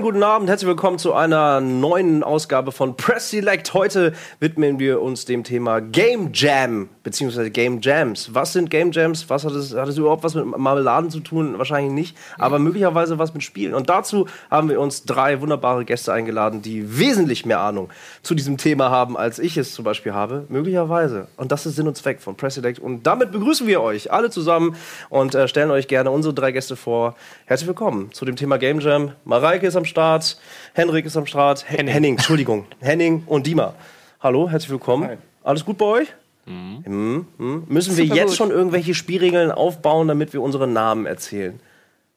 Moin, 0.00 0.12
guten 0.14 0.22
Abend, 0.22 0.48
herzlich 0.48 0.66
willkommen 0.66 0.98
zu 0.98 1.12
einer 1.12 1.60
neuen 1.60 2.22
Ausgabe 2.22 2.72
von 2.72 2.96
Press 2.96 3.28
Select. 3.28 3.74
Heute 3.74 4.14
widmen 4.38 4.78
wir 4.78 5.02
uns 5.02 5.26
dem 5.26 5.44
Thema 5.44 5.80
Game 5.80 6.30
Jam 6.32 6.88
beziehungsweise 7.02 7.50
Game 7.50 7.80
Jams. 7.80 8.34
Was 8.34 8.52
sind 8.52 8.70
Game 8.70 8.92
Jams? 8.92 9.28
Was 9.28 9.44
hat 9.44 9.52
es, 9.52 9.74
hat 9.74 9.88
es 9.88 9.96
überhaupt 9.96 10.22
was 10.22 10.34
mit 10.34 10.44
Marmeladen 10.44 11.10
zu 11.10 11.20
tun? 11.20 11.58
Wahrscheinlich 11.58 11.92
nicht, 11.92 12.16
aber 12.38 12.58
möglicherweise 12.58 13.18
was 13.18 13.32
mit 13.32 13.42
Spielen. 13.42 13.74
Und 13.74 13.88
dazu 13.88 14.26
haben 14.50 14.68
wir 14.68 14.80
uns 14.80 15.04
drei 15.04 15.40
wunderbare 15.40 15.84
Gäste 15.84 16.12
eingeladen, 16.12 16.62
die 16.62 16.98
wesentlich 16.98 17.46
mehr 17.46 17.60
Ahnung 17.60 17.88
zu 18.22 18.34
diesem 18.34 18.56
Thema 18.58 18.90
haben, 18.90 19.16
als 19.16 19.38
ich 19.38 19.56
es 19.56 19.74
zum 19.74 19.84
Beispiel 19.84 20.12
habe. 20.12 20.46
Möglicherweise. 20.48 21.28
Und 21.36 21.52
das 21.52 21.66
ist 21.66 21.76
Sinn 21.76 21.88
und 21.88 21.96
Zweck 21.96 22.20
von 22.20 22.36
Press 22.36 22.54
Select. 22.54 22.78
Und 22.78 23.04
damit 23.06 23.32
begrüßen 23.32 23.66
wir 23.66 23.80
euch 23.80 24.12
alle 24.12 24.30
zusammen 24.30 24.76
und 25.08 25.34
äh, 25.34 25.48
stellen 25.48 25.70
euch 25.70 25.88
gerne 25.88 26.10
unsere 26.10 26.34
drei 26.34 26.52
Gäste 26.52 26.76
vor. 26.76 27.16
Herzlich 27.46 27.68
willkommen 27.68 28.12
zu 28.12 28.24
dem 28.24 28.36
Thema 28.36 28.58
Game 28.58 28.80
Jam. 28.80 29.12
Mareike 29.24 29.66
ist 29.66 29.76
am 29.76 29.84
Start, 29.90 30.38
Henrik 30.72 31.04
ist 31.04 31.16
am 31.16 31.26
Start, 31.26 31.68
Henning, 31.68 31.92
Henning 31.92 32.14
Entschuldigung, 32.14 32.64
Henning 32.80 33.24
und 33.26 33.46
Dima. 33.46 33.74
Hallo, 34.20 34.48
herzlich 34.48 34.70
willkommen. 34.70 35.08
Hi. 35.08 35.16
Alles 35.42 35.64
gut 35.64 35.76
bei 35.76 35.84
euch? 35.84 36.08
Mhm. 36.46 36.84
Mhm. 36.86 37.26
Mhm. 37.36 37.64
Müssen 37.68 37.96
wir 37.96 38.04
jetzt 38.04 38.28
gut. 38.28 38.36
schon 38.36 38.50
irgendwelche 38.50 38.94
Spielregeln 38.94 39.50
aufbauen, 39.50 40.08
damit 40.08 40.32
wir 40.32 40.40
unsere 40.40 40.66
Namen 40.66 41.06
erzählen? 41.06 41.60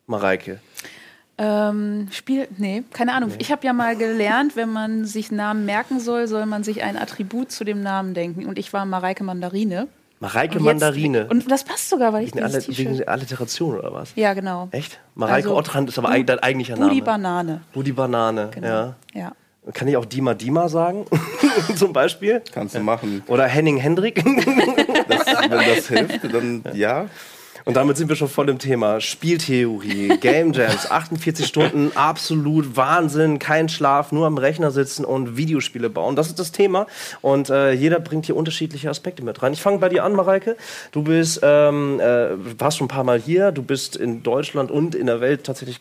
Mareike. 0.05 0.59
Ähm, 1.37 2.09
Spiel, 2.11 2.47
nee, 2.57 2.83
keine 2.91 3.13
Ahnung. 3.13 3.29
Nee. 3.29 3.37
Ich 3.39 3.51
habe 3.51 3.65
ja 3.65 3.73
mal 3.73 3.95
gelernt, 3.95 4.55
wenn 4.55 4.71
man 4.71 5.05
sich 5.05 5.31
Namen 5.31 5.65
merken 5.65 5.99
soll, 5.99 6.27
soll 6.27 6.45
man 6.45 6.63
sich 6.63 6.83
ein 6.83 6.95
Attribut 6.95 7.51
zu 7.51 7.63
dem 7.63 7.81
Namen 7.81 8.13
denken. 8.13 8.45
Und 8.45 8.59
ich 8.59 8.71
war 8.71 8.85
Mareike 8.85 9.23
Mandarine. 9.23 9.87
Mareike 10.20 10.58
und 10.58 10.66
Mandarine. 10.66 11.20
Jetzt, 11.20 11.31
und 11.31 11.52
das 11.52 11.63
passt 11.63 11.90
sogar, 11.90 12.13
weil 12.13 12.23
ich 12.23 12.34
wegen, 12.34 12.44
alle, 12.44 12.63
wegen 12.67 12.97
der 12.97 13.09
Alliteration 13.09 13.78
oder 13.78 13.94
was? 13.94 14.14
Ja, 14.16 14.33
genau. 14.33 14.70
Echt? 14.72 15.00
Mareike 15.16 15.50
also, 15.50 15.58
Ottrand 15.58 15.89
ist 15.89 15.97
aber 15.97 16.09
eigentlich 16.09 16.28
dein 16.28 16.39
eigentlicher 16.39 16.75
Name. 16.75 16.89
Budi 16.89 17.02
Banane. 17.02 17.61
Budi 17.73 17.92
Banane, 17.92 18.50
genau. 18.52 18.67
ja. 18.67 18.95
ja. 19.14 19.31
Kann 19.73 19.88
ich 19.88 19.95
auch 19.95 20.05
Dima 20.05 20.33
Dima 20.33 20.67
sagen? 20.67 21.05
Zum 21.75 21.94
Beispiel? 21.94 22.42
Kannst 22.52 22.75
du 22.75 22.81
machen. 22.81 23.23
Oder 23.28 23.45
Henning 23.45 23.78
Hendrik? 23.78 24.16
das, 24.16 25.25
wenn 25.25 25.75
das 25.75 25.88
hilft, 25.88 26.33
dann 26.33 26.64
ja. 26.73 27.05
Und 27.66 27.75
damit 27.75 27.97
sind 27.97 28.09
wir 28.09 28.16
schon 28.16 28.28
voll 28.28 28.50
im 28.50 28.59
Thema. 28.59 29.00
Spieltheorie, 29.00 30.17
Game 30.17 30.52
Jams, 30.53 30.89
48 30.89 31.45
Stunden, 31.45 31.92
absolut 31.95 32.75
Wahnsinn, 32.75 33.39
kein 33.39 33.70
Schlaf, 33.70 34.11
nur 34.11 34.28
am 34.28 34.38
Rechner 34.38 34.72
sitzen 34.72 35.05
und 35.05 35.38
Videospiele 35.38 35.89
bauen. 35.89 36.16
Das 36.16 36.28
ist 36.28 36.39
das 36.39 36.52
Thema. 36.52 36.88
Und 37.22 37.50
äh, 37.50 37.72
jeder 37.72 38.00
bringt 38.00 38.25
hier 38.25 38.36
unterschiedliche 38.36 38.89
Aspekte 38.89 39.23
mit 39.23 39.42
rein. 39.42 39.53
Ich 39.53 39.61
fange 39.61 39.78
bei 39.78 39.89
dir 39.89 40.03
an, 40.03 40.14
Mareike. 40.14 40.58
Du 40.92 41.03
bist, 41.03 41.39
ähm, 41.42 42.00
äh, 42.00 42.59
warst 42.59 42.78
schon 42.78 42.86
ein 42.86 42.89
paar 42.89 43.05
Mal 43.05 43.20
hier. 43.20 43.52
Du 43.52 43.64
bist 43.64 43.95
in 43.95 44.23
Deutschland 44.23 44.70
und 44.70 44.95
in 44.95 45.08
der 45.08 45.22
Welt 45.22 45.45
tatsächlich 45.45 45.80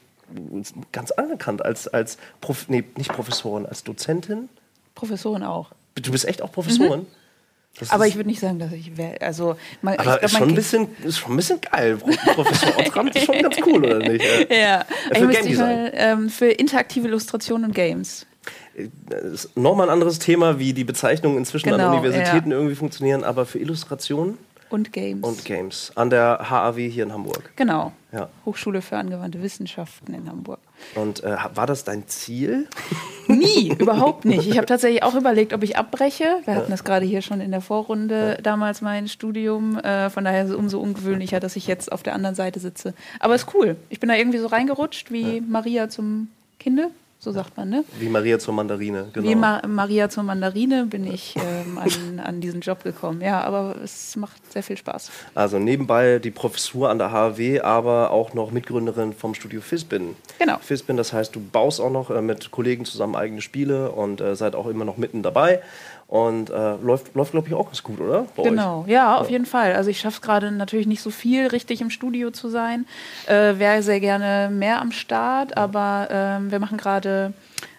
ganz 0.92 1.10
anerkannt 1.10 1.64
als, 1.64 1.88
als 1.88 2.16
Prof 2.40 2.66
nee, 2.68 2.84
nicht 2.96 3.12
Professorin, 3.12 3.66
als 3.66 3.84
Dozentin. 3.84 4.48
Professorin 4.94 5.42
auch. 5.42 5.70
Du 5.94 6.12
bist 6.12 6.26
echt 6.26 6.42
auch 6.42 6.52
Professorin? 6.52 7.00
Mhm. 7.00 7.21
Das 7.78 7.90
aber 7.90 8.06
ich 8.06 8.16
würde 8.16 8.28
nicht 8.28 8.40
sagen, 8.40 8.58
dass 8.58 8.72
ich 8.72 8.96
wäre. 8.96 9.20
Also, 9.22 9.56
man, 9.80 9.94
aber 9.94 10.18
glaub, 10.18 10.22
ist, 10.22 10.36
schon 10.36 10.48
ein 10.48 10.54
bisschen, 10.54 10.88
ist 11.04 11.18
schon 11.18 11.32
ein 11.32 11.36
bisschen 11.36 11.60
geil. 11.60 11.98
Professor 12.34 12.78
Ottram 12.78 13.08
ist 13.08 13.24
schon 13.24 13.40
ganz 13.40 13.56
cool, 13.66 13.84
oder 13.84 13.98
nicht? 13.98 14.24
Ja. 14.50 14.56
ja. 14.56 14.84
Für, 15.14 15.28
Game 15.28 15.56
mal, 15.56 15.92
ähm, 15.94 16.28
für 16.28 16.46
interaktive 16.46 17.08
Illustrationen 17.08 17.66
und 17.66 17.74
Games. 17.74 18.26
Das 19.08 19.22
äh, 19.22 19.34
ist 19.34 19.56
nochmal 19.56 19.88
ein 19.88 19.92
anderes 19.92 20.18
Thema, 20.18 20.58
wie 20.58 20.72
die 20.74 20.84
Bezeichnungen 20.84 21.38
inzwischen 21.38 21.70
genau, 21.70 21.88
an 21.88 21.98
Universitäten 21.98 22.50
ja. 22.50 22.56
irgendwie 22.56 22.74
funktionieren, 22.74 23.24
aber 23.24 23.46
für 23.46 23.58
Illustrationen 23.58 24.38
und 24.72 24.92
Games. 24.92 25.22
Und 25.22 25.44
Games. 25.44 25.92
An 25.94 26.10
der 26.10 26.50
HAW 26.50 26.88
hier 26.88 27.04
in 27.04 27.12
Hamburg. 27.12 27.52
Genau. 27.56 27.92
Ja. 28.10 28.30
Hochschule 28.46 28.80
für 28.80 28.96
angewandte 28.96 29.42
Wissenschaften 29.42 30.14
in 30.14 30.28
Hamburg. 30.28 30.60
Und 30.94 31.22
äh, 31.22 31.36
war 31.54 31.66
das 31.66 31.84
dein 31.84 32.06
Ziel? 32.08 32.68
Nie, 33.28 33.72
überhaupt 33.78 34.24
nicht. 34.24 34.46
Ich 34.48 34.56
habe 34.56 34.66
tatsächlich 34.66 35.02
auch 35.02 35.14
überlegt, 35.14 35.52
ob 35.52 35.62
ich 35.62 35.76
abbreche. 35.76 36.40
Wir 36.44 36.54
hatten 36.54 36.70
das 36.70 36.84
gerade 36.84 37.06
hier 37.06 37.22
schon 37.22 37.40
in 37.40 37.50
der 37.50 37.60
Vorrunde, 37.60 38.34
ja. 38.36 38.42
damals 38.42 38.80
mein 38.80 39.08
Studium. 39.08 39.78
Äh, 39.78 40.10
von 40.10 40.24
daher 40.24 40.44
ist 40.44 40.50
es 40.50 40.56
umso 40.56 40.80
ungewöhnlicher, 40.80 41.40
dass 41.40 41.56
ich 41.56 41.66
jetzt 41.66 41.92
auf 41.92 42.02
der 42.02 42.14
anderen 42.14 42.34
Seite 42.34 42.60
sitze. 42.60 42.94
Aber 43.20 43.34
es 43.34 43.44
ist 43.44 43.54
cool. 43.54 43.76
Ich 43.88 44.00
bin 44.00 44.08
da 44.08 44.16
irgendwie 44.16 44.38
so 44.38 44.48
reingerutscht 44.48 45.12
wie 45.12 45.36
ja. 45.36 45.42
Maria 45.46 45.88
zum 45.88 46.28
Kinde 46.58 46.90
so 47.22 47.30
sagt 47.30 47.56
man, 47.56 47.68
ne? 47.68 47.84
Wie 48.00 48.08
Maria 48.08 48.40
zur 48.40 48.52
Mandarine, 48.52 49.06
genau. 49.12 49.28
Wie 49.28 49.36
Ma 49.36 49.62
Maria 49.64 50.08
zur 50.08 50.24
Mandarine 50.24 50.86
bin 50.86 51.06
ich 51.06 51.36
ähm, 51.36 51.78
an, 51.78 52.18
an, 52.18 52.40
diesen 52.40 52.62
Job 52.62 52.82
gekommen. 52.82 53.20
Ja, 53.20 53.42
aber 53.42 53.76
es 53.84 54.16
macht 54.16 54.52
sehr 54.52 54.64
viel 54.64 54.76
Spaß. 54.76 55.08
Also 55.32 55.60
nebenbei 55.60 56.18
die 56.18 56.32
Professur 56.32 56.90
an 56.90 56.98
der 56.98 57.12
HW, 57.12 57.60
aber 57.60 58.10
auch 58.10 58.34
noch 58.34 58.50
Mitgründerin 58.50 59.12
vom 59.12 59.34
Studio 59.34 59.60
Fisbin. 59.60 60.16
Genau. 60.40 60.58
Fisbin, 60.58 60.96
das 60.96 61.12
heißt, 61.12 61.36
du 61.36 61.40
baust 61.40 61.80
auch 61.80 61.92
noch 61.92 62.10
äh, 62.10 62.20
mit 62.20 62.50
Kollegen 62.50 62.84
zusammen 62.84 63.14
eigene 63.14 63.40
Spiele 63.40 63.92
und 63.92 64.20
äh, 64.20 64.34
seid 64.34 64.56
auch 64.56 64.66
immer 64.66 64.84
noch 64.84 64.96
mitten 64.96 65.22
dabei. 65.22 65.62
Und 66.12 66.50
äh, 66.50 66.74
läuft, 66.76 67.14
läuft 67.14 67.30
glaube 67.30 67.48
ich, 67.48 67.54
auch 67.54 67.64
ganz 67.64 67.82
gut, 67.82 67.98
oder? 67.98 68.26
Bei 68.36 68.42
genau, 68.42 68.82
euch? 68.82 68.88
ja, 68.88 69.16
auf 69.16 69.28
ja. 69.28 69.32
jeden 69.32 69.46
Fall. 69.46 69.72
Also 69.72 69.88
ich 69.88 69.98
schaffe 69.98 70.16
es 70.16 70.20
gerade 70.20 70.52
natürlich 70.52 70.86
nicht 70.86 71.00
so 71.00 71.08
viel, 71.08 71.46
richtig 71.46 71.80
im 71.80 71.88
Studio 71.88 72.30
zu 72.30 72.50
sein. 72.50 72.84
Äh, 73.26 73.58
Wäre 73.58 73.82
sehr 73.82 73.98
gerne 73.98 74.54
mehr 74.54 74.82
am 74.82 74.92
Start, 74.92 75.56
aber 75.56 76.08
ähm, 76.10 76.50
wir 76.50 76.58
machen 76.58 76.76
gerade 76.76 77.32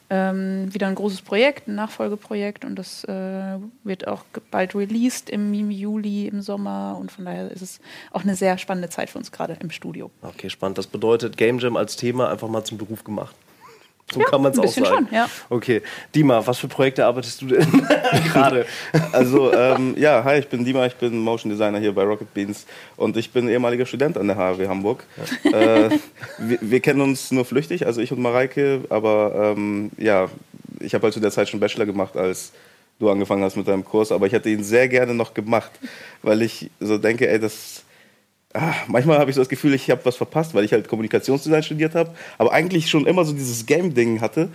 ähm, 0.10 0.74
wieder 0.74 0.88
ein 0.88 0.96
großes 0.96 1.22
Projekt, 1.22 1.68
ein 1.68 1.76
Nachfolgeprojekt 1.76 2.66
und 2.66 2.76
das 2.76 3.04
äh, 3.04 3.60
wird 3.84 4.08
auch 4.08 4.24
bald 4.50 4.74
released 4.74 5.30
im, 5.30 5.54
Juli, 5.70 6.28
im 6.28 6.42
Sommer 6.42 6.98
und 7.00 7.12
von 7.12 7.26
daher 7.26 7.52
ist 7.52 7.62
es 7.62 7.82
auch 8.14 8.24
eine 8.24 8.36
sehr 8.36 8.58
spannende 8.58 8.90
Zeit 8.90 9.12
für 9.12 9.20
uns 9.20 9.32
gerade 9.32 9.58
im 9.60 9.70
Studio. 9.70 10.10
Okay, 10.24 10.50
spannend. 10.50 10.80
Das 10.80 10.88
bedeutet 10.88 11.38
Game 11.38 11.60
Jam 11.60 11.78
als 11.78 11.98
Thema 11.98 12.32
einfach 12.32 12.48
mal 12.48 12.64
zum 12.64 12.80
Beruf 12.80 13.04
gemacht. 13.04 13.36
So 14.14 14.20
ja, 14.20 14.26
kann 14.28 14.42
man 14.42 14.52
es 14.52 14.60
auch 14.60 14.68
sagen. 14.68 14.86
Schon, 14.86 15.08
ja. 15.12 15.28
Okay. 15.50 15.82
Dima, 16.14 16.46
was 16.46 16.60
für 16.60 16.68
Projekte 16.68 17.06
arbeitest 17.06 17.42
du 17.42 17.48
denn 17.48 17.66
gerade? 18.32 18.66
also, 19.12 19.52
ähm, 19.54 19.96
ja, 19.98 20.24
hi, 20.24 20.40
ich 20.40 20.48
bin 20.48 20.64
Dima, 20.64 20.86
ich 20.86 20.96
bin 20.96 21.18
Motion 21.20 21.50
Designer 21.52 21.80
hier 21.80 21.94
bei 21.94 22.04
Rocket 22.04 22.34
Beans 22.34 22.66
und 22.96 23.18
ich 23.18 23.32
bin 23.32 23.50
ehemaliger 23.50 23.86
Student 23.86 24.18
an 24.18 24.28
der 24.28 24.38
HW 24.38 24.68
Hamburg. 24.68 25.04
Ja. 25.44 25.52
Äh, 25.60 25.90
wir, 26.38 26.58
wir, 26.62 26.80
kennen 26.80 27.02
uns 27.02 27.32
nur 27.32 27.46
flüchtig, 27.46 27.86
also 27.86 28.02
ich 28.02 28.12
und 28.12 28.22
Mareike, 28.22 28.82
aber 28.90 29.56
ähm, 29.56 29.92
ja, 29.98 30.30
ich 30.80 30.94
habe 30.94 31.04
halt 31.04 31.14
zu 31.14 31.20
der 31.20 31.32
Zeit 31.32 31.50
schon 31.50 31.60
Bachelor 31.60 31.86
gemacht, 31.86 32.16
als 32.16 32.52
du 33.00 33.10
angefangen 33.10 33.44
hast 33.44 33.56
mit 33.56 33.68
deinem 33.68 33.84
Kurs, 33.84 34.12
aber 34.12 34.28
ich 34.28 34.34
hätte 34.34 34.50
ihn 34.50 34.64
sehr 34.64 34.88
gerne 34.88 35.14
noch 35.14 35.34
gemacht, 35.34 35.72
weil 36.22 36.42
ich 36.42 36.70
so 36.80 36.98
denke, 36.98 37.28
ey, 37.28 37.40
das 37.40 37.83
ah, 38.54 38.74
manchmal 38.88 39.20
habe 39.20 39.30
ich 39.30 39.36
so 39.36 39.42
das 39.42 39.50
Gefühl, 39.50 39.74
ich 39.74 39.90
habe 39.90 40.06
was 40.06 40.16
verpasst, 40.16 40.54
weil 40.54 40.66
ich 40.66 40.74
halt 40.74 40.88
Kommunikationsdesign 40.88 41.64
studiert 41.64 41.96
habe, 41.96 42.12
aber 42.38 42.54
eigentlich 42.54 42.90
schon 42.90 43.06
immer 43.06 43.26
so 43.26 43.34
dieses 43.34 43.66
Game-Ding 43.66 44.22
hatte. 44.22 44.50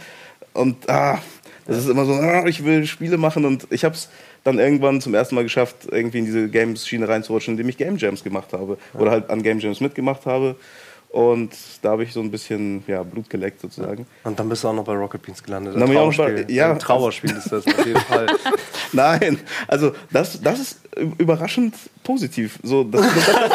Und 0.55 0.89
ah, 0.89 1.21
das 1.67 1.79
ist 1.79 1.89
immer 1.89 2.05
so, 2.05 2.13
ah, 2.15 2.47
ich 2.47 2.65
will 2.65 2.87
Spiele 2.87 3.19
machen 3.19 3.45
und 3.45 3.67
ich 3.71 3.85
habe 3.85 3.95
es 3.95 4.09
dann 4.45 4.59
irgendwann 4.59 5.01
zum 5.01 5.15
ersten 5.15 5.35
Mal 5.35 5.45
geschafft, 5.45 5.89
irgendwie 5.91 6.19
in 6.19 6.25
diese 6.25 6.49
Games-Schiene 6.49 7.09
reinzurutschen, 7.09 7.53
indem 7.53 7.69
ich 7.69 7.77
Game 7.77 7.97
Jams 7.97 8.25
gemacht 8.25 8.53
habe 8.53 8.79
oder 8.95 9.11
halt 9.11 9.31
an 9.31 9.43
Game 9.43 9.59
Jams 9.59 9.81
mitgemacht 9.81 10.27
habe. 10.27 10.57
Und 11.11 11.53
da 11.81 11.91
habe 11.91 12.05
ich 12.05 12.13
so 12.13 12.21
ein 12.21 12.31
bisschen 12.31 12.85
ja, 12.87 13.03
Blut 13.03 13.31
geleckt 13.31 13.63
sozusagen. 13.63 14.07
Und 14.25 14.39
dann 14.39 14.49
bist 14.49 14.63
du 14.63 14.69
auch 14.69 14.75
noch 14.75 14.85
bei 14.85 14.93
Rocket 14.93 15.23
Beans 15.23 15.43
gelandet. 15.43 15.75
Ein 15.75 15.87
Trauerspiel. 15.87 16.45
Bei, 16.45 16.53
ja, 16.53 16.71
ein 16.71 16.79
Trauerspiel 16.79 17.31
ist 17.31 17.51
das 17.51 17.67
auf 17.67 17.87
jeden 17.87 18.01
Fall. 18.01 18.27
Nein, 18.93 19.41
also 19.67 19.93
das, 20.11 20.41
das 20.43 20.61
ist 20.61 20.81
überraschend 21.19 21.75
positiv. 22.05 22.59
So, 22.63 22.85
das, 22.85 23.01
das, 23.01 23.27
das, 23.27 23.51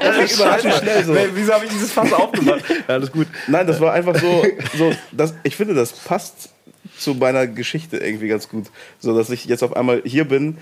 das 0.00 0.16
ist 0.18 0.36
überraschend 0.36 0.74
schnell 0.74 1.04
so. 1.04 1.16
Wieso 1.34 1.52
habe 1.52 1.64
ich 1.64 1.72
dieses 1.72 1.90
Fass 1.90 2.12
aufgemacht? 2.12 2.64
Ja, 2.68 2.94
alles 2.94 3.10
gut. 3.10 3.26
Nein, 3.48 3.66
das 3.66 3.80
war 3.80 3.92
einfach 3.92 4.16
so, 4.16 4.44
so 4.76 4.92
das, 5.10 5.34
ich 5.42 5.56
finde, 5.56 5.74
das 5.74 5.92
passt 5.92 6.50
zu 6.96 7.14
meiner 7.14 7.46
Geschichte 7.46 7.96
irgendwie 7.96 8.28
ganz 8.28 8.48
gut. 8.48 8.66
So, 9.00 9.16
dass 9.16 9.30
ich 9.30 9.46
jetzt 9.46 9.64
auf 9.64 9.74
einmal 9.76 10.02
hier 10.04 10.26
bin 10.26 10.58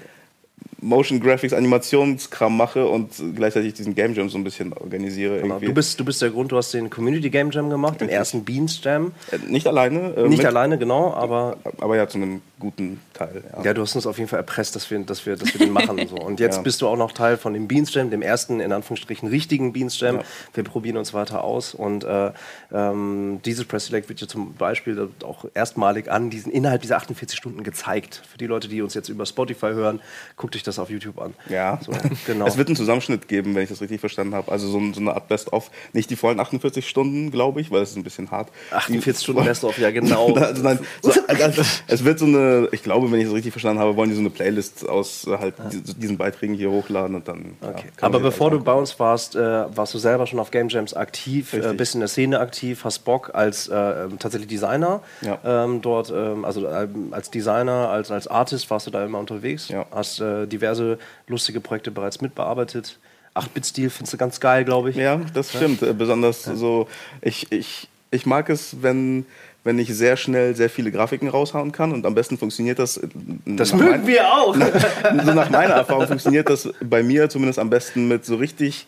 Motion 0.82 1.20
Graphics, 1.20 1.52
Animationskram 1.52 2.56
mache 2.56 2.86
und 2.86 3.10
gleichzeitig 3.36 3.74
diesen 3.74 3.94
Game 3.94 4.14
Jam 4.14 4.28
so 4.28 4.36
ein 4.36 4.44
bisschen 4.44 4.72
organisiere. 4.72 5.40
Genau. 5.40 5.60
Du, 5.60 5.72
bist, 5.72 5.98
du 5.98 6.04
bist 6.04 6.20
der 6.20 6.30
Grund, 6.30 6.50
du 6.50 6.56
hast 6.56 6.74
den 6.74 6.90
Community 6.90 7.30
Game 7.30 7.50
Jam 7.52 7.70
gemacht, 7.70 8.00
den 8.00 8.08
ersten 8.08 8.44
Beans 8.44 8.82
Jam. 8.82 9.12
Äh, 9.30 9.38
nicht 9.48 9.66
alleine. 9.66 10.14
Äh, 10.16 10.28
nicht 10.28 10.38
mit, 10.38 10.46
alleine, 10.46 10.78
genau, 10.78 11.14
aber. 11.14 11.56
Aber 11.78 11.96
ja, 11.96 12.08
zu 12.08 12.18
einem 12.18 12.42
guten 12.58 13.00
Teil. 13.12 13.42
Ja. 13.56 13.64
ja, 13.64 13.74
du 13.74 13.82
hast 13.82 13.94
uns 13.96 14.06
auf 14.06 14.18
jeden 14.18 14.28
Fall 14.28 14.38
erpresst, 14.38 14.76
dass 14.76 14.90
wir, 14.90 14.98
dass 15.00 15.26
wir, 15.26 15.36
dass 15.36 15.52
wir 15.52 15.66
den 15.66 15.72
machen. 15.72 16.00
So. 16.08 16.16
Und 16.16 16.40
jetzt 16.40 16.56
ja. 16.58 16.62
bist 16.62 16.80
du 16.80 16.88
auch 16.88 16.96
noch 16.96 17.12
Teil 17.12 17.36
von 17.36 17.54
dem 17.54 17.68
Beans 17.68 17.92
Jam, 17.94 18.10
dem 18.10 18.22
ersten, 18.22 18.60
in 18.60 18.72
Anführungsstrichen, 18.72 19.28
richtigen 19.28 19.72
Beans 19.72 19.98
Jam. 20.00 20.16
Ja. 20.16 20.22
Wir 20.54 20.64
probieren 20.64 20.96
uns 20.96 21.12
weiter 21.12 21.44
aus 21.44 21.74
und 21.74 22.04
äh, 22.04 22.30
ähm, 22.72 23.40
dieses 23.44 23.64
Press 23.64 23.86
Select 23.86 24.08
wird 24.08 24.20
ja 24.20 24.28
zum 24.28 24.54
Beispiel 24.54 25.08
auch 25.24 25.44
erstmalig 25.54 26.10
an 26.10 26.30
diesen 26.30 26.52
innerhalb 26.52 26.82
dieser 26.82 26.96
48 26.96 27.36
Stunden 27.36 27.62
gezeigt. 27.62 28.22
Für 28.30 28.38
die 28.38 28.46
Leute, 28.46 28.68
die 28.68 28.80
uns 28.82 28.94
jetzt 28.94 29.08
über 29.08 29.26
Spotify 29.26 29.72
hören, 29.72 30.00
guckt 30.36 30.51
euch 30.56 30.62
das 30.62 30.72
das 30.72 30.78
auf 30.78 30.88
YouTube 30.88 31.20
an. 31.20 31.34
Ja, 31.50 31.78
So, 31.84 31.92
genau. 32.26 32.46
Es 32.46 32.56
wird 32.56 32.68
einen 32.68 32.76
Zusammenschnitt 32.76 33.28
geben, 33.28 33.54
wenn 33.54 33.62
ich 33.64 33.68
das 33.68 33.82
richtig 33.82 34.00
verstanden 34.00 34.34
habe. 34.34 34.50
Also 34.50 34.68
so, 34.68 34.80
so 34.94 35.00
eine 35.00 35.12
Art 35.14 35.28
Best-of. 35.28 35.70
Nicht 35.92 36.08
die 36.08 36.16
vollen 36.16 36.40
48 36.40 36.88
Stunden, 36.88 37.30
glaube 37.30 37.60
ich, 37.60 37.70
weil 37.70 37.82
es 37.82 37.90
ist 37.90 37.96
ein 37.96 38.02
bisschen 38.04 38.30
hart. 38.30 38.48
48 38.70 39.22
Stunden 39.22 39.44
Best-of, 39.44 39.76
ja 39.76 39.90
genau. 39.90 40.34
Also 40.36 40.62
nein, 40.62 40.78
so, 41.02 41.12
also, 41.28 41.62
es 41.88 42.04
wird 42.04 42.18
so 42.18 42.24
eine, 42.24 42.68
ich 42.72 42.82
glaube, 42.82 43.12
wenn 43.12 43.20
ich 43.20 43.26
es 43.26 43.32
richtig 43.34 43.52
verstanden 43.52 43.80
habe, 43.80 43.96
wollen 43.96 44.08
die 44.08 44.14
so 44.14 44.20
eine 44.20 44.30
Playlist 44.30 44.88
aus 44.88 45.26
äh, 45.26 45.36
halt 45.36 45.54
die- 45.70 45.82
diesen 45.94 46.16
Beiträgen 46.16 46.54
hier 46.54 46.70
hochladen 46.70 47.16
und 47.16 47.28
dann. 47.28 47.56
ja, 47.60 47.68
Okay. 47.68 47.84
kann 47.96 48.06
Aber 48.14 48.20
bevor 48.20 48.48
du 48.50 48.56
einfach- 48.56 48.72
bei 48.72 48.78
uns 48.78 48.98
warst, 48.98 49.36
äh, 49.36 49.40
warst 49.76 49.92
du 49.92 49.98
selber 49.98 50.26
schon 50.26 50.38
auf 50.38 50.50
Game 50.50 50.68
Jams 50.70 50.94
aktiv, 50.94 51.52
äh, 51.52 51.74
bist 51.74 51.92
in 51.94 52.00
der 52.00 52.08
Szene 52.08 52.40
aktiv, 52.40 52.84
hast 52.84 53.00
Bock 53.00 53.34
als 53.34 53.68
äh, 53.68 53.74
ähm, 53.74 54.18
tatsächlich 54.18 54.48
Designer 54.48 55.02
Ja. 55.20 55.38
ähm, 55.44 55.82
dort, 55.82 56.10
ähm, 56.10 56.46
also 56.46 56.66
ähm, 56.66 57.08
als 57.10 57.30
Designer, 57.30 57.90
als, 57.90 58.10
als 58.10 58.26
Artist 58.26 58.70
warst 58.70 58.86
du 58.86 58.90
da 58.90 59.04
immer 59.04 59.18
unterwegs, 59.18 59.68
Ja. 59.68 59.84
hast 59.90 60.20
äh, 60.20 60.41
diverse 60.46 60.98
lustige 61.26 61.60
Projekte 61.60 61.90
bereits 61.90 62.20
mitbearbeitet. 62.20 62.98
8-Bit-Stil 63.34 63.88
findest 63.90 64.12
du 64.12 64.16
ganz 64.18 64.40
geil, 64.40 64.64
glaube 64.64 64.90
ich. 64.90 64.96
Ja, 64.96 65.20
das 65.34 65.50
stimmt. 65.50 65.82
Äh, 65.82 65.94
Besonders 65.94 66.44
so, 66.44 66.86
ich, 67.22 67.50
ich, 67.50 67.88
ich 68.10 68.26
mag 68.26 68.50
es, 68.50 68.82
wenn, 68.82 69.24
wenn 69.64 69.78
ich 69.78 69.94
sehr 69.94 70.18
schnell 70.18 70.54
sehr 70.54 70.68
viele 70.68 70.90
Grafiken 70.92 71.28
raushauen 71.28 71.72
kann 71.72 71.92
und 71.92 72.04
am 72.04 72.14
besten 72.14 72.36
funktioniert 72.36 72.78
das. 72.78 72.98
äh, 72.98 73.08
Das 73.46 73.72
nach 73.72 73.78
mögen 73.78 73.90
mein- 73.92 74.06
wir 74.06 74.30
auch. 74.34 74.54
so 75.24 75.32
nach 75.32 75.48
meiner 75.48 75.74
Erfahrung 75.74 76.06
funktioniert 76.08 76.50
das 76.50 76.68
bei 76.82 77.02
mir 77.02 77.30
zumindest 77.30 77.58
am 77.58 77.70
besten 77.70 78.06
mit 78.06 78.26
so 78.26 78.36
richtig 78.36 78.86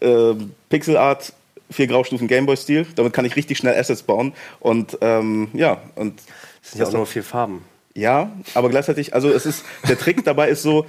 ähm, 0.00 0.52
Pixelart, 0.70 1.32
vier 1.70 1.86
Graustufen 1.86 2.28
Gameboy-Stil. 2.28 2.86
Damit 2.96 3.12
kann 3.12 3.24
ich 3.26 3.36
richtig 3.36 3.58
schnell 3.58 3.78
Assets 3.78 4.02
bauen. 4.02 4.32
Und 4.60 4.96
ähm, 5.02 5.48
ja, 5.52 5.82
und 5.96 6.18
Das 6.62 6.70
sind 6.72 6.80
ja 6.80 6.86
auch 6.86 6.92
nur 6.92 7.06
vier 7.06 7.22
Farben. 7.22 7.62
Ja, 7.94 8.30
aber 8.54 8.68
gleichzeitig, 8.68 9.14
also 9.14 9.28
es 9.30 9.46
ist, 9.46 9.64
der 9.88 9.98
Trick 9.98 10.24
dabei 10.24 10.48
ist 10.48 10.62
so, 10.62 10.86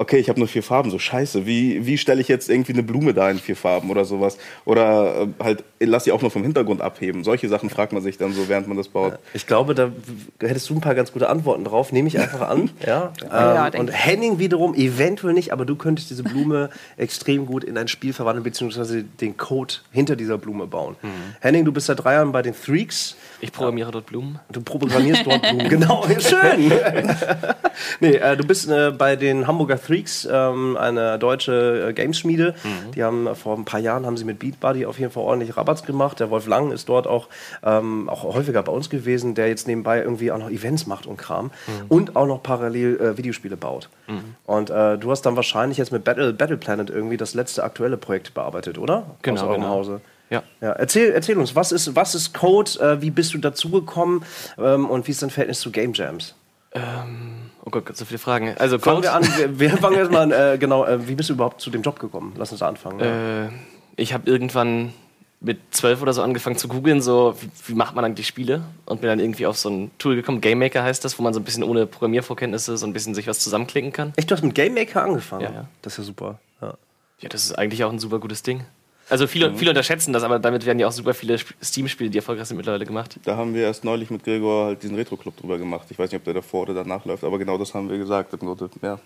okay, 0.00 0.16
ich 0.16 0.30
habe 0.30 0.38
nur 0.38 0.48
vier 0.48 0.62
Farben, 0.62 0.90
so 0.90 0.98
scheiße, 0.98 1.44
wie, 1.44 1.84
wie 1.84 1.98
stelle 1.98 2.22
ich 2.22 2.28
jetzt 2.28 2.48
irgendwie 2.48 2.72
eine 2.72 2.82
Blume 2.82 3.12
da 3.12 3.30
in 3.30 3.38
vier 3.38 3.54
Farben 3.54 3.90
oder 3.90 4.06
sowas? 4.06 4.38
Oder 4.64 5.28
äh, 5.38 5.44
halt, 5.44 5.62
lass 5.78 6.04
sie 6.04 6.12
auch 6.12 6.22
nur 6.22 6.30
vom 6.30 6.42
Hintergrund 6.42 6.80
abheben. 6.80 7.22
Solche 7.22 7.50
Sachen 7.50 7.68
fragt 7.68 7.92
man 7.92 8.02
sich 8.02 8.16
dann 8.16 8.32
so, 8.32 8.48
während 8.48 8.66
man 8.66 8.78
das 8.78 8.88
baut. 8.88 9.18
Ich 9.34 9.46
glaube, 9.46 9.74
da 9.74 9.90
hättest 10.40 10.70
du 10.70 10.74
ein 10.74 10.80
paar 10.80 10.94
ganz 10.94 11.12
gute 11.12 11.28
Antworten 11.28 11.64
drauf. 11.64 11.92
Nehme 11.92 12.08
ich 12.08 12.18
einfach 12.18 12.48
an. 12.48 12.70
ja. 12.86 13.12
Ja, 13.30 13.68
Ähm, 13.74 13.80
und. 13.80 13.88
Henning 13.88 14.38
wiederum 14.38 14.74
eventuell 14.74 15.34
nicht, 15.34 15.52
aber 15.52 15.66
du 15.66 15.76
könntest 15.76 16.08
diese 16.08 16.22
Blume 16.22 16.70
extrem 16.96 17.44
gut 17.44 17.62
in 17.62 17.76
ein 17.76 17.86
Spiel 17.86 18.14
verwandeln, 18.14 18.42
beziehungsweise 18.42 19.02
den 19.04 19.36
Code 19.36 19.74
hinter 19.92 20.16
dieser 20.16 20.38
Blume 20.38 20.66
bauen. 20.66 20.96
Henning, 21.40 21.66
du 21.66 21.72
bist 21.72 21.88
seit 21.88 22.02
drei 22.02 22.14
Jahren 22.14 22.32
bei 22.32 22.40
den 22.40 22.54
Freaks. 22.54 23.16
Ich 23.40 23.52
programmiere 23.52 23.90
dort 23.90 24.06
Blumen. 24.06 24.38
Du 24.50 24.60
programmierst 24.60 25.26
dort 25.26 25.42
Blumen. 25.42 25.68
genau, 25.68 26.04
schön. 26.18 26.72
nee, 28.00 28.16
äh, 28.16 28.36
du 28.36 28.46
bist 28.46 28.68
äh, 28.68 28.90
bei 28.90 29.16
den 29.16 29.46
Hamburger 29.46 29.78
Freaks, 29.78 30.28
ähm, 30.30 30.76
eine 30.76 31.18
deutsche 31.18 31.88
äh, 31.88 31.92
Gameschmiede. 31.92 32.54
Die 32.94 33.02
haben 33.02 33.26
äh, 33.26 33.34
vor 33.34 33.56
ein 33.56 33.64
paar 33.64 33.80
Jahren 33.80 34.04
haben 34.06 34.16
sie 34.16 34.24
mit 34.24 34.38
Beat 34.38 34.60
Buddy 34.60 34.84
auf 34.86 34.98
jeden 34.98 35.10
Fall 35.10 35.22
ordentlich 35.22 35.56
Rabatz 35.56 35.82
gemacht. 35.84 36.20
Der 36.20 36.30
Wolf 36.30 36.46
Lang 36.46 36.70
ist 36.70 36.88
dort 36.88 37.06
auch, 37.06 37.28
ähm, 37.62 38.08
auch 38.08 38.24
häufiger 38.24 38.62
bei 38.62 38.72
uns 38.72 38.90
gewesen, 38.90 39.34
der 39.34 39.48
jetzt 39.48 39.66
nebenbei 39.66 40.00
irgendwie 40.00 40.30
auch 40.32 40.38
noch 40.38 40.50
Events 40.50 40.86
macht 40.86 41.06
und 41.06 41.16
Kram 41.16 41.50
und 41.88 42.16
auch 42.16 42.26
noch 42.26 42.42
parallel 42.42 43.00
äh, 43.00 43.16
Videospiele 43.16 43.56
baut. 43.56 43.88
Und 44.46 44.70
äh, 44.70 44.98
du 44.98 45.10
hast 45.10 45.22
dann 45.22 45.36
wahrscheinlich 45.36 45.78
jetzt 45.78 45.92
mit 45.92 46.04
Battle, 46.04 46.32
Battle 46.32 46.56
Planet 46.56 46.90
irgendwie 46.90 47.16
das 47.16 47.34
letzte 47.34 47.62
aktuelle 47.62 47.96
Projekt 47.96 48.34
bearbeitet, 48.34 48.76
oder? 48.76 49.04
Genau, 49.22 49.40
Aus 49.40 49.46
eurem 49.46 49.60
genau. 49.60 49.68
Hause. 49.74 50.00
Ja. 50.30 50.42
Ja, 50.60 50.72
erzähl, 50.72 51.10
erzähl 51.12 51.36
uns, 51.36 51.54
was 51.54 51.72
ist, 51.72 51.94
was 51.96 52.14
ist 52.14 52.32
Code, 52.32 52.70
äh, 52.80 53.02
wie 53.02 53.10
bist 53.10 53.34
du 53.34 53.38
dazugekommen 53.38 54.24
ähm, 54.58 54.88
und 54.88 55.06
wie 55.06 55.10
ist 55.10 55.22
dein 55.22 55.30
Verhältnis 55.30 55.60
zu 55.60 55.70
Game 55.70 55.92
Jams? 55.92 56.34
Oh 57.64 57.70
Gott, 57.70 57.96
so 57.96 58.04
viele 58.04 58.18
Fragen. 58.18 58.54
Also 58.58 58.78
Fangen 58.78 59.02
Code, 59.02 59.08
wir 59.08 59.14
an, 59.14 59.24
wir, 59.36 59.58
wir 59.58 59.76
fangen 59.76 59.96
erstmal 59.96 60.22
an, 60.22 60.32
äh, 60.32 60.56
genau, 60.58 60.84
äh, 60.86 61.08
wie 61.08 61.16
bist 61.16 61.28
du 61.28 61.34
überhaupt 61.34 61.60
zu 61.60 61.70
dem 61.70 61.82
Job 61.82 61.98
gekommen? 61.98 62.32
Lass 62.36 62.52
uns 62.52 62.60
da 62.60 62.68
anfangen. 62.68 63.00
ja. 63.00 63.46
äh, 63.46 63.48
ich 63.96 64.14
habe 64.14 64.30
irgendwann 64.30 64.94
mit 65.40 65.58
zwölf 65.70 66.00
oder 66.00 66.12
so 66.12 66.22
angefangen 66.22 66.56
zu 66.56 66.68
googeln, 66.68 67.02
so 67.02 67.34
wie, 67.40 67.50
wie 67.66 67.74
macht 67.74 67.94
man 67.94 68.04
eigentlich 68.04 68.26
Spiele 68.26 68.62
und 68.86 69.00
bin 69.00 69.08
dann 69.08 69.18
irgendwie 69.20 69.46
auf 69.46 69.58
so 69.58 69.68
ein 69.68 69.90
Tool 69.98 70.14
gekommen, 70.14 70.40
Game 70.40 70.58
Maker 70.58 70.82
heißt 70.82 71.04
das, 71.04 71.18
wo 71.18 71.22
man 71.22 71.34
so 71.34 71.40
ein 71.40 71.44
bisschen 71.44 71.64
ohne 71.64 71.86
Programmiervorkenntnisse 71.86 72.76
so 72.76 72.86
ein 72.86 72.92
bisschen 72.92 73.14
sich 73.14 73.26
was 73.26 73.40
zusammenklicken 73.40 73.92
kann. 73.92 74.12
Echt, 74.16 74.30
du 74.30 74.34
hast 74.34 74.42
mit 74.42 74.54
Game 74.54 74.74
Maker 74.74 75.02
angefangen? 75.02 75.42
Ja, 75.42 75.50
ja. 75.50 75.68
Das 75.82 75.94
ist 75.94 75.98
ja 75.98 76.04
super. 76.04 76.38
Ja. 76.60 76.74
Ja, 77.20 77.28
das 77.28 77.44
ist 77.44 77.58
eigentlich 77.58 77.84
auch 77.84 77.92
ein 77.92 77.98
super 77.98 78.18
gutes 78.18 78.42
Ding. 78.42 78.64
Also 79.10 79.26
viele, 79.26 79.54
viele 79.54 79.72
unterschätzen 79.72 80.12
das, 80.12 80.22
aber 80.22 80.38
damit 80.38 80.64
werden 80.64 80.78
ja 80.78 80.86
auch 80.86 80.92
super 80.92 81.12
viele 81.12 81.34
Sp- 81.34 81.52
Steam-Spiele, 81.62 82.10
die 82.10 82.18
erfolgreich 82.18 82.46
sind, 82.46 82.56
mittlerweile 82.56 82.86
gemacht. 82.86 83.16
Da 83.24 83.36
haben 83.36 83.54
wir 83.54 83.62
erst 83.62 83.84
neulich 83.84 84.08
mit 84.10 84.24
Gregor 84.24 84.66
halt 84.66 84.82
diesen 84.82 84.96
Retro-Club 84.96 85.36
drüber 85.36 85.58
gemacht. 85.58 85.86
Ich 85.90 85.98
weiß 85.98 86.10
nicht, 86.10 86.18
ob 86.20 86.24
der 86.24 86.34
davor 86.34 86.62
oder 86.62 86.74
danach 86.74 87.04
läuft, 87.04 87.24
aber 87.24 87.38
genau 87.38 87.58
das 87.58 87.74
haben 87.74 87.90
wir 87.90 87.98
gesagt. 87.98 88.32
Ja. 88.82 88.98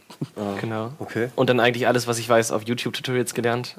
Genau. 0.61 0.93
Okay. 0.99 1.31
Und 1.35 1.49
dann 1.51 1.59
eigentlich 1.59 1.87
alles, 1.87 2.07
was 2.07 2.19
ich 2.19 2.29
weiß, 2.29 2.53
auf 2.53 2.63
YouTube-Tutorials 2.65 3.35
gelernt. 3.35 3.77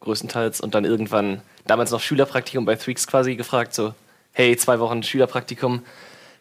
Größtenteils. 0.00 0.60
Und 0.60 0.74
dann 0.74 0.84
irgendwann, 0.84 1.42
damals 1.66 1.90
noch 1.90 2.00
Schülerpraktikum 2.00 2.64
bei 2.64 2.76
Threaks 2.76 3.06
quasi 3.06 3.36
gefragt, 3.36 3.74
so, 3.74 3.92
hey, 4.32 4.56
zwei 4.56 4.78
Wochen 4.78 5.02
Schülerpraktikum, 5.02 5.82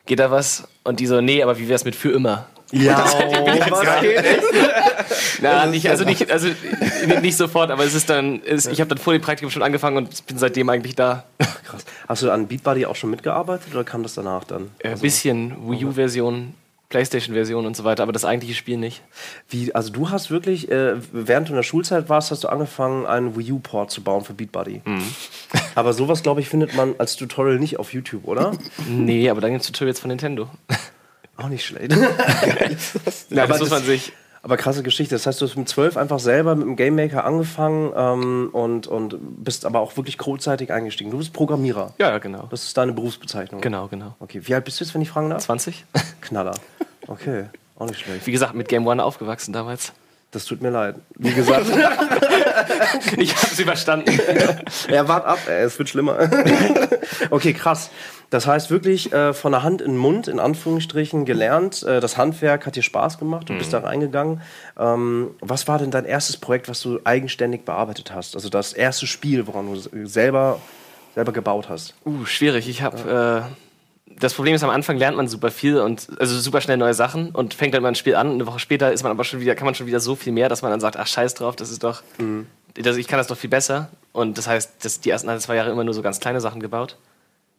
geht 0.05 0.19
da 0.19 0.31
was? 0.31 0.67
Und 0.83 0.99
die 0.99 1.07
so, 1.07 1.19
nee, 1.19 1.43
aber 1.43 1.57
wie 1.59 1.67
wär's 1.67 1.83
mit 1.83 1.95
für 1.95 2.11
immer? 2.11 2.47
Ja, 2.71 3.03
was 3.03 4.01
geht? 4.01 4.23
Na, 5.41 5.65
nicht, 5.65 5.89
also 5.89 6.03
nicht, 6.05 6.29
also 6.31 6.49
nicht- 7.21 7.37
sofort, 7.37 7.71
aber 7.71 7.83
es 7.83 7.95
ist 7.95 8.09
dann, 8.09 8.41
es, 8.45 8.65
ich 8.67 8.79
habe 8.81 8.89
dann 8.89 8.97
vor 8.97 9.13
dem 9.13 9.21
Praktikum 9.21 9.49
schon 9.51 9.63
angefangen 9.63 9.97
und 9.97 10.25
bin 10.27 10.37
seitdem 10.37 10.69
eigentlich 10.69 10.95
da. 10.95 11.23
Krass. 11.65 11.85
Hast 12.07 12.23
du 12.23 12.31
an 12.31 12.47
Beat 12.47 12.63
Buddy 12.63 12.85
auch 12.85 12.95
schon 12.95 13.09
mitgearbeitet 13.09 13.67
oder 13.73 13.83
kam 13.83 14.03
das 14.03 14.13
danach 14.15 14.43
dann? 14.43 14.69
Ein 14.83 14.93
Äh, 14.93 14.95
bisschen 14.97 15.55
Wii 15.69 15.85
U-Version, 15.85 16.53
Playstation-Version 16.89 17.65
und 17.65 17.75
so 17.77 17.83
weiter, 17.83 18.03
aber 18.03 18.11
das 18.11 18.25
eigentliche 18.25 18.55
Spiel 18.55 18.77
nicht. 18.77 19.01
Wie, 19.47 19.73
also 19.73 19.91
du 19.91 20.09
hast 20.09 20.29
wirklich, 20.31 20.69
äh, 20.71 20.93
während 21.11 21.47
du 21.47 21.53
in 21.53 21.57
der 21.57 21.63
Schulzeit 21.63 22.09
warst, 22.09 22.31
hast 22.31 22.43
du 22.43 22.47
angefangen, 22.49 23.05
einen 23.05 23.37
Wii 23.37 23.51
U-Port 23.53 23.91
zu 23.91 24.01
bauen 24.03 24.23
für 24.25 24.33
Beat 24.33 24.51
Buddy. 24.51 24.81
Aber 25.75 25.93
sowas, 25.93 26.23
glaube 26.23 26.41
ich, 26.41 26.49
findet 26.49 26.75
man 26.75 26.95
als 26.97 27.15
Tutorial 27.15 27.57
nicht 27.59 27.79
auf 27.79 27.93
YouTube, 27.93 28.27
oder? 28.27 28.51
Nee, 28.87 29.29
aber 29.29 29.39
dann 29.41 29.51
gibt 29.51 29.61
es 29.61 29.67
Tutorials 29.71 29.99
von 29.99 30.09
Nintendo. 30.09 30.49
Auch 31.39 31.49
nicht 31.49 31.65
schlecht. 31.65 31.91
Ja, 33.29 33.43
Aber 33.43 33.53
das 33.53 33.59
muss 33.61 33.69
man 33.69 33.83
sich. 33.83 34.13
Aber 34.41 34.55
krasse 34.55 34.83
Geschichte. 34.83 35.15
Das 35.15 35.25
heißt, 35.25 35.41
du 35.41 35.45
hast 35.45 35.57
mit 35.57 35.67
zwölf 35.67 35.97
einfach 35.97 36.19
selber 36.19 36.55
mit 36.55 36.65
dem 36.65 36.75
Game 36.77 36.95
Maker 36.95 37.25
angefangen 37.25 37.91
ähm, 37.95 38.49
und, 38.53 38.87
und 38.87 39.43
bist 39.43 39.65
aber 39.65 39.81
auch 39.81 39.97
wirklich 39.97 40.17
codeseitig 40.17 40.71
eingestiegen. 40.71 41.11
Du 41.11 41.17
bist 41.17 41.33
Programmierer. 41.33 41.93
Ja, 41.99 42.17
genau. 42.19 42.47
Das 42.49 42.63
ist 42.63 42.77
deine 42.77 42.93
Berufsbezeichnung. 42.93 43.59
Genau, 43.59 43.87
genau. 43.87 44.15
Okay, 44.19 44.41
wie 44.43 44.55
alt 44.55 44.63
bist 44.63 44.79
du 44.79 44.85
jetzt, 44.85 44.93
wenn 44.93 45.01
ich 45.01 45.09
fragen 45.09 45.29
darf? 45.29 45.43
20? 45.43 45.85
Knaller. 46.21 46.55
Okay, 47.07 47.45
auch 47.77 47.87
nicht 47.87 47.99
schlecht. 47.99 48.25
Wie 48.27 48.31
gesagt, 48.31 48.53
mit 48.53 48.69
Game 48.69 48.87
One 48.87 49.03
aufgewachsen 49.03 49.51
damals. 49.51 49.91
Das 50.31 50.45
tut 50.45 50.61
mir 50.61 50.69
leid. 50.69 50.95
Wie 51.15 51.33
gesagt, 51.33 51.65
Ich 53.17 53.35
habe 53.35 53.47
es 53.51 53.59
überstanden. 53.59 54.19
ja, 54.89 55.07
wart 55.07 55.25
ab, 55.25 55.39
ey, 55.47 55.63
es 55.63 55.77
wird 55.79 55.89
schlimmer. 55.89 56.17
okay, 57.29 57.53
krass. 57.53 57.89
Das 58.29 58.45
heißt 58.45 58.69
wirklich 58.69 59.11
äh, 59.11 59.33
von 59.33 59.51
der 59.53 59.63
Hand 59.63 59.81
in 59.81 59.93
den 59.93 59.97
Mund, 59.97 60.27
in 60.27 60.39
Anführungsstrichen, 60.39 61.25
gelernt. 61.25 61.81
Äh, 61.83 61.99
das 61.99 62.17
Handwerk 62.17 62.67
hat 62.67 62.75
dir 62.75 62.83
Spaß 62.83 63.17
gemacht, 63.17 63.49
du 63.49 63.57
bist 63.57 63.73
da 63.73 63.79
reingegangen. 63.79 64.41
Ähm, 64.77 65.31
was 65.41 65.67
war 65.67 65.79
denn 65.79 65.89
dein 65.89 66.05
erstes 66.05 66.37
Projekt, 66.37 66.69
was 66.69 66.81
du 66.81 66.99
eigenständig 67.03 67.65
bearbeitet 67.65 68.13
hast? 68.13 68.35
Also 68.35 68.49
das 68.49 68.73
erste 68.73 69.07
Spiel, 69.07 69.47
woran 69.47 69.65
du 69.73 70.05
selber, 70.05 70.59
selber 71.15 71.31
gebaut 71.31 71.69
hast? 71.69 71.95
Uh, 72.05 72.25
schwierig. 72.25 72.69
Ich 72.69 72.83
habe. 72.83 73.45
Äh, 73.47 73.68
das 74.19 74.33
Problem 74.33 74.55
ist, 74.55 74.63
am 74.63 74.69
Anfang 74.69 74.97
lernt 74.97 75.17
man 75.17 75.27
super 75.27 75.51
viel 75.51 75.79
und 75.79 76.07
also 76.19 76.37
super 76.39 76.61
schnell 76.61 76.77
neue 76.77 76.93
Sachen 76.93 77.31
und 77.31 77.53
fängt 77.53 77.73
dann 77.73 77.81
mal 77.81 77.89
ein 77.89 77.95
Spiel 77.95 78.15
an. 78.15 78.31
Eine 78.31 78.45
Woche 78.45 78.59
später 78.59 78.91
ist 78.91 79.03
man 79.03 79.11
aber 79.11 79.23
schon 79.23 79.39
wieder, 79.39 79.55
kann 79.55 79.65
man 79.65 79.75
schon 79.75 79.87
wieder 79.87 79.99
so 79.99 80.15
viel 80.15 80.33
mehr, 80.33 80.49
dass 80.49 80.61
man 80.61 80.71
dann 80.71 80.79
sagt, 80.79 80.97
ach 80.97 81.07
scheiß 81.07 81.33
drauf, 81.35 81.55
das 81.55 81.71
ist 81.71 81.83
doch, 81.83 82.03
das, 82.75 82.97
ich 82.97 83.07
kann 83.07 83.17
das 83.17 83.27
doch 83.27 83.37
viel 83.37 83.49
besser. 83.49 83.89
Und 84.11 84.37
das 84.37 84.47
heißt, 84.47 84.73
das, 84.83 84.99
die 84.99 85.09
ersten 85.09 85.29
ein, 85.29 85.39
zwei 85.39 85.55
Jahre 85.55 85.71
immer 85.71 85.83
nur 85.83 85.93
so 85.93 86.01
ganz 86.01 86.19
kleine 86.19 86.41
Sachen 86.41 86.61
gebaut 86.61 86.97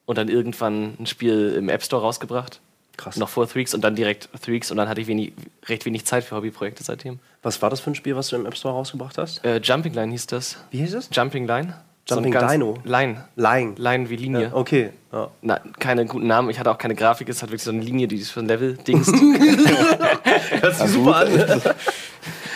und 0.06 0.18
dann 0.18 0.28
irgendwann 0.28 0.96
ein 0.98 1.06
Spiel 1.06 1.54
im 1.56 1.68
App 1.68 1.82
Store 1.82 2.02
rausgebracht. 2.02 2.60
Krass. 2.96 3.16
Noch 3.16 3.30
vor 3.30 3.48
Threaks 3.48 3.72
und 3.72 3.82
dann 3.82 3.94
direkt 3.96 4.28
Threaks 4.42 4.70
und 4.70 4.76
dann 4.76 4.88
hatte 4.88 5.00
ich 5.00 5.06
wenig, 5.06 5.32
recht 5.66 5.86
wenig 5.86 6.04
Zeit 6.04 6.24
für 6.24 6.36
Hobbyprojekte 6.36 6.84
seitdem. 6.84 7.18
Was 7.42 7.62
war 7.62 7.70
das 7.70 7.80
für 7.80 7.90
ein 7.90 7.94
Spiel, 7.94 8.14
was 8.16 8.28
du 8.28 8.36
im 8.36 8.44
App 8.44 8.56
Store 8.56 8.74
rausgebracht 8.74 9.16
hast? 9.16 9.42
Äh, 9.44 9.60
Jumping 9.62 9.94
Line 9.94 10.12
hieß 10.12 10.26
das. 10.26 10.58
Wie 10.70 10.78
hieß 10.78 10.94
es? 10.94 11.08
Jumping 11.10 11.46
Line. 11.46 11.74
Jumping 12.16 12.32
ganz- 12.32 12.52
Dino? 12.52 12.78
Line. 12.84 13.24
Line. 13.36 13.74
Line 13.76 14.10
wie 14.10 14.16
Linie. 14.16 14.42
Ja, 14.42 14.54
okay. 14.54 14.90
Ja. 15.12 15.28
Na, 15.42 15.60
keine 15.78 16.06
guten 16.06 16.26
Namen. 16.26 16.50
Ich 16.50 16.58
hatte 16.58 16.70
auch 16.70 16.78
keine 16.78 16.94
Grafik. 16.94 17.28
Es 17.28 17.42
hat 17.42 17.50
wirklich 17.50 17.62
so 17.62 17.70
eine 17.70 17.80
Linie, 17.82 18.06
die 18.08 18.16
ist 18.16 18.30
für 18.30 18.40
ein 18.40 18.46
Level 18.46 18.76
dingst. 18.76 19.12
Hört 20.60 20.76
sich 20.76 20.86
super 20.90 21.16
an. 21.16 21.62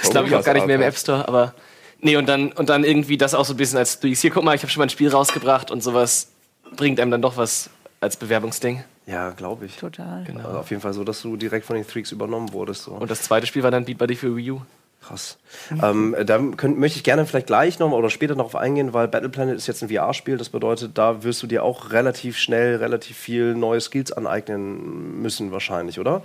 Das 0.02 0.10
glaube 0.10 0.28
ich 0.28 0.34
auch 0.34 0.44
gar 0.44 0.52
nicht 0.52 0.66
mehr 0.66 0.76
im 0.76 0.82
App 0.82 0.96
Store, 0.98 1.26
aber. 1.26 1.54
Nee, 2.00 2.16
und 2.16 2.28
dann, 2.28 2.52
und 2.52 2.68
dann 2.68 2.84
irgendwie 2.84 3.16
das 3.16 3.34
auch 3.34 3.46
so 3.46 3.54
ein 3.54 3.56
bisschen 3.56 3.78
als 3.78 3.98
du 4.00 4.08
hier, 4.08 4.30
guck 4.30 4.44
mal, 4.44 4.54
ich 4.54 4.60
habe 4.62 4.70
schon 4.70 4.80
mal 4.80 4.84
ein 4.86 4.90
Spiel 4.90 5.08
rausgebracht 5.08 5.70
und 5.70 5.82
sowas 5.82 6.28
bringt 6.76 7.00
einem 7.00 7.10
dann 7.10 7.22
doch 7.22 7.38
was 7.38 7.70
als 8.00 8.18
Bewerbungsding. 8.18 8.84
Ja, 9.06 9.30
glaube 9.30 9.64
ich. 9.64 9.76
Total. 9.76 10.22
Genau. 10.24 10.44
Also 10.46 10.58
auf 10.58 10.68
jeden 10.70 10.82
Fall 10.82 10.92
so, 10.92 11.04
dass 11.04 11.22
du 11.22 11.36
direkt 11.36 11.64
von 11.64 11.76
den 11.76 11.84
Freaks 11.86 12.12
übernommen 12.12 12.52
wurdest. 12.52 12.82
So. 12.84 12.92
Und 12.92 13.10
das 13.10 13.22
zweite 13.22 13.46
Spiel 13.46 13.62
war 13.62 13.70
dann 13.70 13.86
Beat 13.86 13.96
Buddy 13.96 14.14
für 14.14 14.36
Wii 14.36 14.50
U. 14.52 14.60
Krass. 15.06 15.36
Ähm, 15.82 16.16
da 16.24 16.38
könnt, 16.56 16.78
möchte 16.78 16.96
ich 16.96 17.04
gerne 17.04 17.26
vielleicht 17.26 17.46
gleich 17.46 17.78
noch 17.78 17.90
mal 17.90 17.96
oder 17.96 18.08
später 18.08 18.34
darauf 18.34 18.56
eingehen, 18.56 18.94
weil 18.94 19.06
Battle 19.06 19.28
Planet 19.28 19.56
ist 19.56 19.66
jetzt 19.66 19.82
ein 19.82 19.90
VR-Spiel. 19.90 20.38
Das 20.38 20.48
bedeutet, 20.48 20.96
da 20.96 21.22
wirst 21.22 21.42
du 21.42 21.46
dir 21.46 21.62
auch 21.62 21.90
relativ 21.92 22.38
schnell 22.38 22.76
relativ 22.76 23.16
viel 23.16 23.54
neue 23.54 23.80
Skills 23.80 24.12
aneignen 24.12 25.20
müssen, 25.20 25.52
wahrscheinlich, 25.52 26.00
oder? 26.00 26.22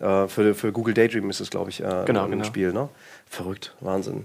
Äh, 0.00 0.28
für, 0.28 0.54
für 0.54 0.72
Google 0.72 0.94
Daydream 0.94 1.28
ist 1.28 1.40
es, 1.40 1.50
glaube 1.50 1.70
ich, 1.70 1.80
äh, 1.80 2.04
Genau, 2.06 2.24
ein 2.24 2.30
genau. 2.30 2.44
Spiel. 2.44 2.72
Ne? 2.72 2.88
Verrückt, 3.28 3.74
Wahnsinn. 3.80 4.24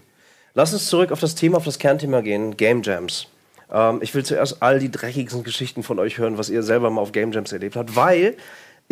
Lass 0.54 0.72
uns 0.72 0.88
zurück 0.88 1.12
auf 1.12 1.20
das 1.20 1.36
Thema, 1.36 1.58
auf 1.58 1.66
das 1.66 1.80
Kernthema 1.80 2.22
gehen: 2.22 2.56
Game 2.56 2.84
Jams. 2.84 3.28
Ähm, 3.72 4.00
ich 4.02 4.14
will 4.16 4.24
zuerst 4.24 4.62
all 4.62 4.80
die 4.80 4.92
dreckigsten 4.92 5.44
Geschichten 5.44 5.84
von 5.84 6.00
euch 6.00 6.20
hören, 6.20 6.38
was 6.38 6.50
ihr 6.50 6.64
selber 6.64 6.90
mal 6.90 7.02
auf 7.02 7.12
Game 7.12 7.32
Jams 7.32 7.52
erlebt 7.52 7.76
habt, 7.76 7.96
weil 7.96 8.38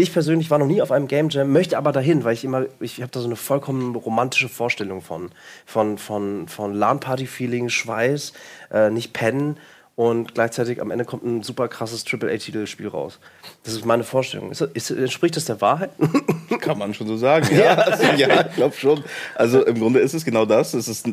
ich 0.01 0.13
persönlich 0.13 0.49
war 0.49 0.57
noch 0.57 0.67
nie 0.67 0.81
auf 0.81 0.91
einem 0.91 1.07
Game 1.07 1.29
Jam, 1.29 1.51
möchte 1.51 1.77
aber 1.77 1.91
dahin, 1.91 2.23
weil 2.23 2.33
ich 2.33 2.43
immer, 2.43 2.65
ich 2.79 3.01
habe 3.01 3.11
da 3.11 3.19
so 3.19 3.27
eine 3.27 3.35
vollkommen 3.35 3.95
romantische 3.95 4.49
Vorstellung 4.49 5.01
von. 5.01 5.31
Von, 5.65 5.97
von, 5.97 6.47
von 6.47 6.73
LAN-Party-Feeling, 6.73 7.69
Schweiß, 7.69 8.33
äh, 8.71 8.89
nicht 8.89 9.13
pennen 9.13 9.57
und 9.95 10.33
gleichzeitig 10.33 10.81
am 10.81 10.89
Ende 10.89 11.05
kommt 11.05 11.23
ein 11.23 11.43
super 11.43 11.67
krasses 11.67 12.05
AAA-Titelspiel 12.05 12.87
raus. 12.87 13.19
Das 13.63 13.73
ist 13.73 13.85
meine 13.85 14.03
Vorstellung. 14.03 14.51
Ist, 14.51 14.61
ist, 14.61 14.89
entspricht 14.89 15.35
das 15.35 15.45
der 15.45 15.61
Wahrheit? 15.61 15.91
Kann 16.61 16.77
man 16.77 16.93
schon 16.93 17.07
so 17.07 17.17
sagen. 17.17 17.47
Ja, 17.55 17.75
also, 17.75 18.03
ja 18.13 18.47
ich 18.47 18.55
glaube 18.55 18.75
schon. 18.75 19.03
Also 19.35 19.63
im 19.65 19.79
Grunde 19.79 19.99
ist 19.99 20.13
es 20.13 20.25
genau 20.25 20.45
das. 20.45 20.73
Es 20.73 20.87
ist, 20.87 21.07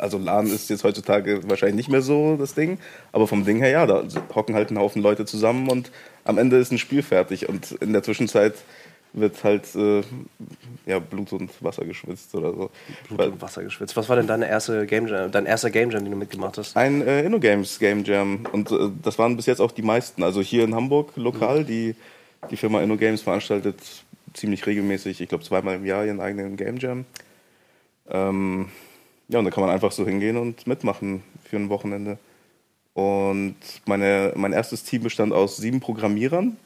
also 0.00 0.18
LAN 0.18 0.46
ist 0.46 0.70
jetzt 0.70 0.84
heutzutage 0.84 1.48
wahrscheinlich 1.48 1.76
nicht 1.76 1.88
mehr 1.88 2.02
so 2.02 2.36
das 2.36 2.54
Ding, 2.54 2.78
aber 3.12 3.26
vom 3.26 3.44
Ding 3.44 3.58
her 3.58 3.70
ja, 3.70 3.86
da 3.86 4.04
hocken 4.34 4.54
halt 4.54 4.70
ein 4.70 4.78
Haufen 4.78 5.02
Leute 5.02 5.24
zusammen 5.24 5.68
und 5.68 5.90
am 6.24 6.38
Ende 6.38 6.58
ist 6.58 6.72
ein 6.72 6.78
Spiel 6.78 7.02
fertig 7.02 7.48
und 7.48 7.72
in 7.72 7.92
der 7.92 8.02
Zwischenzeit 8.02 8.54
wird 9.12 9.42
halt 9.42 9.74
äh, 9.74 10.02
ja, 10.86 10.98
Blut 10.98 11.32
und 11.32 11.50
Wasser 11.62 11.84
geschwitzt 11.84 12.34
oder 12.34 12.52
so. 12.52 12.70
Blut 13.08 13.32
und 13.32 13.42
Wasser 13.42 13.62
geschwitzt. 13.64 13.96
Was 13.96 14.08
war 14.08 14.16
denn 14.16 14.26
deine 14.26 14.48
erste 14.48 14.86
Game 14.86 15.06
Jam, 15.08 15.30
dein 15.30 15.46
erster 15.46 15.70
Game 15.70 15.90
Jam, 15.90 16.04
den 16.04 16.12
du 16.12 16.16
mitgemacht 16.16 16.58
hast? 16.58 16.76
Ein 16.76 17.06
äh, 17.06 17.22
InnoGames 17.22 17.78
Game 17.78 18.04
Jam 18.04 18.46
und 18.52 18.70
äh, 18.70 18.90
das 19.02 19.18
waren 19.18 19.36
bis 19.36 19.46
jetzt 19.46 19.60
auch 19.60 19.72
die 19.72 19.82
meisten. 19.82 20.22
Also 20.22 20.40
hier 20.40 20.64
in 20.64 20.74
Hamburg 20.74 21.16
lokal, 21.16 21.64
die, 21.64 21.96
die 22.50 22.56
Firma 22.56 22.82
InnoGames 22.82 23.22
veranstaltet 23.22 23.78
ziemlich 24.34 24.64
regelmäßig, 24.64 25.20
ich 25.20 25.28
glaube 25.28 25.44
zweimal 25.44 25.76
im 25.76 25.84
Jahr 25.84 26.04
ihren 26.04 26.20
eigenen 26.20 26.56
Game 26.56 26.76
Jam. 26.78 27.04
Ähm, 28.08 28.68
ja, 29.30 29.38
und 29.38 29.44
da 29.44 29.50
kann 29.50 29.62
man 29.62 29.72
einfach 29.72 29.92
so 29.92 30.04
hingehen 30.04 30.36
und 30.36 30.66
mitmachen 30.66 31.22
für 31.44 31.56
ein 31.56 31.68
Wochenende. 31.68 32.18
Und 32.94 33.54
meine, 33.86 34.32
mein 34.34 34.52
erstes 34.52 34.82
Team 34.82 35.04
bestand 35.04 35.32
aus 35.32 35.56
sieben 35.56 35.78
Programmierern 35.78 36.56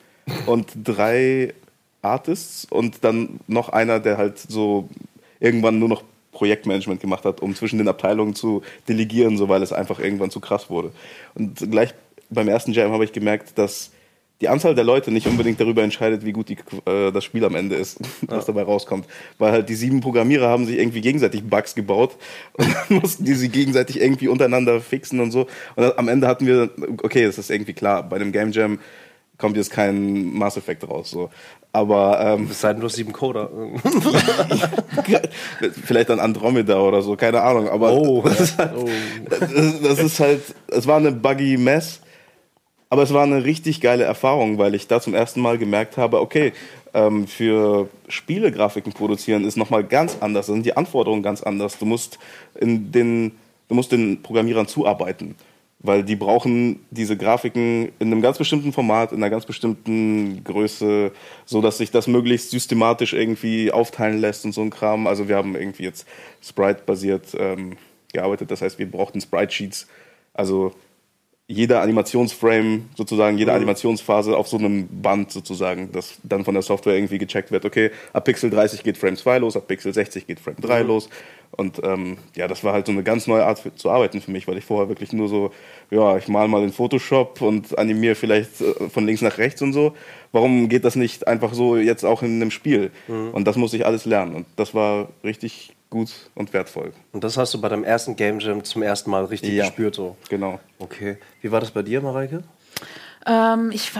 und 0.46 0.72
drei 0.82 1.52
Artists 2.00 2.64
und 2.64 3.04
dann 3.04 3.40
noch 3.46 3.68
einer, 3.68 4.00
der 4.00 4.16
halt 4.16 4.38
so 4.38 4.88
irgendwann 5.40 5.78
nur 5.78 5.90
noch 5.90 6.04
Projektmanagement 6.32 7.00
gemacht 7.00 7.24
hat, 7.24 7.40
um 7.42 7.54
zwischen 7.54 7.78
den 7.78 7.88
Abteilungen 7.88 8.34
zu 8.34 8.62
delegieren, 8.88 9.36
so 9.36 9.48
weil 9.48 9.62
es 9.62 9.72
einfach 9.72 9.98
irgendwann 9.98 10.30
zu 10.30 10.40
krass 10.40 10.70
wurde. 10.70 10.90
Und 11.34 11.70
gleich 11.70 11.94
beim 12.30 12.48
ersten 12.48 12.72
Jam 12.72 12.92
habe 12.92 13.04
ich 13.04 13.12
gemerkt, 13.12 13.58
dass 13.58 13.90
die 14.44 14.48
Anzahl 14.50 14.74
der 14.74 14.84
Leute 14.84 15.10
nicht 15.10 15.26
unbedingt 15.26 15.58
darüber 15.58 15.82
entscheidet, 15.82 16.22
wie 16.22 16.32
gut 16.32 16.50
die, 16.50 16.58
äh, 16.84 17.10
das 17.10 17.24
Spiel 17.24 17.46
am 17.46 17.54
Ende 17.54 17.76
ist, 17.76 17.98
was 18.28 18.44
dabei 18.44 18.62
rauskommt. 18.62 19.06
Weil 19.38 19.52
halt 19.52 19.70
die 19.70 19.74
sieben 19.74 20.02
Programmierer 20.02 20.48
haben 20.48 20.66
sich 20.66 20.78
irgendwie 20.78 21.00
gegenseitig 21.00 21.44
Bugs 21.44 21.74
gebaut 21.74 22.14
und 22.52 22.68
dann 22.68 22.98
mussten 23.00 23.24
die 23.24 23.32
sie 23.32 23.48
gegenseitig 23.48 24.02
irgendwie 24.02 24.28
untereinander 24.28 24.82
fixen 24.82 25.20
und 25.20 25.30
so. 25.30 25.46
Und 25.76 25.98
am 25.98 26.08
Ende 26.08 26.28
hatten 26.28 26.46
wir, 26.46 26.68
okay, 27.02 27.24
das 27.24 27.38
ist 27.38 27.50
irgendwie 27.50 27.72
klar, 27.72 28.02
bei 28.02 28.18
dem 28.18 28.32
Game 28.32 28.52
Jam 28.52 28.80
kommt 29.38 29.56
jetzt 29.56 29.70
kein 29.70 30.34
Mass 30.34 30.58
Effect 30.58 30.86
raus. 30.86 31.10
So. 31.10 31.30
Aber 31.72 32.20
ähm, 32.20 32.48
Es 32.50 32.60
sei 32.60 32.72
denn, 32.72 32.80
du 32.80 32.86
hast 32.86 32.94
sieben 32.96 33.12
Coder. 33.12 33.50
vielleicht 35.84 36.10
dann 36.10 36.20
Andromeda 36.20 36.80
oder 36.80 37.02
so, 37.02 37.16
keine 37.16 37.40
Ahnung. 37.40 37.68
Aber 37.68 37.92
Oh. 37.94 38.22
das, 38.22 38.40
ist 38.40 38.58
halt, 38.58 38.72
das, 39.28 39.80
das 39.80 39.98
ist 39.98 40.20
halt, 40.20 40.42
es 40.68 40.86
war 40.86 40.98
eine 40.98 41.12
buggy 41.12 41.56
Mess, 41.56 42.00
aber 42.94 43.02
es 43.02 43.12
war 43.12 43.24
eine 43.24 43.44
richtig 43.44 43.80
geile 43.80 44.04
Erfahrung, 44.04 44.56
weil 44.56 44.76
ich 44.76 44.86
da 44.86 45.00
zum 45.00 45.14
ersten 45.14 45.40
Mal 45.40 45.58
gemerkt 45.58 45.96
habe, 45.96 46.20
okay, 46.20 46.52
ähm, 46.94 47.26
für 47.26 47.88
Spiele 48.06 48.52
Grafiken 48.52 48.92
produzieren 48.92 49.44
ist 49.44 49.56
nochmal 49.56 49.82
ganz 49.82 50.18
anders, 50.20 50.46
da 50.46 50.52
sind 50.52 50.64
die 50.64 50.76
Anforderungen 50.76 51.24
ganz 51.24 51.42
anders. 51.42 51.76
Du 51.76 51.86
musst 51.86 52.20
in 52.54 52.92
den, 52.92 53.32
du 53.68 53.74
musst 53.74 53.90
den 53.90 54.22
Programmierern 54.22 54.68
zuarbeiten. 54.68 55.34
Weil 55.80 56.04
die 56.04 56.14
brauchen 56.14 56.86
diese 56.92 57.16
Grafiken 57.16 57.90
in 57.98 58.12
einem 58.12 58.22
ganz 58.22 58.38
bestimmten 58.38 58.72
Format, 58.72 59.10
in 59.10 59.16
einer 59.16 59.28
ganz 59.28 59.44
bestimmten 59.44 60.44
Größe, 60.44 61.10
so 61.46 61.60
dass 61.60 61.78
sich 61.78 61.90
das 61.90 62.06
möglichst 62.06 62.52
systematisch 62.52 63.12
irgendwie 63.12 63.72
aufteilen 63.72 64.20
lässt 64.20 64.44
und 64.44 64.52
so 64.52 64.60
ein 64.60 64.70
Kram. 64.70 65.08
Also 65.08 65.26
wir 65.26 65.34
haben 65.34 65.56
irgendwie 65.56 65.82
jetzt 65.82 66.06
Sprite-basiert 66.40 67.34
ähm, 67.36 67.76
gearbeitet. 68.12 68.52
Das 68.52 68.62
heißt, 68.62 68.78
wir 68.78 68.88
brauchten 68.88 69.20
Sprite-Sheets. 69.20 69.88
Also 70.32 70.72
jeder 71.46 71.82
Animationsframe 71.82 72.88
sozusagen, 72.96 73.36
jede 73.36 73.52
Animationsphase 73.52 74.34
auf 74.34 74.48
so 74.48 74.56
einem 74.56 74.88
Band 75.02 75.30
sozusagen, 75.30 75.92
das 75.92 76.18
dann 76.22 76.42
von 76.42 76.54
der 76.54 76.62
Software 76.62 76.94
irgendwie 76.94 77.18
gecheckt 77.18 77.50
wird. 77.50 77.66
Okay, 77.66 77.90
ab 78.14 78.24
Pixel 78.24 78.48
30 78.48 78.82
geht 78.82 78.96
Frame 78.96 79.16
2 79.16 79.38
los, 79.38 79.54
ab 79.54 79.68
Pixel 79.68 79.92
60 79.92 80.26
geht 80.26 80.40
Frame 80.40 80.56
3 80.60 80.82
los. 80.82 81.10
Und 81.50 81.82
ähm, 81.84 82.16
ja, 82.34 82.48
das 82.48 82.64
war 82.64 82.72
halt 82.72 82.86
so 82.86 82.92
eine 82.92 83.02
ganz 83.02 83.26
neue 83.26 83.44
Art 83.44 83.58
für, 83.58 83.74
zu 83.74 83.90
arbeiten 83.90 84.22
für 84.22 84.30
mich, 84.30 84.48
weil 84.48 84.56
ich 84.56 84.64
vorher 84.64 84.88
wirklich 84.88 85.12
nur 85.12 85.28
so, 85.28 85.52
ja, 85.90 86.16
ich 86.16 86.28
mal 86.28 86.48
mal 86.48 86.62
in 86.64 86.72
Photoshop 86.72 87.42
und 87.42 87.78
animiere 87.78 88.14
vielleicht 88.14 88.62
äh, 88.62 88.88
von 88.88 89.04
links 89.04 89.20
nach 89.20 89.36
rechts 89.36 89.60
und 89.60 89.74
so. 89.74 89.94
Warum 90.32 90.70
geht 90.70 90.84
das 90.84 90.96
nicht 90.96 91.28
einfach 91.28 91.52
so 91.52 91.76
jetzt 91.76 92.04
auch 92.04 92.22
in 92.22 92.40
einem 92.40 92.50
Spiel? 92.50 92.90
Und 93.32 93.44
das 93.46 93.56
muss 93.56 93.72
ich 93.74 93.86
alles 93.86 94.04
lernen. 94.04 94.34
Und 94.34 94.46
das 94.56 94.74
war 94.74 95.10
richtig 95.22 95.74
gut 95.94 96.10
und 96.34 96.52
wertvoll. 96.52 96.92
Und 97.12 97.24
das 97.24 97.36
hast 97.38 97.54
du 97.54 97.60
bei 97.60 97.68
deinem 97.70 97.84
ersten 97.84 98.16
Game 98.16 98.40
Jam 98.40 98.62
zum 98.64 98.82
ersten 98.82 99.10
Mal 99.10 99.24
richtig 99.24 99.52
Ja. 99.54 99.64
gespürt. 99.64 99.94
So. 99.94 100.16
Genau. 100.28 100.60
Okay. 100.78 101.16
Wie 101.40 101.50
war 101.50 101.60
das 101.60 101.70
bei 101.70 101.82
dir, 101.82 102.00
Mareike? 102.02 102.42
Ähm, 103.26 103.70
ich 103.72 103.90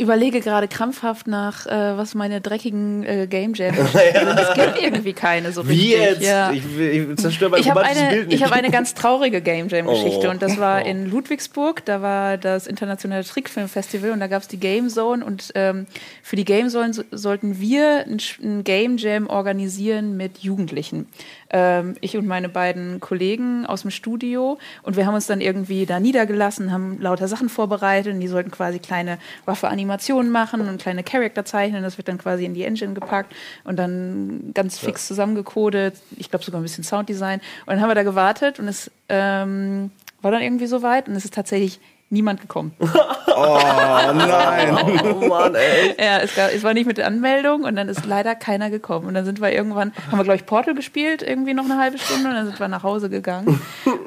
überlege 0.00 0.40
gerade 0.40 0.66
krampfhaft 0.66 1.28
nach, 1.28 1.66
äh, 1.66 1.96
was 1.96 2.16
meine 2.16 2.40
dreckigen 2.40 3.04
äh, 3.04 3.26
Game 3.30 3.54
Jam 3.54 3.76
sind. 3.76 3.88
Es 3.94 4.54
gibt 4.54 4.82
irgendwie 4.82 5.12
keine 5.12 5.52
so 5.52 5.60
richtig. 5.60 6.20
Ja. 6.20 6.50
Ich, 6.50 6.64
ich 6.76 7.16
zerstöre 7.16 7.50
mein 7.52 7.60
Ich 7.60 7.70
habe 7.70 7.82
eine, 7.82 8.10
Bild 8.10 8.26
nicht. 8.28 8.36
ich 8.38 8.42
habe 8.44 8.54
eine 8.56 8.70
ganz 8.72 8.94
traurige 8.94 9.40
Game 9.40 9.68
Jam 9.68 9.86
Geschichte 9.86 10.26
Oh. 10.26 10.30
und 10.32 10.42
das 10.42 10.58
war 10.58 10.84
in 10.84 11.08
Ludwigsburg. 11.08 11.84
Da 11.84 12.02
war 12.02 12.38
das 12.38 12.66
internationale 12.66 13.22
Trickfilmfestival 13.22 14.10
und 14.10 14.18
da 14.18 14.26
gab 14.26 14.42
es 14.42 14.48
die 14.48 14.58
Game 14.58 14.88
Zone 14.88 15.24
und 15.24 15.52
ähm, 15.54 15.86
für 16.24 16.34
die 16.34 16.44
Game 16.44 16.68
Zone 16.68 16.92
so, 16.92 17.04
sollten 17.12 17.60
wir 17.60 18.04
ein, 18.08 18.18
ein 18.42 18.64
Game 18.64 18.96
Jam 18.96 19.28
organisieren 19.28 20.16
mit 20.16 20.38
Jugendlichen. 20.38 21.06
Ähm, 21.52 21.96
ich 22.00 22.16
und 22.16 22.26
meine 22.26 22.48
beiden 22.48 22.98
Kollegen 22.98 23.66
aus 23.66 23.82
dem 23.82 23.90
Studio 23.90 24.58
und 24.82 24.96
wir 24.96 25.06
haben 25.06 25.14
uns 25.14 25.26
dann 25.26 25.40
irgendwie 25.40 25.84
da 25.84 26.00
niedergelassen, 26.00 26.72
haben 26.72 27.00
lauter 27.00 27.28
Sachen 27.28 27.48
vorbereitet 27.48 28.14
und 28.14 28.20
die 28.20 28.28
sollten 28.28 28.50
quasi 28.50 28.78
kleine 28.78 29.18
Waffe-Animationen 29.44 30.32
machen 30.32 30.66
und 30.66 30.80
kleine 30.80 31.04
Charakter 31.04 31.44
zeichnen. 31.44 31.82
Das 31.82 31.98
wird 31.98 32.08
dann 32.08 32.18
quasi 32.18 32.46
in 32.46 32.54
die 32.54 32.64
Engine 32.64 32.94
gepackt 32.94 33.34
und 33.64 33.78
dann 33.78 34.52
ganz 34.54 34.78
fix 34.78 35.06
zusammengecodet. 35.06 35.94
Ich 36.16 36.30
glaube 36.30 36.44
sogar 36.44 36.60
ein 36.60 36.64
bisschen 36.64 36.84
Sounddesign. 36.84 37.40
Und 37.66 37.74
dann 37.74 37.80
haben 37.80 37.90
wir 37.90 37.94
da 37.94 38.02
gewartet 38.02 38.58
und 38.58 38.66
es 38.68 38.90
ähm, 39.08 39.90
war 40.22 40.30
dann 40.30 40.42
irgendwie 40.42 40.66
soweit 40.66 41.08
und 41.08 41.14
es 41.14 41.24
ist 41.24 41.34
tatsächlich 41.34 41.80
niemand 42.12 42.40
gekommen. 42.40 42.72
Oh 43.34 43.58
nein! 44.14 45.04
oh 45.04 45.26
Mann, 45.26 45.54
ey. 45.54 45.94
ja, 45.98 46.18
es, 46.18 46.34
gab, 46.34 46.52
es 46.52 46.62
war 46.62 46.74
nicht 46.74 46.86
mit 46.86 46.98
der 46.98 47.06
Anmeldung 47.06 47.64
und 47.64 47.76
dann 47.76 47.88
ist 47.88 48.04
leider 48.04 48.34
keiner 48.34 48.68
gekommen. 48.68 49.06
Und 49.06 49.14
dann 49.14 49.24
sind 49.24 49.40
wir 49.40 49.50
irgendwann, 49.50 49.92
haben 50.10 50.18
wir, 50.18 50.24
glaube 50.24 50.36
ich, 50.36 50.44
Portal 50.44 50.74
gespielt, 50.74 51.22
irgendwie 51.22 51.54
noch 51.54 51.64
eine 51.64 51.78
halbe 51.78 51.96
Stunde 51.96 52.28
und 52.28 52.34
dann 52.34 52.46
sind 52.46 52.60
wir 52.60 52.68
nach 52.68 52.82
Hause 52.82 53.08
gegangen. 53.08 53.58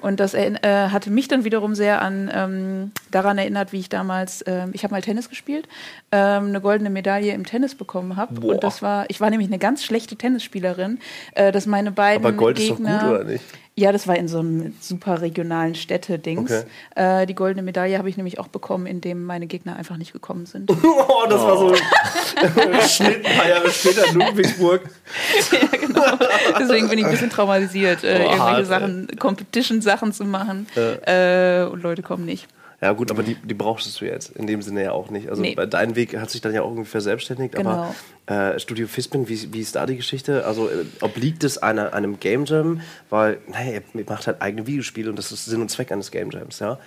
Und 0.02 0.20
das 0.20 0.36
äh, 0.36 0.60
hatte 0.62 1.10
mich 1.10 1.28
dann 1.28 1.44
wiederum 1.44 1.74
sehr 1.74 2.04
an 2.04 2.30
ähm, 2.32 2.92
daran 3.10 3.40
erinnert, 3.40 3.74
wie 3.74 3.80
ich 3.80 3.90
damals, 3.90 4.44
ähm, 4.46 4.70
ich 4.74 4.84
habe 4.84 4.94
mal 4.94 5.02
Tennis 5.02 5.30
gespielt, 5.30 5.68
ähm, 6.12 6.48
eine 6.50 6.62
goldene 6.62 6.92
Medaille 6.92 7.34
im 7.34 7.46
Tennis 7.46 7.74
bekommen 7.74 8.16
habe. 8.16 8.40
Und 8.46 8.64
das 8.64 8.84
war, 8.84 9.06
ich 9.10 9.22
war 9.22 9.32
nämlich 9.32 9.50
eine 9.50 9.58
ganz 9.58 9.84
schlechte 9.84 10.16
Tennisspielerin, 10.16 11.00
äh, 11.34 11.52
dass 11.52 11.66
meine 11.66 11.92
beiden 11.92 12.24
Aber 12.24 12.36
Gold 12.36 12.60
ist 12.60 12.70
doch 12.70 12.78
Gegner, 12.78 13.00
gut, 13.00 13.10
oder 13.10 13.24
nicht? 13.24 13.44
Ja, 13.78 13.92
das 13.92 14.08
war 14.08 14.16
in 14.16 14.30
so 14.30 14.40
einem 14.40 14.74
super 14.80 15.22
regionalen 15.22 15.76
Städte-Dings. 15.76 16.50
Okay. 16.50 16.64
Äh, 16.96 17.26
die 17.26 17.36
goldene 17.36 17.62
Medaille 17.62 17.98
habe 17.98 18.10
ich 18.10 18.16
nämlich 18.16 18.40
auch 18.40 18.48
bekommen, 18.48 18.86
indem 18.86 19.26
meine 19.26 19.48
Gegner 19.48 19.76
einfach 19.76 19.98
nicht 19.98 20.14
gekommen 20.14 20.46
sind. 20.46 20.72
Oh, 21.08 21.26
das 21.30 21.42
war 21.42 21.58
so 21.58 21.72
ein 21.72 22.82
Schnitt 22.90 23.26
ein 23.26 23.38
paar 23.38 23.50
Jahre 23.50 23.70
später 23.70 24.08
in 24.08 24.16
Ludwigsburg. 24.16 24.82
ja, 25.52 25.78
genau. 25.78 26.18
Deswegen 26.60 26.90
bin 26.90 27.00
ich 27.00 27.06
ein 27.06 27.12
bisschen 27.12 27.30
traumatisiert, 27.30 28.04
äh, 28.04 28.08
Oh, 28.08 28.12
irgendwelche 28.12 28.40
hart, 28.40 28.66
Sachen, 28.66 29.08
Competition-Sachen 29.20 30.14
zu 30.14 30.26
machen. 30.26 30.68
Äh, 30.76 31.64
und 31.64 31.84
Leute 31.84 32.02
kommen 32.02 32.26
nicht. 32.26 32.48
Ja 32.86 32.92
gut, 32.92 33.10
aber 33.10 33.24
die, 33.24 33.34
die 33.34 33.56
brauchst 33.56 34.00
du 34.00 34.06
jetzt 34.06 34.36
in 34.36 34.46
dem 34.46 34.62
Sinne 34.62 34.84
ja 34.84 34.92
auch 34.92 35.10
nicht. 35.10 35.28
Also 35.28 35.42
Nee. 35.42 35.56
bei 35.56 35.66
dein 35.66 35.96
Weg 35.96 36.16
hat 36.20 36.30
sich 36.30 36.42
dann 36.42 36.54
ja 36.54 36.62
auch 36.62 36.70
irgendwie 36.70 36.88
verselbstständigt. 36.88 37.56
Genau. 37.56 37.92
Aber 38.28 38.54
äh, 38.54 38.60
Studio 38.60 38.86
Fispin, 38.86 39.28
wie, 39.28 39.52
wie 39.52 39.60
ist 39.60 39.76
da 39.76 39.88
die 39.88 39.96
Geschichte? 39.96 40.46
Also 40.46 40.70
äh, 40.70 40.86
obliegt 41.02 41.44
es 41.44 41.58
einer, 41.58 41.96
einem 41.96 42.20
Game 42.20 42.46
Jam? 42.46 42.82
Weil, 43.10 43.40
naja, 43.48 43.82
ihr 43.96 44.04
macht 44.08 44.28
halt 44.28 44.40
eigene 44.40 44.68
Videospiele 44.68 45.10
und 45.10 45.16
das 45.18 45.32
ist 45.32 45.46
Sinn 45.46 45.62
und 45.62 45.72
Zweck 45.72 45.92
eines 45.92 46.12
Game 46.12 46.30
Jams, 46.30 46.60
ja. 46.60 46.78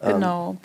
Genau. 0.00 0.56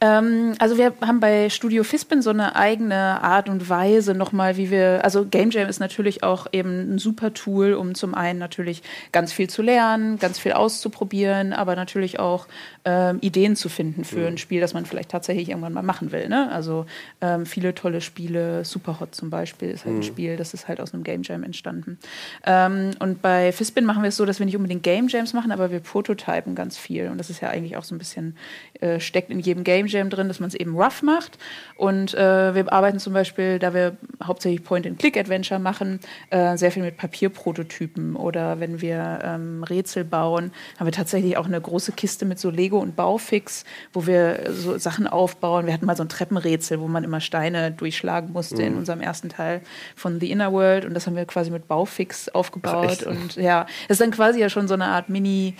Ähm, 0.00 0.54
also 0.58 0.78
wir 0.78 0.94
haben 1.02 1.20
bei 1.20 1.50
Studio 1.50 1.84
Fispin 1.84 2.22
so 2.22 2.30
eine 2.30 2.56
eigene 2.56 2.96
Art 3.22 3.48
und 3.50 3.68
Weise 3.68 4.14
nochmal, 4.14 4.56
wie 4.56 4.70
wir, 4.70 5.04
also 5.04 5.26
Game 5.26 5.50
Jam 5.50 5.68
ist 5.68 5.80
natürlich 5.80 6.22
auch 6.22 6.46
eben 6.52 6.94
ein 6.94 6.98
super 6.98 7.34
Tool, 7.34 7.74
um 7.74 7.94
zum 7.94 8.14
einen 8.14 8.38
natürlich 8.38 8.82
ganz 9.12 9.34
viel 9.34 9.50
zu 9.50 9.60
lernen, 9.60 10.18
ganz 10.18 10.38
viel 10.38 10.52
auszuprobieren, 10.52 11.52
aber 11.52 11.76
natürlich 11.76 12.18
auch 12.18 12.46
ähm, 12.86 13.18
Ideen 13.20 13.54
zu 13.54 13.68
finden 13.68 14.04
für 14.04 14.20
Mhm. 14.20 14.26
ein 14.26 14.38
Spiel, 14.38 14.60
das 14.62 14.72
man 14.72 14.86
vielleicht 14.86 15.10
tatsächlich 15.10 15.50
irgendwann 15.50 15.74
mal 15.74 15.82
machen 15.82 16.10
will. 16.12 16.28
Ne? 16.28 16.50
Also 16.50 16.86
ähm, 17.20 17.44
viele 17.44 17.74
tolle 17.74 18.00
Spiele, 18.00 18.64
Superhot 18.64 19.14
zum 19.14 19.28
Beispiel 19.28 19.68
ist 19.70 19.84
halt 19.84 19.94
Mhm. 19.94 20.00
ein 20.00 20.04
Spiel, 20.04 20.36
das 20.38 20.54
ist 20.54 20.68
halt 20.68 20.80
aus 20.80 20.94
einem 20.94 21.02
Game 21.04 21.22
Jam 21.22 21.42
entstanden. 21.42 21.98
Ähm, 22.46 22.92
und 23.00 23.20
bei 23.20 23.52
Fispin 23.52 23.84
machen 23.84 24.02
wir 24.02 24.08
es 24.08 24.16
so, 24.16 24.24
dass 24.24 24.38
wir 24.38 24.46
nicht 24.46 24.56
unbedingt 24.56 24.84
Game 24.84 25.08
Jams 25.08 25.34
machen, 25.34 25.52
aber 25.52 25.70
wir 25.70 25.80
prototypen 25.80 26.54
ganz 26.54 26.78
viel. 26.78 27.08
Und 27.10 27.18
das 27.18 27.28
ist 27.28 27.42
ja 27.42 27.50
eigentlich 27.50 27.76
auch 27.76 27.84
so 27.84 27.94
ein 27.94 27.98
bisschen, 27.98 28.36
äh, 28.80 28.85
steckt 29.00 29.30
in 29.30 29.40
jedem 29.40 29.64
Game 29.64 29.86
Jam 29.86 30.10
drin, 30.10 30.28
dass 30.28 30.40
man 30.40 30.48
es 30.48 30.54
eben 30.54 30.76
rough 30.76 31.02
macht. 31.02 31.38
Und 31.76 32.14
äh, 32.14 32.54
wir 32.54 32.72
arbeiten 32.72 32.98
zum 32.98 33.12
Beispiel, 33.12 33.58
da 33.58 33.74
wir 33.74 33.96
hauptsächlich 34.22 34.64
Point-and-Click-Adventure 34.64 35.60
machen, 35.60 36.00
äh, 36.30 36.56
sehr 36.56 36.70
viel 36.72 36.82
mit 36.82 36.96
Papierprototypen. 36.96 38.16
Oder 38.16 38.60
wenn 38.60 38.80
wir 38.80 39.20
ähm, 39.22 39.64
Rätsel 39.64 40.04
bauen, 40.04 40.52
haben 40.78 40.86
wir 40.86 40.92
tatsächlich 40.92 41.36
auch 41.36 41.46
eine 41.46 41.60
große 41.60 41.92
Kiste 41.92 42.24
mit 42.24 42.38
so 42.38 42.50
Lego 42.50 42.78
und 42.78 42.96
Baufix, 42.96 43.64
wo 43.92 44.06
wir 44.06 44.50
so 44.52 44.78
Sachen 44.78 45.06
aufbauen. 45.06 45.66
Wir 45.66 45.72
hatten 45.72 45.86
mal 45.86 45.96
so 45.96 46.04
ein 46.04 46.08
Treppenrätsel, 46.08 46.80
wo 46.80 46.88
man 46.88 47.04
immer 47.04 47.20
Steine 47.20 47.70
durchschlagen 47.70 48.32
musste 48.32 48.62
in 48.62 48.76
unserem 48.76 49.00
ersten 49.00 49.28
Teil 49.28 49.60
von 49.94 50.20
The 50.20 50.30
Inner 50.30 50.52
World. 50.52 50.84
Und 50.84 50.94
das 50.94 51.06
haben 51.06 51.16
wir 51.16 51.24
quasi 51.26 51.50
mit 51.50 51.68
Baufix 51.68 52.28
aufgebaut. 52.28 53.02
und 53.02 53.36
ja, 53.36 53.66
das 53.88 53.96
ist 53.96 54.00
dann 54.00 54.10
quasi 54.10 54.40
ja 54.40 54.48
schon 54.48 54.68
so 54.68 54.74
eine 54.74 54.86
Art 54.86 55.08
Mini- 55.08 55.54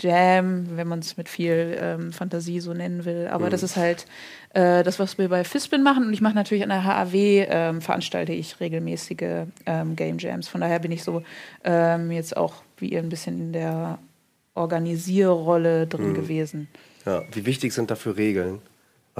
Jam, 0.00 0.76
wenn 0.76 0.88
man 0.88 1.00
es 1.00 1.16
mit 1.16 1.28
viel 1.28 1.76
ähm, 1.80 2.12
Fantasie 2.12 2.60
so 2.60 2.72
nennen 2.72 3.04
will. 3.04 3.28
Aber 3.30 3.50
das 3.50 3.62
ist 3.62 3.76
halt 3.76 4.06
äh, 4.54 4.82
das, 4.82 4.98
was 4.98 5.18
wir 5.18 5.28
bei 5.28 5.44
Fispin 5.44 5.82
machen. 5.82 6.06
Und 6.06 6.12
ich 6.12 6.20
mache 6.20 6.34
natürlich 6.34 6.62
an 6.62 6.70
der 6.70 6.84
HAW, 6.84 7.46
ähm, 7.48 7.80
veranstalte 7.80 8.32
ich 8.32 8.60
regelmäßige 8.60 9.46
ähm, 9.66 9.96
Game 9.96 10.18
Jams. 10.18 10.48
Von 10.48 10.60
daher 10.60 10.78
bin 10.78 10.92
ich 10.92 11.02
so 11.02 11.22
ähm, 11.64 12.10
jetzt 12.10 12.36
auch 12.36 12.54
wie 12.78 12.88
ihr 12.88 13.00
ein 13.00 13.08
bisschen 13.08 13.38
in 13.38 13.52
der 13.52 13.98
Organisierrolle 14.54 15.86
drin 15.86 16.14
gewesen. 16.14 16.68
Ja, 17.06 17.22
wie 17.32 17.46
wichtig 17.46 17.72
sind 17.72 17.90
dafür 17.90 18.16
Regeln? 18.16 18.60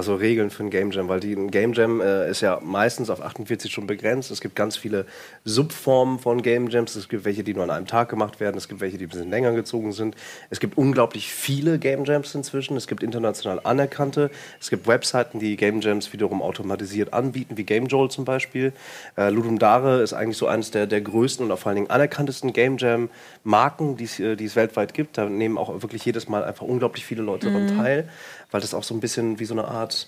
Also 0.01 0.15
Regeln 0.15 0.49
für 0.49 0.63
ein 0.63 0.71
Game 0.71 0.89
Jam, 0.89 1.09
weil 1.09 1.19
die, 1.19 1.33
ein 1.33 1.51
Game 1.51 1.73
Jam 1.73 2.01
äh, 2.01 2.27
ist 2.27 2.41
ja 2.41 2.59
meistens 2.59 3.11
auf 3.11 3.21
48 3.21 3.71
Stunden 3.71 3.85
begrenzt. 3.85 4.31
Es 4.31 4.41
gibt 4.41 4.55
ganz 4.55 4.75
viele 4.75 5.05
Subformen 5.45 6.17
von 6.17 6.41
Game 6.41 6.69
Jams. 6.69 6.95
Es 6.95 7.07
gibt 7.07 7.23
welche, 7.23 7.43
die 7.43 7.53
nur 7.53 7.65
an 7.65 7.69
einem 7.69 7.85
Tag 7.85 8.09
gemacht 8.09 8.39
werden. 8.39 8.57
Es 8.57 8.67
gibt 8.67 8.81
welche, 8.81 8.97
die 8.97 9.05
ein 9.05 9.09
bisschen 9.09 9.29
länger 9.29 9.51
gezogen 9.51 9.93
sind. 9.93 10.15
Es 10.49 10.59
gibt 10.59 10.75
unglaublich 10.75 11.31
viele 11.31 11.77
Game 11.77 12.03
Jams 12.03 12.33
inzwischen. 12.33 12.77
Es 12.77 12.87
gibt 12.87 13.03
international 13.03 13.61
anerkannte. 13.63 14.31
Es 14.59 14.71
gibt 14.71 14.87
Webseiten, 14.87 15.37
die 15.37 15.55
Game 15.55 15.81
Jams 15.81 16.11
wiederum 16.13 16.41
automatisiert 16.41 17.13
anbieten, 17.13 17.55
wie 17.55 17.63
Game 17.63 17.85
Joel 17.85 18.09
zum 18.09 18.25
Beispiel. 18.25 18.73
Äh, 19.17 19.29
Ludum 19.29 19.59
Dare 19.59 20.01
ist 20.01 20.13
eigentlich 20.13 20.37
so 20.37 20.47
eines 20.47 20.71
der, 20.71 20.87
der 20.87 21.01
größten 21.01 21.45
und 21.45 21.51
auch 21.51 21.59
vor 21.59 21.69
allen 21.69 21.75
Dingen 21.75 21.91
anerkanntesten 21.91 22.53
Game 22.53 22.77
Jam 22.77 23.11
Marken, 23.43 23.97
die 23.97 24.05
es, 24.05 24.19
äh, 24.19 24.35
die 24.35 24.45
es 24.45 24.55
weltweit 24.55 24.95
gibt. 24.95 25.19
Da 25.19 25.29
nehmen 25.29 25.59
auch 25.59 25.83
wirklich 25.83 26.03
jedes 26.03 26.27
Mal 26.27 26.43
einfach 26.43 26.65
unglaublich 26.65 27.05
viele 27.05 27.21
Leute 27.21 27.51
daran 27.51 27.77
teil, 27.77 28.09
weil 28.51 28.61
das 28.61 28.73
auch 28.73 28.83
so 28.83 28.93
ein 28.93 28.99
bisschen 28.99 29.39
wie 29.39 29.45
so 29.45 29.53
eine 29.53 29.65
Art 29.65 30.07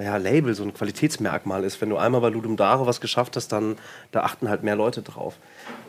naja, 0.00 0.16
Label, 0.16 0.54
so 0.54 0.62
ein 0.62 0.72
Qualitätsmerkmal 0.72 1.62
ist. 1.62 1.78
Wenn 1.82 1.90
du 1.90 1.98
einmal 1.98 2.22
bei 2.22 2.30
Ludum 2.30 2.56
Dare 2.56 2.86
was 2.86 3.02
geschafft 3.02 3.36
hast, 3.36 3.48
dann 3.48 3.76
da 4.12 4.22
achten 4.22 4.48
halt 4.48 4.62
mehr 4.62 4.74
Leute 4.74 5.02
drauf. 5.02 5.34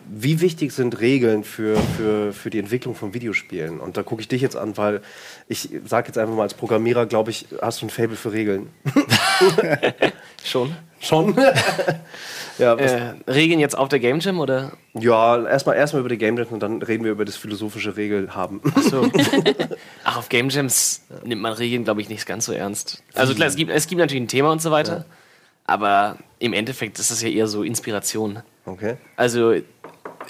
Wie 0.06 0.42
wichtig 0.42 0.74
sind 0.74 1.00
Regeln 1.00 1.46
für, 1.46 1.78
für, 1.78 2.34
für 2.34 2.50
die 2.50 2.60
Entwicklung 2.60 2.94
von 2.94 3.14
Videospielen? 3.14 3.80
Und 3.80 3.96
da 3.96 4.04
gucke 4.04 4.22
ich 4.22 4.28
dich 4.28 4.42
jetzt 4.42 4.58
an, 4.58 4.76
weil 4.76 5.02
ich 5.48 5.70
sage 5.86 6.08
jetzt 6.08 6.18
einfach 6.18 6.36
mal 6.36 6.44
als 6.44 6.56
Programmierer, 6.56 7.06
glaube 7.06 7.32
ich, 7.32 7.48
hast 7.62 7.82
du 7.82 7.86
ein 7.86 7.90
Fable 7.90 8.18
für 8.18 8.34
Regeln. 8.34 8.70
Schon. 10.44 10.76
Schon? 11.00 11.34
ja, 12.58 12.76
Äh, 12.76 13.14
Regeln 13.28 13.60
jetzt 13.60 13.78
auf 13.78 13.90
der 13.90 14.00
Game 14.00 14.20
Jam 14.20 14.40
oder? 14.40 14.72
ja, 14.94 15.44
erstmal 15.48 15.76
erstmal 15.78 16.02
über 16.02 16.10
die 16.10 16.18
Game 16.18 16.38
Jams 16.38 16.52
und 16.52 16.60
dann 16.62 16.82
reden 16.82 17.04
wir 17.04 17.12
über 17.12 17.26
das 17.26 17.36
philosophische 17.38 17.96
Regelhaben. 17.98 18.62
So. 18.90 19.10
Ach, 20.04 20.18
auf 20.18 20.30
Game 20.30 20.50
Jams 20.50 21.04
nimmt 21.24 21.42
man 21.42 21.54
Regeln, 21.54 21.84
glaube 21.84 22.02
ich, 22.02 22.10
nicht 22.10 22.26
ganz 22.26 22.46
so 22.46 22.52
ernst. 22.54 23.04
Also 23.14 23.34
klar, 23.34 23.48
es 23.48 23.56
gibt, 23.56 23.72
es 23.72 23.88
gibt 23.88 24.00
natürlich 24.00 24.22
ein 24.24 24.28
Thema 24.28 24.52
und 24.52 24.62
so 24.62 24.72
weiter, 24.72 25.06
aber 25.66 26.18
im 26.40 26.54
Endeffekt 26.54 27.00
ist 27.00 27.12
das 27.12 27.22
ja 27.22 27.30
eher 27.30 27.48
so 27.48 27.64
Inspiration. 27.64 28.40
Okay. 28.66 28.98
Also 29.16 29.54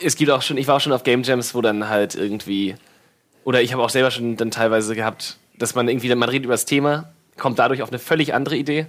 es 0.03 0.15
gibt 0.15 0.31
auch 0.31 0.41
schon, 0.41 0.57
ich 0.57 0.67
war 0.67 0.75
auch 0.77 0.81
schon 0.81 0.93
auf 0.93 1.03
Game 1.03 1.23
Jams, 1.23 1.55
wo 1.55 1.61
dann 1.61 1.89
halt 1.89 2.15
irgendwie, 2.15 2.75
oder 3.43 3.61
ich 3.61 3.73
habe 3.73 3.83
auch 3.83 3.89
selber 3.89 4.11
schon 4.11 4.37
dann 4.37 4.51
teilweise 4.51 4.95
gehabt, 4.95 5.37
dass 5.57 5.75
man 5.75 5.87
irgendwie, 5.87 6.13
man 6.15 6.29
redet 6.29 6.45
über 6.45 6.53
das 6.53 6.65
Thema, 6.65 7.11
kommt 7.37 7.59
dadurch 7.59 7.81
auf 7.81 7.89
eine 7.89 7.99
völlig 7.99 8.33
andere 8.33 8.55
Idee 8.55 8.85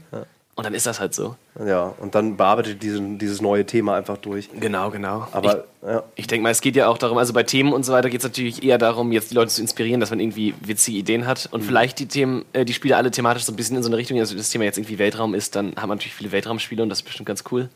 und 0.55 0.65
dann 0.65 0.75
ist 0.75 0.87
das 0.87 1.01
halt 1.01 1.15
so. 1.15 1.37
Ja, 1.65 1.95
und 1.99 2.15
dann 2.15 2.37
bearbeitet 2.37 2.83
diesen, 2.83 3.19
dieses 3.19 3.41
neue 3.41 3.65
Thema 3.65 3.97
einfach 3.97 4.19
durch. 4.19 4.51
Genau, 4.59 4.91
genau. 4.91 5.27
Aber 5.33 5.65
ja, 5.87 6.03
Ich 6.15 6.27
denke 6.27 6.43
mal, 6.43 6.51
es 6.51 6.61
geht 6.61 6.77
ja 6.77 6.89
auch 6.89 6.99
darum, 6.99 7.17
also 7.17 7.33
bei 7.33 7.43
Themen 7.43 7.73
und 7.73 7.85
so 7.85 7.93
weiter 7.93 8.11
geht 8.11 8.21
es 8.21 8.25
natürlich 8.25 8.63
eher 8.63 8.77
darum, 8.77 9.13
jetzt 9.13 9.31
die 9.31 9.35
Leute 9.35 9.51
zu 9.51 9.63
inspirieren, 9.63 10.01
dass 10.01 10.11
man 10.11 10.21
irgendwie 10.21 10.55
witzige 10.61 10.99
Ideen 10.99 11.27
hat 11.27 11.49
und 11.53 11.62
vielleicht 11.62 11.99
die 11.99 12.07
Themen, 12.07 12.45
äh, 12.53 12.67
die 12.67 12.75
Spiele 12.75 12.97
alle 12.97 13.11
thematisch 13.11 13.45
so 13.45 13.53
ein 13.53 13.57
bisschen 13.57 13.77
in 13.77 13.83
so 13.83 13.88
eine 13.88 13.97
Richtung, 13.97 14.19
also 14.19 14.37
das 14.37 14.51
Thema 14.51 14.65
jetzt 14.65 14.77
irgendwie 14.77 14.99
Weltraum 14.99 15.35
ist, 15.35 15.57
dann 15.57 15.75
haben 15.77 15.88
wir 15.88 15.95
natürlich 15.95 16.15
viele 16.15 16.33
Weltraumspiele 16.33 16.83
und 16.83 16.91
das 16.91 16.99
ist 16.99 17.05
bestimmt 17.05 17.27
ganz 17.27 17.45
cool. 17.51 17.71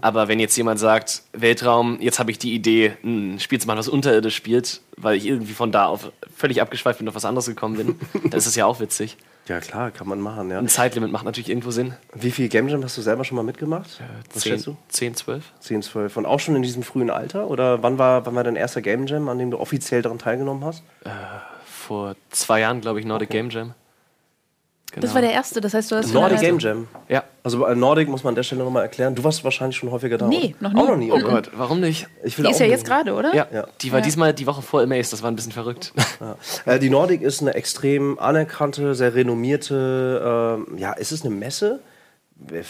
Aber 0.00 0.28
wenn 0.28 0.40
jetzt 0.40 0.56
jemand 0.56 0.80
sagt, 0.80 1.22
Weltraum, 1.32 1.98
jetzt 2.00 2.18
habe 2.18 2.30
ich 2.30 2.38
die 2.38 2.54
Idee, 2.54 2.96
ein 3.04 3.38
Spiel 3.40 3.60
zu 3.60 3.66
machen, 3.66 3.78
was 3.78 3.88
unterirdisch 3.88 4.34
spielt, 4.36 4.80
weil 4.96 5.16
ich 5.16 5.26
irgendwie 5.26 5.52
von 5.52 5.72
da 5.72 5.86
auf 5.86 6.10
völlig 6.36 6.60
abgeschweift 6.60 6.98
bin 6.98 7.06
und 7.06 7.10
auf 7.10 7.14
was 7.14 7.24
anderes 7.24 7.46
gekommen 7.46 7.76
bin, 7.76 8.00
dann 8.30 8.38
ist 8.38 8.46
das 8.46 8.56
ja 8.56 8.66
auch 8.66 8.80
witzig. 8.80 9.16
ja, 9.46 9.60
klar, 9.60 9.90
kann 9.90 10.08
man 10.08 10.20
machen. 10.20 10.50
Ja. 10.50 10.58
Ein 10.58 10.68
Zeitlimit 10.68 11.10
macht 11.12 11.24
natürlich 11.24 11.48
irgendwo 11.48 11.70
Sinn. 11.70 11.94
Wie 12.14 12.30
viel 12.30 12.48
Game 12.48 12.68
Jam 12.68 12.82
hast 12.84 12.96
du 12.98 13.02
selber 13.02 13.24
schon 13.24 13.36
mal 13.36 13.42
mitgemacht? 13.42 14.00
Was 14.32 14.42
10, 14.42 14.52
schätzt 14.52 14.66
du? 14.66 14.76
10, 14.88 15.14
12? 15.14 15.44
10, 15.60 15.82
12. 15.82 16.16
Und 16.16 16.26
auch 16.26 16.40
schon 16.40 16.56
in 16.56 16.62
diesem 16.62 16.82
frühen 16.82 17.10
Alter? 17.10 17.48
Oder 17.48 17.82
wann 17.82 17.98
war, 17.98 18.26
wann 18.26 18.34
war 18.34 18.44
dein 18.44 18.56
erster 18.56 18.82
Game 18.82 19.06
Jam, 19.06 19.28
an 19.28 19.38
dem 19.38 19.50
du 19.50 19.58
offiziell 19.58 20.02
daran 20.02 20.18
teilgenommen 20.18 20.64
hast? 20.64 20.82
Vor 21.64 22.14
zwei 22.30 22.60
Jahren, 22.60 22.80
glaube 22.80 23.00
ich, 23.00 23.06
Nordic 23.06 23.30
Game 23.30 23.50
Jam. 23.50 23.74
Genau. 24.92 25.02
Das 25.02 25.14
war 25.14 25.20
der 25.20 25.32
erste, 25.32 25.60
das 25.60 25.72
heißt, 25.74 25.90
du 25.92 25.96
hast 25.96 26.12
Nordic 26.12 26.40
Game 26.40 26.58
Jam. 26.58 26.88
Ja. 27.08 27.22
Also 27.42 27.64
äh, 27.64 27.74
Nordic 27.74 28.08
muss 28.08 28.24
man 28.24 28.32
an 28.32 28.34
der 28.34 28.42
Stelle 28.42 28.64
nochmal 28.64 28.82
erklären. 28.82 29.14
Du 29.14 29.22
warst 29.24 29.44
wahrscheinlich 29.44 29.76
schon 29.76 29.90
häufiger 29.90 30.18
da. 30.18 30.26
Nee, 30.26 30.54
noch 30.60 30.72
nie. 30.72 30.80
Auch 30.80 30.88
noch 30.88 30.96
nie. 30.96 31.10
Oh 31.10 31.14
okay. 31.14 31.24
Gott, 31.24 31.50
warum 31.56 31.80
nicht? 31.80 32.08
Ich 32.24 32.36
will 32.36 32.44
Die 32.44 32.50
ist 32.50 32.60
ja 32.60 32.66
jetzt 32.66 32.84
gerade, 32.84 33.14
oder? 33.14 33.34
Ja, 33.34 33.46
Ja. 33.52 33.66
die 33.80 33.92
war 33.92 34.00
Ja. 34.00 34.04
diesmal 34.04 34.34
die 34.34 34.46
Woche 34.46 34.62
vor 34.62 34.82
Amaze, 34.82 35.10
das 35.12 35.22
war 35.22 35.30
ein 35.30 35.36
bisschen 35.36 35.52
verrückt. 35.52 35.92
Ja. 36.66 36.74
Äh, 36.74 36.78
die 36.78 36.90
Nordic 36.90 37.22
ist 37.22 37.40
eine 37.40 37.54
extrem 37.54 38.18
anerkannte, 38.18 38.94
sehr 38.94 39.14
renommierte, 39.14 40.56
ähm, 40.68 40.76
ja, 40.78 40.92
ist 40.92 41.12
es 41.12 41.24
eine 41.24 41.34
Messe? 41.34 41.80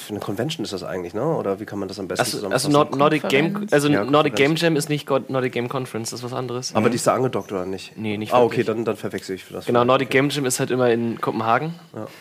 Eine 0.09 0.19
Convention 0.19 0.65
ist 0.65 0.73
das 0.73 0.83
eigentlich, 0.83 1.15
ne? 1.15 1.25
Oder 1.25 1.61
wie 1.61 1.65
kann 1.65 1.79
man 1.79 1.87
das 1.89 1.99
am 2.01 2.09
besten 2.09 2.23
Also, 2.23 2.37
also 2.49 2.69
zusammenfassen? 2.69 2.73
Nord 2.73 2.97
Nordic 2.97 3.29
Game, 3.29 3.67
also 3.71 3.89
Ja, 3.89 4.05
Nordic 4.05 4.35
Game. 4.35 4.57
Jam 4.57 4.75
ist 4.77 4.89
nicht 4.89 5.07
God- 5.07 5.31
Nordic 5.31 5.53
Game 5.53 5.69
Conference, 5.69 6.11
das 6.11 6.21
ist 6.21 6.25
was 6.25 6.33
anderes. 6.33 6.75
Aber 6.75 6.91
die 6.91 6.97
ist 6.97 7.07
da 7.07 7.15
angedockt 7.15 7.53
oder 7.53 7.67
nicht? 7.67 7.97
Nee, 7.97 8.17
nicht 8.19 8.33
Ah, 8.33 8.43
okay, 8.43 8.65
dann, 8.65 8.85
dann 8.85 8.97
verwechsel 8.97 9.37
ich 9.37 9.45
für 9.45 9.53
das. 9.55 9.67
Genau, 9.67 9.85
Nordic 9.85 10.09
Okay. 10.09 10.19
Game 10.19 10.31
Jam 10.31 10.45
ist 10.45 10.59
halt 10.61 10.71
immer 10.73 10.91
in 10.91 11.21
Kopenhagen, 11.21 11.75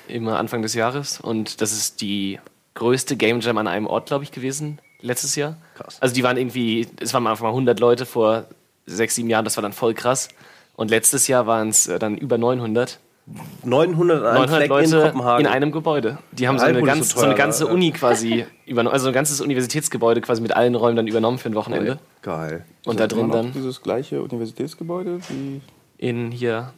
immer 0.07 0.37
Anfang 0.37 0.61
des 0.61 0.73
Jahres. 0.75 1.19
Und 1.19 1.61
das 1.61 1.71
ist 1.71 2.01
die 2.01 2.39
größte 2.75 3.15
Game 3.17 3.39
Jam 3.39 3.57
an 3.57 3.67
einem 3.67 3.87
Ort, 3.87 4.05
glaube 4.07 4.23
ich, 4.23 4.31
gewesen, 4.31 4.79
letztes 5.01 5.35
Jahr. 5.35 5.57
Krass. 5.75 5.97
Also 6.01 6.13
die 6.13 6.23
waren 6.23 6.37
irgendwie, 6.37 6.87
es 7.01 7.13
waren 7.13 7.25
einfach 7.25 7.43
mal 7.43 7.49
100 7.49 7.79
Leute 7.79 8.05
vor 8.05 8.45
sechs, 8.85 9.15
sieben 9.15 9.29
Jahren, 9.29 9.43
das 9.43 9.57
war 9.57 9.63
dann 9.63 9.73
voll 9.73 9.93
krass. 9.95 10.29
Und 10.75 10.89
letztes 10.91 11.27
Jahr 11.27 11.45
waren 11.47 11.69
es 11.69 11.87
äh, 11.87 11.99
dann 11.99 12.15
über 12.17 12.37
900. 12.37 12.99
900 13.63 14.23
an 14.23 14.25
einem 14.25 14.35
900 14.41 14.55
Fleck 14.57 14.69
Leute 14.69 14.95
in 14.95 15.01
Kopenhagen. 15.03 15.45
in 15.45 15.51
einem 15.51 15.71
Gebäude. 15.71 16.17
Die 16.31 16.47
haben 16.47 16.57
so 16.57 16.65
eine, 16.65 16.81
ganz, 16.81 17.11
so 17.11 17.19
so 17.19 17.25
eine 17.25 17.35
ganze 17.35 17.65
ne? 17.65 17.73
Uni 17.73 17.91
quasi 17.91 18.45
übernommen, 18.65 18.93
also 18.93 19.07
ein 19.07 19.13
ganzes 19.13 19.41
Universitätsgebäude 19.41 20.21
quasi 20.21 20.41
mit 20.41 20.55
allen 20.55 20.75
Räumen 20.75 20.95
dann 20.95 21.07
übernommen 21.07 21.37
für 21.37 21.49
ein 21.49 21.55
Wochenende. 21.55 21.99
Geil. 22.21 22.65
Und 22.85 22.99
da 22.99 23.05
Ist 23.05 23.11
das 23.11 23.19
drin 23.19 23.31
dann 23.31 23.53
Dieses 23.53 23.81
gleiche 23.81 24.21
Universitätsgebäude 24.21 25.19
wie 25.29 25.61
in 25.97 26.31
hier 26.31 26.73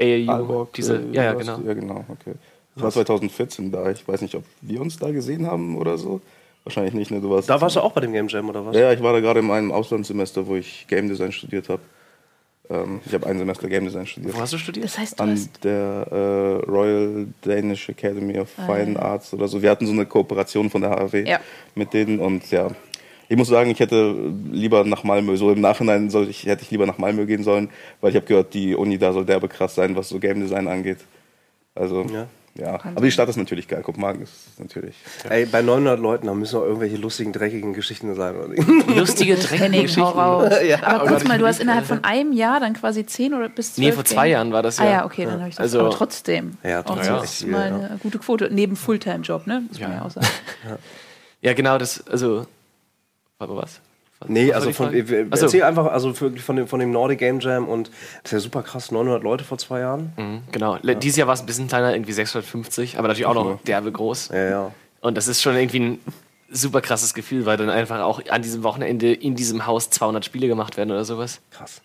AAU, 0.00 0.30
Aalborg. 0.30 0.72
diese, 0.74 0.96
äh, 0.96 1.12
ja, 1.12 1.24
ja, 1.24 1.32
genau. 1.34 1.60
Ja, 1.66 1.74
genau, 1.74 2.04
okay. 2.08 2.34
Ich 2.76 2.82
war 2.82 2.92
2014 2.92 3.72
da. 3.72 3.90
Ich 3.90 4.06
weiß 4.06 4.22
nicht, 4.22 4.36
ob 4.36 4.44
wir 4.60 4.80
uns 4.80 4.98
da 4.98 5.10
gesehen 5.10 5.46
haben 5.46 5.76
oder 5.76 5.98
so. 5.98 6.20
Wahrscheinlich 6.62 6.94
nicht, 6.94 7.10
ne? 7.10 7.20
Du 7.20 7.30
warst 7.30 7.48
Da 7.48 7.60
warst 7.60 7.76
du 7.76 7.80
auch 7.80 7.92
bei 7.92 8.02
dem 8.02 8.12
Game 8.12 8.28
Jam, 8.28 8.48
oder 8.48 8.64
was? 8.64 8.76
Ja, 8.76 8.92
ich 8.92 9.02
war 9.02 9.12
da 9.12 9.20
gerade 9.20 9.40
in 9.40 9.46
meinem 9.46 9.72
Auslandssemester, 9.72 10.46
wo 10.46 10.54
ich 10.54 10.86
Game 10.86 11.08
Design 11.08 11.32
studiert 11.32 11.68
habe. 11.68 11.80
Ähm, 12.70 13.00
ich 13.06 13.14
habe 13.14 13.26
ein 13.26 13.38
Semester 13.38 13.68
Game 13.68 13.84
Design 13.84 14.06
studiert. 14.06 14.34
Wo 14.36 14.40
hast 14.40 14.52
du 14.52 14.58
studiert? 14.58 14.84
Das 14.84 14.98
heißt, 14.98 15.18
du 15.18 15.22
An 15.24 15.30
hast 15.32 15.64
der 15.64 16.06
äh, 16.10 16.70
Royal 16.70 17.26
Danish 17.42 17.88
Academy 17.88 18.38
of 18.38 18.48
Ah, 18.58 18.66
Fine 18.66 18.92
ja. 18.94 18.98
Arts 19.00 19.32
oder 19.32 19.48
so. 19.48 19.62
Wir 19.62 19.70
hatten 19.70 19.86
so 19.86 19.92
eine 19.92 20.04
Kooperation 20.06 20.68
von 20.70 20.82
der 20.82 20.90
HAW 20.90 21.24
Ja. 21.26 21.40
mit 21.74 21.92
denen 21.94 22.18
und 22.20 22.50
ja. 22.50 22.68
Ich 23.30 23.36
muss 23.36 23.48
sagen, 23.48 23.70
ich 23.70 23.78
hätte 23.80 24.14
lieber 24.50 24.84
nach 24.84 25.04
Malmö, 25.04 25.36
so 25.36 25.50
im 25.52 25.60
Nachhinein 25.60 26.08
soll 26.08 26.28
ich, 26.30 26.46
hätte 26.46 26.62
ich 26.62 26.70
lieber 26.70 26.86
nach 26.86 26.96
Malmö 26.98 27.26
gehen 27.26 27.42
sollen, 27.42 27.68
weil 28.00 28.10
ich 28.10 28.16
habe 28.16 28.24
gehört, 28.26 28.54
die 28.54 28.74
Uni 28.74 28.96
da 28.96 29.12
soll 29.12 29.26
derbe 29.26 29.48
krass 29.48 29.74
sein, 29.74 29.94
was 29.96 30.08
so 30.08 30.18
Game 30.18 30.40
Design 30.40 30.66
angeht. 30.66 30.98
Also, 31.74 32.02
Ja. 32.12 32.26
Ja, 32.58 32.74
aber 32.84 33.00
die 33.02 33.10
Stadt 33.12 33.28
ist 33.28 33.36
natürlich 33.36 33.68
geil. 33.68 33.82
Kopenhagen 33.82 34.20
ist 34.22 34.32
natürlich. 34.58 34.96
Ey, 35.28 35.46
bei 35.46 35.62
900 35.62 36.00
Leuten, 36.00 36.26
da 36.26 36.34
müssen 36.34 36.56
doch 36.56 36.64
irgendwelche 36.64 36.96
lustigen, 36.96 37.32
dreckigen 37.32 37.72
Geschichten 37.72 38.12
sein. 38.16 38.36
Oder 38.36 38.48
nicht? 38.48 38.66
Lustige, 38.96 39.36
dreckige 39.36 39.62
Henning, 39.62 39.80
hau 39.80 39.82
Geschichten. 39.84 40.02
raus. 40.18 40.52
Ja, 40.66 40.82
aber 40.82 41.04
oh 41.04 41.06
kurz 41.06 41.24
mal, 41.24 41.38
du 41.38 41.46
hast 41.46 41.60
innerhalb 41.60 41.86
von 41.86 42.02
einem 42.02 42.32
Jahr 42.32 42.58
dann 42.58 42.74
quasi 42.74 43.06
zehn 43.06 43.32
oder 43.32 43.48
bis 43.48 43.74
zwölf 43.74 43.86
Nee, 43.86 43.92
vor 43.92 44.04
zwei 44.04 44.28
Jahren 44.28 44.52
war 44.52 44.62
das 44.62 44.78
ja. 44.78 44.84
Ah 44.84 44.90
ja, 44.90 45.04
okay, 45.06 45.24
dann 45.24 45.38
habe 45.38 45.48
ich 45.50 45.54
das. 45.54 45.62
Also- 45.62 45.80
aber 45.80 45.90
trotzdem. 45.90 46.58
Ja, 46.64 46.80
Auch 46.80 46.84
trotzdem 46.84 47.14
das 47.14 47.22
echt 47.24 47.40
ist 47.42 47.46
mal 47.46 47.68
ja. 47.70 47.76
eine 47.76 47.98
gute 48.02 48.18
Quote. 48.18 48.48
Neben 48.52 48.74
Fulltime-Job, 48.76 49.46
ne? 49.46 49.62
Muss 49.68 49.78
man 49.80 49.90
Ja. 49.90 49.96
ja 49.98 50.04
auch 50.04 50.10
sagen. 50.10 50.26
Ja, 51.40 51.52
genau, 51.54 51.78
das, 51.78 52.04
also. 52.08 52.46
Warte 53.38 53.54
mal, 53.54 53.62
was? 53.62 53.80
Was- 54.20 54.28
Nee, 54.28 54.48
was 54.48 54.56
also 54.56 54.72
von, 54.72 54.86
Frage? 54.86 55.08
wir- 55.08 55.26
Ach 55.30 55.36
so. 55.36 55.44
erzähl 55.46 55.62
einfach 55.62 55.86
also 55.86 56.12
von, 56.12 56.34
dem, 56.56 56.66
von 56.66 56.80
dem 56.80 56.90
Nordic 56.90 57.18
Game 57.20 57.38
Jam 57.40 57.68
und 57.68 57.88
das 58.22 58.32
ist 58.32 58.32
ja 58.32 58.40
super 58.40 58.62
krass, 58.62 58.90
900 58.90 59.22
Leute 59.22 59.44
vor 59.44 59.58
zwei 59.58 59.80
Jahren. 59.80 60.12
Mhm, 60.16 60.40
Genau. 60.52 60.76
Le- 60.82 60.96
Dieses 60.96 61.16
Jahr 61.18 61.28
war 61.28 61.34
es 61.34 61.40
ein 61.40 61.46
bisschen 61.46 61.68
kleiner, 61.68 61.92
irgendwie 61.94 62.12
650, 62.12 62.98
aber 62.98 63.08
natürlich 63.08 63.26
auch 63.26 63.34
noch 63.34 63.60
derbe 63.62 63.92
groß. 63.92 64.30
Ja, 64.32 64.50
ja. 64.50 64.72
Und 65.00 65.16
das 65.16 65.28
ist 65.28 65.40
schon 65.42 65.54
irgendwie 65.54 65.78
ein 65.80 65.98
super 66.50 66.80
krasses 66.80 67.14
Gefühl, 67.14 67.46
weil 67.46 67.56
dann 67.56 67.70
einfach 67.70 68.00
auch 68.00 68.20
an 68.28 68.42
diesem 68.42 68.62
Wochenende 68.64 69.12
in 69.12 69.36
diesem 69.36 69.66
Haus 69.66 69.90
200 69.90 70.24
Spiele 70.24 70.48
gemacht 70.48 70.76
werden 70.76 70.90
oder 70.90 71.04
sowas. 71.04 71.40
Krass. 71.52 71.82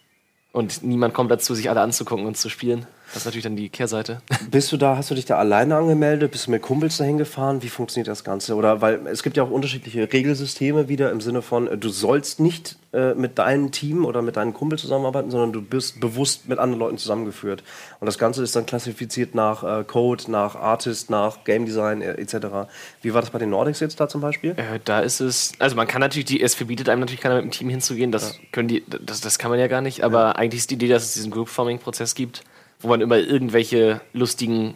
Und 0.52 0.84
niemand 0.84 1.14
kommt 1.14 1.30
dazu, 1.32 1.54
sich 1.54 1.70
alle 1.70 1.82
anzugucken 1.82 2.26
und 2.26 2.38
zu 2.38 2.50
spielen. 2.50 2.86
Das 3.14 3.22
ist 3.22 3.26
natürlich 3.26 3.44
dann 3.44 3.56
die 3.56 3.70
Kehrseite. 3.70 4.22
Bist 4.52 4.72
du 4.72 4.78
da, 4.78 4.98
hast 4.98 5.12
du 5.12 5.16
dich 5.16 5.26
da 5.26 5.38
alleine 5.38 5.76
angemeldet? 5.76 6.32
Bist 6.32 6.48
du 6.48 6.52
mit 6.52 6.64
Kumpels 6.64 6.98
dahin 6.98 7.20
gefahren? 7.20 7.62
Wie 7.62 7.70
funktioniert 7.70 8.08
das 8.08 8.24
Ganze? 8.24 8.56
Oder 8.56 8.82
weil 8.82 9.06
es 9.06 9.22
gibt 9.22 9.38
ja 9.38 9.44
auch 9.44 9.52
unterschiedliche 9.52 10.12
Regelsysteme 10.12 10.90
wieder 10.90 11.12
im 11.12 11.22
Sinne 11.22 11.44
von, 11.44 11.68
äh, 11.68 11.78
du 11.78 11.90
sollst 11.90 12.40
nicht 12.40 12.78
äh, 12.92 13.14
mit 13.14 13.38
deinem 13.38 13.72
Team 13.72 14.06
oder 14.06 14.24
mit 14.24 14.36
deinen 14.36 14.54
Kumpels 14.54 14.82
zusammenarbeiten, 14.82 15.30
sondern 15.30 15.54
du 15.54 15.62
bist 15.62 16.00
bewusst 16.00 16.50
mit 16.50 16.58
anderen 16.58 16.80
Leuten 16.80 16.98
zusammengeführt. 16.98 17.64
Und 18.00 18.08
das 18.08 18.18
Ganze 18.18 18.42
ist 18.42 18.56
dann 18.56 18.66
klassifiziert 18.66 19.36
nach 19.36 19.64
äh, 19.64 19.84
Code, 19.84 20.32
nach 20.32 20.56
Artist, 20.56 21.12
nach 21.12 21.44
Game 21.44 21.66
Design 21.66 22.02
äh, 22.02 22.14
etc. 22.14 22.68
Wie 23.04 23.14
war 23.14 23.22
das 23.22 23.30
bei 23.30 23.38
den 23.38 23.52
Nordics 23.52 23.80
jetzt 23.80 24.00
da 24.00 24.08
zum 24.08 24.22
Beispiel? 24.22 24.52
Äh, 24.52 24.80
da 24.84 25.02
ist 25.02 25.20
es, 25.20 25.52
also 25.60 25.76
man 25.76 25.88
kann 25.88 26.02
natürlich, 26.02 26.26
die, 26.26 26.42
es 26.42 26.56
verbietet 26.56 26.90
einem 26.90 27.02
natürlich 27.02 27.22
keiner 27.22 27.36
mit 27.36 27.46
dem 27.46 27.52
Team 27.52 27.70
hinzugehen, 27.70 28.12
das 28.12 28.40
können 28.52 28.68
die, 28.68 28.84
das, 28.88 29.22
das 29.22 29.38
kann 29.38 29.52
man 29.52 29.60
ja 29.60 29.68
gar 29.68 29.82
nicht, 29.82 30.04
aber 30.04 30.38
eigentlich 30.38 30.62
ist 30.62 30.72
die 30.72 30.76
Idee, 30.76 30.88
dass 30.88 31.04
es 31.04 31.14
diesen 31.14 31.32
Group-Forming-Prozess 31.32 32.16
gibt, 32.16 32.44
wo 32.84 32.90
man 32.90 33.02
immer 33.02 33.18
irgendwelche 33.18 34.02
lustigen 34.14 34.76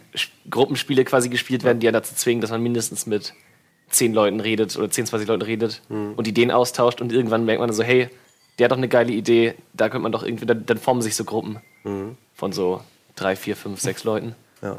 Gruppenspiele 0.50 1.04
quasi 1.04 1.28
gespielt 1.28 1.62
werden, 1.62 1.78
die 1.78 1.86
ja 1.86 1.92
dazu 1.92 2.14
zwingen, 2.14 2.40
dass 2.40 2.50
man 2.50 2.62
mindestens 2.62 3.06
mit 3.06 3.34
zehn 3.90 4.12
Leuten 4.12 4.40
redet 4.40 4.76
oder 4.76 4.90
10, 4.90 5.06
20 5.06 5.28
Leuten 5.28 5.42
redet 5.42 5.82
und 6.16 6.26
Ideen 6.26 6.50
austauscht 6.50 7.00
und 7.00 7.12
irgendwann 7.12 7.44
merkt 7.44 7.60
man 7.60 7.72
so, 7.72 7.82
hey, 7.82 8.08
der 8.58 8.64
hat 8.64 8.72
doch 8.72 8.76
eine 8.76 8.88
geile 8.88 9.12
Idee, 9.12 9.54
da 9.72 9.88
könnte 9.88 10.02
man 10.02 10.12
doch 10.12 10.24
irgendwie, 10.24 10.46
dann, 10.46 10.66
dann 10.66 10.78
formen 10.78 11.02
sich 11.02 11.14
so 11.14 11.24
Gruppen 11.24 11.60
von 12.34 12.52
so 12.52 12.82
drei, 13.14 13.36
vier, 13.36 13.56
fünf, 13.56 13.80
sechs 13.80 14.04
Leuten. 14.04 14.34
Ja. 14.62 14.78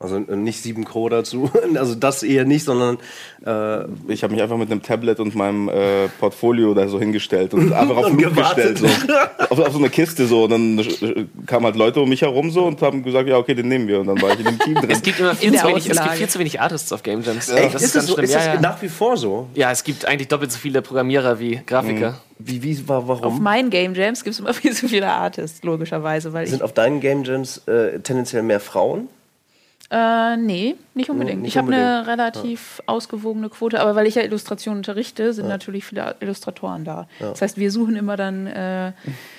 Also 0.00 0.16
äh, 0.16 0.36
nicht 0.36 0.60
sieben 0.60 0.84
Co 0.84 1.08
dazu, 1.08 1.50
also 1.76 1.94
das 1.94 2.22
eher 2.24 2.44
nicht, 2.44 2.64
sondern 2.64 2.98
äh, 3.46 3.84
Ich 4.12 4.22
habe 4.24 4.34
mich 4.34 4.42
einfach 4.42 4.56
mit 4.56 4.70
einem 4.70 4.82
Tablet 4.82 5.20
und 5.20 5.34
meinem 5.36 5.68
äh, 5.68 6.08
Portfolio 6.18 6.74
da 6.74 6.88
so 6.88 6.98
hingestellt 6.98 7.54
und 7.54 7.72
einfach 7.72 7.96
auf 7.98 8.16
gewartet. 8.16 8.80
gestellt. 8.80 8.96
So. 9.06 9.14
Auf, 9.54 9.58
auf 9.60 9.72
so 9.72 9.78
eine 9.78 9.90
Kiste 9.90 10.26
so. 10.26 10.44
Und 10.44 10.50
dann 10.50 10.78
äh, 10.80 11.26
kamen 11.46 11.64
halt 11.66 11.76
Leute 11.76 12.00
um 12.00 12.08
mich 12.08 12.22
herum 12.22 12.50
so 12.50 12.64
und 12.66 12.82
haben 12.82 13.04
gesagt, 13.04 13.28
ja, 13.28 13.36
okay, 13.36 13.54
den 13.54 13.68
nehmen 13.68 13.86
wir. 13.86 14.00
Und 14.00 14.08
dann 14.08 14.20
war 14.20 14.32
ich 14.32 14.40
in 14.40 14.46
dem 14.46 14.58
Team 14.58 14.74
drin. 14.74 14.90
Es 14.90 15.00
gibt 15.00 15.20
immer 15.20 15.34
viel, 15.36 15.52
zu 15.54 15.64
wenig, 15.68 15.88
es 15.88 16.00
gibt 16.02 16.14
viel 16.14 16.28
zu 16.28 16.38
wenig 16.40 16.60
Artists 16.60 16.92
auf 16.92 17.02
Game 17.04 17.22
Jams. 17.22 17.48
Echt? 17.50 17.74
Das 17.74 17.82
ist, 17.82 17.94
das 17.94 18.06
so, 18.06 18.14
schlimm. 18.14 18.24
ist 18.24 18.32
Ja, 18.32 18.38
das 18.38 18.46
ja. 18.54 18.60
nach 18.60 18.82
wie 18.82 18.88
vor 18.88 19.16
so? 19.16 19.46
Ja, 19.54 19.70
es 19.70 19.84
gibt 19.84 20.06
eigentlich 20.06 20.26
doppelt 20.28 20.50
so 20.50 20.58
viele 20.58 20.82
Programmierer 20.82 21.38
wie 21.38 21.60
Grafiker. 21.64 22.18
Wie, 22.40 22.62
wie, 22.64 22.88
wa- 22.88 22.96
Auf 22.98 23.06
warum? 23.08 23.40
meinen 23.42 23.70
Game 23.70 23.94
Jams 23.94 24.24
gibt 24.24 24.34
es 24.34 24.40
immer 24.40 24.54
viel 24.54 24.72
zu 24.74 24.88
viele 24.88 25.06
Artists, 25.08 25.62
logischerweise, 25.62 26.32
weil 26.32 26.44
ich. 26.44 26.50
Sind 26.50 26.62
auf 26.62 26.72
deinen 26.72 26.98
Game 27.00 27.22
Jams 27.22 27.58
äh, 27.68 28.00
tendenziell 28.00 28.42
mehr 28.42 28.58
Frauen? 28.60 29.08
Äh, 29.90 30.36
nee, 30.36 30.76
nicht 30.94 31.10
unbedingt. 31.10 31.42
nicht 31.42 31.52
ich 31.52 31.58
habe 31.58 31.72
eine 31.72 32.06
relativ 32.06 32.82
ausgewogene 32.86 33.48
Quote, 33.50 33.80
aber 33.80 33.94
weil 33.94 34.06
ich 34.06 34.14
ja 34.14 34.22
Illustration 34.22 34.78
unterrichte, 34.78 35.32
sind 35.32 35.48
natürlich 35.48 35.84
viele 35.84 36.16
Illustratoren 36.20 36.84
da. 36.84 37.06
Das 37.18 37.42
heißt, 37.42 37.58
wir 37.58 37.70
suchen 37.70 37.96
immer 37.96 38.16
dann 38.16 38.46
äh, 38.46 38.92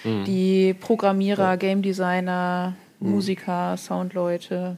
die 0.03 0.73
Programmierer, 0.73 1.57
Game 1.57 1.81
Designer, 1.81 2.73
Musiker, 2.99 3.75
Soundleute, 3.77 4.77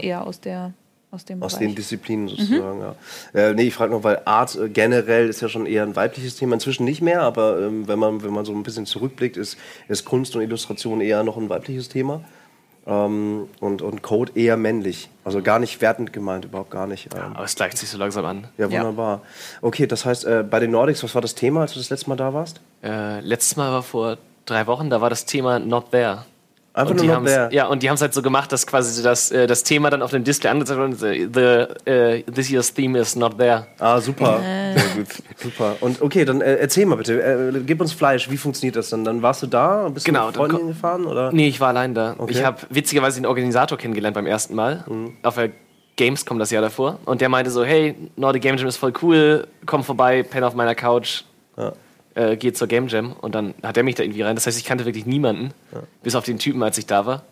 eher 0.00 0.26
aus 0.26 0.40
der 0.40 0.72
aus 1.10 1.24
dem 1.24 1.42
Aus 1.42 1.58
den 1.58 1.74
Disziplinen 1.74 2.28
sozusagen, 2.28 2.80
ja. 2.80 2.94
Äh, 3.32 3.54
nee, 3.54 3.68
ich 3.68 3.74
frage 3.74 3.92
noch, 3.92 4.04
weil 4.04 4.20
Art 4.26 4.54
äh, 4.56 4.68
generell 4.68 5.28
ist 5.28 5.40
ja 5.40 5.48
schon 5.48 5.64
eher 5.64 5.82
ein 5.82 5.96
weibliches 5.96 6.36
Thema, 6.36 6.54
inzwischen 6.54 6.84
nicht 6.84 7.00
mehr, 7.00 7.22
aber 7.22 7.60
ähm, 7.62 7.88
wenn, 7.88 7.98
man, 7.98 8.22
wenn 8.22 8.32
man 8.32 8.44
so 8.44 8.52
ein 8.52 8.62
bisschen 8.62 8.84
zurückblickt, 8.84 9.38
ist, 9.38 9.56
ist 9.88 10.04
Kunst 10.04 10.36
und 10.36 10.42
Illustration 10.42 11.00
eher 11.00 11.24
noch 11.24 11.38
ein 11.38 11.48
weibliches 11.48 11.88
Thema. 11.88 12.20
Ähm, 12.88 13.48
und, 13.60 13.82
und 13.82 14.02
Code 14.02 14.32
eher 14.34 14.56
männlich. 14.56 15.10
Also 15.22 15.42
gar 15.42 15.58
nicht 15.58 15.82
wertend 15.82 16.12
gemeint, 16.14 16.46
überhaupt 16.46 16.70
gar 16.70 16.86
nicht. 16.86 17.14
Ähm, 17.14 17.34
Aber 17.34 17.44
es 17.44 17.54
gleicht 17.54 17.76
sich 17.76 17.90
so 17.90 17.98
langsam 17.98 18.24
an. 18.24 18.48
ja, 18.56 18.70
wunderbar. 18.70 19.20
Okay, 19.60 19.86
das 19.86 20.06
heißt, 20.06 20.24
äh, 20.24 20.42
bei 20.42 20.58
den 20.58 20.70
Nordics, 20.70 21.04
was 21.04 21.14
war 21.14 21.20
das 21.20 21.34
Thema, 21.34 21.60
als 21.60 21.74
du 21.74 21.78
das 21.80 21.90
letzte 21.90 22.08
Mal 22.08 22.16
da 22.16 22.32
warst? 22.32 22.60
Äh, 22.82 23.20
letztes 23.20 23.56
Mal 23.56 23.70
war 23.70 23.82
vor 23.82 24.16
drei 24.46 24.66
Wochen, 24.66 24.88
da 24.88 25.02
war 25.02 25.10
das 25.10 25.26
Thema 25.26 25.58
Not 25.58 25.90
There. 25.90 26.24
Einfach 26.78 26.90
und 26.92 26.96
nur 26.96 27.04
die 27.06 27.12
noch 27.12 27.24
der. 27.24 27.52
Ja, 27.52 27.66
und 27.66 27.82
die 27.82 27.88
haben 27.88 27.94
es 27.96 28.00
halt 28.00 28.14
so 28.14 28.22
gemacht, 28.22 28.52
dass 28.52 28.66
quasi 28.66 28.92
so 28.92 29.02
das, 29.02 29.30
äh, 29.30 29.46
das 29.46 29.64
Thema 29.64 29.90
dann 29.90 30.00
auf 30.00 30.10
dem 30.12 30.22
Display 30.24 30.50
angezeigt 30.50 30.78
wurde. 30.78 30.90
und 30.90 30.98
so, 30.98 31.06
The, 31.06 31.90
äh, 31.90 32.22
this 32.22 32.50
year's 32.50 32.72
theme 32.72 32.98
is 32.98 33.16
not 33.16 33.36
there. 33.38 33.66
Ah, 33.78 34.00
super. 34.00 34.40
Sehr 34.40 34.84
gut. 34.96 35.06
Super. 35.36 35.76
Und 35.80 36.00
okay, 36.00 36.24
dann 36.24 36.40
äh, 36.40 36.54
erzähl 36.56 36.86
mal 36.86 36.96
bitte, 36.96 37.20
äh, 37.20 37.60
gib 37.66 37.80
uns 37.80 37.92
Fleisch, 37.92 38.30
wie 38.30 38.36
funktioniert 38.36 38.76
das 38.76 38.90
dann? 38.90 39.04
Dann 39.04 39.22
warst 39.22 39.42
du 39.42 39.46
da, 39.48 39.88
bist 39.88 40.06
Genau, 40.06 40.20
du 40.20 40.26
mit 40.26 40.36
dann 40.36 40.50
Freundin 40.50 40.68
gefahren? 40.68 41.06
Oder? 41.06 41.32
Nee, 41.32 41.48
ich 41.48 41.60
war 41.60 41.68
allein 41.68 41.94
da. 41.94 42.14
Okay. 42.16 42.32
Ich 42.32 42.44
habe 42.44 42.58
witzigerweise 42.70 43.20
den 43.20 43.26
Organisator 43.26 43.76
kennengelernt 43.76 44.14
beim 44.14 44.26
ersten 44.26 44.54
Mal. 44.54 44.84
Auf 45.22 45.34
der 45.34 45.50
Gamescom 45.96 46.38
das 46.38 46.52
Jahr 46.52 46.62
davor. 46.62 47.00
Und 47.06 47.20
der 47.20 47.28
meinte 47.28 47.50
so, 47.50 47.64
hey, 47.64 47.96
Nordic 48.14 48.42
Game 48.42 48.56
Jam 48.56 48.68
ist 48.68 48.76
voll 48.76 48.92
cool, 49.02 49.48
komm 49.66 49.82
vorbei, 49.82 50.22
penn 50.22 50.44
auf 50.44 50.54
meiner 50.54 50.76
Couch, 50.76 51.22
Ja. 51.56 51.72
Äh, 52.18 52.36
geh 52.36 52.52
zur 52.52 52.66
Game 52.66 52.88
Jam. 52.88 53.12
Und 53.12 53.34
dann 53.34 53.54
hat 53.62 53.76
er 53.76 53.82
mich 53.82 53.94
da 53.94 54.02
irgendwie 54.02 54.22
rein. 54.22 54.34
Das 54.34 54.46
heißt, 54.46 54.58
ich 54.58 54.64
kannte 54.64 54.84
wirklich 54.84 55.06
niemanden, 55.06 55.52
bis 56.02 56.14
auf 56.14 56.24
den 56.24 56.38
Typen, 56.38 56.62
als 56.62 56.76
ich 56.76 56.86
da 56.86 57.06
war. 57.06 57.22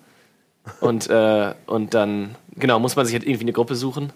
Und, 0.81 1.09
äh, 1.11 1.55
und 1.67 1.95
dann, 1.95 2.35
genau, 2.57 2.79
muss 2.79 2.97
man 2.97 3.07
sich 3.07 3.15
halt 3.15 3.25
irgendwie 3.25 3.45
eine 3.45 3.53
Gruppe 3.53 3.75
suchen. 3.75 4.13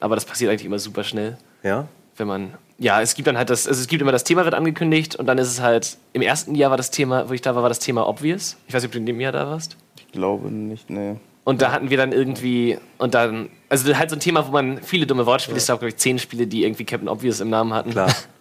Aber 0.00 0.14
das 0.14 0.24
passiert 0.24 0.50
eigentlich 0.50 0.64
immer 0.64 0.78
super 0.78 1.04
schnell. 1.04 1.38
Ja? 1.62 1.88
Wenn 2.16 2.28
man, 2.28 2.54
ja, 2.78 3.00
es 3.00 3.14
gibt 3.14 3.26
dann 3.26 3.36
halt 3.36 3.50
das, 3.50 3.66
also 3.66 3.80
es 3.80 3.88
gibt 3.88 4.02
immer 4.02 4.12
das 4.12 4.24
Thema 4.24 4.44
wird 4.44 4.54
angekündigt 4.54 5.16
und 5.16 5.26
dann 5.26 5.38
ist 5.38 5.48
es 5.48 5.60
halt, 5.60 5.98
im 6.12 6.22
ersten 6.22 6.54
Jahr 6.54 6.70
war 6.70 6.76
das 6.76 6.90
Thema, 6.90 7.28
wo 7.28 7.32
ich 7.32 7.42
da 7.42 7.54
war, 7.54 7.62
war 7.62 7.68
das 7.68 7.78
Thema 7.78 8.08
Obvious. 8.08 8.56
Ich 8.68 8.74
weiß 8.74 8.82
nicht, 8.82 8.88
ob 8.88 8.92
du 8.92 8.98
in 8.98 9.06
dem 9.06 9.20
Jahr 9.20 9.32
da 9.32 9.46
warst. 9.46 9.76
Ich 9.98 10.08
glaube 10.12 10.50
nicht, 10.50 10.88
nee. 10.90 11.16
Und 11.44 11.62
da 11.62 11.72
hatten 11.72 11.90
wir 11.90 11.96
dann 11.96 12.12
irgendwie, 12.12 12.78
und 12.98 13.14
dann, 13.14 13.50
also 13.68 13.96
halt 13.96 14.10
so 14.10 14.16
ein 14.16 14.20
Thema, 14.20 14.46
wo 14.46 14.50
man 14.50 14.82
viele 14.82 15.06
dumme 15.06 15.26
Wortspiele, 15.26 15.58
ich 15.58 15.64
glaube, 15.64 15.80
glaube 15.80 15.90
ich, 15.90 15.96
zehn 15.96 16.18
Spiele, 16.18 16.46
die 16.46 16.64
irgendwie 16.64 16.84
Captain 16.84 17.08
Obvious 17.08 17.40
im 17.40 17.50
Namen 17.50 17.72
hatten. 17.72 17.90
Klar. 17.90 18.12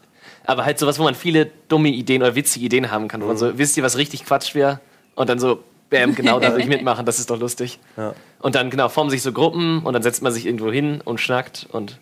Aber 0.46 0.66
halt 0.66 0.80
sowas, 0.80 1.00
wo 1.00 1.04
man 1.04 1.16
viele 1.16 1.50
dumme 1.68 1.90
Ideen 1.90 2.22
oder 2.22 2.36
witzige 2.36 2.66
Ideen 2.66 2.92
haben 2.92 3.08
kann. 3.08 3.22
Wo 3.22 3.28
man 3.28 3.38
so, 3.38 3.58
wisst 3.58 3.78
ihr, 3.78 3.84
was 3.84 3.98
richtig 3.98 4.26
Quatsch 4.26 4.56
wäre? 4.56 4.80
Und 5.16 5.30
dann 5.30 5.40
so, 5.40 5.64
bam, 5.90 6.16
genau, 6.16 6.40
da 6.40 6.54
will 6.54 6.62
ich 6.62 6.68
mitmachen, 6.68 7.06
das 7.06 7.20
ist 7.20 7.30
doch 7.30 7.40
lustig. 7.40 7.80
Ja. 7.98 8.14
Und 8.40 8.56
dann, 8.56 8.70
genau, 8.70 8.90
formen 8.90 9.10
sich 9.10 9.22
so 9.22 9.32
Gruppen 9.32 9.84
und 9.84 9.94
dann 9.94 10.04
setzt 10.04 10.22
man 10.22 10.32
sich 10.32 10.46
irgendwo 10.46 10.72
hin 10.72 11.02
und 11.04 11.20
schnackt 11.20 11.68
und 11.72 12.00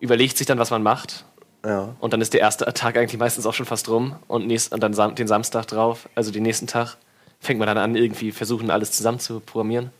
überlegt 0.00 0.36
sich 0.36 0.46
dann, 0.46 0.58
was 0.58 0.70
man 0.70 0.82
macht. 0.82 1.24
Ja. 1.64 1.94
Und 2.00 2.12
dann 2.12 2.20
ist 2.20 2.32
der 2.32 2.40
erste 2.40 2.64
Tag 2.72 2.96
eigentlich 2.96 3.18
meistens 3.18 3.46
auch 3.46 3.54
schon 3.54 3.66
fast 3.66 3.88
rum 3.88 4.16
und, 4.28 4.46
nächst, 4.46 4.72
und 4.72 4.82
dann 4.82 4.94
sam 4.94 5.14
den 5.14 5.28
Samstag 5.28 5.66
drauf, 5.66 6.08
also 6.14 6.30
den 6.30 6.42
nächsten 6.42 6.66
Tag, 6.66 6.96
fängt 7.38 7.58
man 7.58 7.66
dann 7.66 7.78
an, 7.78 7.94
irgendwie 7.94 8.32
versuchen, 8.32 8.70
alles 8.70 8.92
zusammen 8.92 9.18
zu 9.18 9.40
programmieren. 9.40 9.90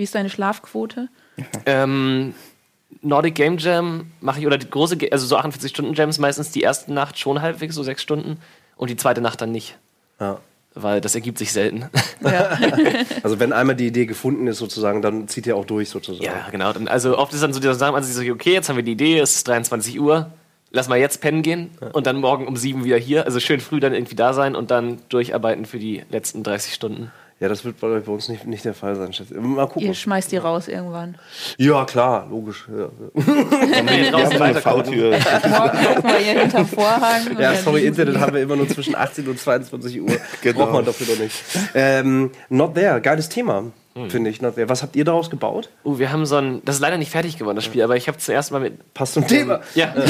Wie 0.00 0.04
ist 0.04 0.14
deine 0.14 0.30
Schlafquote? 0.30 1.10
Ähm, 1.66 2.32
Nordic 3.02 3.34
Game 3.34 3.58
Jam 3.58 4.10
mache 4.20 4.40
ich, 4.40 4.46
oder 4.46 4.58
die 4.58 4.68
große, 4.68 4.98
also 5.10 5.26
so 5.26 5.38
48-Stunden-Jams 5.38 6.18
meistens 6.18 6.50
die 6.50 6.60
erste 6.60 6.92
Nacht 6.92 7.18
schon 7.18 7.40
halbwegs, 7.40 7.74
so 7.74 7.82
sechs 7.82 8.02
Stunden, 8.02 8.38
und 8.76 8.90
die 8.90 8.96
zweite 8.96 9.20
Nacht 9.20 9.40
dann 9.40 9.52
nicht. 9.52 9.76
Ja. 10.18 10.38
Weil 10.74 11.00
das 11.00 11.14
ergibt 11.14 11.38
sich 11.38 11.52
selten. 11.52 11.90
Ja. 12.22 12.58
Also 13.22 13.38
wenn 13.38 13.52
einmal 13.52 13.76
die 13.76 13.86
Idee 13.86 14.06
gefunden 14.06 14.46
ist 14.46 14.58
sozusagen, 14.58 15.02
dann 15.02 15.28
zieht 15.28 15.46
ihr 15.46 15.56
auch 15.56 15.64
durch 15.64 15.90
sozusagen. 15.90 16.24
ja, 16.24 16.48
genau. 16.50 16.72
Dann, 16.72 16.88
also 16.88 17.18
oft 17.18 17.34
ist 17.34 17.42
dann 17.42 17.52
so, 17.52 17.60
die 17.60 17.72
sagen 17.74 17.92
man 17.92 18.02
sich 18.02 18.14
so, 18.14 18.32
okay, 18.32 18.54
jetzt 18.54 18.68
haben 18.68 18.76
wir 18.76 18.82
die 18.82 18.92
Idee, 18.92 19.18
es 19.18 19.36
ist 19.36 19.48
23 19.48 20.00
Uhr, 20.00 20.30
lass 20.70 20.88
mal 20.88 20.98
jetzt 20.98 21.20
pennen 21.20 21.42
gehen 21.42 21.70
und 21.92 22.06
dann 22.06 22.16
morgen 22.16 22.46
um 22.46 22.56
sieben 22.56 22.84
wieder 22.84 22.96
hier. 22.96 23.26
Also 23.26 23.40
schön 23.40 23.60
früh 23.60 23.80
dann 23.80 23.92
irgendwie 23.92 24.14
da 24.14 24.32
sein 24.32 24.54
und 24.54 24.70
dann 24.70 24.98
durcharbeiten 25.08 25.66
für 25.66 25.78
die 25.78 26.04
letzten 26.10 26.42
30 26.42 26.74
Stunden. 26.74 27.10
Ja, 27.40 27.48
das 27.48 27.64
wird 27.64 27.80
bei 27.80 27.88
uns 27.88 28.28
nicht, 28.28 28.46
nicht 28.46 28.66
der 28.66 28.74
Fall 28.74 28.96
sein. 28.96 29.14
schätze 29.14 29.34
ich. 29.34 29.40
Mal 29.40 29.66
gucken. 29.66 29.80
Ihr 29.80 29.94
schmeißt 29.94 30.30
die 30.30 30.36
raus 30.36 30.68
irgendwann. 30.68 31.16
Ja, 31.56 31.86
klar, 31.86 32.26
logisch. 32.28 32.68
Ja, 32.68 32.90
haben 33.16 33.88
eine 33.88 34.40
weiterkommen. 34.40 34.84
V-Tür. 34.84 35.10
Morgen 35.48 35.78
gucken 35.86 36.10
wir 36.10 36.18
hier 36.18 36.40
hinterm 36.42 36.66
Vorhang. 36.68 37.38
ja 37.38 37.54
sorry, 37.54 37.86
Internet 37.86 38.20
haben 38.20 38.34
wir 38.34 38.42
immer 38.42 38.56
nur 38.56 38.68
zwischen 38.68 38.94
18 38.94 39.26
und 39.26 39.40
22 39.40 40.02
Uhr. 40.02 40.08
Genau. 40.42 40.58
Braucht 40.58 40.72
man 40.72 40.84
dafür 40.84 41.06
doch 41.06 41.18
nicht. 41.18 41.34
Ähm, 41.74 42.30
not 42.50 42.74
there, 42.74 43.00
geiles 43.00 43.30
Thema, 43.30 43.64
Hm. 43.94 44.08
finde 44.08 44.30
ich. 44.30 44.40
Was 44.40 44.82
habt 44.82 44.94
ihr 44.94 45.04
daraus 45.04 45.30
gebaut? 45.30 45.68
Uh, 45.84 45.98
wir 45.98 46.12
haben 46.12 46.24
so 46.24 46.36
ein, 46.36 46.62
das 46.64 46.76
ist 46.76 46.80
leider 46.80 46.96
nicht 46.96 47.10
fertig 47.10 47.38
geworden, 47.38 47.56
das 47.56 47.64
Spiel, 47.64 47.82
aber 47.82 47.96
ich 47.96 48.06
habe 48.06 48.18
zuerst 48.18 48.52
mal 48.52 48.60
mit 48.60 48.94
Passt 48.94 49.14
zum 49.14 49.26
Thema. 49.26 49.60
Ja. 49.74 49.92
also 49.94 50.08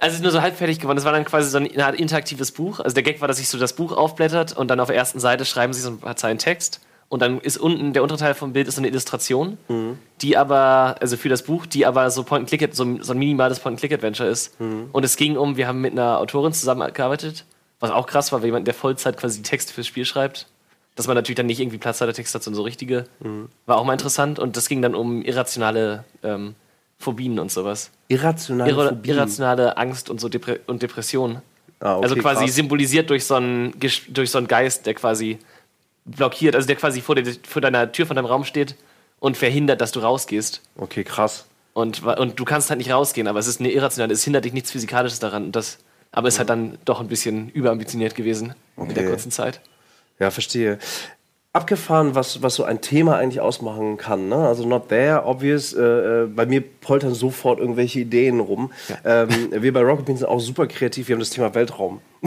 es 0.00 0.14
ist 0.14 0.22
nur 0.22 0.30
so 0.30 0.42
halb 0.42 0.56
fertig 0.56 0.78
geworden. 0.78 0.96
Das 0.96 1.04
war 1.04 1.12
dann 1.12 1.24
quasi 1.24 1.50
so 1.50 1.58
eine 1.58 1.84
Art 1.84 1.96
interaktives 1.98 2.52
Buch. 2.52 2.78
Also 2.80 2.94
der 2.94 3.02
Gag 3.02 3.20
war, 3.20 3.28
dass 3.28 3.38
sich 3.38 3.48
so 3.48 3.58
das 3.58 3.72
Buch 3.74 3.92
aufblättert 3.92 4.56
und 4.56 4.68
dann 4.68 4.78
auf 4.78 4.88
der 4.88 4.96
ersten 4.96 5.18
Seite 5.18 5.44
schreiben 5.44 5.72
sie 5.72 5.80
so 5.80 5.90
ein 5.90 5.98
paar 5.98 6.16
Zeilen 6.16 6.38
Text 6.38 6.80
und 7.08 7.20
dann 7.20 7.40
ist 7.40 7.58
unten 7.58 7.92
der 7.92 8.02
untere 8.02 8.18
Teil 8.18 8.34
vom 8.34 8.52
Bild 8.52 8.68
ist 8.68 8.76
so 8.76 8.80
eine 8.80 8.88
Illustration, 8.88 9.58
die 10.20 10.36
aber, 10.36 10.96
also 11.00 11.16
für 11.16 11.28
das 11.28 11.42
Buch, 11.42 11.66
die 11.66 11.86
aber 11.86 12.10
so 12.10 12.24
Point-and-Click, 12.24 12.74
so, 12.74 12.98
so 13.02 13.12
ein 13.12 13.18
minimales 13.18 13.60
Point-and-Click-Adventure 13.60 14.28
ist. 14.28 14.58
Und 14.92 15.04
es 15.04 15.16
ging 15.16 15.36
um, 15.36 15.56
wir 15.56 15.68
haben 15.68 15.80
mit 15.80 15.92
einer 15.92 16.18
Autorin 16.18 16.52
zusammengearbeitet, 16.52 17.44
was 17.78 17.90
auch 17.90 18.06
krass 18.06 18.32
war, 18.32 18.40
weil 18.40 18.46
jemand, 18.46 18.66
der 18.66 18.74
Vollzeit 18.74 19.16
quasi 19.16 19.42
die 19.42 19.48
Texte 19.48 19.72
fürs 19.72 19.86
Spiel 19.86 20.04
schreibt. 20.04 20.46
Dass 20.96 21.06
man 21.08 21.16
natürlich 21.16 21.36
dann 21.36 21.46
nicht 21.46 21.58
irgendwie 21.60 21.78
Platz 21.78 22.00
hat, 22.00 22.06
der 22.06 22.14
Text 22.14 22.34
hat, 22.34 22.42
sondern 22.42 22.56
so 22.56 22.62
richtige. 22.62 23.04
War 23.66 23.78
auch 23.78 23.84
mal 23.84 23.92
interessant. 23.94 24.38
Und 24.38 24.56
das 24.56 24.68
ging 24.68 24.80
dann 24.80 24.94
um 24.94 25.22
irrationale 25.22 26.04
ähm, 26.22 26.54
Phobien 26.98 27.38
und 27.40 27.50
sowas. 27.50 27.90
Irrationale 28.08 28.70
Irra 28.70 28.88
Phobien. 28.90 29.16
irrationale 29.16 29.76
Angst 29.76 30.08
und 30.08 30.20
so 30.20 30.28
Depre 30.28 30.60
und 30.66 30.82
Depression. 30.82 31.42
Ah, 31.80 31.96
okay, 31.96 32.04
also 32.04 32.16
quasi 32.16 32.44
krass. 32.44 32.54
symbolisiert 32.54 33.10
durch 33.10 33.24
so, 33.24 33.34
einen, 33.34 33.74
durch 34.08 34.30
so 34.30 34.38
einen 34.38 34.46
Geist, 34.46 34.86
der 34.86 34.94
quasi 34.94 35.38
blockiert, 36.04 36.54
also 36.54 36.66
der 36.66 36.76
quasi 36.76 37.00
vor, 37.00 37.14
der, 37.16 37.34
vor 37.42 37.60
deiner 37.60 37.90
Tür 37.90 38.06
von 38.06 38.14
deinem 38.16 38.26
Raum 38.26 38.44
steht 38.44 38.76
und 39.18 39.36
verhindert, 39.36 39.80
dass 39.80 39.90
du 39.92 40.00
rausgehst. 40.00 40.60
Okay, 40.76 41.02
krass. 41.02 41.46
Und, 41.72 42.04
und 42.04 42.38
du 42.38 42.44
kannst 42.44 42.70
halt 42.70 42.78
nicht 42.78 42.92
rausgehen, 42.92 43.26
aber 43.26 43.40
es 43.40 43.48
ist 43.48 43.58
eine 43.58 43.70
irrationale, 43.72 44.12
es 44.14 44.22
hindert 44.22 44.44
dich 44.44 44.52
nichts 44.52 44.70
Physikalisches 44.70 45.18
daran. 45.18 45.46
Und 45.46 45.56
das, 45.56 45.78
aber 46.12 46.28
es 46.28 46.34
ist 46.34 46.38
halt 46.38 46.50
dann 46.50 46.78
doch 46.84 47.00
ein 47.00 47.08
bisschen 47.08 47.48
überambitioniert 47.50 48.14
gewesen 48.14 48.54
in 48.76 48.88
der 48.94 48.98
Okay. 48.98 49.08
kurzen 49.08 49.32
Zeit. 49.32 49.60
Ja, 50.18 50.30
verstehe. 50.30 50.78
Abgefahren, 51.52 52.16
was, 52.16 52.42
was 52.42 52.56
so 52.56 52.64
ein 52.64 52.80
Thema 52.80 53.16
eigentlich 53.16 53.40
ausmachen 53.40 53.96
kann. 53.96 54.28
Ne? 54.28 54.34
Also 54.34 54.66
not 54.66 54.88
there, 54.88 55.24
obvious. 55.24 55.72
Äh, 55.72 55.82
äh, 55.82 56.26
bei 56.26 56.46
mir 56.46 56.60
poltern 56.60 57.14
sofort 57.14 57.60
irgendwelche 57.60 58.00
Ideen 58.00 58.40
rum. 58.40 58.72
Ähm, 59.04 59.28
wir 59.52 59.72
bei 59.72 59.82
Rocket 59.82 60.04
Beans 60.04 60.18
sind 60.18 60.28
auch 60.28 60.40
super 60.40 60.66
kreativ. 60.66 61.06
Wir 61.06 61.14
haben 61.14 61.20
das 61.20 61.30
Thema 61.30 61.54
Weltraum. 61.54 62.00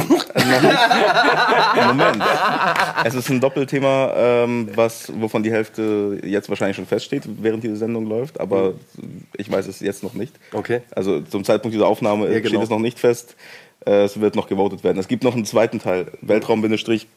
Moment. 1.88 2.24
Es 3.04 3.16
ist 3.16 3.30
ein 3.30 3.42
Doppelthema, 3.42 4.14
ähm, 4.16 4.70
was, 4.76 5.12
wovon 5.20 5.44
die 5.44 5.52
Hälfte 5.52 6.20
jetzt 6.24 6.48
wahrscheinlich 6.48 6.78
schon 6.78 6.86
feststeht, 6.86 7.24
während 7.42 7.64
diese 7.64 7.76
Sendung 7.76 8.06
läuft, 8.06 8.40
aber 8.40 8.76
ich 9.36 9.52
weiß 9.52 9.68
es 9.68 9.82
jetzt 9.82 10.04
noch 10.04 10.14
nicht. 10.14 10.36
Okay. 10.54 10.82
Also 10.96 11.20
zum 11.22 11.44
Zeitpunkt 11.44 11.76
dieser 11.76 11.88
Aufnahme 11.88 12.28
Ja, 12.28 12.36
genau. 12.40 12.48
steht 12.48 12.62
es 12.62 12.70
noch 12.70 12.80
nicht 12.80 13.00
fest. 13.00 13.36
Äh, 13.86 14.04
es 14.04 14.20
wird 14.22 14.36
noch 14.36 14.48
gewotet 14.48 14.84
werden. 14.84 14.98
Es 15.00 15.08
gibt 15.08 15.24
noch 15.24 15.36
einen 15.36 15.46
zweiten 15.46 15.80
Teil, 15.80 16.12
Weltraum-Bindestrich. 16.22 17.08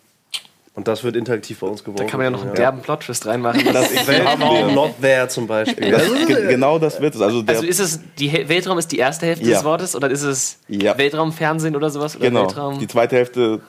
Und 0.81 0.89
das 0.89 1.05
wird 1.05 1.15
interaktiv 1.15 1.61
bei 1.61 1.67
uns 1.67 1.85
geworden. 1.85 1.99
Da 1.99 2.05
kann 2.11 2.17
man 2.17 2.25
ja 2.25 2.31
noch 2.31 2.43
einen 2.43 2.55
derben 2.55 2.81
Plot-Twist 2.81 3.27
reinmachen. 3.27 3.63
Das 3.71 3.91
Weltraum 4.07 4.75
not 4.75 4.95
there 5.03 5.29
zum 5.29 5.47
Beispiel. 5.47 5.91
Das, 5.91 6.05
ge 6.27 6.47
genau 6.49 6.79
das 6.79 6.99
wird 7.03 7.15
es. 7.15 7.21
Also 7.21 7.43
Also 7.47 7.67
ist 7.67 7.81
es, 7.81 8.01
die 8.19 8.29
He- 8.29 8.49
Weltraum 8.49 8.79
ist 8.79 8.91
die 8.91 8.97
erste 8.97 9.27
Hälfte 9.27 9.45
Ja. 9.45 9.57
des 9.59 9.65
Wortes 9.65 9.95
oder 9.95 10.09
ist 10.11 10.23
es 10.23 10.57
Ja. 10.69 10.97
Weltraumfernsehen 10.97 11.77
oder 11.77 11.91
sowas? 11.91 12.17
Oder 12.17 12.29
genau. 12.29 12.41
Weltraum, 12.47 12.79
Die 12.79 12.89
zweite 12.89 13.17
Hälfte 13.17 13.61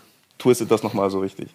twistet 0.42 0.72
das 0.72 0.82
nochmal 0.84 1.10
so 1.10 1.20
richtig. 1.20 1.50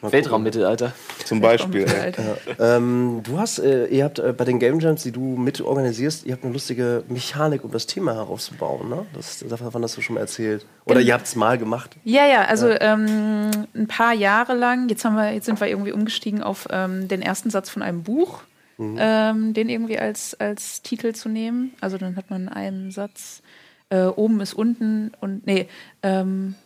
Weltraummittelalter. 0.00 0.92
Zum 1.24 1.40
Beispiel. 1.40 1.86
Alter. 1.86 2.36
Ähm, 2.58 3.20
du 3.22 3.38
hast, 3.38 3.58
äh, 3.58 3.86
ihr 3.86 4.04
habt 4.04 4.18
äh, 4.18 4.32
bei 4.32 4.44
den 4.44 4.58
Game 4.58 4.80
Jams, 4.80 5.02
die 5.02 5.12
du 5.12 5.20
mit 5.20 5.60
organisierst, 5.60 6.24
ihr 6.26 6.32
habt 6.32 6.42
eine 6.42 6.52
lustige 6.52 7.04
Mechanik, 7.08 7.62
um 7.64 7.70
das 7.70 7.86
Thema 7.86 8.14
herauszubauen, 8.14 8.88
ne? 8.88 9.06
Das, 9.14 9.44
davon 9.48 9.82
hast 9.82 9.96
du 9.96 10.00
schon 10.00 10.14
mal 10.14 10.20
erzählt. 10.20 10.66
Oder 10.86 10.96
Genau. 10.96 11.06
ihr 11.06 11.14
habt 11.14 11.26
es 11.26 11.36
mal 11.36 11.58
gemacht. 11.58 11.96
Ja, 12.04 12.26
ja, 12.26 12.44
also 12.46 12.68
Ähm, 12.68 13.50
ein 13.74 13.86
paar 13.86 14.14
Jahre 14.14 14.54
lang, 14.54 14.88
jetzt, 14.88 15.04
haben 15.04 15.14
wir, 15.14 15.32
jetzt 15.32 15.46
sind 15.46 15.60
wir 15.60 15.68
irgendwie 15.68 15.92
umgestiegen 15.92 16.42
auf 16.42 16.66
ähm, 16.70 17.06
den 17.08 17.22
ersten 17.22 17.50
Satz 17.50 17.70
von 17.70 17.82
einem 17.82 18.02
Buch, 18.02 18.40
ähm, 18.78 19.54
den 19.54 19.68
irgendwie 19.68 19.98
als, 19.98 20.34
als 20.40 20.82
Titel 20.82 21.12
zu 21.12 21.28
nehmen. 21.28 21.72
Also 21.80 21.98
dann 21.98 22.16
hat 22.16 22.30
man 22.30 22.48
einen 22.48 22.90
Satz, 22.90 23.42
äh, 23.90 24.06
oben 24.06 24.40
ist 24.40 24.54
unten 24.54 25.12
und, 25.20 25.46
nee, 25.46 25.68
ähm, 26.02 26.56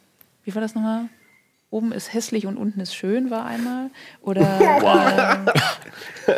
wie 0.44 0.54
war 0.54 0.62
das 0.62 0.74
nochmal? 0.74 1.08
Oben 1.70 1.92
ist 1.92 2.12
hässlich 2.12 2.46
und 2.46 2.56
unten 2.56 2.80
ist 2.80 2.94
schön, 2.94 3.30
war 3.30 3.44
einmal. 3.44 3.90
Oder. 4.22 5.46
ähm, 6.26 6.36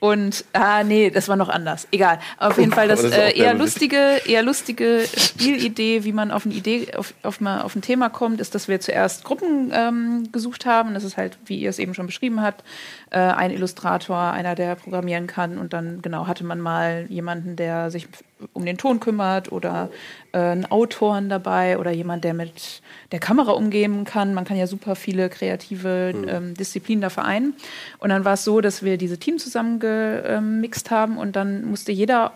und, 0.00 0.46
ah, 0.54 0.82
nee, 0.82 1.10
das 1.10 1.28
war 1.28 1.36
noch 1.36 1.50
anders. 1.50 1.86
Egal. 1.92 2.20
Auf 2.38 2.56
jeden 2.56 2.72
Fall 2.72 2.88
das, 2.88 3.02
das 3.02 3.12
äh, 3.12 3.36
eher 3.36 3.52
lustige, 3.52 4.22
eher 4.26 4.42
lustige 4.42 5.06
Spielidee, 5.14 6.04
wie 6.04 6.12
man 6.12 6.30
auf 6.30 6.46
eine 6.46 6.54
Idee, 6.54 6.94
auf, 6.96 7.12
auf, 7.22 7.42
mal 7.42 7.60
auf 7.60 7.76
ein 7.76 7.82
Thema 7.82 8.08
kommt, 8.08 8.40
ist, 8.40 8.54
dass 8.54 8.66
wir 8.66 8.80
zuerst 8.80 9.24
Gruppen 9.24 9.70
ähm, 9.74 10.32
gesucht 10.32 10.64
haben. 10.64 10.94
Das 10.94 11.04
ist 11.04 11.18
halt, 11.18 11.38
wie 11.44 11.60
ihr 11.60 11.68
es 11.68 11.78
eben 11.78 11.92
schon 11.92 12.06
beschrieben 12.06 12.40
habt, 12.40 12.64
äh, 13.10 13.18
ein 13.18 13.50
Illustrator, 13.50 14.32
einer, 14.32 14.54
der 14.54 14.74
programmieren 14.76 15.26
kann. 15.26 15.58
Und 15.58 15.72
dann, 15.72 16.00
genau, 16.02 16.26
hatte 16.26 16.44
man 16.44 16.60
mal 16.60 17.06
jemanden, 17.08 17.56
der 17.56 17.90
sich 17.90 18.08
um 18.52 18.64
den 18.64 18.78
Ton 18.78 19.00
kümmert 19.00 19.52
oder 19.52 19.90
äh, 20.32 20.38
einen 20.38 20.66
Autoren 20.66 21.28
dabei 21.28 21.78
oder 21.78 21.90
jemand, 21.90 22.24
der 22.24 22.34
mit 22.34 22.82
der 23.12 23.18
Kamera 23.18 23.52
umgehen 23.52 24.04
kann. 24.04 24.32
Man 24.32 24.44
kann 24.44 24.56
ja 24.56 24.66
super 24.66 24.96
viele 24.96 25.28
kreative 25.28 26.12
ähm, 26.28 26.54
Disziplinen 26.54 27.02
da 27.02 27.10
vereinen. 27.10 27.54
Und 27.98 28.10
dann 28.10 28.24
war 28.24 28.34
es 28.34 28.44
so, 28.44 28.60
dass 28.60 28.82
wir 28.82 28.96
diese 28.96 29.18
Teams 29.18 29.42
zusammengemixt 29.42 30.90
haben 30.90 31.18
und 31.18 31.36
dann 31.36 31.64
musste 31.64 31.92
jeder 31.92 32.32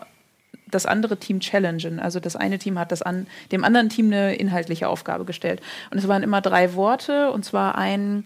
das 0.69 0.85
andere 0.85 1.17
Team 1.17 1.39
challengen. 1.39 1.99
Also 1.99 2.19
das 2.19 2.35
eine 2.35 2.59
Team 2.59 2.77
hat 2.79 2.91
das 2.91 3.01
an, 3.01 3.27
dem 3.51 3.63
anderen 3.63 3.89
Team 3.89 4.07
eine 4.07 4.35
inhaltliche 4.35 4.87
Aufgabe 4.87 5.25
gestellt. 5.25 5.61
Und 5.91 5.97
es 5.97 6.07
waren 6.07 6.23
immer 6.23 6.41
drei 6.41 6.73
Worte, 6.75 7.31
und 7.31 7.45
zwar 7.45 7.77
ein 7.77 8.25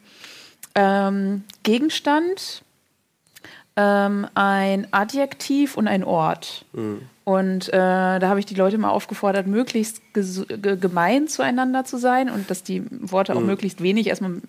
ähm, 0.76 1.44
Gegenstand, 1.64 2.64
ähm, 3.76 4.28
ein 4.36 4.88
Adjektiv 4.92 5.78
und 5.78 5.88
ein 5.88 6.04
Ort. 6.04 6.66
Und 7.30 7.70
äh, 7.70 7.72
da 7.72 8.22
habe 8.24 8.40
ich 8.40 8.48
die 8.48 8.56
Leute 8.56 8.80
mal 8.80 8.90
aufgefordert, 8.90 9.46
möglichst 9.46 10.02
gemein 10.14 11.28
zueinander 11.28 11.86
zu 11.86 11.98
sein 11.98 12.28
und 12.28 12.50
dass 12.50 12.64
die 12.64 12.84
Worte 12.90 13.36
auch 13.36 13.42
möglichst 13.42 13.84
wenig 13.84 14.08
erstmal 14.08 14.42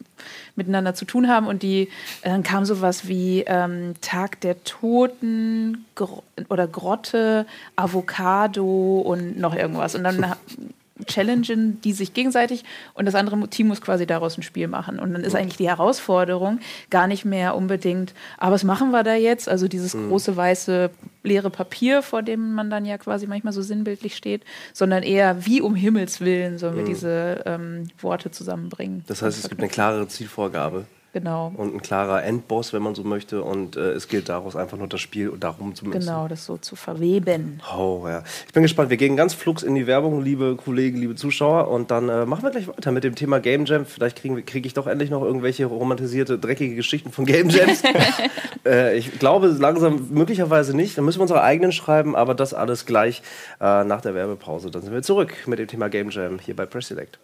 miteinander 0.57 0.95
zu 0.95 1.05
tun 1.05 1.29
haben. 1.29 1.47
Und 1.47 1.63
die, 1.63 1.83
äh, 2.23 2.31
dann 2.31 2.43
kam 2.43 2.65
sowas 2.65 3.07
wie 3.07 3.45
ähm, 3.47 3.97
Tag 4.01 4.41
der 4.41 4.65
Toten 4.65 5.85
Gro 5.95 6.23
oder 6.49 6.67
Grotte, 6.67 7.45
Avocado 7.77 9.01
und 9.01 9.39
noch 9.39 9.55
irgendwas. 9.55 9.95
Und 9.95 10.05
dann 10.05 10.35
challengen 11.07 11.81
die 11.83 11.93
sich 11.93 12.15
gegenseitig 12.15 12.65
und 12.95 13.07
das 13.07 13.15
andere 13.15 13.49
Team 13.49 13.69
muss 13.69 13.81
quasi 13.81 14.07
daraus 14.07 14.39
ein 14.39 14.43
Spiel 14.43 14.69
machen. 14.69 14.99
Und 14.99 15.13
dann 15.13 15.23
ist 15.23 15.35
eigentlich 15.35 15.57
die 15.57 15.69
Herausforderung 15.69 16.61
gar 16.91 17.07
nicht 17.07 17.25
mehr 17.25 17.55
unbedingt, 17.55 18.15
aber 18.39 18.55
was 18.55 18.65
machen 18.65 18.91
wir 18.91 19.03
da 19.03 19.15
jetzt? 19.15 19.49
Also 19.49 19.69
dieses 19.69 19.93
große 19.93 20.37
weiße 20.37 20.91
leere 21.23 21.51
Papier, 21.51 22.03
vor 22.03 22.23
dem 22.23 22.55
man 22.55 22.71
dann 22.71 22.85
ja 22.85 22.99
quasi 22.99 23.27
manchmal 23.27 23.53
so 23.53 23.63
sinnbildlich 23.63 24.17
steht, 24.17 24.43
sondern 24.73 25.03
eher, 25.03 25.45
wie 25.47 25.61
um 25.61 25.75
Himmels 25.75 26.21
Willen 26.21 26.59
sollen 26.59 26.77
wir 26.77 26.85
diese 26.85 27.43
ähm, 27.47 27.89
Worte 28.01 28.31
zusammenbringen. 28.31 29.05
Das 29.07 29.23
heißt, 29.23 29.39
es 29.39 29.49
gibt 29.49 29.61
eine 29.61 29.69
klare 29.69 30.09
Zielvorgabe 30.09 30.87
Genau. 31.13 31.53
und 31.57 31.75
ein 31.75 31.83
klarer 31.83 32.23
Endboss, 32.23 32.73
wenn 32.73 32.83
man 32.83 32.95
so 32.95 33.03
möchte. 33.03 33.43
Und 33.43 33.77
äh, 33.77 33.93
es 33.93 34.07
gilt 34.07 34.29
daraus 34.29 34.55
einfach 34.55 34.79
nur 34.79 34.87
das 34.87 35.01
Spiel 35.01 35.33
darum 35.39 35.75
zu 35.75 35.87
müssen. 35.87 36.01
Genau, 36.01 36.29
das 36.29 36.45
so 36.47 36.57
zu 36.57 36.77
verweben. 36.77 37.61
Oh, 37.77 38.05
ja. 38.07 38.23
Ich 38.47 38.53
bin 38.53 38.63
gespannt. 38.63 38.91
Wir 38.91 38.97
gehen 38.97 39.17
ganz 39.17 39.35
flugs 39.35 39.65
in 39.65 39.75
die 39.75 39.89
Werbung, 39.89 40.23
liebe 40.23 40.55
Kollegen, 40.55 40.99
liebe 40.99 41.17
Zuschauer. 41.17 41.69
Und 41.69 41.91
dann 41.91 42.09
äh, 42.09 42.27
machen 42.27 42.45
wir 42.45 42.51
gleich 42.51 42.69
weiter 42.69 42.93
mit 42.93 43.03
dem 43.03 43.17
Thema 43.17 43.41
Game 43.41 43.65
Jam. 43.65 43.87
Vielleicht 43.87 44.21
kriege 44.21 44.43
krieg 44.43 44.65
ich 44.67 44.75
doch 44.75 44.87
endlich 44.87 45.11
noch 45.11 45.23
irgendwelche 45.23 45.67
romantisierte, 45.67 46.39
dreckige 46.39 46.77
Geschichten 46.77 47.11
von 47.11 47.27
Game 47.27 47.49
Jams. 47.49 47.83
äh, 48.65 48.97
ich 48.97 49.19
glaube 49.19 49.49
langsam 49.49 50.09
möglicherweise 50.11 50.77
nicht. 50.77 50.97
Dann 50.97 51.05
müssen 51.05 51.19
wir 51.19 51.23
unsere 51.23 51.43
eigenen 51.43 51.73
schreiben, 51.73 52.15
aber 52.15 52.35
das 52.35 52.55
alles 52.55 52.87
gleich 52.87 53.23
äh, 53.61 53.83
nach 53.83 54.01
der 54.01 54.15
Werbepause. 54.15 54.71
Dann 54.71 54.83
sind 54.83 54.93
wir 54.93 55.03
zurück 55.03 55.33
mit 55.47 55.59
dem 55.59 55.67
Thema 55.67 55.89
Game 55.89 56.11
Jam 56.11 56.39
hier 56.39 56.55
bei 56.55 56.67
Press 56.67 56.87
Select. 56.87 57.19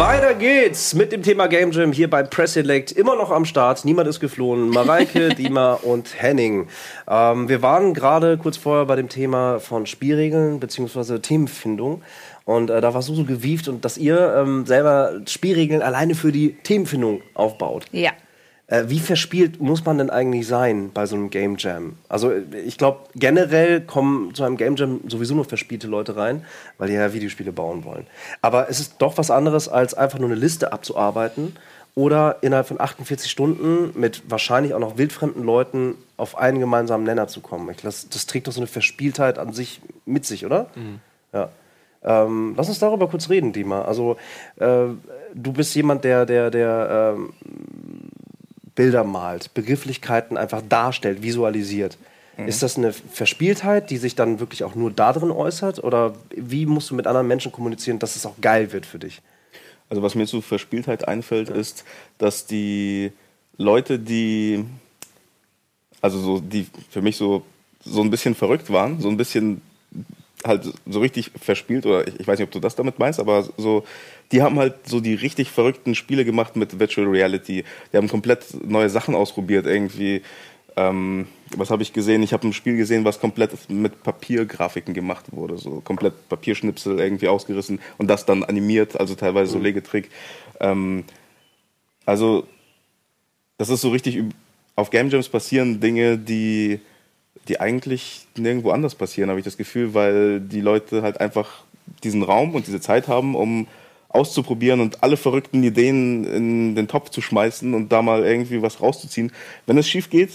Weiter 0.00 0.32
geht's 0.32 0.94
mit 0.94 1.12
dem 1.12 1.22
Thema 1.22 1.46
Game 1.46 1.72
Jam 1.72 1.92
hier 1.92 2.08
bei 2.08 2.22
Press 2.22 2.54
Select. 2.54 2.90
Immer 2.90 3.16
noch 3.16 3.30
am 3.30 3.44
Start. 3.44 3.84
Niemand 3.84 4.08
ist 4.08 4.18
geflohen. 4.18 4.70
Mareike, 4.70 5.28
Dima 5.34 5.74
und 5.74 6.22
Henning. 6.22 6.68
Ähm, 7.06 7.50
wir 7.50 7.60
waren 7.60 7.92
gerade 7.92 8.38
kurz 8.38 8.56
vorher 8.56 8.86
bei 8.86 8.96
dem 8.96 9.10
Thema 9.10 9.60
von 9.60 9.84
Spielregeln 9.84 10.58
bzw. 10.58 11.18
Themenfindung. 11.18 12.00
Und 12.46 12.70
äh, 12.70 12.80
da 12.80 12.94
warst 12.94 13.10
du 13.10 13.14
so 13.14 13.24
gewieft 13.24 13.68
und 13.68 13.84
dass 13.84 13.98
ihr 13.98 14.36
ähm, 14.38 14.64
selber 14.64 15.20
Spielregeln 15.26 15.82
alleine 15.82 16.14
für 16.14 16.32
die 16.32 16.54
Themenfindung 16.54 17.20
aufbaut. 17.34 17.84
Ja. 17.92 18.12
Äh, 18.70 18.84
wie 18.88 19.00
verspielt 19.00 19.60
muss 19.60 19.84
man 19.84 19.98
denn 19.98 20.10
eigentlich 20.10 20.46
sein 20.46 20.92
bei 20.94 21.04
so 21.04 21.16
einem 21.16 21.28
Game 21.30 21.56
Jam? 21.58 21.96
Also 22.08 22.32
ich 22.64 22.78
glaube, 22.78 23.00
generell 23.16 23.80
kommen 23.80 24.32
zu 24.32 24.44
einem 24.44 24.56
Game 24.56 24.76
Jam 24.76 25.00
sowieso 25.08 25.34
nur 25.34 25.44
verspielte 25.44 25.88
Leute 25.88 26.14
rein, 26.16 26.44
weil 26.78 26.88
die 26.88 26.94
ja 26.94 27.12
Videospiele 27.12 27.50
bauen 27.50 27.84
wollen. 27.84 28.06
Aber 28.42 28.70
es 28.70 28.78
ist 28.78 28.94
doch 28.98 29.18
was 29.18 29.32
anderes, 29.32 29.68
als 29.68 29.94
einfach 29.94 30.20
nur 30.20 30.28
eine 30.30 30.38
Liste 30.38 30.72
abzuarbeiten 30.72 31.56
oder 31.96 32.38
innerhalb 32.42 32.68
von 32.68 32.80
48 32.80 33.28
Stunden 33.28 33.90
mit 33.98 34.22
wahrscheinlich 34.30 34.72
auch 34.72 34.78
noch 34.78 34.96
wildfremden 34.96 35.42
Leuten 35.42 35.96
auf 36.16 36.38
einen 36.38 36.60
gemeinsamen 36.60 37.02
Nenner 37.02 37.26
zu 37.26 37.40
kommen. 37.40 37.68
Ich, 37.70 37.78
das, 37.78 38.08
das 38.08 38.26
trägt 38.26 38.46
doch 38.46 38.52
so 38.52 38.60
eine 38.60 38.68
Verspieltheit 38.68 39.40
an 39.40 39.52
sich 39.52 39.80
mit 40.06 40.24
sich, 40.24 40.46
oder? 40.46 40.68
Ja. 41.32 41.48
Ähm, 42.02 42.54
lass 42.56 42.68
uns 42.68 42.78
darüber 42.78 43.08
kurz 43.08 43.28
reden, 43.28 43.52
Dima. 43.52 43.82
Also 43.82 44.16
äh, 44.56 44.84
du 45.34 45.52
bist 45.52 45.74
jemand, 45.74 46.04
der, 46.04 46.24
der, 46.24 46.50
der 46.50 47.14
ähm, 47.16 47.32
Bilder 48.74 49.04
malt, 49.04 49.52
Begrifflichkeiten 49.54 50.36
einfach 50.36 50.62
darstellt, 50.68 51.22
visualisiert. 51.22 51.98
Ist 52.46 52.62
das 52.62 52.78
eine 52.78 52.92
Verspieltheit, 52.92 53.90
die 53.90 53.98
sich 53.98 54.14
dann 54.14 54.40
wirklich 54.40 54.64
auch 54.64 54.74
nur 54.74 54.90
darin 54.90 55.30
äußert? 55.30 55.82
Oder 55.82 56.14
wie 56.34 56.66
musst 56.66 56.90
du 56.90 56.94
mit 56.94 57.06
anderen 57.06 57.28
Menschen 57.28 57.52
kommunizieren, 57.52 57.98
dass 57.98 58.16
es 58.16 58.24
auch 58.24 58.40
geil 58.40 58.72
wird 58.72 58.86
für 58.86 58.98
dich? 58.98 59.20
Also 59.88 60.02
was 60.02 60.14
mir 60.14 60.26
zu 60.26 60.40
Verspieltheit 60.40 61.06
einfällt, 61.06 61.50
ist, 61.50 61.84
dass 62.18 62.46
die 62.46 63.12
Leute, 63.58 63.98
die 63.98 64.64
also 66.00 66.18
so 66.18 66.40
die 66.40 66.66
für 66.88 67.02
mich 67.02 67.16
so 67.16 67.44
so 67.84 68.00
ein 68.00 68.10
bisschen 68.10 68.34
verrückt 68.34 68.70
waren, 68.70 69.00
so 69.00 69.08
ein 69.08 69.16
bisschen 69.16 69.60
halt 70.46 70.72
so 70.86 71.00
richtig 71.00 71.30
verspielt 71.40 71.84
oder 71.86 72.06
ich, 72.06 72.20
ich 72.20 72.26
weiß 72.26 72.38
nicht, 72.38 72.46
ob 72.46 72.52
du 72.52 72.60
das 72.60 72.76
damit 72.76 72.98
meinst, 72.98 73.20
aber 73.20 73.46
so 73.56 73.84
die 74.32 74.42
haben 74.42 74.58
halt 74.58 74.86
so 74.86 75.00
die 75.00 75.14
richtig 75.14 75.50
verrückten 75.50 75.94
Spiele 75.94 76.24
gemacht 76.24 76.56
mit 76.56 76.78
Virtual 76.78 77.06
Reality. 77.06 77.64
Die 77.92 77.96
haben 77.96 78.08
komplett 78.08 78.44
neue 78.64 78.88
Sachen 78.88 79.14
ausprobiert 79.14 79.66
irgendwie. 79.66 80.22
Ähm, 80.76 81.26
was 81.56 81.70
habe 81.70 81.82
ich 81.82 81.92
gesehen? 81.92 82.22
Ich 82.22 82.32
habe 82.32 82.46
ein 82.46 82.52
Spiel 82.52 82.76
gesehen, 82.76 83.04
was 83.04 83.20
komplett 83.20 83.68
mit 83.68 84.02
Papiergrafiken 84.04 84.94
gemacht 84.94 85.26
wurde, 85.32 85.58
so 85.58 85.80
komplett 85.80 86.28
Papierschnipsel 86.28 87.00
irgendwie 87.00 87.26
ausgerissen 87.26 87.80
und 87.98 88.08
das 88.08 88.24
dann 88.24 88.44
animiert, 88.44 88.98
also 88.98 89.16
teilweise 89.16 89.52
so 89.52 89.58
Legetrick. 89.58 90.10
Ähm, 90.60 91.04
also 92.06 92.46
das 93.58 93.68
ist 93.68 93.80
so 93.80 93.90
richtig 93.90 94.22
auf 94.76 94.90
Game 94.90 95.10
Jams 95.10 95.28
passieren 95.28 95.80
Dinge, 95.80 96.16
die 96.16 96.80
die 97.48 97.58
eigentlich 97.58 98.26
nirgendwo 98.36 98.70
anders 98.70 98.94
passieren, 98.94 99.30
habe 99.30 99.40
ich 99.40 99.44
das 99.44 99.56
Gefühl, 99.56 99.94
weil 99.94 100.40
die 100.40 100.60
Leute 100.60 101.02
halt 101.02 101.20
einfach 101.20 101.64
diesen 102.04 102.22
Raum 102.22 102.54
und 102.54 102.66
diese 102.66 102.80
Zeit 102.80 103.08
haben, 103.08 103.34
um 103.34 103.66
auszuprobieren 104.10 104.80
und 104.80 105.02
alle 105.02 105.16
verrückten 105.16 105.62
Ideen 105.62 106.24
in 106.24 106.74
den 106.74 106.88
Topf 106.88 107.10
zu 107.10 107.20
schmeißen 107.20 107.72
und 107.74 107.90
da 107.90 108.02
mal 108.02 108.24
irgendwie 108.24 108.60
was 108.60 108.80
rauszuziehen. 108.82 109.32
Wenn 109.66 109.78
es 109.78 109.88
schief 109.88 110.10
geht, 110.10 110.30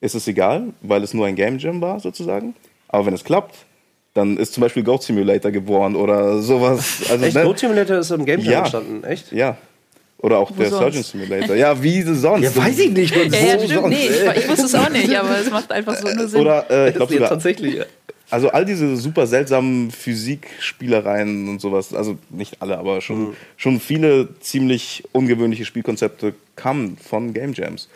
ist 0.00 0.14
es 0.14 0.26
egal, 0.28 0.64
weil 0.82 1.02
es 1.02 1.14
nur 1.14 1.26
ein 1.26 1.36
Game 1.36 1.58
Jam 1.58 1.80
war 1.80 2.00
sozusagen. 2.00 2.54
Aber 2.88 3.06
wenn 3.06 3.14
es 3.14 3.22
klappt, 3.24 3.54
dann 4.14 4.36
ist 4.38 4.54
zum 4.54 4.62
Beispiel 4.62 4.82
Goat 4.82 5.04
Simulator 5.04 5.52
geboren 5.52 5.94
oder 5.94 6.40
sowas. 6.42 7.02
Also, 7.10 7.24
Echt? 7.26 7.34
ne? 7.36 7.42
Goat 7.44 7.58
Simulator 7.60 7.98
ist 7.98 8.10
im 8.10 8.24
Game 8.24 8.40
Jam 8.40 8.52
Ja. 8.52 8.58
entstanden, 8.60 9.04
echt? 9.04 9.30
Ja. 9.32 9.56
Oder 10.18 10.38
auch 10.38 10.50
der 10.50 10.68
sonst? 10.68 10.80
Surgeon 10.80 11.02
Simulator. 11.02 11.56
Ja, 11.56 11.82
wie 11.82 12.02
sonst? 12.02 12.42
Ja, 12.44 12.56
weiß 12.56 12.78
ich 12.78 12.90
nicht. 12.90 13.14
Ja, 13.16 13.22
ja, 13.22 13.54
Wo 13.56 13.64
stimmt. 13.64 13.72
sonst? 13.80 13.88
Nee, 13.88 14.06
ich, 14.06 14.36
ich 14.42 14.48
wusste 14.50 14.66
es 14.66 14.74
auch 14.74 14.90
nicht, 14.90 15.14
aber 15.16 15.38
es 15.38 15.50
macht 15.50 15.72
einfach 15.72 15.96
so 15.96 16.08
nur 16.08 16.28
Sinn. 16.28 16.40
Oder 16.42 16.70
äh, 16.70 16.88
ich 16.90 16.96
glaube 16.96 17.12
sogar 17.14 17.28
tatsächlich. 17.30 17.80
Also 18.30 18.50
all 18.50 18.64
diese 18.64 18.96
super 18.96 19.26
seltsamen 19.26 19.90
Physikspielereien 19.90 21.48
und 21.48 21.60
sowas, 21.60 21.92
also 21.94 22.16
nicht 22.30 22.62
alle, 22.62 22.78
aber 22.78 23.00
schon, 23.00 23.34
schon 23.56 23.80
viele 23.80 24.38
ziemlich 24.40 25.04
ungewöhnliche 25.12 25.64
Spielkonzepte 25.64 26.34
kamen 26.56 26.96
von 26.96 27.32
Game 27.34 27.52
Jams. 27.54 27.88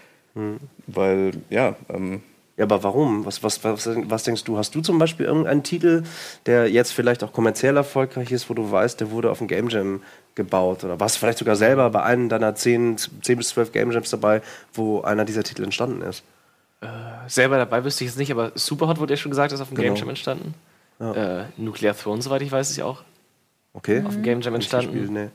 Weil, 0.87 1.33
ja, 1.51 1.77
ähm, 1.89 2.21
Ja, 2.57 2.65
aber 2.65 2.83
warum? 2.83 3.25
Was, 3.25 3.43
was, 3.43 3.63
was, 3.65 3.89
was 4.09 4.23
denkst 4.25 4.45
du? 4.45 4.59
Hast 4.59 4.75
du 4.75 4.81
zum 4.81 4.99
Beispiel 4.99 5.27
irgendeinen 5.27 5.63
Titel, 5.63 6.05
der 6.47 6.69
jetzt 6.71 6.93
vielleicht 6.93 7.25
auch 7.25 7.33
kommerziell 7.33 7.77
erfolgreich 7.77 8.31
ist, 8.33 8.49
wo 8.51 8.55
du 8.55 8.71
weißt, 8.71 9.01
der 9.01 9.11
wurde 9.11 9.31
auf 9.31 9.39
dem 9.39 9.49
Game 9.49 9.69
Jam 9.69 10.03
gebaut? 10.35 10.85
Oder 10.85 10.99
warst 11.01 11.17
du 11.17 11.21
vielleicht 11.21 11.39
sogar 11.39 11.57
selber 11.57 11.91
bei 11.91 12.03
einem 12.03 12.29
deiner 12.29 12.55
10, 12.55 12.97
10 13.23 13.39
bis 13.39 13.49
12 13.51 13.73
Game 13.73 13.91
Jams 13.93 14.11
dabei, 14.11 14.43
wo 14.73 15.01
einer 15.03 15.25
dieser 15.25 15.43
Titel 15.45 15.65
entstanden 15.65 16.03
ist? 16.03 16.23
Selber 17.27 17.57
dabei 17.59 17.85
wüsste 17.85 18.05
ich 18.05 18.11
jetzt 18.11 18.19
nicht, 18.19 18.31
aber 18.31 18.53
Superhot 18.55 18.99
wurde 18.99 19.15
ja 19.15 19.17
schon 19.17 19.31
gesagt, 19.31 19.53
ist 19.53 19.61
auf 19.61 19.69
dem 19.69 19.77
Genau. 19.77 19.89
Game 19.89 19.97
Jam 19.97 20.09
entstanden. 20.11 20.55
Äh, 21.01 21.45
Nuclear 21.57 21.97
Throne, 21.97 22.23
soweit 22.23 22.43
ich 22.43 22.53
weiß, 22.53 22.71
ist 22.71 22.77
ja 22.77 22.85
auch 22.85 23.03
Okay. 23.73 24.03
auf 24.07 24.13
dem 24.15 24.23
Game 24.23 24.41
Jam 24.41 24.55
entstanden. 24.55 24.93
gespielt, 24.93 25.11
nee. 25.11 25.29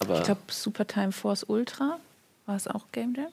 Aber 0.00 0.18
ich 0.18 0.22
glaube, 0.24 0.40
Super 0.48 0.86
Time 0.86 1.10
Force 1.10 1.42
Ultra 1.42 1.98
war 2.46 2.54
es 2.54 2.68
auch 2.68 2.84
Game 2.92 3.14
Jam? 3.16 3.26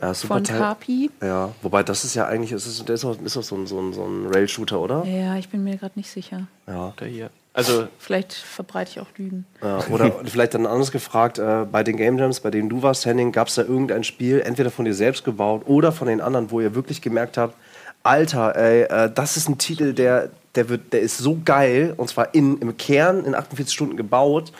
Ja, 0.00 0.12
super 0.12 0.34
Von 0.34 0.42
Carpi. 0.44 1.10
Ja, 1.22 1.54
wobei 1.62 1.82
das 1.82 2.04
ist 2.04 2.14
ja 2.14 2.26
eigentlich, 2.26 2.52
ist, 2.52 2.66
es- 2.66 2.84
der 2.84 2.94
ist 2.94 3.04
doch 3.04 3.14
so 3.42 3.54
ein, 3.56 3.66
so 3.66 3.80
ein, 3.80 3.92
so 3.94 4.04
ein 4.04 4.26
Rail-Shooter, 4.26 4.78
oder? 4.78 5.04
Ja, 5.06 5.36
ich 5.36 5.48
bin 5.48 5.64
mir 5.64 5.76
gerade 5.78 5.98
nicht 5.98 6.10
sicher. 6.10 6.46
Ja. 6.66 6.92
oder 6.96 7.06
hier. 7.06 7.30
Also 7.68 7.88
Vielleicht 7.98 8.32
verbreite 8.32 8.90
ich 8.92 9.00
auch 9.00 9.08
Lügen. 9.16 9.44
Ja, 9.62 9.78
oder 9.90 10.12
vielleicht 10.24 10.54
dann 10.54 10.66
anders 10.66 10.90
gefragt, 10.90 11.38
äh, 11.38 11.64
bei 11.70 11.82
den 11.82 11.96
Game 11.96 12.18
Jams, 12.18 12.40
bei 12.40 12.50
denen 12.50 12.68
du 12.68 12.82
warst, 12.82 13.06
Henning, 13.06 13.32
gab 13.32 13.48
es 13.48 13.54
da 13.54 13.62
irgendein 13.62 14.04
Spiel, 14.04 14.40
entweder 14.40 14.70
von 14.70 14.84
dir 14.84 14.94
selbst 14.94 15.24
gebaut 15.24 15.62
oder 15.66 15.92
von 15.92 16.08
den 16.08 16.20
anderen, 16.20 16.50
wo 16.50 16.60
ihr 16.60 16.74
wirklich 16.74 17.00
gemerkt 17.02 17.36
habt, 17.36 17.54
Alter, 18.02 18.56
ey, 18.56 18.82
äh, 18.84 19.10
das 19.12 19.36
ist 19.36 19.48
ein 19.48 19.58
Titel, 19.58 19.92
der, 19.92 20.30
der, 20.54 20.68
wird, 20.70 20.92
der 20.92 21.00
ist 21.00 21.18
so 21.18 21.38
geil, 21.44 21.92
und 21.96 22.08
zwar 22.08 22.34
in, 22.34 22.56
im 22.58 22.76
Kern 22.78 23.24
in 23.26 23.34
48 23.34 23.74
Stunden 23.74 23.96
gebaut, 23.96 24.52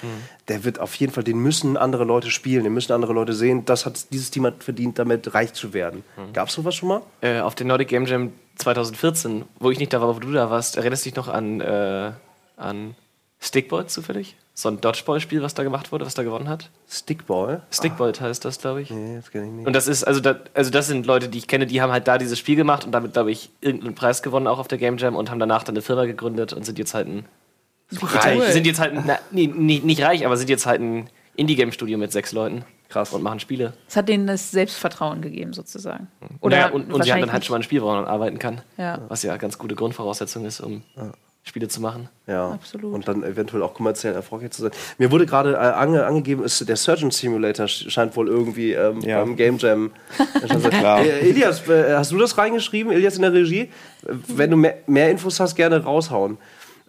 der 0.48 0.64
wird 0.64 0.78
auf 0.78 0.94
jeden 0.96 1.12
Fall, 1.12 1.24
den 1.24 1.38
müssen 1.38 1.76
andere 1.78 2.04
Leute 2.04 2.30
spielen, 2.30 2.64
den 2.64 2.74
müssen 2.74 2.92
andere 2.92 3.14
Leute 3.14 3.32
sehen, 3.32 3.64
das 3.64 3.86
hat 3.86 4.12
dieses 4.12 4.30
Team 4.30 4.44
hat 4.44 4.62
verdient, 4.62 4.98
damit 4.98 5.32
reich 5.32 5.54
zu 5.54 5.72
werden. 5.72 6.04
Gab's 6.34 6.52
sowas 6.54 6.74
schon 6.74 6.90
mal? 6.90 7.02
äh, 7.22 7.40
auf 7.40 7.54
den 7.54 7.68
Nordic 7.68 7.88
Game 7.88 8.04
Jam 8.04 8.32
2014, 8.56 9.44
wo 9.58 9.70
ich 9.70 9.78
nicht 9.78 9.92
da 9.94 10.02
war, 10.02 10.14
wo 10.14 10.20
du 10.20 10.30
da 10.32 10.50
warst, 10.50 10.76
erinnerst 10.76 11.06
du 11.06 11.08
dich 11.08 11.16
noch 11.16 11.28
an, 11.28 11.62
äh, 11.62 12.12
an 12.60 12.94
Stickball 13.40 13.86
zufällig? 13.86 14.36
So 14.52 14.68
ein 14.68 14.80
Dodgeball-Spiel, 14.80 15.42
was 15.42 15.54
da 15.54 15.62
gemacht 15.62 15.90
wurde, 15.90 16.04
was 16.04 16.14
da 16.14 16.22
gewonnen 16.22 16.48
hat? 16.48 16.68
Stickball? 16.88 17.62
Stickball 17.70 18.12
heißt 18.12 18.44
das, 18.44 18.58
glaube 18.58 18.82
ich. 18.82 18.90
Nee, 18.90 19.16
das 19.16 19.30
kenn 19.30 19.44
ich 19.46 19.50
nicht. 19.52 19.66
Und 19.66 19.72
das 19.72 19.88
ist, 19.88 20.04
also, 20.04 20.20
da, 20.20 20.40
also 20.52 20.70
das 20.70 20.86
sind 20.86 21.06
Leute, 21.06 21.28
die 21.28 21.38
ich 21.38 21.48
kenne, 21.48 21.66
die 21.66 21.80
haben 21.80 21.92
halt 21.92 22.06
da 22.06 22.18
dieses 22.18 22.38
Spiel 22.38 22.56
gemacht 22.56 22.84
und 22.84 22.92
damit, 22.92 23.14
glaube 23.14 23.30
ich, 23.30 23.50
irgendeinen 23.62 23.94
Preis 23.94 24.22
gewonnen, 24.22 24.46
auch 24.46 24.58
auf 24.58 24.68
der 24.68 24.76
Game 24.76 24.98
Jam 24.98 25.16
und 25.16 25.30
haben 25.30 25.38
danach 25.38 25.62
dann 25.62 25.74
eine 25.74 25.82
Firma 25.82 26.04
gegründet 26.04 26.52
und 26.52 26.66
sind 26.66 26.78
jetzt 26.78 26.92
halt 26.92 27.08
ein 27.08 27.26
reich. 27.92 28.52
Sind 28.52 28.66
jetzt 28.66 28.80
halt 28.80 28.92
ein, 28.92 29.04
na, 29.06 29.18
nee, 29.30 29.50
nee, 29.52 29.80
nicht 29.82 30.02
reich, 30.02 30.26
aber 30.26 30.36
sind 30.36 30.50
jetzt 30.50 30.66
halt 30.66 30.80
ein 30.82 31.08
Indie-Game-Studio 31.36 31.96
mit 31.96 32.12
sechs 32.12 32.32
Leuten. 32.32 32.64
Krass. 32.90 33.12
Und 33.12 33.22
machen 33.22 33.38
Spiele. 33.38 33.72
Es 33.88 33.96
hat 33.96 34.08
denen 34.08 34.26
das 34.26 34.50
Selbstvertrauen 34.50 35.22
gegeben, 35.22 35.52
sozusagen. 35.52 36.08
Oder 36.40 36.56
naja, 36.56 36.72
und, 36.72 36.92
und 36.92 37.04
sie 37.04 37.12
haben 37.12 37.20
dann 37.20 37.32
halt 37.32 37.44
schon 37.44 37.54
mal 37.54 37.60
ein 37.60 37.62
Spiel, 37.62 37.80
woran 37.82 38.02
man 38.02 38.10
arbeiten 38.10 38.40
kann. 38.40 38.62
Ja. 38.76 39.00
Was 39.08 39.22
ja 39.22 39.36
ganz 39.36 39.58
gute 39.58 39.76
Grundvoraussetzung 39.76 40.44
ist, 40.44 40.60
um 40.60 40.82
Spiele 41.50 41.66
zu 41.66 41.80
machen. 41.80 42.08
Ja, 42.28 42.52
Absolut. 42.52 42.94
Und 42.94 43.08
dann 43.08 43.24
eventuell 43.24 43.60
auch 43.64 43.74
kommerziell 43.74 44.14
erfolgreich 44.14 44.52
zu 44.52 44.62
sein. 44.62 44.70
Mir 44.98 45.10
wurde 45.10 45.26
gerade 45.26 45.54
äh, 45.54 45.56
ange, 45.56 46.06
angegeben, 46.06 46.44
ist, 46.44 46.68
der 46.68 46.76
Surgeon 46.76 47.10
Simulator 47.10 47.66
sch- 47.66 47.90
scheint 47.90 48.14
wohl 48.14 48.28
irgendwie 48.28 48.72
ähm, 48.72 49.00
Ja. 49.00 49.18
beim 49.20 49.34
Game 49.34 49.58
Jam. 49.58 49.90
Klar. 50.70 51.00
äh, 51.00 51.28
Elias, 51.28 51.68
äh, 51.68 51.94
hast 51.96 52.12
du 52.12 52.18
das 52.18 52.38
reingeschrieben? 52.38 52.92
Elias 52.92 53.16
in 53.16 53.22
der 53.22 53.32
Regie? 53.32 53.62
Äh, 53.62 53.68
Wenn 54.28 54.52
du 54.52 54.56
mehr, 54.56 54.76
mehr 54.86 55.10
Infos 55.10 55.40
hast, 55.40 55.56
gerne 55.56 55.82
raushauen. 55.82 56.38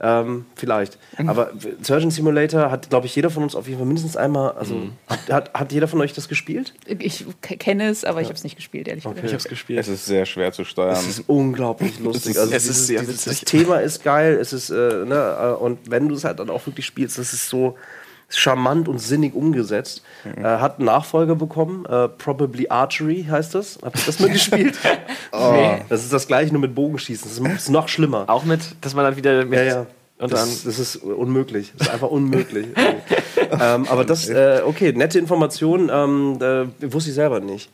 Ähm, 0.03 0.45
vielleicht. 0.55 0.97
Aber 1.27 1.51
Surgeon 1.83 2.09
Simulator 2.09 2.71
hat, 2.71 2.89
glaube 2.89 3.05
ich, 3.05 3.15
jeder 3.15 3.29
von 3.29 3.43
uns 3.43 3.55
auf 3.55 3.67
jeden 3.67 3.77
Fall 3.77 3.85
mindestens 3.85 4.17
einmal. 4.17 4.53
Also 4.53 4.89
hat, 5.07 5.29
hat, 5.29 5.53
hat 5.53 5.71
jeder 5.71 5.87
von 5.87 6.01
euch 6.01 6.13
das 6.13 6.27
gespielt? 6.27 6.73
Ich 6.87 7.23
kenne 7.41 7.87
es, 7.87 8.03
aber 8.03 8.19
ich 8.19 8.25
habe 8.27 8.33
es 8.35 8.43
nicht 8.43 8.55
gespielt, 8.55 8.87
ehrlich 8.87 9.05
Ich 9.05 9.13
gesagt. 9.13 9.31
hab's 9.33 9.43
gespielt. 9.43 9.79
es 9.79 9.87
ist 9.87 10.07
sehr 10.07 10.25
schwer 10.25 10.51
zu 10.53 10.63
steuern. 10.63 10.93
Es 10.93 11.07
ist 11.07 11.23
unglaublich 11.27 11.99
lustig. 12.03 12.39
also 12.39 12.51
es 12.51 12.63
dieses, 12.63 12.79
ist 12.79 12.87
sehr 12.87 13.01
dieses, 13.01 13.25
das 13.25 13.41
witzig. 13.41 13.59
Thema 13.59 13.77
ist 13.79 14.03
geil. 14.03 14.39
Es 14.41 14.53
ist, 14.53 14.71
äh, 14.71 14.73
ne, 15.05 15.37
äh, 15.39 15.63
und 15.63 15.77
wenn 15.91 16.07
du 16.09 16.15
es 16.15 16.23
halt 16.23 16.39
dann 16.39 16.49
auch 16.49 16.65
wirklich 16.65 16.87
spielst, 16.87 17.19
das 17.19 17.33
ist 17.33 17.47
so 17.47 17.77
charmant 18.37 18.87
und 18.87 18.99
sinnig 18.99 19.35
umgesetzt. 19.35 20.03
Äh, 20.25 20.43
hat 20.43 20.77
einen 20.77 20.85
Nachfolger 20.85 21.35
bekommen. 21.35 21.85
Äh, 21.85 22.07
Probably 22.09 22.67
Archery 22.69 23.25
heißt 23.29 23.55
das. 23.55 23.79
Habt 23.81 23.99
ihr 23.99 24.05
das 24.05 24.19
mitgespielt? 24.19 24.77
oh. 25.31 25.75
Das 25.89 26.03
ist 26.03 26.13
das 26.13 26.27
gleiche, 26.27 26.51
nur 26.51 26.61
mit 26.61 26.75
Bogenschießen. 26.75 27.29
Das 27.29 27.63
ist 27.63 27.69
noch 27.69 27.87
schlimmer. 27.87 28.25
Auch 28.27 28.43
mit, 28.43 28.61
dass 28.81 28.93
man 28.93 29.05
dann 29.05 29.15
wieder 29.15 29.45
mit. 29.45 29.59
Ja, 29.59 29.65
ja. 29.65 29.85
Und 30.21 30.31
das, 30.31 30.61
dann, 30.61 30.71
das 30.71 30.79
ist 30.79 30.97
unmöglich. 30.97 31.73
Das 31.77 31.87
ist 31.87 31.93
einfach 31.93 32.09
unmöglich. 32.09 32.67
ähm, 33.51 33.87
aber 33.89 34.05
das, 34.05 34.29
äh, 34.29 34.61
okay, 34.63 34.93
nette 34.93 35.17
Information, 35.17 35.89
ähm, 35.91 36.37
äh, 36.39 36.93
wusste 36.93 37.09
ich 37.09 37.15
selber 37.15 37.39
nicht. 37.39 37.71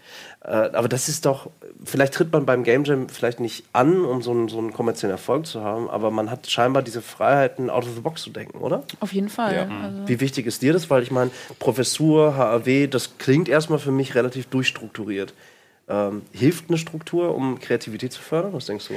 Äh, 0.48 0.52
aber 0.52 0.88
das 0.88 1.10
ist 1.10 1.26
doch, 1.26 1.50
vielleicht 1.84 2.14
tritt 2.14 2.32
man 2.32 2.46
beim 2.46 2.64
Game 2.64 2.86
Jam 2.86 3.10
vielleicht 3.10 3.42
nicht 3.42 3.66
an, 3.74 4.06
um 4.06 4.22
so 4.22 4.32
einen, 4.32 4.48
so 4.48 4.58
einen 4.58 4.72
kommerziellen 4.72 5.12
Erfolg 5.12 5.46
zu 5.46 5.62
haben, 5.62 5.90
aber 5.90 6.10
man 6.10 6.32
hat 6.32 6.50
scheinbar 6.50 6.84
diese 6.84 7.02
Freiheiten, 7.02 7.70
out 7.70 7.84
of 7.84 7.94
the 7.96 8.00
box 8.00 8.22
zu 8.22 8.30
denken, 8.30 8.60
oder? 8.60 8.84
Auf 9.02 9.12
jeden 9.12 9.28
Fall. 9.28 9.54
Ja. 9.54 9.68
Also, 9.84 10.08
Wie 10.08 10.22
wichtig 10.22 10.46
ist 10.46 10.62
dir 10.62 10.72
das? 10.72 10.90
Weil 10.90 11.04
ich 11.04 11.12
meine, 11.12 11.32
Professur, 11.60 12.38
HAW, 12.38 12.88
das 12.88 13.18
klingt 13.18 13.50
erstmal 13.50 13.80
für 13.80 13.92
mich 13.92 14.16
relativ 14.16 14.46
durchstrukturiert. 14.46 15.34
Ähm, 15.90 16.22
hilft 16.32 16.70
eine 16.70 16.78
Struktur, 16.78 17.36
um 17.36 17.60
Kreativität 17.60 18.14
zu 18.14 18.22
fördern? 18.22 18.54
Was 18.54 18.68
denkst 18.68 18.88
du? 18.88 18.94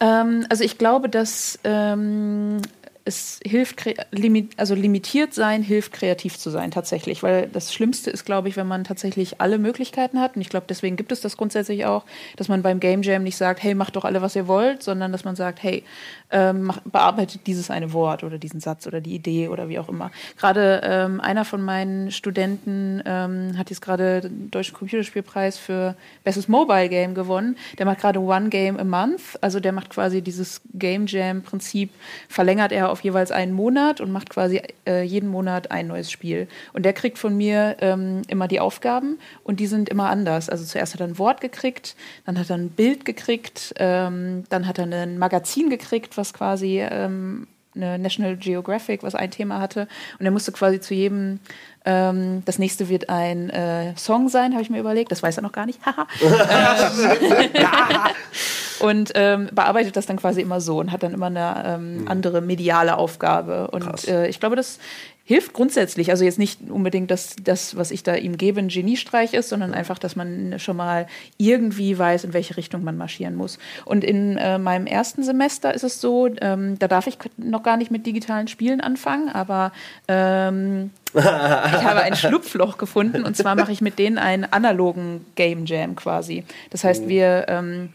ähm, 0.00 0.46
also 0.50 0.64
ich 0.64 0.76
glaube, 0.76 1.08
dass 1.08 1.58
ähm, 1.64 2.60
es 3.04 3.40
hilft, 3.44 3.84
also 4.56 4.74
limitiert 4.74 5.34
sein 5.34 5.62
hilft, 5.62 5.92
kreativ 5.92 6.38
zu 6.38 6.50
sein 6.50 6.70
tatsächlich. 6.70 7.22
Weil 7.22 7.48
das 7.48 7.72
Schlimmste 7.72 8.10
ist, 8.10 8.24
glaube 8.24 8.48
ich, 8.48 8.56
wenn 8.56 8.66
man 8.66 8.84
tatsächlich 8.84 9.40
alle 9.40 9.58
Möglichkeiten 9.58 10.20
hat. 10.20 10.36
Und 10.36 10.42
ich 10.42 10.48
glaube, 10.48 10.66
deswegen 10.68 10.96
gibt 10.96 11.12
es 11.12 11.20
das 11.20 11.36
grundsätzlich 11.36 11.86
auch, 11.86 12.04
dass 12.36 12.48
man 12.48 12.62
beim 12.62 12.80
Game 12.80 13.02
Jam 13.02 13.22
nicht 13.22 13.36
sagt, 13.36 13.62
hey, 13.62 13.74
macht 13.74 13.96
doch 13.96 14.04
alle, 14.04 14.22
was 14.22 14.36
ihr 14.36 14.46
wollt, 14.46 14.82
sondern 14.82 15.12
dass 15.12 15.24
man 15.24 15.36
sagt, 15.36 15.62
hey, 15.62 15.84
ähm, 16.30 16.62
mach, 16.64 16.80
bearbeitet 16.80 17.46
dieses 17.46 17.70
eine 17.70 17.92
Wort 17.92 18.22
oder 18.24 18.38
diesen 18.38 18.60
Satz 18.60 18.86
oder 18.86 19.00
die 19.00 19.14
Idee 19.14 19.48
oder 19.48 19.68
wie 19.68 19.78
auch 19.78 19.88
immer. 19.88 20.10
Gerade 20.38 20.80
ähm, 20.84 21.20
einer 21.20 21.44
von 21.44 21.62
meinen 21.62 22.10
Studenten 22.10 23.02
ähm, 23.04 23.58
hat 23.58 23.70
jetzt 23.70 23.82
gerade 23.82 24.20
den 24.22 24.50
Deutschen 24.50 24.74
Computerspielpreis 24.74 25.58
für 25.58 25.96
Bestes 26.24 26.48
Mobile 26.48 26.88
Game 26.88 27.14
gewonnen. 27.14 27.56
Der 27.78 27.86
macht 27.86 28.00
gerade 28.00 28.20
One 28.20 28.48
Game 28.48 28.78
a 28.78 28.84
Month, 28.84 29.38
also 29.40 29.60
der 29.60 29.72
macht 29.72 29.90
quasi 29.90 30.22
dieses 30.22 30.60
Game 30.74 31.06
Jam 31.06 31.42
Prinzip, 31.42 31.90
verlängert 32.28 32.72
er 32.72 32.89
auf 32.90 33.02
jeweils 33.02 33.30
einen 33.30 33.52
Monat 33.52 34.00
und 34.00 34.12
macht 34.12 34.30
quasi 34.30 34.62
äh, 34.86 35.02
jeden 35.02 35.28
Monat 35.28 35.70
ein 35.70 35.86
neues 35.86 36.10
Spiel. 36.10 36.48
Und 36.72 36.84
der 36.84 36.92
kriegt 36.92 37.18
von 37.18 37.36
mir 37.36 37.76
ähm, 37.80 38.22
immer 38.28 38.48
die 38.48 38.60
Aufgaben 38.60 39.18
und 39.44 39.60
die 39.60 39.66
sind 39.66 39.88
immer 39.88 40.10
anders. 40.10 40.48
Also 40.48 40.64
zuerst 40.64 40.94
hat 40.94 41.00
er 41.00 41.08
ein 41.08 41.18
Wort 41.18 41.40
gekriegt, 41.40 41.96
dann 42.26 42.38
hat 42.38 42.50
er 42.50 42.56
ein 42.56 42.70
Bild 42.70 43.04
gekriegt, 43.04 43.74
ähm, 43.76 44.44
dann 44.48 44.66
hat 44.66 44.78
er 44.78 44.86
ein 44.86 45.18
Magazin 45.18 45.70
gekriegt, 45.70 46.16
was 46.16 46.32
quasi 46.32 46.80
ähm, 46.80 47.46
eine 47.74 47.98
National 47.98 48.36
Geographic, 48.36 49.02
was 49.02 49.14
ein 49.14 49.30
Thema 49.30 49.60
hatte. 49.60 49.86
Und 50.18 50.24
er 50.24 50.32
musste 50.32 50.52
quasi 50.52 50.80
zu 50.80 50.94
jedem, 50.94 51.40
ähm, 51.84 52.42
das 52.44 52.58
nächste 52.58 52.88
wird 52.88 53.08
ein 53.08 53.50
äh, 53.50 53.96
Song 53.96 54.28
sein, 54.28 54.52
habe 54.52 54.62
ich 54.62 54.70
mir 54.70 54.80
überlegt. 54.80 55.12
Das 55.12 55.22
weiß 55.22 55.36
er 55.36 55.42
noch 55.42 55.52
gar 55.52 55.66
nicht. 55.66 55.80
Haha. 55.86 56.06
und 58.80 59.12
ähm, 59.14 59.48
bearbeitet 59.52 59.96
das 59.96 60.06
dann 60.06 60.16
quasi 60.16 60.40
immer 60.40 60.60
so 60.60 60.78
und 60.78 60.92
hat 60.92 61.02
dann 61.02 61.14
immer 61.14 61.26
eine 61.26 61.62
ähm, 61.66 62.04
andere 62.06 62.40
mediale 62.40 62.96
Aufgabe. 62.96 63.68
Und 63.70 64.08
äh, 64.08 64.28
ich 64.28 64.40
glaube, 64.40 64.56
das 64.56 64.78
hilft 65.30 65.52
grundsätzlich. 65.52 66.10
Also 66.10 66.24
jetzt 66.24 66.40
nicht 66.40 66.58
unbedingt, 66.70 67.08
dass 67.12 67.36
das, 67.40 67.76
was 67.76 67.92
ich 67.92 68.02
da 68.02 68.16
ihm 68.16 68.36
gebe, 68.36 68.58
ein 68.58 68.66
Geniestreich 68.66 69.32
ist, 69.32 69.48
sondern 69.48 69.74
einfach, 69.74 69.96
dass 69.96 70.16
man 70.16 70.58
schon 70.58 70.76
mal 70.76 71.06
irgendwie 71.36 71.96
weiß, 71.96 72.24
in 72.24 72.32
welche 72.32 72.56
Richtung 72.56 72.82
man 72.82 72.96
marschieren 72.96 73.36
muss. 73.36 73.60
Und 73.84 74.02
in 74.02 74.38
äh, 74.38 74.58
meinem 74.58 74.86
ersten 74.86 75.22
Semester 75.22 75.72
ist 75.72 75.84
es 75.84 76.00
so, 76.00 76.28
ähm, 76.40 76.80
da 76.80 76.88
darf 76.88 77.06
ich 77.06 77.16
noch 77.36 77.62
gar 77.62 77.76
nicht 77.76 77.92
mit 77.92 78.06
digitalen 78.06 78.48
Spielen 78.48 78.80
anfangen, 78.80 79.28
aber 79.28 79.70
ähm, 80.08 80.90
ich 81.14 81.22
habe 81.22 82.02
ein 82.02 82.16
Schlupfloch 82.16 82.76
gefunden 82.76 83.22
und 83.22 83.36
zwar 83.36 83.54
mache 83.54 83.70
ich 83.70 83.80
mit 83.80 84.00
denen 84.00 84.18
einen 84.18 84.44
analogen 84.44 85.24
Game 85.36 85.64
Jam 85.64 85.94
quasi. 85.94 86.42
Das 86.70 86.82
heißt, 86.82 87.06
wir 87.06 87.44
ähm, 87.46 87.90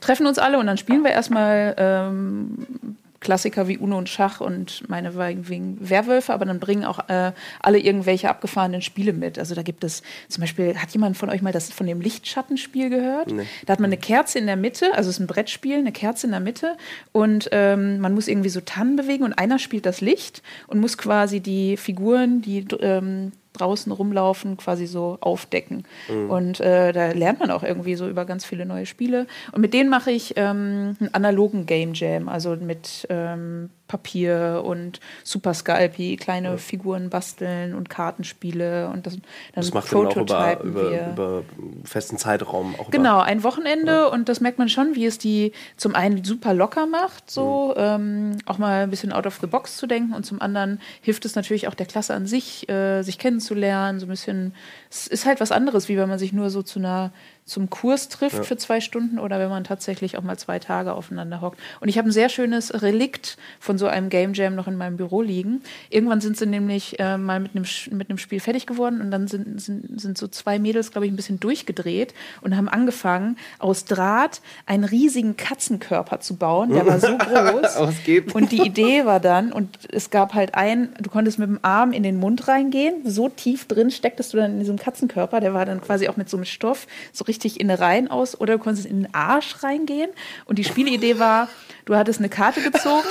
treffen 0.00 0.28
uns 0.28 0.38
alle 0.38 0.60
und 0.60 0.68
dann 0.68 0.78
spielen 0.78 1.02
wir 1.02 1.10
erstmal 1.10 1.74
ähm, 1.78 2.96
Klassiker 3.20 3.66
wie 3.66 3.78
Uno 3.78 3.98
und 3.98 4.08
Schach 4.08 4.40
und 4.40 4.88
meine 4.88 5.16
wegen 5.16 5.76
Werwölfe, 5.80 6.32
aber 6.32 6.44
dann 6.44 6.60
bringen 6.60 6.84
auch 6.84 7.08
äh, 7.08 7.32
alle 7.60 7.78
irgendwelche 7.78 8.28
abgefahrenen 8.28 8.80
Spiele 8.80 9.12
mit. 9.12 9.38
Also 9.38 9.54
da 9.54 9.62
gibt 9.62 9.82
es 9.82 10.02
zum 10.28 10.42
Beispiel, 10.42 10.76
hat 10.76 10.90
jemand 10.90 11.16
von 11.16 11.28
euch 11.28 11.42
mal 11.42 11.52
das 11.52 11.72
von 11.72 11.86
dem 11.86 12.00
Lichtschattenspiel 12.00 12.90
gehört? 12.90 13.32
Nee. 13.32 13.46
Da 13.66 13.72
hat 13.72 13.80
man 13.80 13.88
eine 13.88 13.96
Kerze 13.96 14.38
in 14.38 14.46
der 14.46 14.56
Mitte, 14.56 14.94
also 14.94 15.10
es 15.10 15.16
ist 15.16 15.20
ein 15.20 15.26
Brettspiel, 15.26 15.78
eine 15.78 15.92
Kerze 15.92 16.26
in 16.26 16.30
der 16.30 16.40
Mitte 16.40 16.76
und 17.12 17.48
ähm, 17.52 17.98
man 17.98 18.14
muss 18.14 18.28
irgendwie 18.28 18.50
so 18.50 18.60
Tannen 18.60 18.96
bewegen 18.96 19.24
und 19.24 19.32
einer 19.32 19.58
spielt 19.58 19.86
das 19.86 20.00
Licht 20.00 20.42
und 20.68 20.78
muss 20.78 20.96
quasi 20.96 21.40
die 21.40 21.76
Figuren, 21.76 22.40
die 22.40 22.66
ähm, 22.80 23.32
draußen 23.58 23.92
rumlaufen, 23.92 24.56
quasi 24.56 24.86
so 24.86 25.18
aufdecken. 25.20 25.84
Mhm. 26.08 26.30
Und 26.30 26.60
äh, 26.60 26.92
da 26.92 27.12
lernt 27.12 27.40
man 27.40 27.50
auch 27.50 27.62
irgendwie 27.62 27.94
so 27.94 28.08
über 28.08 28.24
ganz 28.24 28.44
viele 28.44 28.66
neue 28.66 28.86
Spiele. 28.86 29.26
Und 29.52 29.60
mit 29.60 29.74
denen 29.74 29.90
mache 29.90 30.10
ich 30.10 30.34
ähm, 30.36 30.96
einen 31.00 31.12
analogen 31.12 31.66
Game 31.66 31.92
Jam, 31.94 32.28
also 32.28 32.56
mit 32.56 33.06
ähm, 33.10 33.70
Papier 33.88 34.62
und 34.64 35.00
Super 35.24 35.54
Scalpi, 35.54 36.16
kleine 36.16 36.50
ja. 36.50 36.56
Figuren 36.58 37.10
basteln 37.10 37.74
und 37.74 37.88
Kartenspiele 37.88 38.88
und 38.90 39.06
das, 39.06 39.14
dann 39.14 39.22
das 39.54 39.74
macht 39.74 39.92
dann 39.92 40.06
auch 40.06 40.16
über, 40.16 40.60
über, 40.62 41.10
über 41.10 41.42
festen 41.84 42.18
Zeitraum 42.18 42.76
auch 42.78 42.90
Genau, 42.90 43.20
ein 43.20 43.42
Wochenende 43.42 43.92
ja. 43.92 44.06
und 44.06 44.28
das 44.28 44.40
merkt 44.40 44.58
man 44.58 44.68
schon, 44.68 44.94
wie 44.94 45.06
es 45.06 45.18
die 45.18 45.52
zum 45.76 45.94
einen 45.94 46.22
super 46.22 46.54
locker 46.54 46.86
macht, 46.86 47.30
so 47.30 47.74
mhm. 47.76 47.82
ähm, 47.82 48.38
auch 48.46 48.58
mal 48.58 48.82
ein 48.82 48.90
bisschen 48.90 49.12
out 49.12 49.26
of 49.26 49.38
the 49.40 49.46
box 49.46 49.76
zu 49.76 49.86
denken 49.86 50.14
und 50.14 50.24
zum 50.24 50.40
anderen 50.40 50.80
hilft 51.00 51.24
es 51.24 51.34
natürlich 51.34 51.66
auch 51.66 51.74
der 51.74 51.86
Klasse 51.86 52.14
an 52.14 52.26
sich, 52.26 52.68
äh, 52.68 53.02
sich 53.02 53.18
kennenzulernen, 53.18 53.98
so 54.00 54.06
ein 54.06 54.10
bisschen, 54.10 54.54
es 54.90 55.06
ist 55.06 55.26
halt 55.26 55.40
was 55.40 55.52
anderes, 55.52 55.88
wie 55.88 55.96
wenn 55.96 56.08
man 56.08 56.18
sich 56.18 56.32
nur 56.32 56.50
so 56.50 56.62
zu 56.62 56.78
einer 56.78 57.12
zum 57.48 57.70
Kurs 57.70 58.08
trifft 58.08 58.36
ja. 58.36 58.42
für 58.42 58.58
zwei 58.58 58.80
Stunden 58.80 59.18
oder 59.18 59.40
wenn 59.40 59.48
man 59.48 59.64
tatsächlich 59.64 60.18
auch 60.18 60.22
mal 60.22 60.36
zwei 60.36 60.58
Tage 60.58 60.92
aufeinander 60.92 61.40
hockt. 61.40 61.58
Und 61.80 61.88
ich 61.88 61.96
habe 61.96 62.08
ein 62.08 62.12
sehr 62.12 62.28
schönes 62.28 62.82
Relikt 62.82 63.38
von 63.58 63.78
so 63.78 63.86
einem 63.86 64.10
Game 64.10 64.34
Jam 64.34 64.54
noch 64.54 64.68
in 64.68 64.76
meinem 64.76 64.98
Büro 64.98 65.22
liegen. 65.22 65.62
Irgendwann 65.88 66.20
sind 66.20 66.36
sie 66.36 66.44
nämlich 66.44 67.00
äh, 67.00 67.16
mal 67.16 67.40
mit 67.40 67.56
einem, 67.56 67.64
mit 67.90 68.10
einem 68.10 68.18
Spiel 68.18 68.40
fertig 68.40 68.66
geworden 68.66 69.00
und 69.00 69.10
dann 69.10 69.28
sind, 69.28 69.60
sind, 69.62 69.98
sind 69.98 70.18
so 70.18 70.28
zwei 70.28 70.58
Mädels, 70.58 70.90
glaube 70.90 71.06
ich, 71.06 71.12
ein 71.12 71.16
bisschen 71.16 71.40
durchgedreht 71.40 72.12
und 72.42 72.54
haben 72.54 72.68
angefangen, 72.68 73.38
aus 73.58 73.86
Draht 73.86 74.42
einen 74.66 74.84
riesigen 74.84 75.38
Katzenkörper 75.38 76.20
zu 76.20 76.36
bauen. 76.36 76.70
Der 76.70 76.86
war 76.86 77.00
so 77.00 77.16
groß. 77.18 78.34
und 78.34 78.52
die 78.52 78.60
Idee 78.60 79.06
war 79.06 79.20
dann, 79.20 79.52
und 79.52 79.70
es 79.90 80.10
gab 80.10 80.34
halt 80.34 80.54
ein, 80.54 80.90
du 81.00 81.08
konntest 81.08 81.38
mit 81.38 81.48
dem 81.48 81.60
Arm 81.62 81.92
in 81.92 82.02
den 82.02 82.18
Mund 82.18 82.46
reingehen, 82.46 82.96
so 83.04 83.30
tief 83.30 83.66
drin 83.66 83.90
stecktest 83.90 84.34
du 84.34 84.36
dann 84.36 84.52
in 84.52 84.58
diesem 84.58 84.77
Katzenkörper, 84.78 85.40
der 85.40 85.54
war 85.54 85.64
dann 85.64 85.80
quasi 85.80 86.08
auch 86.08 86.16
mit 86.16 86.28
so 86.28 86.36
einem 86.36 86.44
Stoff 86.44 86.86
so 87.12 87.24
richtig 87.24 87.60
in 87.60 87.70
Reihen 87.70 88.10
aus 88.10 88.38
oder 88.40 88.54
du 88.54 88.62
konntest 88.62 88.86
in 88.86 89.02
den 89.02 89.14
Arsch 89.14 89.62
reingehen. 89.62 90.10
Und 90.44 90.58
die 90.58 90.64
Spielidee 90.64 91.18
war, 91.18 91.48
du 91.84 91.96
hattest 91.96 92.18
eine 92.18 92.28
Karte 92.28 92.60
gezogen. 92.60 93.06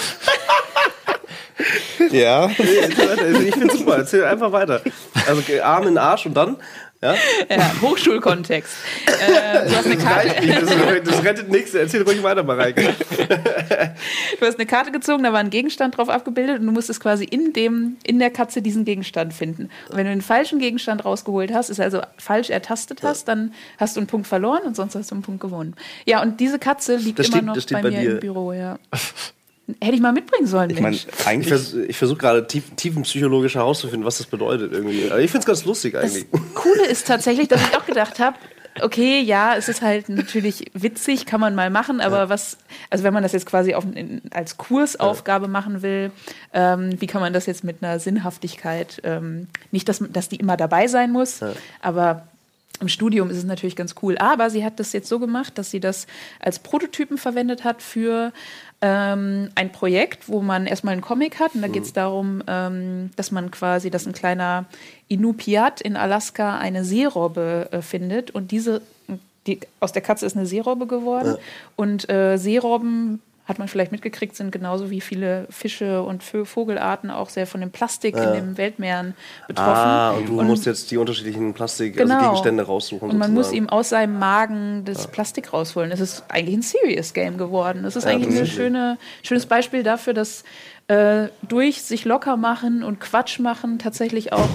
ja. 2.12 2.48
Ich 2.48 3.56
finde 3.56 3.78
super. 3.78 3.98
Erzähl 3.98 4.26
einfach 4.26 4.52
weiter. 4.52 4.82
Also 5.28 5.42
Arm 5.62 5.84
in 5.84 5.90
den 5.90 5.98
Arsch 5.98 6.26
und 6.26 6.34
dann? 6.34 6.58
Ja? 7.02 7.16
ja 7.50 7.72
Hochschulkontext. 7.82 8.74
äh, 9.06 9.70
du 9.70 9.76
hast 9.76 9.86
eine 9.86 9.98
Karte. 10.04 10.30
Das, 10.48 11.04
das, 11.04 11.24
rettet 11.24 11.50
nichts. 11.50 11.74
Erzähl 11.74 12.02
ruhig 12.02 12.24
weiter, 12.24 12.44
Mareike. 12.44 12.82
du 14.40 14.46
hast 14.46 14.58
eine 14.58 14.66
Karte 14.66 14.92
gezogen, 14.92 15.24
da 15.24 15.34
war 15.34 15.40
ein 15.40 15.50
Gegenstand 15.50 15.98
drauf 15.98 16.10
abgebildet 16.10 16.60
und 16.60 16.66
du 16.66 16.72
musstest 16.72 17.00
quasi 17.00 17.26
in, 17.26 17.54
dem, 17.54 17.98
in 18.04 18.20
der 18.20 18.32
Katze 18.32 18.62
diesen 18.62 18.86
Gegenstand 18.86 19.34
finden. 19.34 19.70
Und 19.90 19.98
wenn 19.98 20.06
du 20.06 20.12
den 20.12 20.22
falschen 20.22 20.60
Gegenstand 20.60 21.06
rausgeholt 21.06 21.54
hast, 21.54 21.70
ist 21.70 21.80
also 21.80 22.02
falsch 22.18 22.50
ertastet 22.50 23.04
hast, 23.04 23.28
dann 23.28 23.54
hast 23.78 23.96
du 23.96 24.00
einen 24.00 24.08
Punkt 24.08 24.28
verloren 24.28 24.64
und 24.64 24.76
sonst 24.76 24.96
hast 24.96 25.12
du 25.12 25.16
einen 25.16 25.24
Punkt 25.24 25.42
gewonnen. 25.42 25.76
Ja, 26.06 26.22
und 26.22 26.40
diese 26.40 26.60
Katze 26.60 26.96
liegt 26.96 27.20
das 27.20 27.28
immer 27.30 27.56
steht, 27.56 27.74
noch 27.74 27.82
bei, 27.82 27.90
bei, 27.90 27.92
mir 27.92 28.12
im 28.14 28.20
Büro, 28.20 28.54
ja. 28.54 28.80
Hätte 29.82 29.96
ich 29.96 30.02
mal 30.02 30.14
mitbringen 30.14 30.48
sollen. 30.48 30.70
Ich 30.70 30.80
meine, 30.80 30.98
eigentlich. 31.26 31.52
Ich, 31.52 31.60
vers 31.62 31.74
ich 31.74 31.98
versuche 31.98 32.18
gerade 32.18 32.48
tief, 32.48 32.64
tiefenpsychologisch 32.78 33.56
herauszufinden, 33.56 34.06
was 34.06 34.18
das 34.18 34.28
bedeutet 34.28 34.72
irgendwie. 34.72 35.12
Aber 35.12 35.20
ich 35.20 35.30
finde 35.30 35.42
es 35.42 35.46
ganz 35.46 35.66
lustig 35.66 35.98
eigentlich. 35.98 36.26
Das 36.32 36.42
Coole 36.54 36.86
ist 36.86 37.06
tatsächlich, 37.08 37.50
dass 37.50 37.62
ich 37.62 37.76
auch 37.76 37.86
gedacht 37.86 38.20
habe, 38.20 38.38
okay, 38.82 39.22
ja, 39.22 39.56
es 39.56 39.68
ist 39.68 39.82
halt 39.82 40.10
natürlich 40.10 40.72
witzig, 40.74 41.26
kann 41.26 41.42
man 41.42 41.56
mal 41.56 41.70
machen, 41.70 42.02
aber 42.02 42.18
ja. 42.18 42.30
was, 42.30 42.58
also 42.90 43.04
wenn 43.04 43.14
man 43.14 43.24
das 43.24 43.32
jetzt 43.32 43.46
quasi 43.46 43.74
auf, 43.74 43.86
in, 43.94 44.22
als 44.32 44.58
Kursaufgabe 44.58 45.46
ja. 45.46 45.52
machen 45.52 45.82
will, 45.82 46.12
ähm, 46.54 47.00
wie 47.00 47.08
kann 47.08 47.22
man 47.22 47.34
das 47.34 47.46
jetzt 47.46 47.64
mit 47.64 47.84
einer 47.84 48.00
Sinnhaftigkeit, 48.00 49.02
ähm, 49.04 49.48
nicht, 49.72 49.90
dass, 49.90 50.04
dass 50.10 50.30
die 50.30 50.38
immer 50.38 50.58
dabei 50.58 50.88
sein 50.88 51.12
muss, 51.12 51.40
ja. 51.40 51.54
aber 51.82 52.28
im 52.80 52.90
Studium 52.90 53.30
ist 53.32 53.38
es 53.38 53.44
natürlich 53.44 53.76
ganz 53.76 53.96
cool. 54.02 54.18
Aber 54.20 54.50
sie 54.50 54.64
hat 54.64 54.80
das 54.80 54.94
jetzt 54.94 55.10
so 55.10 55.18
gemacht, 55.18 55.58
dass 55.58 55.72
sie 55.72 55.80
das 55.80 56.06
als 56.40 56.60
Prototypen 56.60 57.18
verwendet 57.18 57.64
hat 57.64 57.82
für 57.82 58.32
ähm, 58.82 59.50
ein 59.56 59.72
Projekt, 59.72 60.30
wo 60.30 60.42
man 60.42 60.68
erstmal 60.68 60.94
einen 60.94 61.02
Comic 61.02 61.40
hat 61.40 61.56
und 61.56 61.62
da 61.62 61.68
geht 61.68 61.84
es 61.84 61.92
mhm. 61.92 61.96
darum, 61.96 62.44
ähm, 62.48 63.12
dass 63.16 63.32
man 63.32 63.50
quasi, 63.50 63.90
dass 63.90 64.06
ein 64.06 64.14
kleiner 64.14 64.66
Inupiat 65.08 65.82
in 65.82 65.96
Alaska 65.96 66.60
eine 66.60 66.84
Seerobbe 66.84 67.70
äh, 67.72 67.82
findet 67.82 68.32
und 68.32 68.52
diese 68.52 68.82
die, 69.48 69.60
aus 69.80 69.94
der 69.94 70.02
Katze 70.02 70.26
ist 70.26 70.36
eine 70.36 70.46
Seerobbe 70.46 70.86
geworden 70.88 71.36
ja. 71.38 71.44
und 71.76 72.10
äh, 72.10 72.38
Seerobben 72.38 73.22
hat 73.48 73.60
man 73.60 73.68
vielleicht 73.70 73.92
mitgekriegt, 73.92 74.36
sind 74.36 74.52
genauso 74.52 74.90
wie 74.90 75.00
viele 75.00 75.48
Fische 75.50 76.04
und 76.04 76.22
Vogelarten 76.22 77.10
auch 77.10 77.30
sehr 77.30 77.48
von 77.48 77.62
dem 77.62 77.72
Plastik 77.72 78.16
ja. 78.16 78.34
in 78.34 78.34
den 78.34 78.58
Weltmeeren 78.58 79.16
betroffen. 79.48 79.70
Ah, 79.70 80.12
und 80.12 80.28
du 80.28 80.40
und, 80.40 80.48
musst 80.48 80.66
jetzt 80.66 80.92
die 80.92 80.98
unterschiedlichen 80.98 81.54
Plastik, 81.54 81.94
also 81.94 82.04
genau. 82.04 82.16
also 82.16 82.30
Gegenstände 82.30 82.64
raussuchen. 82.64 83.10
Und 83.10 83.18
man 83.18 83.34
sozusagen. 83.34 83.64
muss 83.64 83.70
ihm 83.70 83.70
aus 83.70 83.90
seinem 83.90 84.20
Magen 84.20 84.84
das 84.84 85.06
ja. 85.06 85.10
Plastik 85.12 85.54
rausholen. 85.54 85.92
Es 85.92 86.02
ist 86.02 86.26
eigentlich 86.28 86.58
ein 86.58 86.62
Serious 86.62 87.14
Game 87.14 87.38
geworden. 87.38 87.86
Es 87.86 87.96
ist 87.96 88.04
ja, 88.04 88.12
eigentlich 88.12 88.38
ein 88.38 88.48
schöne, 88.48 88.98
schönes 89.24 89.46
Beispiel 89.46 89.82
dafür, 89.82 90.14
dass 90.14 90.44
äh, 90.88 91.30
durch 91.48 91.84
sich 91.84 92.04
locker 92.04 92.36
machen 92.36 92.84
und 92.84 93.00
Quatsch 93.00 93.40
machen 93.40 93.80
tatsächlich 93.80 94.34
auch 94.34 94.50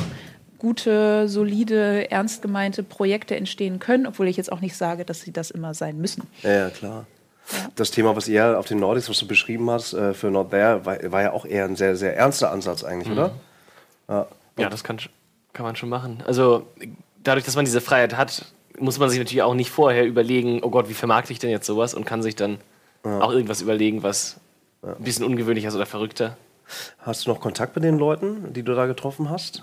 gute, 0.58 1.28
solide, 1.28 2.10
ernst 2.10 2.42
gemeinte 2.42 2.82
Projekte 2.82 3.36
entstehen 3.36 3.78
können, 3.78 4.06
obwohl 4.06 4.28
ich 4.28 4.36
jetzt 4.36 4.52
auch 4.52 4.60
nicht 4.60 4.76
sage, 4.76 5.04
dass 5.04 5.22
sie 5.22 5.32
das 5.32 5.50
immer 5.50 5.72
sein 5.74 5.98
müssen. 5.98 6.22
Ja, 6.42 6.70
ja. 7.52 7.68
Das 7.76 7.90
Thema, 7.90 8.16
was 8.16 8.28
ihr 8.28 8.58
auf 8.58 8.66
den 8.66 8.78
Nordics, 8.78 9.08
was 9.08 9.18
du 9.18 9.26
beschrieben 9.26 9.70
hast, 9.70 9.92
äh, 9.92 10.14
für 10.14 10.30
Not 10.30 10.50
There, 10.50 10.84
war, 10.84 10.98
war, 11.12 11.22
ja 11.22 11.32
auch 11.32 11.44
eher 11.44 11.64
ein 11.64 11.76
sehr, 11.76 11.96
sehr 11.96 12.16
ernster 12.16 12.50
Ansatz 12.50 12.84
eigentlich, 12.84 13.08
mhm. 13.08 13.14
oder? 13.14 13.30
Ja. 14.08 14.26
ja, 14.58 14.68
das 14.68 14.84
kann, 14.84 14.98
kann 15.52 15.64
man 15.64 15.76
schon 15.76 15.88
machen. 15.88 16.22
Also 16.26 16.66
dadurch, 17.22 17.44
dass 17.44 17.56
man 17.56 17.64
diese 17.64 17.80
Freiheit 17.80 18.16
hat, 18.16 18.44
muss 18.78 18.98
man 18.98 19.10
sich 19.10 19.18
natürlich 19.18 19.42
auch 19.42 19.54
nicht 19.54 19.70
vorher 19.70 20.04
überlegen, 20.04 20.60
oh 20.62 20.70
Gott, 20.70 20.88
wie 20.88 20.94
vermarkte 20.94 21.32
ich 21.32 21.38
denn 21.38 21.50
jetzt 21.50 21.66
sowas 21.66 21.94
und 21.94 22.04
kann 22.04 22.22
sich 22.22 22.36
dann 22.36 22.58
ja. 23.04 23.20
auch 23.20 23.32
irgendwas 23.32 23.62
überlegen, 23.62 24.02
was 24.02 24.40
ein 24.82 25.04
bisschen 25.04 25.24
ungewöhnlicher 25.24 25.68
ist 25.68 25.74
oder 25.74 25.86
verrückter. 25.86 26.36
Hast 26.98 27.26
du 27.26 27.30
noch 27.30 27.40
Kontakt 27.40 27.74
mit 27.74 27.84
den 27.84 27.98
Leuten, 27.98 28.52
die 28.52 28.62
du 28.62 28.74
da 28.74 28.86
getroffen 28.86 29.30
hast? 29.30 29.62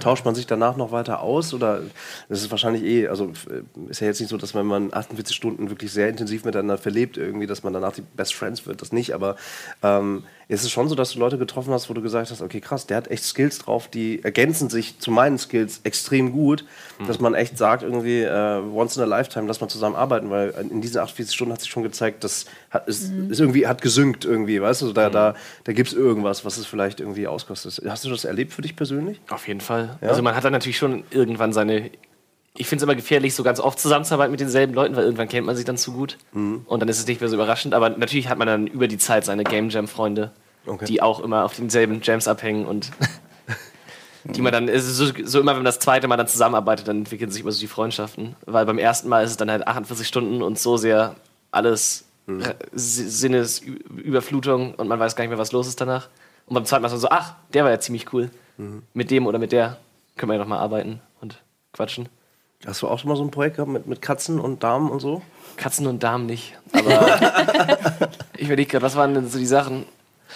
Tauscht 0.00 0.24
man 0.24 0.34
sich 0.34 0.46
danach 0.46 0.76
noch 0.76 0.92
weiter 0.92 1.20
aus? 1.20 1.54
Oder 1.54 1.82
das 2.28 2.42
ist 2.42 2.50
wahrscheinlich 2.50 2.82
eh, 2.82 3.08
also 3.08 3.32
äh, 3.48 3.90
ist 3.90 4.00
ja 4.00 4.06
jetzt 4.06 4.20
nicht 4.20 4.30
so, 4.30 4.36
dass 4.36 4.54
wenn 4.54 4.66
man 4.66 4.92
48 4.92 5.34
Stunden 5.34 5.70
wirklich 5.70 5.92
sehr 5.92 6.08
intensiv 6.08 6.44
miteinander 6.44 6.78
verlebt, 6.78 7.16
irgendwie, 7.16 7.46
dass 7.46 7.62
man 7.62 7.72
danach 7.72 7.92
die 7.92 8.02
Best 8.02 8.34
Friends 8.34 8.66
wird, 8.66 8.82
das 8.82 8.92
nicht. 8.92 9.14
Aber 9.14 9.36
ähm, 9.82 10.24
ist 10.50 10.64
es 10.64 10.70
schon 10.72 10.88
so, 10.88 10.96
dass 10.96 11.12
du 11.12 11.20
Leute 11.20 11.38
getroffen 11.38 11.72
hast, 11.72 11.88
wo 11.88 11.94
du 11.94 12.02
gesagt 12.02 12.30
hast, 12.30 12.42
okay, 12.42 12.60
krass, 12.60 12.84
der 12.84 12.96
hat 12.96 13.08
echt 13.08 13.22
Skills 13.22 13.58
drauf, 13.58 13.86
die 13.86 14.22
ergänzen 14.24 14.68
sich 14.68 14.98
zu 14.98 15.12
meinen 15.12 15.38
Skills 15.38 15.80
extrem 15.84 16.32
gut, 16.32 16.64
dass 17.06 17.20
man 17.20 17.34
echt 17.34 17.56
sagt, 17.56 17.84
irgendwie, 17.84 18.22
äh, 18.22 18.60
once 18.74 18.96
in 18.96 19.02
a 19.04 19.06
lifetime, 19.06 19.46
lass 19.46 19.60
mal 19.60 19.68
zusammen 19.68 19.94
arbeiten, 19.94 20.28
weil 20.28 20.52
in 20.70 20.80
diesen 20.80 21.00
48 21.00 21.32
Stunden 21.32 21.52
hat 21.52 21.60
sich 21.60 21.70
schon 21.70 21.84
gezeigt, 21.84 22.24
das 22.24 22.46
hat, 22.70 22.88
ist, 22.88 23.12
ist 23.28 23.38
irgendwie, 23.38 23.68
hat 23.68 23.80
gesüngt 23.80 24.24
irgendwie, 24.24 24.60
weißt 24.60 24.82
du, 24.82 24.92
da, 24.92 25.08
da, 25.08 25.34
da 25.62 25.72
gibt 25.72 25.90
es 25.90 25.94
irgendwas, 25.94 26.44
was 26.44 26.58
es 26.58 26.66
vielleicht 26.66 26.98
irgendwie 26.98 27.28
auskostet. 27.28 27.80
Hast 27.88 28.04
du 28.04 28.10
das 28.10 28.24
erlebt 28.24 28.52
für 28.52 28.62
dich 28.62 28.74
persönlich? 28.74 29.20
Auf 29.30 29.46
jeden 29.46 29.60
Fall. 29.60 29.98
Also 30.00 30.20
man 30.20 30.34
hat 30.34 30.44
dann 30.44 30.52
natürlich 30.52 30.78
schon 30.78 31.04
irgendwann 31.10 31.52
seine. 31.52 31.90
Ich 32.60 32.68
finde 32.68 32.80
es 32.80 32.82
immer 32.84 32.94
gefährlich, 32.94 33.34
so 33.34 33.42
ganz 33.42 33.58
oft 33.58 33.78
zusammenzuarbeiten 33.80 34.30
mit 34.30 34.40
denselben 34.40 34.74
Leuten, 34.74 34.94
weil 34.96 35.04
irgendwann 35.04 35.28
kennt 35.28 35.46
man 35.46 35.56
sich 35.56 35.64
dann 35.64 35.76
zu 35.78 35.92
gut. 35.92 36.18
Mhm. 36.32 36.62
Und 36.66 36.80
dann 36.80 36.88
ist 36.88 36.98
es 36.98 37.06
nicht 37.06 37.20
mehr 37.20 37.30
so 37.30 37.36
überraschend. 37.36 37.72
Aber 37.74 37.88
natürlich 37.90 38.28
hat 38.28 38.38
man 38.38 38.46
dann 38.46 38.66
über 38.66 38.86
die 38.88 38.98
Zeit 38.98 39.24
seine 39.24 39.44
Game 39.44 39.70
Jam-Freunde, 39.70 40.32
Okay. 40.66 40.84
die 40.84 41.00
auch 41.00 41.20
immer 41.20 41.44
auf 41.46 41.56
denselben 41.56 42.00
Jams 42.02 42.28
abhängen 42.28 42.66
und 42.66 42.90
die 44.24 44.42
man 44.42 44.52
dann, 44.52 44.68
es 44.68 44.86
ist 44.86 44.96
so, 44.98 45.06
so 45.24 45.40
immer, 45.40 45.52
wenn 45.52 45.60
man 45.60 45.64
das 45.64 45.78
zweite 45.78 46.06
Mal 46.06 46.18
dann 46.18 46.28
zusammenarbeitet, 46.28 46.86
dann 46.86 46.98
entwickeln 46.98 47.30
sich 47.30 47.40
immer 47.42 47.50
so 47.52 47.60
die 47.60 47.66
Freundschaften. 47.66 48.36
Weil 48.44 48.66
beim 48.66 48.76
ersten 48.78 49.08
Mal 49.08 49.24
ist 49.24 49.30
es 49.30 49.36
dann 49.38 49.50
halt 49.50 49.66
48 49.66 50.06
Stunden 50.06 50.42
und 50.42 50.58
so 50.58 50.76
sehr 50.76 51.16
alles 51.50 52.04
Mhm. 52.26 52.42
Sinnesüberflutung 52.72 54.74
und 54.74 54.88
man 54.88 55.00
weiß 55.00 55.16
gar 55.16 55.24
nicht 55.24 55.30
mehr, 55.30 55.38
was 55.38 55.52
los 55.52 55.66
ist 55.66 55.80
danach. 55.80 56.08
Und 56.46 56.54
beim 56.54 56.64
zweiten 56.64 56.82
Mal 56.82 56.86
ist 56.88 56.92
man 56.92 57.00
so, 57.00 57.08
ach, 57.10 57.34
der 57.54 57.64
war 57.64 57.70
ja 57.70 57.80
ziemlich 57.80 58.12
cool. 58.12 58.30
Mhm. 58.58 58.82
Mit 58.94 59.10
dem 59.10 59.26
oder 59.26 59.38
mit 59.38 59.52
der 59.52 59.78
können 60.16 60.30
wir 60.30 60.34
ja 60.36 60.40
noch 60.40 60.48
mal 60.48 60.58
arbeiten 60.58 61.00
und 61.20 61.40
quatschen. 61.72 62.08
Hast 62.66 62.82
du 62.82 62.88
auch 62.88 62.98
schon 62.98 63.08
mal 63.08 63.16
so 63.16 63.24
ein 63.24 63.30
Projekt 63.30 63.56
gehabt 63.56 63.70
mit, 63.70 63.86
mit 63.86 64.02
Katzen 64.02 64.38
und 64.38 64.62
Damen 64.62 64.90
und 64.90 65.00
so? 65.00 65.22
Katzen 65.56 65.86
und 65.86 66.02
Damen 66.02 66.26
nicht. 66.26 66.58
Aber 66.72 68.10
ich 68.36 68.46
überlege 68.46 68.70
gerade, 68.70 68.84
was 68.84 68.96
waren 68.96 69.14
denn 69.14 69.28
so 69.28 69.38
die 69.38 69.46
Sachen? 69.46 69.86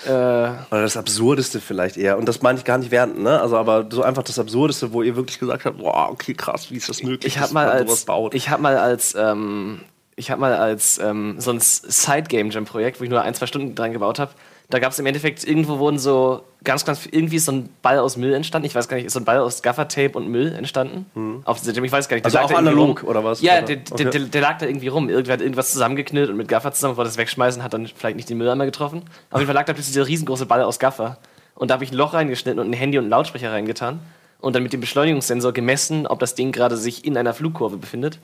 Äh, 0.06 0.08
Oder 0.10 0.56
das 0.70 0.96
Absurdeste 0.96 1.60
vielleicht 1.60 1.96
eher. 1.96 2.18
Und 2.18 2.26
das 2.26 2.42
meine 2.42 2.58
ich 2.58 2.64
gar 2.64 2.78
nicht 2.78 2.90
während, 2.90 3.20
ne? 3.20 3.40
Also 3.40 3.56
aber 3.56 3.86
so 3.90 4.02
einfach 4.02 4.22
das 4.22 4.38
Absurdeste, 4.38 4.92
wo 4.92 5.02
ihr 5.02 5.16
wirklich 5.16 5.38
gesagt 5.38 5.64
habt, 5.64 5.78
boah, 5.78 6.08
okay, 6.10 6.34
krass, 6.34 6.70
wie 6.70 6.76
ist 6.76 6.88
das 6.88 7.02
möglich? 7.02 7.26
ich 7.26 7.36
habe 7.36 7.46
dass 7.46 7.52
mal 7.52 7.66
man 7.66 7.78
sowas 7.78 7.90
als 7.90 8.04
baut? 8.04 8.34
ich 8.34 8.48
habe 8.48 8.62
mal 8.62 8.76
als 8.76 9.14
ähm, 9.14 9.80
ich 10.16 10.30
habe 10.30 10.40
mal 10.40 10.54
als 10.54 10.98
ähm, 10.98 11.36
so 11.38 11.50
ein 11.50 11.60
Side 11.60 12.24
Game 12.28 12.50
Jam 12.50 12.64
Projekt, 12.64 13.00
wo 13.00 13.04
ich 13.04 13.10
nur 13.10 13.22
ein 13.22 13.34
zwei 13.34 13.46
Stunden 13.46 13.74
dran 13.74 13.92
gebaut 13.92 14.18
habe. 14.18 14.32
Da 14.70 14.78
gab 14.78 14.92
es 14.92 14.98
im 14.98 15.04
Endeffekt 15.06 15.44
irgendwo 15.44 15.78
wurden 15.78 15.98
so 15.98 16.42
ganz 16.64 16.86
ganz 16.86 17.06
irgendwie 17.10 17.36
ist 17.36 17.44
so 17.44 17.52
ein 17.52 17.68
Ball 17.82 17.98
aus 17.98 18.16
Müll 18.16 18.32
entstanden. 18.32 18.66
Ich 18.66 18.74
weiß 18.74 18.88
gar 18.88 18.96
nicht, 18.96 19.04
ist 19.04 19.12
so 19.12 19.20
ein 19.20 19.24
Ball 19.26 19.38
aus 19.38 19.60
Gaffertape 19.62 20.12
und 20.16 20.28
Müll 20.28 20.54
entstanden. 20.54 21.42
Auf 21.44 21.60
dieser 21.60 21.72
Jam, 21.74 21.84
ich 21.84 21.92
weiß 21.92 22.08
gar 22.08 22.16
nicht. 22.16 22.24
der 22.24 22.32
Hm. 22.32 22.38
Also 22.38 22.54
auch 22.54 22.58
analog, 22.58 23.02
rum. 23.02 23.08
oder 23.08 23.22
was? 23.22 23.42
Ja, 23.42 23.58
Oder? 23.58 23.62
der, 23.62 23.76
Okay. 23.90 24.02
der, 24.04 24.10
der, 24.12 24.20
der 24.22 24.40
lag 24.40 24.58
da 24.58 24.66
irgendwie 24.66 24.88
rum. 24.88 25.10
Irgendwer 25.10 25.34
hat 25.34 25.42
irgendwas 25.42 25.70
zusammengeknüllt 25.72 26.30
und 26.30 26.36
mit 26.38 26.48
Gaffer 26.48 26.72
zusammen 26.72 26.96
wollte 26.96 27.10
das 27.10 27.18
wegschmeißen, 27.18 27.62
hat 27.62 27.74
dann 27.74 27.86
vielleicht 27.86 28.16
nicht 28.16 28.30
den 28.30 28.38
Mülleimer 28.38 28.64
getroffen. 28.64 29.02
Auf 29.30 29.38
jeden 29.40 29.46
Fall 29.46 29.54
lag 29.54 29.66
da 29.66 29.74
plötzlich 29.74 29.92
dieser 29.92 30.06
riesengroße 30.06 30.46
Ball 30.46 30.62
aus 30.62 30.78
Gaffer. 30.78 31.18
Und 31.54 31.68
da 31.70 31.74
habe 31.74 31.84
ich 31.84 31.92
ein 31.92 31.96
Loch 31.96 32.14
reingeschnitten 32.14 32.58
und 32.58 32.70
ein 32.70 32.72
Handy 32.72 32.96
und 32.98 33.04
einen 33.04 33.10
Lautsprecher 33.10 33.52
reingetan. 33.52 34.00
Und 34.40 34.54
dann 34.56 34.62
mit 34.62 34.72
dem 34.72 34.80
Beschleunigungssensor 34.80 35.52
gemessen, 35.52 36.06
ob 36.06 36.18
das 36.20 36.34
Ding 36.34 36.52
gerade 36.52 36.76
sich 36.78 37.04
in 37.04 37.16
einer 37.16 37.34
Flugkurve 37.34 37.76
befindet. 37.76 38.18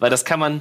Weil 0.00 0.10
das 0.10 0.24
kann 0.24 0.40
man. 0.40 0.60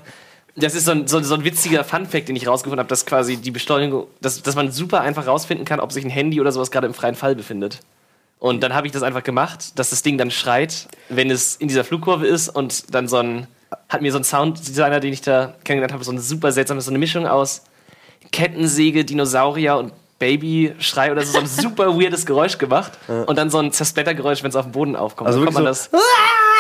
Das 0.56 0.76
ist 0.76 0.86
so 0.86 0.92
ein, 0.92 1.08
so, 1.08 1.20
so 1.22 1.34
ein 1.34 1.44
witziger 1.44 1.84
Funfact, 1.84 2.30
den 2.30 2.36
ich 2.36 2.48
rausgefunden 2.48 2.80
habe, 2.80 2.90
dass 2.90 3.06
quasi 3.06 3.38
die 3.38 3.50
Beschleunigung, 3.50 4.08
dass, 4.22 4.42
dass 4.44 4.56
man 4.56 4.72
super 4.72 5.02
einfach 5.02 5.26
rausfinden 5.26 5.66
kann, 5.66 5.80
ob 5.80 5.92
sich 5.92 6.06
ein 6.06 6.12
Handy 6.12 6.40
oder 6.40 6.52
sowas 6.52 6.70
gerade 6.70 6.86
im 6.86 6.94
freien 6.94 7.16
Fall 7.16 7.36
befindet. 7.36 7.80
Und 8.38 8.62
dann 8.62 8.74
habe 8.74 8.86
ich 8.86 8.94
das 8.94 9.04
einfach 9.04 9.24
gemacht, 9.24 9.80
dass 9.80 9.90
das 9.90 10.04
Ding 10.04 10.18
dann 10.18 10.30
schreit, 10.30 10.88
wenn 11.10 11.32
es 11.32 11.56
in 11.56 11.70
dieser 11.70 11.84
Flugkurve 11.84 12.28
ist 12.28 12.50
und 12.50 12.94
dann 12.94 13.08
so 13.08 13.18
ein, 13.18 13.48
hat 13.90 14.02
mir 14.02 14.12
so 14.12 14.20
ein 14.20 14.24
Sounddesigner, 14.26 15.00
den 15.00 15.14
ich 15.14 15.22
da 15.22 15.54
kennengelernt 15.64 15.94
habe, 15.94 16.04
so 16.04 16.12
ein 16.12 16.20
super 16.20 16.52
seltsames, 16.52 16.86
so 16.86 16.92
eine 16.92 17.00
Mischung 17.00 17.26
aus 17.26 17.64
Kettensäge, 18.32 19.06
Dinosaurier 19.06 19.78
und 19.78 19.94
Babyschrei 20.20 21.12
oder 21.12 21.24
so, 21.24 21.34
so 21.34 21.40
ein 21.40 21.48
super 21.64 21.98
weirdes 22.00 22.26
Geräusch 22.26 22.58
gemacht 22.58 22.92
und 23.08 23.38
dann 23.38 23.50
so 23.50 23.60
ein 23.60 23.72
Zersplattergeräusch, 23.72 24.44
wenn 24.44 24.50
es 24.50 24.56
auf 24.56 24.66
dem 24.66 24.72
Boden 24.74 24.96
aufkommt. 24.96 25.28
Also 25.28 25.40
dann 25.40 25.54
kommt 25.54 25.64
man 25.64 25.66
wirklich 25.66 25.90
das, 25.92 26.02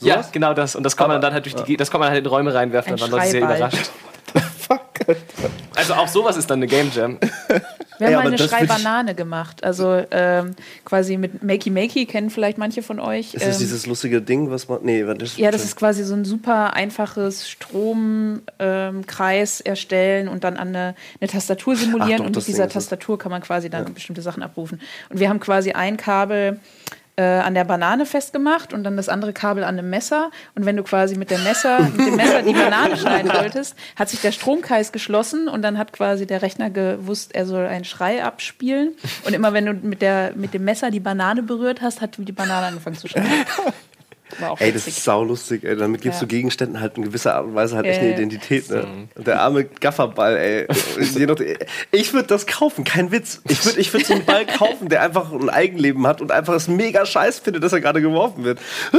ja, 0.00 0.24
genau 0.32 0.54
das. 0.54 0.76
Und 0.76 0.82
das 0.82 0.96
kann 0.96 1.08
man 1.08 1.20
dann 1.20 1.32
halt 1.32 1.44
durch 1.46 1.54
die, 1.64 1.76
das 1.76 1.90
kann 1.90 2.00
man 2.00 2.10
halt 2.10 2.20
in 2.24 2.26
Räume 2.30 2.52
reinwerfen 2.54 2.90
Ein 2.90 2.94
und 2.94 3.00
dann 3.02 3.10
Leute 3.10 3.26
sehr 3.30 3.40
Schreiball. 3.42 3.56
überrascht. 3.56 3.90
Also 5.76 5.94
auch 5.94 6.08
sowas 6.08 6.36
ist 6.36 6.50
dann 6.50 6.58
eine 6.58 6.66
Game 6.66 6.90
Jam. 6.92 7.18
Wir 7.18 7.28
haben 7.28 7.62
Ja, 8.00 8.10
mal 8.10 8.14
aber 8.16 8.20
eine 8.28 8.36
das 8.36 8.50
will 8.50 8.58
ich- 8.62 8.68
Schreibanane 8.68 9.14
gemacht. 9.14 9.62
Also 9.62 10.02
ähm, 10.10 10.54
quasi 10.84 11.16
mit 11.16 11.42
Makey 11.44 11.70
Makey 11.70 12.06
kennen 12.06 12.28
vielleicht 12.30 12.58
manche 12.58 12.82
von 12.82 12.98
euch. 12.98 13.34
Ist 13.34 13.46
das 13.46 13.54
Ähm, 13.56 13.60
dieses 13.60 13.86
lustige 13.86 14.20
Ding, 14.20 14.50
was 14.50 14.68
man. 14.68 14.80
Nee, 14.82 15.02
das 15.04 15.30
ist 15.30 15.38
ja, 15.38 15.50
das 15.50 15.64
ist 15.64 15.76
quasi 15.76 16.02
so 16.02 16.14
ein 16.14 16.24
super 16.24 16.74
einfaches 16.74 17.48
Stromkreis 17.48 18.42
ähm, 18.58 19.06
Kreis 19.06 19.60
erstellen 19.60 20.28
und 20.28 20.42
dann 20.44 20.56
an 20.56 20.68
eine, 20.68 20.94
eine 21.20 21.30
Tastatur 21.30 21.76
simulieren. 21.76 22.12
Ach 22.14 22.18
doch, 22.18 22.26
und 22.26 22.36
das 22.36 22.44
mit 22.44 22.48
dieser 22.48 22.64
Ding 22.66 22.76
ist 22.76 22.76
es. 22.76 22.88
Tastatur 22.88 23.18
kann 23.18 23.30
man 23.30 23.42
quasi 23.42 23.70
dann 23.70 23.94
bestimmte 23.94 24.22
Sachen 24.22 24.42
abrufen. 24.42 24.80
Und 25.08 25.20
wir 25.20 25.28
haben 25.28 25.40
quasi 25.40 25.72
ein 25.72 25.96
Kabel 25.96 26.58
äh, 27.16 27.22
an 27.22 27.54
der 27.54 27.64
Banane 27.64 28.06
festgemacht 28.06 28.72
und 28.72 28.84
dann 28.84 28.96
das 28.96 29.08
andere 29.08 29.32
Kabel 29.32 29.64
an 29.64 29.78
einem 29.78 29.90
Messer. 29.90 30.30
Und 30.54 30.66
wenn 30.66 30.76
du 30.76 30.82
quasi 30.82 31.16
mit 31.16 31.30
dem 31.30 31.42
Messer, 31.44 31.80
mit 31.80 32.06
dem 32.06 32.16
Messer 32.16 32.42
die 32.42 32.52
Banane 32.52 32.96
schneiden 32.96 33.32
wolltest, 33.32 33.74
hat 33.96 34.08
sich 34.08 34.20
der 34.20 34.32
Stromkreis 34.32 34.92
geschlossen 34.92 35.48
und 35.48 35.62
dann 35.62 35.78
hat 35.78 35.92
quasi 35.92 36.26
der 36.26 36.42
Rechner 36.42 36.70
gewusst, 36.70 37.34
er 37.34 37.46
soll 37.46 37.66
einen 37.66 37.84
Schrei 37.84 38.22
abspielen. 38.22 38.94
Und 39.24 39.34
immer 39.34 39.52
wenn 39.52 39.66
du 39.66 39.72
mit, 39.72 40.02
der, 40.02 40.32
mit 40.34 40.54
dem 40.54 40.64
Messer 40.64 40.90
die 40.90 41.00
Banane 41.00 41.42
berührt 41.42 41.80
hast, 41.80 42.00
hat 42.00 42.16
die 42.18 42.32
Banane 42.32 42.66
angefangen 42.66 42.96
zu 42.96 43.08
schreien. 43.08 43.26
Ey, 44.58 44.72
das 44.72 44.86
ist 44.88 45.04
saulustig, 45.04 45.64
ey. 45.64 45.76
Damit 45.76 46.02
gibst 46.02 46.20
Ja. 46.20 46.26
du 46.26 46.28
Gegenständen 46.28 46.80
halt 46.80 46.96
in 46.96 47.04
gewisser 47.04 47.36
Art 47.36 47.44
und 47.46 47.54
Weise 47.54 47.76
halt 47.76 47.86
Ja, 47.86 47.92
echt 47.92 48.00
eine 48.00 48.10
ja. 48.10 48.16
Identität, 48.16 48.68
ne? 48.70 48.86
Und 49.14 49.26
der 49.26 49.40
arme 49.40 49.64
Gafferball, 49.64 50.36
ey. 50.36 50.66
Ich 51.92 52.12
würde 52.12 52.26
das 52.26 52.46
kaufen, 52.46 52.84
kein 52.84 53.12
Witz. 53.12 53.40
Ich 53.48 53.64
würde 53.64 53.80
ich 53.80 53.92
würd 53.92 54.04
so 54.06 54.14
einen 54.14 54.24
Ball 54.24 54.44
kaufen, 54.46 54.88
der 54.88 55.02
einfach 55.02 55.32
ein 55.32 55.48
Eigenleben 55.48 56.06
hat 56.06 56.20
und 56.20 56.32
einfach 56.32 56.54
es 56.54 56.68
mega 56.68 57.06
scheiß 57.06 57.38
findet, 57.38 57.62
dass 57.62 57.72
er 57.72 57.80
gerade 57.80 58.00
geworfen 58.02 58.44
wird. 58.44 58.58
Ah! 58.92 58.98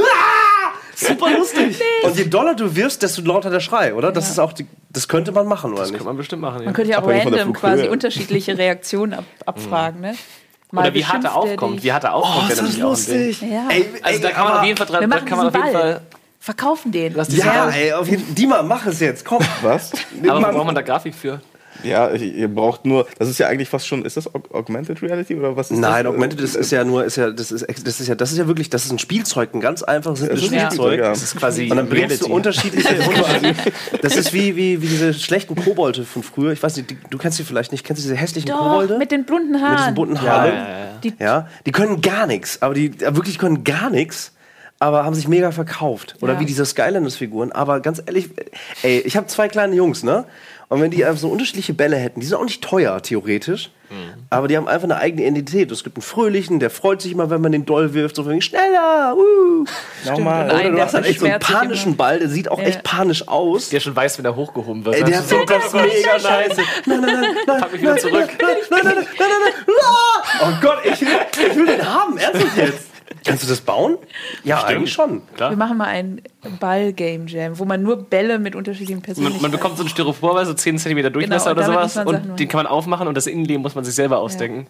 Super 0.94 1.30
lustig. 1.30 1.80
Und 2.02 2.16
je 2.16 2.24
doller 2.24 2.56
du 2.56 2.74
wirfst, 2.74 3.04
desto 3.04 3.22
lauter 3.22 3.50
der 3.50 3.60
Schrei, 3.60 3.94
oder? 3.94 4.10
Das 4.10 4.28
ist 4.30 4.40
auch 4.40 4.52
die, 4.52 4.66
das 4.90 5.06
könnte 5.06 5.30
man 5.30 5.46
machen, 5.46 5.70
oder 5.70 5.82
Das 5.82 5.90
nicht? 5.92 5.98
kann 5.98 6.06
man 6.06 6.16
bestimmt 6.16 6.42
machen, 6.42 6.58
ja. 6.58 6.64
Man 6.64 6.74
könnte 6.74 6.90
ja 6.90 6.98
auch 6.98 7.04
Abhängig 7.04 7.26
random 7.26 7.52
quasi 7.52 7.86
unterschiedliche 7.86 8.58
Reaktionen 8.58 9.14
ab, 9.14 9.24
abfragen, 9.46 10.00
ne? 10.00 10.16
Mal 10.70 10.82
Oder 10.82 10.94
wie 10.94 11.04
hart 11.04 11.24
er 11.24 11.30
er 11.30 11.36
aufkommt. 11.36 11.82
Wie 11.82 11.92
hart 11.92 12.04
er 12.04 12.14
aufkommt, 12.14 12.50
Oh, 12.50 12.52
auch 12.54 12.58
ein 12.64 12.70
Ding. 12.72 12.80
lustig. 12.82 13.40
Ja. 13.40 13.68
Ey, 13.70 13.86
Also 14.02 14.20
da 14.22 14.28
ey, 14.28 14.34
kann 14.34 14.44
man 14.44 14.58
auf 14.58 14.64
jeden 14.64 14.76
Fall 14.76 14.86
dran, 14.86 15.10
da 15.10 15.20
kann 15.20 15.38
man 15.38 15.46
auf 15.48 15.54
jeden 15.54 15.72
Ball. 15.72 15.72
Fall. 15.72 16.00
Verkaufen 16.40 16.92
den. 16.92 17.14
Lass 17.14 17.34
Ja, 17.34 17.44
Sache- 17.44 17.72
ey, 17.76 17.92
auf 17.94 18.06
jeden 18.08 18.34
Dima, 18.34 18.62
mach 18.62 18.86
es 18.86 19.00
jetzt, 19.00 19.24
komm. 19.24 19.42
Was? 19.62 19.92
Aber 20.28 20.52
braucht 20.52 20.66
man 20.66 20.74
da 20.74 20.82
Grafik 20.82 21.14
für? 21.14 21.40
Ja, 21.84 22.10
ihr 22.10 22.48
braucht 22.48 22.84
nur. 22.86 23.06
Das 23.18 23.28
ist 23.28 23.38
ja 23.38 23.46
eigentlich 23.46 23.68
fast 23.68 23.86
schon. 23.86 24.04
Ist 24.04 24.16
das 24.16 24.26
Aug- 24.34 24.52
Augmented 24.52 25.00
Reality 25.02 25.34
oder 25.36 25.56
was 25.56 25.70
ist 25.70 25.78
Nein, 25.78 26.04
das? 26.04 26.12
Augmented 26.12 26.40
ist, 26.40 26.56
ist 26.56 26.72
ja 26.72 26.84
nur, 26.84 27.04
ist 27.04 27.16
ja, 27.16 27.30
das 27.30 27.52
ist, 27.52 27.66
das 27.86 28.00
ist 28.00 28.08
ja, 28.08 28.14
das 28.14 28.32
ist 28.32 28.38
ja 28.38 28.46
wirklich, 28.46 28.68
das 28.70 28.84
ist 28.84 28.92
ein 28.92 28.98
Spielzeug, 28.98 29.54
ein 29.54 29.60
ganz 29.60 29.82
einfaches, 29.82 30.20
Das 30.20 30.28
ist 30.42 30.52
ein 30.52 30.60
Spielzeug. 30.60 30.98
Ja. 31.00 31.10
Das 31.10 31.22
ist 31.22 31.36
quasi 31.36 31.70
Und 31.70 31.76
dann 31.76 31.88
bringst 31.88 32.20
du 32.22 32.26
Reality. 32.26 32.32
unterschiedliche, 32.32 32.88
unterschiedliche 33.08 33.72
Das 34.02 34.16
ist 34.16 34.32
wie, 34.32 34.56
wie, 34.56 34.82
wie 34.82 34.86
diese 34.86 35.14
schlechten 35.14 35.54
Kobolde 35.54 36.04
von 36.04 36.22
früher. 36.22 36.52
Ich 36.52 36.62
weiß 36.62 36.76
nicht, 36.76 36.90
die, 36.90 36.98
du 37.10 37.18
kennst 37.18 37.38
sie 37.38 37.44
vielleicht 37.44 37.72
nicht. 37.72 37.84
Kennst 37.84 38.02
du 38.02 38.08
diese 38.08 38.16
hässlichen 38.16 38.48
Doch, 38.50 38.58
Kobolde? 38.58 38.98
mit 38.98 39.10
den 39.12 39.24
bunten 39.24 39.52
Mit 39.52 39.60
diesen 39.60 39.76
Haaren. 39.78 39.94
bunten 39.94 40.20
Haaren. 40.20 40.52
ja, 40.52 40.54
ja, 40.54 40.68
ja. 40.80 40.98
Die, 41.04 41.14
Ja, 41.20 41.48
die 41.64 41.72
können 41.72 42.00
gar 42.00 42.26
nichts, 42.26 42.60
aber 42.60 42.74
die 42.74 42.98
wirklich 43.00 43.38
können 43.38 43.62
gar 43.64 43.88
nichts, 43.90 44.32
aber 44.80 45.04
haben 45.04 45.14
sich 45.14 45.28
mega 45.28 45.50
verkauft. 45.50 46.16
Oder 46.20 46.34
Ja. 46.34 46.40
wie 46.40 46.46
diese 46.46 46.64
Skylanders-Figuren. 46.64 47.52
Aber 47.52 47.80
ganz 47.80 48.00
ehrlich, 48.04 48.30
ey, 48.82 49.00
ich 49.00 49.16
habe 49.16 49.26
zwei 49.26 49.48
kleine 49.48 49.74
Jungs, 49.74 50.02
ne? 50.02 50.24
Und 50.68 50.82
wenn 50.82 50.90
die 50.90 51.02
einfach 51.04 51.18
so 51.20 51.28
unterschiedliche 51.28 51.72
Bälle 51.72 51.96
hätten, 51.96 52.20
die 52.20 52.26
sind 52.26 52.36
auch 52.36 52.44
nicht 52.44 52.62
teuer, 52.62 53.00
theoretisch, 53.02 53.70
aber 54.28 54.48
die 54.48 54.56
haben 54.58 54.68
einfach 54.68 54.84
eine 54.84 54.98
eigene 54.98 55.22
Identität. 55.22 55.72
Es 55.72 55.82
gibt 55.82 55.96
einen 55.96 56.02
fröhlichen, 56.02 56.60
der 56.60 56.68
freut 56.68 57.00
sich 57.00 57.12
immer, 57.12 57.30
wenn 57.30 57.40
man 57.40 57.52
den 57.52 57.64
Doll 57.64 57.94
wirft, 57.94 58.16
so 58.16 58.28
wegen 58.28 58.42
schneller, 58.42 59.16
uh. 59.16 59.64
Nochmal. 60.04 60.46
Nein, 60.48 60.56
Oder 60.60 60.68
du 60.68 60.74
der 60.76 60.84
hast 60.84 60.92
halt 60.94 61.06
echt 61.06 61.20
so 61.20 61.24
einen 61.26 61.40
panischen 61.40 61.86
immer. 61.92 61.96
Ball, 61.96 62.18
der 62.18 62.28
sieht 62.28 62.50
auch 62.50 62.58
Ja. 62.60 62.66
echt 62.66 62.82
panisch 62.82 63.26
aus. 63.28 63.70
Der 63.70 63.80
schon 63.80 63.96
weiß, 63.96 64.18
wenn 64.18 64.26
er 64.26 64.36
hochgehoben 64.36 64.84
wird. 64.84 64.96
Ey, 64.96 65.04
der 65.04 65.22
so, 65.22 65.36
findet 65.38 65.50
das 65.50 65.72
mega 65.72 65.86
nice. 65.86 66.56
Nein, 66.84 67.00
nein, 67.00 67.00
nein, 67.00 67.34
nein. 67.46 67.60
Pack 67.62 67.72
mich 67.72 67.80
wieder 67.80 67.96
zurück. 67.96 68.28
Nein, 68.38 68.56
nein, 68.70 68.80
nein, 68.84 68.94
nein, 68.94 69.06
nein, 69.18 69.28
nein. 69.66 69.76
Ah! 69.80 70.42
Oh 70.42 70.52
Gott, 70.60 70.78
ich 70.84 71.00
will, 71.00 71.08
ich 71.50 71.56
will 71.56 71.66
den 71.66 71.82
haben. 71.94 72.18
Ernsthaft 72.18 72.56
jetzt? 72.58 72.87
Kannst 73.24 73.42
du 73.44 73.48
das 73.48 73.60
bauen? 73.60 73.96
Ja, 74.44 74.64
eigentlich 74.64 74.92
schon. 74.92 75.22
wir 75.36 75.56
machen 75.56 75.76
mal 75.78 75.86
einen 75.88 76.22
Ball-Game 76.60 77.26
Jam, 77.26 77.58
wo 77.58 77.64
man 77.64 77.82
nur 77.82 77.96
Bälle 78.04 78.38
mit 78.38 78.54
unterschiedlichen 78.54 78.96
Man, 78.96 79.02
Persönlichkeiten. 79.02 79.42
man 79.42 79.50
bekommt 79.50 79.76
so 79.76 79.82
einen 79.82 79.90
Styroporball, 79.90 80.46
so 80.46 80.54
10 80.54 80.78
cm 80.78 81.12
Durchmesser 81.12 81.54
Genau, 81.54 81.66
oder 81.68 81.88
sowas. 81.88 81.94
man 81.96 82.06
Und 82.30 82.40
den 82.40 82.48
kann 82.48 82.58
man 82.58 82.66
aufmachen 82.66 83.08
und 83.08 83.14
das 83.16 83.26
Innenleben 83.26 83.62
muss 83.62 83.74
man 83.74 83.84
sich 83.84 83.94
selber 83.94 84.18
ausdenken. 84.18 84.66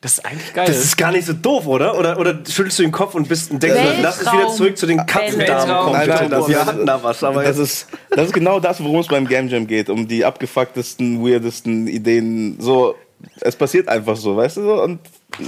Das 0.00 0.14
ist 0.14 0.26
eigentlich 0.26 0.52
geil. 0.52 0.66
Das 0.66 0.78
ist 0.78 0.96
gar 0.98 1.12
nicht 1.12 1.26
so 1.26 1.32
doof, 1.32 1.64
oder? 1.68 1.96
Oder, 1.96 2.18
oder 2.18 2.34
schüttelst 2.48 2.76
du 2.80 2.82
den 2.82 2.90
Kopf 2.90 3.14
und 3.14 3.28
bist 3.28 3.52
und 3.52 3.62
denkst, 3.62 3.76
Weltraum. 3.78 4.02
lass 4.02 4.20
es 4.20 4.32
wieder 4.32 4.48
zurück 4.48 4.76
zu 4.76 4.86
den 4.86 5.06
Katzendamen. 5.06 5.92
Nein, 5.92 6.08
nein, 6.08 6.28
das- 6.30 6.48
Wir 6.48 6.66
hatten 6.66 6.84
da 6.86 7.00
was, 7.04 7.22
aber 7.22 7.44
Das 7.44 7.56
ist, 7.56 7.86
das 8.10 8.26
ist 8.26 8.32
genau 8.32 8.58
das, 8.58 8.82
worum 8.82 8.98
es 8.98 9.06
beim 9.06 9.28
Game 9.28 9.46
Jam 9.46 9.64
geht. 9.68 9.88
Um 9.88 10.08
die 10.08 10.24
abgefucktesten, 10.24 11.24
weirdesten 11.24 11.86
Ideen. 11.86 12.56
So, 12.58 12.96
es 13.42 13.54
passiert 13.54 13.86
einfach 13.88 14.16
so, 14.16 14.36
weißt 14.36 14.56
du? 14.56 14.62
so? 14.62 14.82
Und 14.82 14.98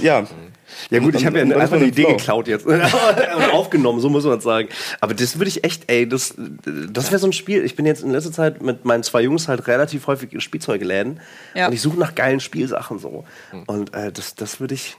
ja. 0.01 0.23
Ja 0.89 0.99
gut, 0.99 1.15
ich 1.15 1.25
habe 1.25 1.39
ja 1.39 1.43
einfach 1.57 1.75
eine 1.77 1.85
Idee 1.85 2.03
Flow. 2.03 2.17
geklaut 2.17 2.47
jetzt 2.47 2.65
und 2.65 2.81
aufgenommen, 3.51 3.99
so 3.99 4.09
muss 4.09 4.23
man 4.25 4.39
sagen. 4.41 4.69
Aber 5.01 5.13
das 5.13 5.37
würde 5.37 5.49
ich 5.49 5.63
echt, 5.63 5.83
ey, 5.91 6.07
das, 6.07 6.35
das 6.91 7.11
wäre 7.11 7.19
so 7.19 7.27
ein 7.27 7.33
Spiel. 7.33 7.63
Ich 7.63 7.75
bin 7.75 7.85
jetzt 7.85 8.03
in 8.03 8.11
letzter 8.11 8.31
Zeit 8.31 8.61
mit 8.61 8.85
meinen 8.85 9.03
zwei 9.03 9.21
Jungs 9.21 9.47
halt 9.47 9.67
relativ 9.67 10.07
häufig 10.07 10.33
in 10.33 10.41
Spielzeugläden 10.41 11.19
Ja. 11.53 11.67
und 11.67 11.73
ich 11.73 11.81
suche 11.81 11.97
nach 11.99 12.15
geilen 12.15 12.39
Spielsachen 12.39 12.99
so. 12.99 13.25
Und 13.67 13.93
äh, 13.93 14.11
das, 14.11 14.35
das 14.35 14.59
würde 14.59 14.73
ich. 14.73 14.97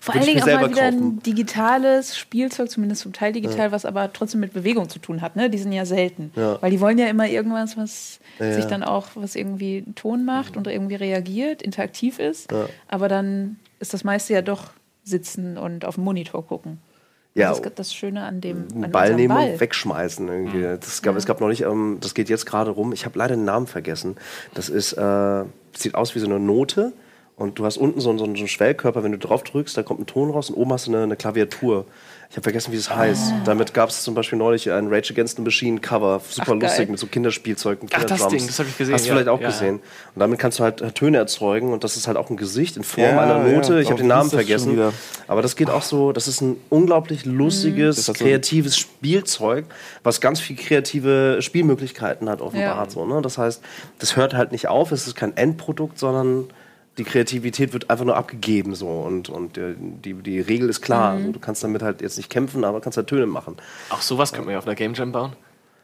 Vor 0.00 0.14
allen 0.14 0.22
ich 0.22 0.34
mir 0.34 0.34
Dingen 0.34 0.42
auch 0.42 0.46
mal 0.46 0.52
selber 0.60 0.70
wieder 0.70 0.90
kaufen. 0.92 1.06
ein 1.16 1.22
digitales 1.24 2.16
Spielzeug, 2.16 2.70
zumindest 2.70 3.02
zum 3.02 3.12
Teil 3.12 3.32
digital, 3.32 3.72
was 3.72 3.84
aber 3.84 4.12
trotzdem 4.12 4.38
mit 4.38 4.52
Bewegung 4.52 4.88
zu 4.88 5.00
tun 5.00 5.20
hat. 5.20 5.34
Ne? 5.34 5.50
Die 5.50 5.58
sind 5.58 5.72
ja 5.72 5.84
selten. 5.84 6.30
Ja. 6.36 6.62
Weil 6.62 6.70
die 6.70 6.80
wollen 6.80 6.96
ja 6.96 7.06
immer 7.08 7.26
irgendwas, 7.28 7.76
was 7.76 8.20
Ja, 8.38 8.52
sich 8.52 8.64
ja. 8.64 8.70
dann 8.70 8.84
auch, 8.84 9.08
was 9.14 9.34
irgendwie 9.34 9.84
Ton 9.96 10.24
macht 10.24 10.56
und 10.56 10.68
irgendwie 10.68 10.94
reagiert, 10.94 11.60
interaktiv 11.60 12.20
ist. 12.20 12.52
Ja. 12.52 12.66
Aber 12.86 13.08
dann 13.08 13.56
ist 13.80 13.92
das 13.92 14.04
meiste 14.04 14.32
ja 14.32 14.42
doch 14.42 14.70
sitzen 15.04 15.56
und 15.58 15.84
auf 15.84 15.94
dem 15.96 16.04
Monitor 16.04 16.46
gucken. 16.46 16.78
Ja, 17.36 17.48
das 17.50 17.58
ist 17.60 17.78
das 17.78 17.92
Schöne 17.94 18.22
an 18.24 18.40
dem 18.40 18.66
an 18.80 18.92
Ball 18.92 19.14
nehmen 19.14 19.34
Ball. 19.34 19.50
und 19.52 19.60
wegschmeißen 19.60 20.28
irgendwie. 20.28 20.62
Das 20.62 21.02
gab, 21.02 21.16
Es 21.16 21.26
gab 21.26 21.40
noch 21.40 21.48
nicht, 21.48 21.62
ähm, 21.62 21.98
das 22.00 22.14
geht 22.14 22.28
jetzt 22.28 22.46
gerade 22.46 22.70
rum. 22.70 22.92
Ich 22.92 23.04
habe 23.04 23.18
leider 23.18 23.34
den 23.34 23.44
Namen 23.44 23.66
vergessen. 23.66 24.16
Das 24.54 24.68
ist, 24.68 24.92
äh, 24.92 25.44
sieht 25.76 25.96
aus 25.96 26.14
wie 26.14 26.20
so 26.20 26.26
eine 26.26 26.38
Note 26.38 26.92
und 27.36 27.58
du 27.58 27.64
hast 27.64 27.76
unten 27.76 28.00
so, 28.00 28.10
einen- 28.10 28.18
so 28.20 28.24
einen 28.24 28.36
Schwellkörper, 28.46 29.02
wenn 29.02 29.10
du 29.10 29.18
drauf 29.18 29.42
drückst, 29.42 29.76
da 29.76 29.82
kommt 29.82 29.98
ein 30.00 30.06
Ton 30.06 30.30
raus 30.30 30.48
und 30.50 30.54
oben 30.56 30.72
hast 30.72 30.86
du 30.86 30.92
eine, 30.92 31.02
eine 31.02 31.16
Klaviatur. 31.16 31.86
Ich 32.30 32.36
habe 32.36 32.42
vergessen, 32.42 32.72
wie 32.72 32.76
es 32.76 32.90
heißt. 32.94 33.32
Ah. 33.32 33.42
Damit 33.44 33.74
gab 33.74 33.90
es 33.90 34.02
zum 34.02 34.14
Beispiel 34.14 34.38
neulich 34.38 34.70
ein 34.70 34.88
Rage 34.88 35.12
Against 35.12 35.36
the 35.36 35.42
Machine 35.42 35.78
Cover, 35.78 36.20
super 36.28 36.42
Ach, 36.42 36.58
geil. 36.58 36.60
lustig 36.68 36.88
mit 36.90 36.98
so 36.98 37.06
Kinderspielzeug 37.06 37.82
und 37.82 37.90
Ach, 37.94 38.00
das 38.02 38.08
Kinderdrums. 38.10 38.32
Ding, 38.32 38.46
das 38.48 38.58
hab 38.58 38.66
ich 38.66 38.76
gesehen, 38.78 38.94
Hast 38.94 39.04
du 39.04 39.08
ja. 39.08 39.14
vielleicht 39.14 39.28
auch 39.28 39.40
Ja, 39.40 39.46
gesehen. 39.48 39.74
Und 39.76 40.20
damit 40.20 40.38
kannst 40.40 40.58
du 40.58 40.64
halt 40.64 40.80
äh, 40.80 40.90
Töne 40.90 41.18
erzeugen 41.18 41.72
und 41.72 41.84
das 41.84 41.96
ist 41.96 42.08
halt 42.08 42.16
auch 42.16 42.30
ein 42.30 42.36
Gesicht 42.36 42.76
in 42.76 42.82
Form 42.82 43.04
Ja, 43.04 43.20
einer 43.20 43.46
ja, 43.46 43.56
Note. 43.56 43.80
ich 43.80 43.86
habe 43.88 43.98
den 43.98 44.08
Namen 44.08 44.30
vergessen. 44.30 44.78
Aber 45.28 45.42
das 45.42 45.54
geht 45.54 45.70
auch 45.70 45.82
so, 45.82 46.12
das 46.12 46.26
ist 46.26 46.40
ein 46.40 46.56
unglaublich 46.70 47.24
lustiges, 47.24 47.96
Das 47.96 48.08
hat 48.08 48.16
so- 48.18 48.24
kreatives 48.24 48.76
Spielzeug, 48.76 49.66
was 50.02 50.20
ganz 50.20 50.40
viel 50.40 50.56
kreative 50.56 51.38
Spielmöglichkeiten 51.40 52.28
hat 52.28 52.40
offenbart. 52.40 52.88
Ja. 52.88 52.90
So, 52.90 53.06
ne? 53.06 53.22
Das 53.22 53.38
heißt, 53.38 53.62
das 54.00 54.16
hört 54.16 54.34
halt 54.34 54.50
nicht 54.50 54.66
auf, 54.68 54.90
es 54.92 55.06
ist 55.06 55.14
kein 55.14 55.36
Endprodukt, 55.36 55.98
sondern 55.98 56.48
die 56.98 57.04
Kreativität 57.04 57.72
wird 57.72 57.90
einfach 57.90 58.04
nur 58.04 58.16
abgegeben 58.16 58.74
so 58.74 58.88
und, 58.88 59.28
und 59.28 59.58
äh, 59.58 59.74
die, 59.78 60.14
die 60.14 60.40
Regel 60.40 60.68
ist 60.68 60.80
klar. 60.80 61.12
Also, 61.12 61.32
du 61.32 61.40
kannst 61.40 61.64
damit 61.64 61.82
halt 61.82 62.00
jetzt 62.00 62.16
nicht 62.16 62.30
kämpfen, 62.30 62.64
aber 62.64 62.80
kannst 62.80 62.96
halt 62.96 63.08
Töne 63.08 63.26
machen. 63.26 63.56
Auch 63.90 64.00
sowas 64.00 64.32
könnte 64.32 64.46
man 64.46 64.52
ja 64.52 64.58
auf 64.58 64.66
einer 64.66 64.76
Game 64.76 64.94
Jam 64.94 65.12
bauen. 65.12 65.32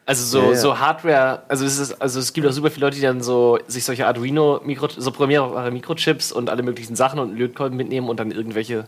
Also 0.07 0.25
so, 0.25 0.47
Ja, 0.47 0.51
ja. 0.51 0.57
so 0.57 0.79
Hardware, 0.79 1.43
also 1.49 1.65
es, 1.65 1.79
ist, 1.79 2.01
also 2.03 2.19
es 2.19 2.33
gibt 2.33 2.47
auch 2.47 2.53
super 2.53 2.71
viele 2.71 2.87
Leute, 2.87 2.97
die 2.97 3.03
dann 3.03 3.23
so 3.23 3.59
sich 3.69 3.85
solche 3.85 4.07
Arduino, 4.07 4.61
Mikro, 4.65 4.89
so 4.89 5.11
programmierbare 5.11 5.71
Mikrochips 5.71 6.33
und 6.33 6.51
alle 6.51 6.63
möglichen 6.63 6.97
Sachen 6.97 7.21
und 7.21 7.37
Lötkolben 7.37 7.77
mitnehmen 7.77 8.09
und 8.09 8.19
dann 8.19 8.31
irgendwelche 8.33 8.87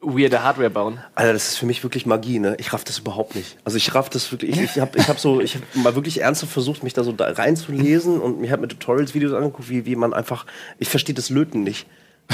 weirde 0.00 0.42
Hardware 0.42 0.70
bauen. 0.70 0.98
Alter, 1.14 1.32
das 1.32 1.48
ist 1.48 1.56
für 1.56 1.66
mich 1.66 1.82
wirklich 1.82 2.06
Magie, 2.06 2.38
ne? 2.38 2.56
Ich 2.58 2.72
raff 2.72 2.84
das 2.84 2.98
überhaupt 2.98 3.34
nicht. 3.34 3.56
Also 3.64 3.76
ich 3.76 3.94
raff 3.94 4.08
das 4.08 4.30
wirklich, 4.30 4.50
ich, 4.50 4.62
ich 4.62 4.78
habe 4.78 4.98
ich 4.98 5.08
hab 5.08 5.18
so, 5.18 5.40
ich 5.40 5.56
hab 5.56 5.62
mal 5.74 5.94
wirklich 5.94 6.20
ernsthaft 6.20 6.52
versucht, 6.52 6.82
mich 6.82 6.94
da 6.94 7.02
so 7.02 7.12
da 7.12 7.30
reinzulesen 7.30 8.20
und 8.20 8.40
mir 8.40 8.50
halt 8.50 8.60
mit 8.60 8.70
Tutorials 8.70 9.14
Videos 9.14 9.32
angeguckt, 9.32 9.68
wie, 9.68 9.86
wie 9.86 9.96
man 9.96 10.14
einfach, 10.14 10.46
ich 10.78 10.88
verstehe 10.88 11.14
das 11.14 11.30
Löten 11.30 11.62
nicht. 11.62 11.86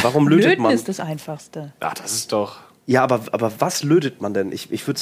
Warum 0.03 0.29
lötet 0.29 0.51
Löten 0.51 0.63
man? 0.63 0.75
ist 0.75 0.89
das 0.89 1.01
Einfachste. 1.01 1.73
Ja, 1.81 1.93
das 1.95 2.13
ist 2.13 2.33
doch. 2.33 2.59
Ja, 2.87 3.03
aber, 3.03 3.23
aber 3.33 3.53
was 3.61 3.83
lötet 3.83 4.21
man 4.21 4.35
denn? 4.35 4.53
Ich, 4.53 4.71
ich 4.71 4.87
würde 4.87 5.01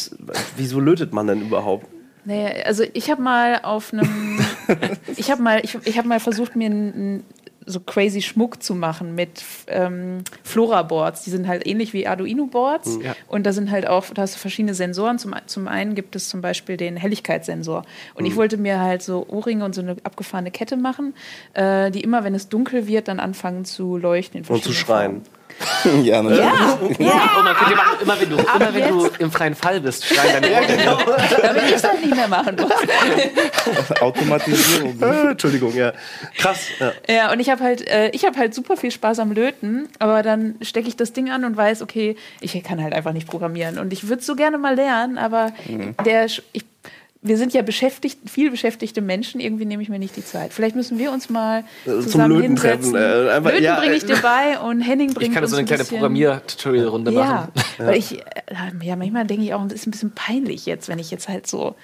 wieso 0.56 0.78
lötet 0.78 1.12
man 1.12 1.26
denn 1.26 1.42
überhaupt? 1.42 1.86
Naja, 2.24 2.64
also 2.64 2.84
ich 2.92 3.10
habe 3.10 3.20
mal 3.20 3.60
auf 3.64 3.92
einem, 3.92 4.38
ich 5.16 5.30
habe 5.30 5.42
mal, 5.42 5.60
ich, 5.64 5.76
ich 5.84 5.98
habe 5.98 6.06
mal 6.06 6.20
versucht, 6.20 6.54
mir 6.54 6.70
ein, 6.70 6.88
ein, 7.16 7.24
so 7.66 7.80
crazy 7.80 8.22
Schmuck 8.22 8.62
zu 8.62 8.74
machen 8.74 9.14
mit 9.14 9.42
ähm, 9.66 10.24
Flora-Boards. 10.42 11.24
Die 11.24 11.30
sind 11.30 11.46
halt 11.48 11.66
ähnlich 11.66 11.92
wie 11.92 12.06
Arduino-Boards. 12.06 12.98
Ja. 13.02 13.14
Und 13.28 13.44
da 13.44 13.52
sind 13.52 13.70
halt 13.70 13.86
auch, 13.86 14.04
da 14.12 14.22
hast 14.22 14.34
du 14.34 14.38
verschiedene 14.38 14.74
Sensoren. 14.74 15.18
Zum, 15.18 15.34
zum 15.46 15.68
einen 15.68 15.94
gibt 15.94 16.16
es 16.16 16.28
zum 16.28 16.40
Beispiel 16.40 16.76
den 16.76 16.96
Helligkeitssensor. 16.96 17.84
Und 18.14 18.24
ich 18.24 18.36
wollte 18.36 18.56
mir 18.56 18.80
halt 18.80 19.02
so 19.02 19.26
Ohrringe 19.28 19.64
und 19.64 19.74
so 19.74 19.80
eine 19.80 19.96
abgefahrene 20.02 20.50
Kette 20.50 20.76
machen, 20.76 21.14
äh, 21.54 21.90
die 21.90 22.00
immer, 22.00 22.24
wenn 22.24 22.34
es 22.34 22.48
dunkel 22.48 22.86
wird, 22.86 23.08
dann 23.08 23.20
anfangen 23.20 23.64
zu 23.64 23.96
leuchten. 23.96 24.44
Und 24.46 24.64
zu 24.64 24.72
schreien. 24.72 25.22
ja, 26.03 26.22
ne? 26.22 26.36
Ja, 26.36 26.44
ja. 26.44 27.30
Und 27.38 27.44
man 27.44 27.55
könnte 27.57 27.74
machen, 27.76 27.96
immer 28.03 28.20
wenn 28.20 28.30
du, 28.30 28.36
immer 28.36 28.74
wenn 28.74 28.88
du 28.88 29.07
im 29.18 29.30
freien 29.30 29.55
Fall 29.55 29.80
bist, 29.80 30.05
schreien 30.07 30.42
deine 30.42 30.55
Ohren. 30.57 31.07
damit 31.42 31.62
ich 31.64 31.72
es 31.74 31.82
dann 31.82 32.00
nicht 32.00 32.14
mehr 32.14 32.28
machen 32.28 32.57
muss. 32.57 32.70
Automatisierung. 34.00 35.00
Äh, 35.00 35.30
Entschuldigung, 35.30 35.74
ja. 35.74 35.92
Krass. 36.38 36.66
Ja. 36.78 36.92
Ja, 37.09 37.32
und 37.32 37.40
ich 37.40 37.50
habe 37.50 37.62
halt, 37.62 37.86
äh, 37.88 38.11
ich 38.11 38.24
habe 38.24 38.36
halt 38.38 38.55
super 38.55 38.76
viel 38.76 38.90
Spaß 38.90 39.18
am 39.18 39.32
Löten, 39.32 39.88
aber 39.98 40.22
dann 40.22 40.57
stecke 40.62 40.88
ich 40.88 40.96
das 40.96 41.12
Ding 41.12 41.30
an 41.30 41.44
und 41.44 41.57
weiß, 41.57 41.82
okay, 41.82 42.16
ich 42.40 42.61
kann 42.62 42.82
halt 42.82 42.94
einfach 42.94 43.12
nicht 43.12 43.28
programmieren. 43.28 43.78
Und 43.78 43.92
ich 43.92 44.09
würde 44.09 44.22
so 44.22 44.34
gerne 44.34 44.59
mal 44.59 44.74
lernen, 44.74 45.18
aber 45.18 45.53
der, 46.05 46.28
Sch- 46.28 46.42
ich, 46.53 46.64
wir 47.24 47.36
sind 47.36 47.54
ja 47.54 47.62
beschäftigt, 47.62 48.28
viel 48.28 48.50
beschäftigte 48.50 49.00
Menschen, 49.00 49.40
irgendwie 49.40 49.64
nehme 49.64 49.82
ich 49.82 49.88
mir 49.88 49.98
nicht 50.00 50.16
die 50.16 50.24
Zeit. 50.24 50.52
Vielleicht 50.52 50.74
müssen 50.74 50.98
wir 50.98 51.12
uns 51.12 51.30
mal 51.30 51.60
Äh, 51.84 51.90
zum 51.90 52.02
zusammen 52.02 52.30
Löten 52.34 52.42
hinsetzen. 52.48 52.92
treffen, 52.94 53.26
äh, 53.28 53.30
einfach- 53.30 53.50
Löten 53.52 53.64
ja, 53.64 53.78
bringe 53.78 53.94
ich 53.94 54.02
äh, 54.04 54.06
dir 54.08 54.16
bei 54.16 54.58
und 54.58 54.80
Henning 54.80 55.14
bringt 55.14 55.28
Ich 55.28 55.32
kann 55.34 55.44
uns 55.44 55.50
so 55.52 55.56
eine 55.56 55.62
ein 55.64 55.66
kleine 55.68 55.84
Programmier-Tutorial-Runde 55.84 57.12
Ja, 57.12 57.20
machen. 57.20 57.52
weil 57.78 57.96
ich, 57.98 58.18
äh, 58.20 58.24
ja, 58.82 58.96
manchmal 58.96 59.24
denke 59.26 59.44
ich 59.44 59.54
auch, 59.54 59.64
es 59.66 59.72
ist 59.72 59.86
ein 59.86 59.92
bisschen 59.92 60.10
peinlich 60.12 60.66
jetzt, 60.66 60.88
wenn 60.88 60.98
ich 60.98 61.10
jetzt 61.12 61.28
halt 61.28 61.46
so, 61.46 61.76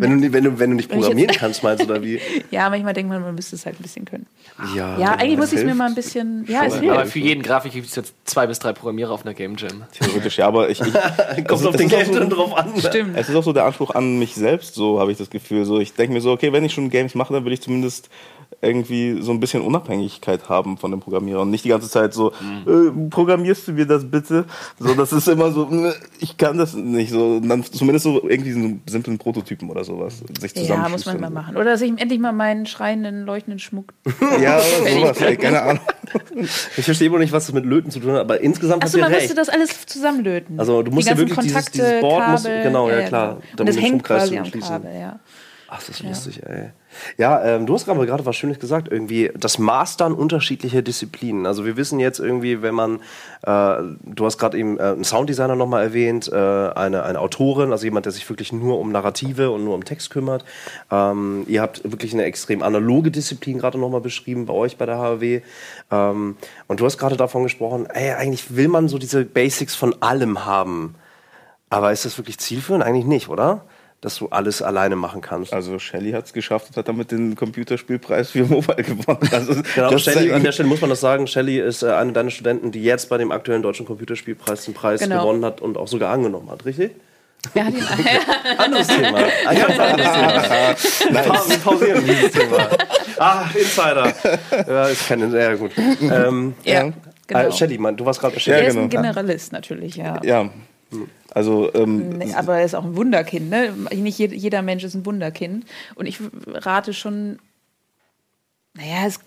Wenn, 0.00 0.10
du, 0.10 0.16
nicht- 0.16 0.32
wenn, 0.32 0.44
du, 0.44 0.58
wenn 0.58 0.70
du 0.70 0.76
nicht 0.76 0.90
programmieren 0.90 1.34
kannst, 1.36 1.62
meinst 1.62 1.82
du, 1.84 1.90
oder 1.90 2.02
wie? 2.02 2.20
ja, 2.50 2.68
manchmal 2.70 2.92
denkt 2.94 3.10
man, 3.10 3.20
man 3.22 3.34
müsste 3.34 3.56
es 3.56 3.66
halt 3.66 3.78
ein 3.78 3.82
bisschen 3.82 4.04
können. 4.04 4.26
Ja, 4.74 4.98
Ja, 4.98 5.12
eigentlich 5.14 5.38
muss 5.38 5.52
ich 5.52 5.58
es 5.60 5.64
mir 5.64 5.74
mal 5.74 5.86
ein 5.88 5.94
bisschen, 5.94 6.44
ja, 6.48 6.64
es 6.64 6.74
Aber 6.74 6.96
hilft. 6.98 7.12
für 7.12 7.18
jeden 7.18 7.42
Grafik 7.42 7.72
gibt 7.72 7.86
es 7.86 7.94
jetzt 7.96 8.14
zwei 8.24 8.46
bis 8.46 8.58
drei 8.58 8.72
Programmierer 8.72 9.10
auf 9.12 9.24
einer 9.24 9.34
Game 9.34 9.56
Jam. 9.56 9.82
Theoretisch, 9.98 10.38
ja, 10.38 10.46
aber 10.48 10.68
ich, 10.70 10.80
ich 10.80 10.92
Kommt 11.46 11.60
es- 11.60 11.66
auf 11.66 11.76
den 11.76 11.86
ist 11.88 11.94
auch 11.94 11.98
Game 11.98 12.12
so- 12.12 12.18
dann 12.18 12.30
drauf 12.30 12.56
an. 12.56 12.72
Stimmt. 12.78 13.16
Es 13.16 13.28
ist 13.28 13.34
auch 13.36 13.42
so 13.44 13.52
der 13.52 13.64
Anspruch 13.64 13.90
an 13.94 14.18
mich 14.18 14.34
selbst, 14.34 14.74
so 14.74 14.98
habe 15.00 15.12
ich 15.12 15.18
das 15.18 15.30
Gefühl. 15.30 15.64
So, 15.64 15.80
ich 15.80 15.92
denke 15.94 16.12
mir 16.12 16.20
so, 16.20 16.32
okay, 16.32 16.52
wenn 16.52 16.64
ich 16.64 16.72
schon 16.72 16.90
Games 16.90 17.14
mache, 17.14 17.32
dann 17.32 17.44
will 17.44 17.52
ich 17.52 17.60
zumindest 17.60 18.08
irgendwie 18.62 19.22
so 19.22 19.30
ein 19.32 19.40
bisschen 19.40 19.62
Unabhängigkeit 19.62 20.48
haben 20.48 20.76
von 20.76 20.90
dem 20.90 21.00
Programmierer 21.00 21.40
und 21.40 21.50
nicht 21.50 21.64
die 21.64 21.70
ganze 21.70 21.88
Zeit 21.88 22.12
so, 22.12 22.32
äh, 22.32 22.90
programmierst 23.08 23.68
du 23.68 23.72
mir 23.72 23.86
das 23.86 24.04
bitte? 24.10 24.44
So, 24.78 24.94
das 24.94 25.12
ist 25.12 25.28
immer 25.28 25.50
so, 25.50 25.68
ich 26.18 26.36
kann 26.36 26.58
das 26.58 26.74
nicht 26.74 27.10
so. 27.10 27.40
Dann 27.40 27.64
zumindest 27.64 28.04
so 28.04 28.22
irgendwie 28.28 28.52
so 28.52 28.58
einen 28.58 28.82
simplen 28.88 29.16
Prototypen 29.18 29.70
oder 29.70 29.82
sowas 29.84 30.22
sich 30.40 30.52
Ja, 30.68 30.88
muss 30.88 31.06
man 31.06 31.20
mal 31.20 31.30
machen. 31.30 31.56
Oder 31.56 31.64
dass 31.66 31.80
ich 31.80 31.90
endlich 31.98 32.20
mal 32.20 32.32
meinen 32.32 32.66
schreienden, 32.66 33.24
leuchtenden 33.24 33.58
Schmuck. 33.60 33.94
Ja, 34.42 34.58
oder 34.82 34.90
sowas, 34.90 35.20
ey, 35.22 35.36
keine 35.36 35.62
Ahnung. 35.62 35.80
Ich 36.76 36.84
verstehe 36.84 37.06
immer 37.08 37.18
nicht, 37.18 37.32
was 37.32 37.46
das 37.46 37.54
mit 37.54 37.64
Löten 37.64 37.90
zu 37.90 38.00
tun 38.00 38.12
hat, 38.12 38.20
aber 38.20 38.40
insgesamt 38.40 38.82
Achso, 38.82 38.98
man 38.98 39.10
ihr 39.10 39.16
müsste 39.16 39.28
recht. 39.30 39.38
das 39.38 39.48
alles 39.48 39.86
zusammenlöten. 39.86 40.58
Also, 40.58 40.82
du 40.82 40.90
musst 40.90 41.06
Die 41.06 41.12
ja 41.12 41.18
wirklich 41.18 41.38
dieses- 41.38 41.52
Kontakte, 41.54 41.78
dieses 41.78 42.00
Board 42.00 42.28
musst- 42.30 42.44
Kabel, 42.44 42.62
genau, 42.62 42.88
ja, 42.90 43.02
klar, 43.02 43.28
genau. 43.34 43.60
Und 43.60 43.68
das 43.68 43.80
hängt 43.80 44.02
quasi 44.04 44.34
zu 44.34 44.40
am. 44.40 44.50
Kabel, 44.60 44.90
ja. 44.98 45.20
Ach, 45.72 45.78
das 45.78 45.90
ist 45.90 46.02
lustig, 46.02 46.42
ey. 46.44 46.70
Ja, 47.16 47.44
ähm, 47.44 47.64
du 47.64 47.74
hast 47.74 47.84
gerade 47.84 48.04
gerade 48.04 48.26
was 48.26 48.34
Schönes 48.34 48.58
gesagt, 48.58 48.88
irgendwie 48.90 49.30
das 49.38 49.58
Mastern 49.58 50.14
unterschiedlicher 50.14 50.82
Disziplinen. 50.82 51.46
Also 51.46 51.64
wir 51.64 51.76
wissen 51.76 52.00
jetzt 52.00 52.18
irgendwie, 52.18 52.60
wenn 52.60 52.74
man, 52.74 52.96
äh, 53.42 53.76
du 54.02 54.26
hast 54.26 54.38
gerade 54.38 54.58
eben 54.58 54.80
äh, 54.80 54.82
einen 54.82 55.04
Sounddesigner 55.04 55.54
nochmal 55.54 55.84
erwähnt, 55.84 56.26
äh, 56.26 56.34
eine, 56.34 57.04
eine 57.04 57.20
Autorin, 57.20 57.70
also 57.70 57.84
jemand, 57.84 58.04
der 58.06 58.12
sich 58.12 58.28
wirklich 58.28 58.52
nur 58.52 58.80
um 58.80 58.90
Narrative 58.90 59.52
und 59.52 59.62
nur 59.62 59.76
um 59.76 59.84
Text 59.84 60.10
kümmert. 60.10 60.44
Ähm, 60.90 61.44
ihr 61.46 61.62
habt 61.62 61.88
wirklich 61.88 62.14
eine 62.14 62.24
extrem 62.24 62.64
analoge 62.64 63.12
Disziplin 63.12 63.58
gerade 63.58 63.78
nochmal 63.78 64.00
beschrieben 64.00 64.46
bei 64.46 64.54
euch 64.54 64.76
bei 64.76 64.86
der 64.86 64.98
HW. 64.98 65.40
Ähm, 65.92 66.36
und 66.66 66.80
du 66.80 66.84
hast 66.84 66.98
gerade 66.98 67.16
davon 67.16 67.44
gesprochen, 67.44 67.86
ey, 67.86 68.10
eigentlich 68.14 68.56
will 68.56 68.66
man 68.66 68.88
so 68.88 68.98
diese 68.98 69.24
Basics 69.24 69.76
von 69.76 70.02
allem 70.02 70.44
haben. 70.44 70.96
Aber 71.68 71.92
ist 71.92 72.04
das 72.04 72.18
wirklich 72.18 72.38
zielführend? 72.38 72.82
Eigentlich 72.82 73.06
nicht, 73.06 73.28
oder? 73.28 73.66
Dass 74.02 74.16
du 74.16 74.28
alles 74.30 74.62
alleine 74.62 74.96
machen 74.96 75.20
kannst. 75.20 75.52
Also 75.52 75.78
Shelly 75.78 76.12
hat 76.12 76.24
es 76.24 76.32
geschafft 76.32 76.68
und 76.70 76.76
hat 76.78 76.88
damit 76.88 77.10
den 77.10 77.36
Computerspielpreis 77.36 78.30
für 78.30 78.44
Mobile 78.44 78.82
gewonnen. 78.82 79.18
Also, 79.32 79.54
Genau, 79.74 79.90
ist- 79.92 80.08
an 80.32 80.42
der 80.42 80.52
Stelle 80.52 80.68
muss 80.70 80.80
man 80.80 80.88
das 80.88 81.00
sagen, 81.00 81.26
Shelly 81.26 81.58
ist 81.60 81.82
äh, 81.82 81.90
eine 81.92 82.12
deiner 82.12 82.30
Studenten, 82.30 82.72
die 82.72 82.82
jetzt 82.82 83.10
bei 83.10 83.18
dem 83.18 83.30
aktuellen 83.30 83.60
Deutschen 83.62 83.84
Computerspielpreis 83.84 84.64
den 84.64 84.72
Preis 84.72 85.00
Genau. 85.00 85.20
gewonnen 85.20 85.44
hat 85.44 85.60
und 85.60 85.76
auch 85.76 85.86
sogar 85.86 86.12
angenommen 86.14 86.50
hat, 86.50 86.64
richtig? 86.64 86.92
Hat 87.54 87.74
ihn, 87.74 87.84
Anderes 88.58 88.86
Thema. 88.86 89.18
Ein 89.46 89.58
ganz 89.58 89.78
anderes 89.78 90.98
Thema. 90.98 91.48
Wir 91.48 91.58
pausieren 91.58 92.04
dieses 92.06 92.32
Thema. 92.32 92.68
Ah, 93.18 93.44
Insider. 93.54 94.14
Ja, 94.66 94.84
ist 94.86 95.08
kein, 95.08 95.30
ja 95.32 95.54
gut. 95.56 95.72
Ähm, 95.76 96.54
ja, 96.64 96.84
Ja. 96.86 96.92
genau. 97.26 97.40
äh, 97.48 97.52
Shelly, 97.52 97.76
Mann, 97.76 97.96
du 97.98 98.06
warst 98.06 98.20
gerade 98.20 98.34
er 98.36 98.40
Shelly. 98.40 98.62
Ja, 98.62 98.68
ist 98.68 98.76
ein 98.78 98.88
genau. 98.88 99.02
Generalist 99.02 99.52
natürlich, 99.52 99.96
ja. 99.96 100.18
Ja, 100.22 100.48
also 101.34 101.72
ähm, 101.74 102.20
Aber 102.36 102.58
er 102.58 102.64
ist 102.64 102.74
auch 102.74 102.84
ein 102.84 102.96
Wunderkind, 102.96 103.50
ne? 103.50 103.72
Nicht 103.94 104.18
jed- 104.18 104.34
jeder 104.34 104.62
Mensch 104.62 104.84
ist 104.84 104.94
ein 104.94 105.06
Wunderkind. 105.06 105.64
Und 105.94 106.06
ich 106.06 106.18
rate 106.46 106.92
schon, 106.94 107.38
Naja, 108.74 109.04
es, 109.06 109.18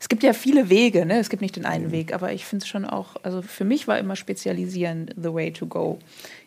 es 0.00 0.08
gibt 0.08 0.22
ja 0.22 0.32
viele 0.32 0.68
Wege, 0.70 1.04
ne? 1.04 1.18
Es 1.18 1.28
gibt 1.28 1.42
nicht 1.42 1.56
den 1.56 1.66
einen 1.66 1.90
Weg, 1.90 2.14
aber 2.14 2.32
ich 2.32 2.44
finde 2.44 2.62
es 2.62 2.68
schon 2.68 2.84
auch, 2.84 3.16
also 3.24 3.42
für 3.42 3.64
mich 3.64 3.88
war 3.88 3.98
immer 3.98 4.14
Spezialisieren 4.14 5.10
the 5.16 5.34
way 5.34 5.50
to 5.52 5.66
go, 5.66 5.98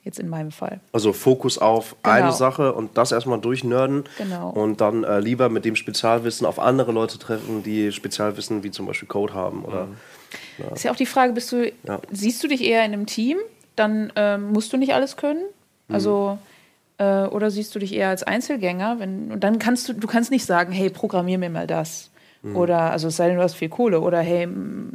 jetzt 0.06 0.20
in 0.20 0.30
meinem 0.30 0.52
Fall. 0.52 0.80
Also 0.94 1.12
Fokus 1.12 1.58
auf 1.58 1.98
Genau. 2.02 2.16
eine 2.16 2.32
Sache 2.32 2.74
und 2.74 2.98
das 2.98 3.12
erstmal 3.12 3.42
durchnörden 3.42 4.06
Genau. 4.18 4.52
und 4.52 4.80
dann 4.80 5.04
äh, 5.04 5.20
lieber 5.20 5.50
mit 5.50 5.66
dem 5.66 5.76
Spezialwissen 5.76 6.48
auf 6.48 6.58
andere 6.58 6.94
Leute 6.94 7.20
treffen, 7.20 7.62
die 7.62 7.92
Spezialwissen 7.92 8.64
wie 8.64 8.72
zum 8.72 8.86
Beispiel 8.86 9.10
Code 9.10 9.34
haben. 9.34 9.66
Oder 9.66 9.90
Ist 10.74 10.86
ja 10.86 10.92
auch 10.92 10.96
die 10.96 11.06
Frage, 11.06 11.34
bist 11.34 11.52
du, 11.52 11.72
Ja. 11.84 12.00
siehst 12.10 12.42
du 12.42 12.48
dich 12.48 12.64
eher 12.64 12.86
in 12.86 12.94
einem 12.94 13.06
Team, 13.06 13.38
dann 13.76 14.12
ähm, 14.16 14.52
musst 14.52 14.72
du 14.74 14.78
nicht 14.78 14.94
alles 14.94 15.18
können? 15.18 15.44
Also, 15.90 16.38
äh, 16.98 17.26
oder 17.28 17.52
siehst 17.52 17.76
du 17.76 17.80
dich 17.80 17.94
eher 17.94 18.10
als 18.10 18.24
Einzelgänger? 18.24 19.00
Wenn, 19.00 19.32
und 19.32 19.44
dann 19.44 19.60
kannst 19.60 19.90
du, 19.90 19.94
du 19.94 20.08
kannst 20.08 20.32
nicht 20.32 20.46
sagen, 20.46 20.72
hey, 20.72 20.90
programmier 20.90 21.38
mir 21.38 21.50
mal 21.50 21.68
das. 21.68 22.10
Oder, 22.54 22.92
also 22.92 23.08
es 23.08 23.16
sei 23.16 23.28
denn, 23.28 23.38
du 23.38 23.42
hast 23.42 23.56
viel 23.56 23.70
Kohle. 23.70 24.02
Oder 24.02 24.20
hey, 24.20 24.48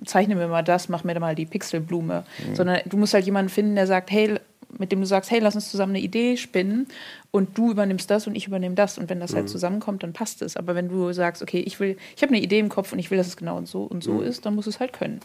zeichne 0.04 0.36
mir 0.36 0.46
mal 0.46 0.62
das, 0.62 0.88
mach 0.88 1.02
mir 1.02 1.18
mal 1.18 1.34
die 1.34 1.46
Pixelblume. 1.46 2.24
Sondern 2.54 2.78
du 2.86 2.96
musst 2.96 3.12
halt 3.12 3.24
jemanden 3.24 3.48
finden, 3.48 3.74
der 3.74 3.88
sagt, 3.88 4.10
hey, 4.10 4.38
mit 4.78 4.92
dem 4.92 5.00
du 5.00 5.06
sagst, 5.06 5.32
hey, 5.32 5.40
lass 5.40 5.56
uns 5.56 5.68
zusammen 5.68 5.96
eine 5.96 6.04
Idee 6.04 6.36
spinnen 6.36 6.86
und 7.32 7.58
du 7.58 7.72
übernimmst 7.72 8.08
das 8.08 8.28
und 8.28 8.36
ich 8.36 8.46
übernehme 8.46 8.76
das. 8.76 8.98
Und 8.98 9.10
wenn 9.10 9.18
das 9.18 9.34
halt 9.34 9.48
zusammenkommt, 9.48 10.04
dann 10.04 10.12
passt 10.12 10.42
es. 10.42 10.56
Aber 10.56 10.76
wenn 10.76 10.88
du 10.88 11.12
sagst, 11.12 11.42
okay, 11.42 11.58
ich 11.58 11.80
will, 11.80 11.96
ich 12.16 12.22
habe 12.22 12.32
eine 12.32 12.40
Idee 12.40 12.60
im 12.60 12.68
Kopf 12.68 12.92
und 12.92 13.00
ich 13.00 13.10
will, 13.10 13.18
dass 13.18 13.26
es 13.26 13.36
genau 13.36 13.56
und 13.56 13.66
so 13.66 13.82
und 13.82 14.04
so 14.04 14.20
ist, 14.20 14.46
dann 14.46 14.54
musst 14.54 14.66
du 14.66 14.70
es 14.70 14.78
halt 14.78 14.92
können. 14.92 15.20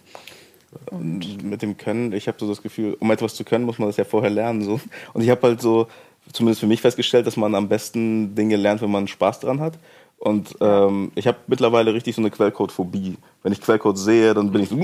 Mit 0.92 1.62
dem 1.62 1.78
Können, 1.78 2.14
ich 2.14 2.28
habe 2.28 2.38
so 2.40 2.48
das 2.48 2.62
Gefühl, 2.62 2.96
um 3.00 3.12
etwas 3.12 3.36
zu 3.36 3.44
können, 3.44 3.66
muss 3.66 3.80
man 3.80 3.90
das 3.90 3.98
ja 3.98 4.04
vorher 4.04 4.30
lernen. 4.30 4.64
So. 4.64 4.80
Und 5.14 5.22
ich 5.22 5.30
habe 5.30 5.42
halt 5.48 5.62
so, 5.62 5.88
zumindest 6.32 6.60
für 6.60 6.68
mich 6.68 6.82
festgestellt, 6.82 7.28
dass 7.28 7.38
man 7.38 7.56
am 7.56 7.68
besten 7.68 8.36
Dinge 8.36 8.56
lernt, 8.56 8.82
wenn 8.82 8.92
man 8.92 9.08
Spaß 9.08 9.40
dran 9.42 9.60
hat. 9.60 9.78
Und 10.18 10.56
ähm, 10.62 11.12
ich 11.16 11.28
habe 11.28 11.38
mittlerweile 11.48 11.94
richtig 11.94 12.16
so 12.16 12.22
eine 12.22 12.32
Quellcode-Phobie. 12.32 13.18
Wenn 13.44 13.52
ich 13.52 13.62
Quellcode 13.62 13.98
sehe, 13.98 14.34
dann 14.34 14.52
bin 14.52 14.64
ich 14.64 14.70
so. 14.70 14.80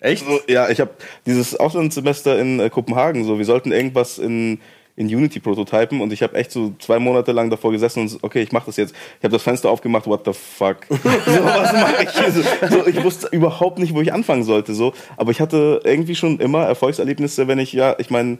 Echt? 0.00 0.24
So, 0.26 0.40
ja, 0.48 0.68
ich 0.70 0.80
habe 0.80 0.90
dieses 1.26 1.58
Auslandssemester 1.58 2.38
in 2.38 2.58
äh, 2.58 2.70
Kopenhagen, 2.70 3.24
so, 3.24 3.38
wir 3.38 3.44
sollten 3.44 3.70
irgendwas 3.70 4.18
in, 4.18 4.58
in 5.00 5.06
Unity 5.06 5.40
prototypen 5.40 6.02
und 6.02 6.12
ich 6.12 6.22
habe 6.22 6.34
echt 6.34 6.52
so 6.52 6.74
zwei 6.78 6.98
Monate 6.98 7.32
lang 7.32 7.48
davor 7.48 7.72
gesessen 7.72 8.00
und 8.00 8.08
so, 8.08 8.18
okay, 8.20 8.42
ich 8.42 8.52
mache 8.52 8.66
das 8.66 8.76
jetzt. 8.76 8.94
Ich 9.18 9.24
habe 9.24 9.32
das 9.32 9.42
Fenster 9.42 9.70
aufgemacht, 9.70 10.06
what 10.06 10.26
the 10.26 10.34
fuck? 10.34 10.80
so, 10.90 10.96
was 11.02 11.72
mache 11.72 12.04
ich 12.04 12.10
hier? 12.10 12.30
So, 12.30 12.42
so, 12.68 12.86
ich 12.86 13.02
wusste 13.02 13.28
überhaupt 13.28 13.78
nicht, 13.78 13.94
wo 13.94 14.02
ich 14.02 14.12
anfangen 14.12 14.44
sollte. 14.44 14.74
So. 14.74 14.92
Aber 15.16 15.30
ich 15.30 15.40
hatte 15.40 15.80
irgendwie 15.84 16.14
schon 16.14 16.38
immer 16.38 16.66
Erfolgserlebnisse, 16.66 17.48
wenn 17.48 17.58
ich, 17.58 17.72
ja, 17.72 17.96
ich 17.98 18.10
meine, 18.10 18.36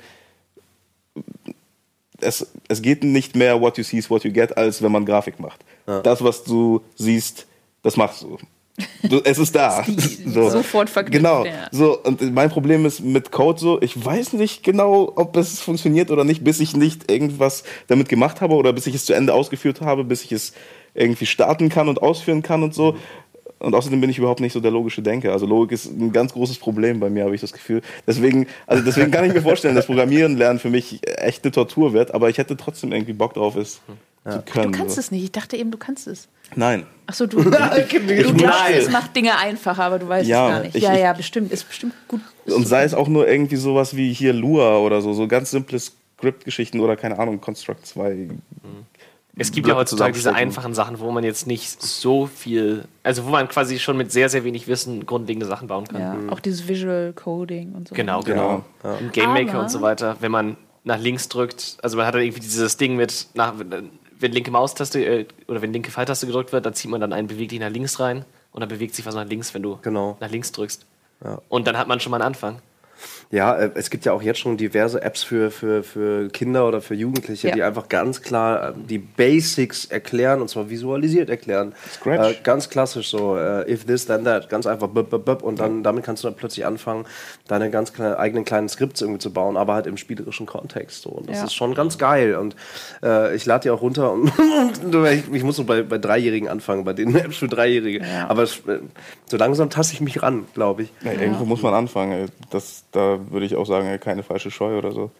es, 2.20 2.46
es 2.68 2.82
geht 2.82 3.04
nicht 3.04 3.34
mehr 3.34 3.58
what 3.62 3.78
you 3.78 3.82
see 3.82 3.96
is 3.96 4.10
what 4.10 4.22
you 4.24 4.30
get, 4.30 4.58
als 4.58 4.82
wenn 4.82 4.92
man 4.92 5.06
Grafik 5.06 5.40
macht. 5.40 5.64
Das, 6.02 6.22
was 6.22 6.44
du 6.44 6.82
siehst, 6.94 7.46
das 7.82 7.96
machst 7.96 8.20
du. 8.20 8.36
Du 9.02 9.20
es 9.24 9.38
ist 9.38 9.54
da. 9.54 9.84
Sofort 10.26 10.90
verknüpft, 10.90 11.16
Genau. 11.22 11.44
ja. 11.44 11.68
So, 11.70 11.98
und 12.02 12.34
mein 12.34 12.50
Problem 12.50 12.86
ist 12.86 13.00
mit 13.00 13.30
Code 13.32 13.58
so, 13.60 13.82
ich 13.82 14.04
weiß 14.04 14.32
nicht 14.34 14.62
genau, 14.62 15.12
ob 15.16 15.36
es 15.36 15.60
funktioniert 15.60 16.10
oder 16.10 16.24
nicht, 16.24 16.44
bis 16.44 16.60
ich 16.60 16.76
nicht 16.76 17.10
irgendwas 17.10 17.64
damit 17.86 18.08
gemacht 18.08 18.40
habe 18.40 18.54
oder 18.54 18.72
bis 18.72 18.86
ich 18.86 18.94
es 18.94 19.04
zu 19.04 19.12
Ende 19.12 19.34
ausgeführt 19.34 19.80
habe, 19.80 20.04
bis 20.04 20.24
ich 20.24 20.32
es 20.32 20.52
irgendwie 20.94 21.26
starten 21.26 21.68
kann 21.68 21.88
und 21.88 22.02
ausführen 22.02 22.42
kann 22.42 22.62
und 22.62 22.74
so. 22.74 22.96
Und 23.60 23.74
außerdem 23.74 24.00
bin 24.00 24.08
ich 24.08 24.16
überhaupt 24.16 24.40
nicht 24.40 24.54
so 24.54 24.60
der 24.60 24.70
logische 24.70 25.02
Denker. 25.02 25.32
Also 25.32 25.44
Logik 25.44 25.72
ist 25.72 25.84
ein 25.84 26.12
ganz 26.12 26.32
großes 26.32 26.58
Problem 26.58 26.98
bei 26.98 27.10
mir, 27.10 27.24
habe 27.24 27.34
ich 27.34 27.42
das 27.42 27.52
Gefühl. 27.52 27.82
Deswegen, 28.06 28.46
also 28.66 28.82
deswegen 28.82 29.10
kann 29.10 29.24
ich 29.26 29.34
mir 29.34 29.42
vorstellen, 29.42 29.74
dass 29.74 29.84
Programmieren 29.84 30.38
lernen 30.38 30.58
für 30.58 30.70
mich 30.70 31.00
echte 31.18 31.50
Tortur 31.50 31.92
wird, 31.92 32.14
aber 32.14 32.30
ich 32.30 32.38
hätte 32.38 32.56
trotzdem 32.56 32.90
irgendwie 32.92 33.12
Bock 33.12 33.34
drauf, 33.34 33.56
es 33.56 33.82
zu 34.28 34.42
können. 34.42 34.72
Du 34.72 34.78
kannst 34.78 34.94
so. 34.96 35.00
es 35.00 35.10
nicht. 35.10 35.22
Ich 35.24 35.32
dachte 35.32 35.56
eben, 35.56 35.70
du 35.70 35.78
kannst 35.78 36.06
es. 36.06 36.28
Nein. 36.56 36.84
Achso, 37.06 37.26
du, 37.26 37.42
du, 37.42 37.50
du 37.50 38.34
glaubst, 38.34 38.70
es 38.72 38.90
macht 38.90 39.14
Dinge 39.16 39.36
einfacher, 39.38 39.84
aber 39.84 39.98
du 39.98 40.08
weißt 40.08 40.28
Ja, 40.28 40.46
es 40.48 40.52
gar 40.54 40.60
nicht. 40.62 40.74
ich- 40.76 40.82
ja, 40.82 40.94
ich- 40.94 41.00
ja, 41.00 41.12
bestimmt. 41.12 41.52
Ist 41.52 41.66
bestimmt 41.68 41.94
gut. 42.08 42.20
Ist 42.44 42.54
Und 42.54 42.66
sei 42.68 42.82
es 42.84 42.92
auch 42.94 43.08
nur 43.08 43.26
irgendwie 43.28 43.56
sowas 43.56 43.96
wie 43.96 44.12
hier 44.12 44.32
Lua 44.32 44.78
oder 44.78 45.00
so, 45.00 45.12
so 45.12 45.26
ganz 45.28 45.50
simple 45.50 45.78
Script-Geschichten 45.78 46.80
oder 46.80 46.96
keine 46.96 47.18
Ahnung, 47.18 47.40
Construct 47.40 47.84
2. 47.86 48.28
Es 49.36 49.52
gibt 49.52 49.68
ja 49.68 49.74
heutzutage 49.76 50.12
diese 50.12 50.34
einfachen 50.34 50.74
Sachen, 50.74 50.98
wo 51.00 51.10
man 51.12 51.24
jetzt 51.24 51.46
nicht 51.46 51.80
so 51.80 52.26
viel, 52.26 52.84
also 53.02 53.24
wo 53.24 53.30
man 53.30 53.48
quasi 53.48 53.78
schon 53.78 53.96
mit 53.96 54.12
sehr, 54.12 54.28
sehr 54.28 54.44
wenig 54.44 54.66
Wissen 54.68 55.06
grundlegende 55.06 55.46
Sachen 55.46 55.68
bauen 55.68 55.86
kann. 55.86 56.00
ja, 56.00 56.16
auch 56.30 56.40
dieses 56.40 56.68
Visual 56.68 57.12
Coding 57.14 57.72
und 57.72 57.88
so. 57.88 57.94
Genau, 57.94 58.20
Genau. 58.20 58.64
genau. 58.82 58.96
Im 58.98 59.12
Game 59.12 59.32
Maker 59.32 59.52
Aber- 59.52 59.60
und 59.62 59.68
so 59.70 59.80
weiter, 59.80 60.16
wenn 60.20 60.32
man 60.32 60.56
nach 60.84 60.98
links 60.98 61.28
drückt, 61.28 61.78
also 61.82 61.96
man 61.96 62.06
hat 62.06 62.14
dann 62.14 62.22
irgendwie 62.22 62.40
dieses 62.40 62.76
Ding 62.76 62.96
mit, 62.96 63.28
nach, 63.34 63.54
wenn 64.20 64.32
linke 64.32 64.50
Maustaste 64.50 65.04
äh, 65.04 65.26
oder 65.48 65.62
wenn 65.62 65.72
linke 65.72 65.90
Pfeiltaste 65.90 66.26
gedrückt 66.26 66.52
wird, 66.52 66.64
dann 66.66 66.74
zieht 66.74 66.90
man 66.90 67.00
dann 67.00 67.12
einen 67.12 67.28
beweglich 67.28 67.60
nach 67.60 67.70
links 67.70 67.98
rein 68.00 68.24
und 68.52 68.60
dann 68.60 68.68
bewegt 68.68 68.94
sich 68.94 69.04
was 69.06 69.14
nach 69.14 69.26
links, 69.26 69.54
wenn 69.54 69.62
du 69.62 69.78
Genau. 69.82 70.16
nach 70.20 70.30
links 70.30 70.52
drückst. 70.52 70.86
Und 71.48 71.66
dann 71.66 71.76
hat 71.76 71.86
man 71.88 72.00
schon 72.00 72.10
mal 72.10 72.16
einen 72.16 72.28
Anfang. 72.28 72.60
Ja, 73.32 73.54
äh, 73.56 73.70
es 73.74 73.90
gibt 73.90 74.04
ja 74.04 74.12
auch 74.12 74.22
jetzt 74.22 74.40
schon 74.40 74.56
diverse 74.56 75.02
Apps 75.02 75.22
für, 75.22 75.52
für, 75.52 75.84
für 75.84 76.28
Kinder 76.30 76.66
oder 76.66 76.80
für 76.80 76.94
Jugendliche, 76.96 77.48
Ja. 77.48 77.54
die 77.54 77.62
einfach 77.62 77.88
ganz 77.88 78.22
klar 78.22 78.70
äh, 78.70 78.72
die 78.88 78.98
Basics 78.98 79.84
erklären 79.84 80.40
und 80.40 80.48
zwar 80.50 80.68
visualisiert 80.68 81.30
erklären. 81.30 81.72
Scratch. 81.92 82.28
Äh, 82.32 82.34
ganz 82.42 82.70
klassisch 82.70 83.08
so, 83.08 83.36
äh, 83.36 83.70
if 83.72 83.84
this, 83.84 84.06
then 84.06 84.24
that. 84.24 84.48
Ganz 84.48 84.66
einfach 84.66 84.88
bub, 84.88 85.10
bub, 85.10 85.24
bub, 85.24 85.44
und 85.44 85.60
dann 85.60 85.84
damit 85.84 86.02
kannst 86.04 86.24
du 86.24 86.28
dann 86.28 86.36
plötzlich 86.36 86.66
anfangen, 86.66 87.06
deine 87.46 87.70
ganz 87.70 87.92
kleine, 87.92 88.18
eigenen 88.18 88.44
kleinen 88.44 88.68
Skripts 88.68 89.00
irgendwie 89.00 89.20
zu 89.20 89.32
bauen, 89.32 89.56
aber 89.56 89.74
halt 89.74 89.86
im 89.86 89.96
spielerischen 89.96 90.46
Kontext. 90.46 91.02
So. 91.02 91.10
Und 91.10 91.28
das 91.30 91.36
Ja. 91.38 91.44
ist 91.44 91.54
schon 91.54 91.76
ganz 91.76 91.98
geil. 91.98 92.34
Und 92.34 92.56
äh, 93.00 93.36
ich 93.36 93.46
lade 93.46 93.62
die 93.62 93.70
auch 93.70 93.80
runter 93.80 94.10
und, 94.10 94.32
und 94.84 95.06
ich, 95.06 95.32
ich 95.32 95.44
muss 95.44 95.54
so 95.54 95.62
bei, 95.62 95.82
bei 95.84 95.98
Dreijährigen 95.98 96.48
anfangen, 96.48 96.82
bei 96.84 96.94
den 96.94 97.14
Apps 97.14 97.36
für 97.36 97.46
Dreijährige. 97.46 98.00
Ja. 98.04 98.28
Aber 98.28 98.42
äh, 98.42 98.46
so 99.26 99.36
langsam 99.36 99.70
taste 99.70 99.94
ich 99.94 100.00
mich 100.00 100.20
ran, 100.20 100.46
glaube 100.52 100.82
ich. 100.82 100.92
Ja, 101.04 101.12
irgendwo 101.12 101.44
muss 101.44 101.62
man 101.62 101.74
anfangen. 101.74 102.10
ey. 102.12 102.26
Das, 102.50 102.82
da 102.90 103.19
würde 103.30 103.44
ich 103.46 103.56
auch 103.56 103.66
sagen, 103.66 103.98
keine 104.00 104.22
falsche 104.22 104.50
Scheu 104.50 104.78
oder 104.78 104.92
so. 104.92 105.10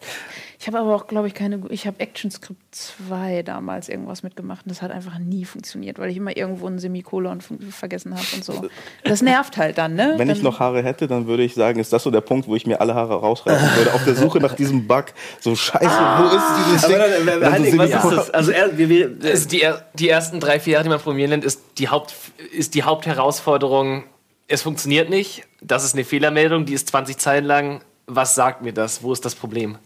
Ich 0.59 0.67
habe 0.67 0.79
aber 0.79 0.95
auch, 0.95 1.07
glaube 1.07 1.27
ich, 1.27 1.35
keine. 1.35 1.61
Ich 1.71 1.87
habe 1.87 2.01
ActionScript 2.01 2.61
2 3.09 3.43
damals 3.43 3.89
irgendwas 3.89 4.23
mitgemacht 4.23 4.67
und 4.67 4.71
das 4.71 4.83
hat 4.83 4.91
einfach 4.91 5.19
nie 5.19 5.45
funktioniert, 5.47 5.99
weil 5.99 6.11
ich 6.11 6.17
immer 6.19 6.37
irgendwo 6.37 6.67
ein 6.67 6.79
Semikolon 6.79 7.41
vergessen 7.71 8.15
habe 8.15 8.27
und 8.35 8.45
so. 8.45 8.69
Das 9.05 9.23
nervt 9.23 9.57
halt 9.57 9.79
dann, 9.79 9.95
ne? 9.95 10.15
Wenn 10.19 10.29
ich 10.29 10.39
Dann- 10.39 10.45
noch 10.45 10.61
Haare 10.61 10.83
hätte, 10.83 11.07
dann 11.07 11.27
würde 11.27 11.43
ich 11.45 11.55
sagen, 11.55 11.79
ist 11.81 11.93
das 11.93 12.03
so 12.03 12.11
der 12.11 12.21
Punkt, 12.21 12.47
wo 12.47 12.57
ich 12.57 12.67
mir 12.67 12.81
alle 12.81 12.95
Haare 12.95 13.15
rausreißen 13.15 13.69
würde, 13.77 13.95
auf 13.95 14.05
der 14.05 14.15
Suche 14.15 14.39
nach 14.41 14.55
diesem 14.55 14.87
Bug. 14.87 15.07
So 15.41 15.57
scheiße, 15.57 15.85
wo 15.85 16.37
ist 16.37 16.67
dieses 16.67 16.83
Ding? 16.89 16.97
Aber 16.97 17.09
dann, 17.09 17.41
Dann 17.41 17.41
so 17.41 17.51
Heinrich, 17.53 17.79
was 17.79 18.05
ist 18.05 18.17
das? 18.17 18.31
Also 18.31 18.51
er, 18.53 18.77
wir, 18.77 18.89
wir, 18.91 19.17
Also 19.25 19.49
die, 19.49 19.67
die 19.95 20.09
ersten 20.11 20.41
drei, 20.41 20.61
vier 20.61 20.75
Jahre, 20.75 20.85
die 20.85 20.91
man 20.91 20.99
programmieren 21.01 21.31
lernt, 21.31 21.45
ist 21.45 21.63
die, 21.79 21.89
Haupt, 21.89 22.15
ist 22.53 22.75
die 22.75 22.83
Hauptherausforderung, 22.83 24.05
es 24.49 24.63
funktioniert 24.63 25.09
nicht, 25.11 25.45
das 25.63 25.85
ist 25.85 25.95
eine 25.95 26.05
Fehlermeldung, 26.05 26.67
die 26.67 26.75
ist 26.75 26.89
20 26.89 27.19
Zeilen 27.19 27.45
lang. 27.45 27.81
Was 28.13 28.35
sagt 28.35 28.63
mir 28.63 28.73
das? 28.73 29.03
Wo 29.03 29.13
ist 29.13 29.25
das 29.25 29.35
Problem? 29.35 29.79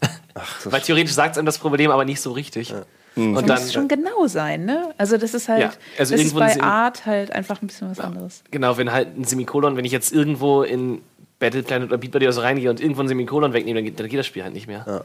Weil 0.64 0.80
theoretisch 0.80 1.12
sagt 1.14 1.32
es 1.32 1.38
einem 1.38 1.46
das 1.46 1.58
Problem, 1.58 1.90
aber 1.90 2.04
nicht 2.04 2.20
so 2.20 2.32
richtig. 2.32 2.74
Und 3.16 3.34
Das 3.34 3.44
dann, 3.44 3.62
muss 3.62 3.72
schon 3.72 3.88
genau 3.88 4.26
sein, 4.26 4.64
ne? 4.64 4.92
Also 4.98 5.16
das 5.16 5.34
ist 5.34 5.48
halt, 5.48 5.60
Ja, 5.60 5.72
also 5.98 6.16
das 6.16 6.24
ist 6.24 6.34
bei 6.34 6.60
Art 6.60 7.06
halt 7.06 7.30
einfach 7.32 7.62
ein 7.62 7.68
bisschen 7.68 7.88
was 7.90 8.00
anderes. 8.00 8.42
genau, 8.50 8.76
wenn 8.76 8.90
halt 8.90 9.16
ein 9.16 9.24
Semikolon, 9.24 9.76
wenn 9.76 9.84
ich 9.84 9.92
jetzt 9.92 10.12
irgendwo 10.12 10.62
in 10.62 11.00
Battle 11.38 11.62
Planet 11.62 11.88
oder 11.88 11.98
Beat 11.98 12.10
Buddy 12.10 12.24
oder 12.26 12.32
so 12.32 12.40
reingehe 12.40 12.70
und 12.70 12.80
irgendwo 12.80 13.02
ein 13.02 13.08
Semikolon 13.08 13.52
wegnehme, 13.52 13.78
dann 13.78 13.84
geht, 13.84 14.00
dann 14.00 14.08
geht 14.08 14.18
das 14.18 14.26
Spiel 14.26 14.42
halt 14.42 14.54
nicht 14.54 14.66
mehr. 14.66 15.04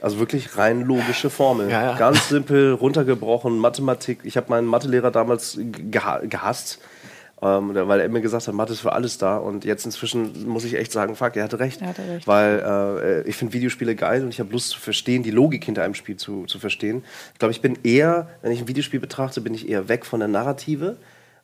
Also 0.00 0.18
wirklich 0.18 0.56
rein 0.58 0.82
logische 0.82 1.30
Formel. 1.30 1.70
Ja, 1.70 1.82
ja. 1.92 1.96
Ganz 1.96 2.28
simpel, 2.28 2.72
runtergebrochen, 2.72 3.58
Mathematik. 3.58 4.20
Ich 4.24 4.36
habe 4.36 4.46
meinen 4.50 4.66
Mathelehrer 4.66 5.10
damals 5.10 5.56
geha 5.60 6.18
gehasst, 6.24 6.80
ähm, 7.42 7.74
weil 7.74 8.00
er 8.00 8.08
mir 8.08 8.22
gesagt 8.22 8.48
hat, 8.48 8.54
Mathe 8.54 8.72
ist 8.72 8.80
für 8.80 8.92
alles 8.92 9.18
da. 9.18 9.36
Und 9.36 9.66
jetzt 9.66 9.84
inzwischen 9.84 10.48
muss 10.48 10.64
ich 10.64 10.74
echt 10.74 10.90
sagen, 10.90 11.16
fuck, 11.16 11.36
er 11.36 11.44
hatte 11.44 11.58
recht. 11.58 11.82
Er 11.82 11.88
hatte 11.88 12.08
recht. 12.08 12.26
Weil 12.26 13.24
äh, 13.24 13.28
ich 13.28 13.36
finde 13.36 13.52
Videospiele 13.52 13.94
geil 13.94 14.22
und 14.22 14.30
ich 14.30 14.40
habe 14.40 14.50
Lust 14.52 14.70
zu 14.70 14.80
verstehen, 14.80 15.22
die 15.22 15.30
Logik 15.30 15.64
hinter 15.64 15.82
einem 15.82 15.94
Spiel 15.94 16.16
zu, 16.16 16.46
zu 16.46 16.58
verstehen. 16.58 17.04
Ich 17.34 17.38
glaube, 17.38 17.52
ich 17.52 17.60
bin 17.60 17.78
eher, 17.82 18.28
wenn 18.40 18.52
ich 18.52 18.60
ein 18.60 18.68
Videospiel 18.68 19.00
betrachte, 19.00 19.42
bin 19.42 19.52
ich 19.52 19.68
eher 19.68 19.88
weg 19.88 20.06
von 20.06 20.20
der 20.20 20.28
Narrative. 20.28 20.96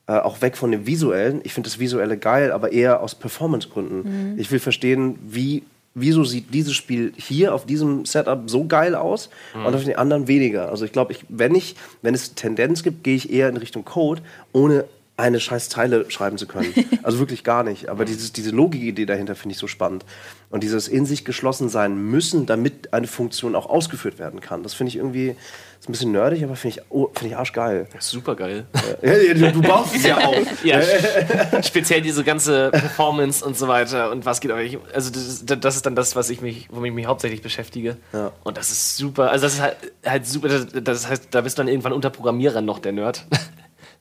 Äh, 0.06 0.14
auch 0.14 0.40
weg 0.40 0.56
von 0.56 0.72
dem 0.72 0.86
Visuellen. 0.86 1.42
Ich 1.44 1.52
finde 1.52 1.68
das 1.68 1.78
Visuelle 1.78 2.16
geil, 2.16 2.52
aber 2.52 2.72
eher 2.72 3.00
aus 3.00 3.14
Performance-Gründen. 3.14 4.36
Ich 4.38 4.50
will 4.50 4.58
verstehen, 4.58 5.18
wie, 5.22 5.62
wieso 5.94 6.24
sieht 6.24 6.52
dieses 6.54 6.74
Spiel 6.74 7.12
hier 7.16 7.54
auf 7.54 7.66
diesem 7.66 8.06
Setup 8.06 8.48
so 8.50 8.64
geil 8.64 8.94
aus 8.94 9.28
und 9.54 9.74
auf 9.74 9.84
den 9.84 9.96
anderen 9.96 10.26
weniger. 10.26 10.70
Also 10.70 10.86
ich 10.86 10.92
glaube, 10.92 11.12
ich, 11.12 11.24
wenn 11.28 11.54
ich, 11.54 11.76
wenn 12.00 12.14
es 12.14 12.34
Tendenz 12.34 12.82
gibt, 12.82 13.04
gehe 13.04 13.14
ich 13.14 13.30
eher 13.30 13.48
in 13.48 13.56
Richtung 13.58 13.84
Code, 13.84 14.22
ohne 14.52 14.86
eine 15.22 15.38
scheiß 15.38 15.68
Zeile 15.68 16.10
schreiben 16.10 16.36
zu 16.36 16.46
können. 16.46 16.72
Also 17.02 17.18
wirklich 17.18 17.42
gar 17.42 17.64
nicht. 17.64 17.88
Aber 17.88 18.04
dieses, 18.04 18.32
diese 18.32 18.50
Logikidee 18.50 19.06
dahinter 19.06 19.34
finde 19.34 19.54
ich 19.54 19.58
so 19.58 19.66
spannend. 19.66 20.04
Und 20.50 20.62
dieses 20.62 20.86
in 20.86 21.04
sich 21.04 21.24
geschlossen 21.24 21.68
sein 21.68 21.96
müssen, 21.96 22.46
damit 22.46 22.92
eine 22.92 23.08
Funktion 23.08 23.56
auch 23.56 23.68
ausgeführt 23.68 24.20
werden 24.20 24.40
kann. 24.40 24.62
Das 24.62 24.72
finde 24.72 24.90
ich 24.90 24.96
irgendwie, 24.96 25.34
ist 25.80 25.88
ein 25.88 25.92
bisschen 25.92 26.12
nerdig, 26.12 26.44
aber 26.44 26.54
finde 26.54 26.76
ich, 26.76 26.84
oh, 26.90 27.10
finde 27.12 27.30
ich 27.30 27.36
arschgeil. 27.36 27.88
Super 27.98 28.36
geil. 28.36 28.66
Ja, 29.02 29.16
ja, 29.16 29.34
du, 29.34 29.50
du 29.50 29.62
baust 29.62 29.96
es 29.96 30.04
ja 30.04 30.16
auf. 30.28 30.64
Ja, 30.64 30.80
speziell 31.60 32.02
diese 32.02 32.22
ganze 32.22 32.70
Performance 32.70 33.44
und 33.44 33.56
so 33.56 33.66
weiter 33.66 34.12
und 34.12 34.24
was 34.24 34.40
geht 34.40 34.52
euch. 34.52 34.78
Also 34.94 35.10
das 35.10 35.26
ist, 35.26 35.64
das 35.64 35.74
ist 35.74 35.86
dann 35.86 35.96
das, 35.96 36.14
was 36.14 36.30
ich 36.30 36.40
mich, 36.40 36.68
womit 36.70 36.90
ich 36.90 36.94
mich 36.94 37.06
hauptsächlich 37.06 37.42
beschäftige. 37.42 37.96
Ja. 38.12 38.30
Und 38.44 38.58
das 38.58 38.70
ist 38.70 38.96
super. 38.96 39.32
Also 39.32 39.44
das 39.46 39.54
ist 39.54 39.60
halt, 39.60 39.76
halt 40.06 40.24
super. 40.24 40.48
Das, 40.48 40.66
das 40.70 41.08
heißt, 41.08 41.28
da 41.32 41.40
bist 41.40 41.58
du 41.58 41.62
dann 41.62 41.68
irgendwann 41.68 41.92
unter 41.92 42.10
Programmierern 42.10 42.64
noch 42.64 42.78
der 42.78 42.92
Nerd. 42.92 43.26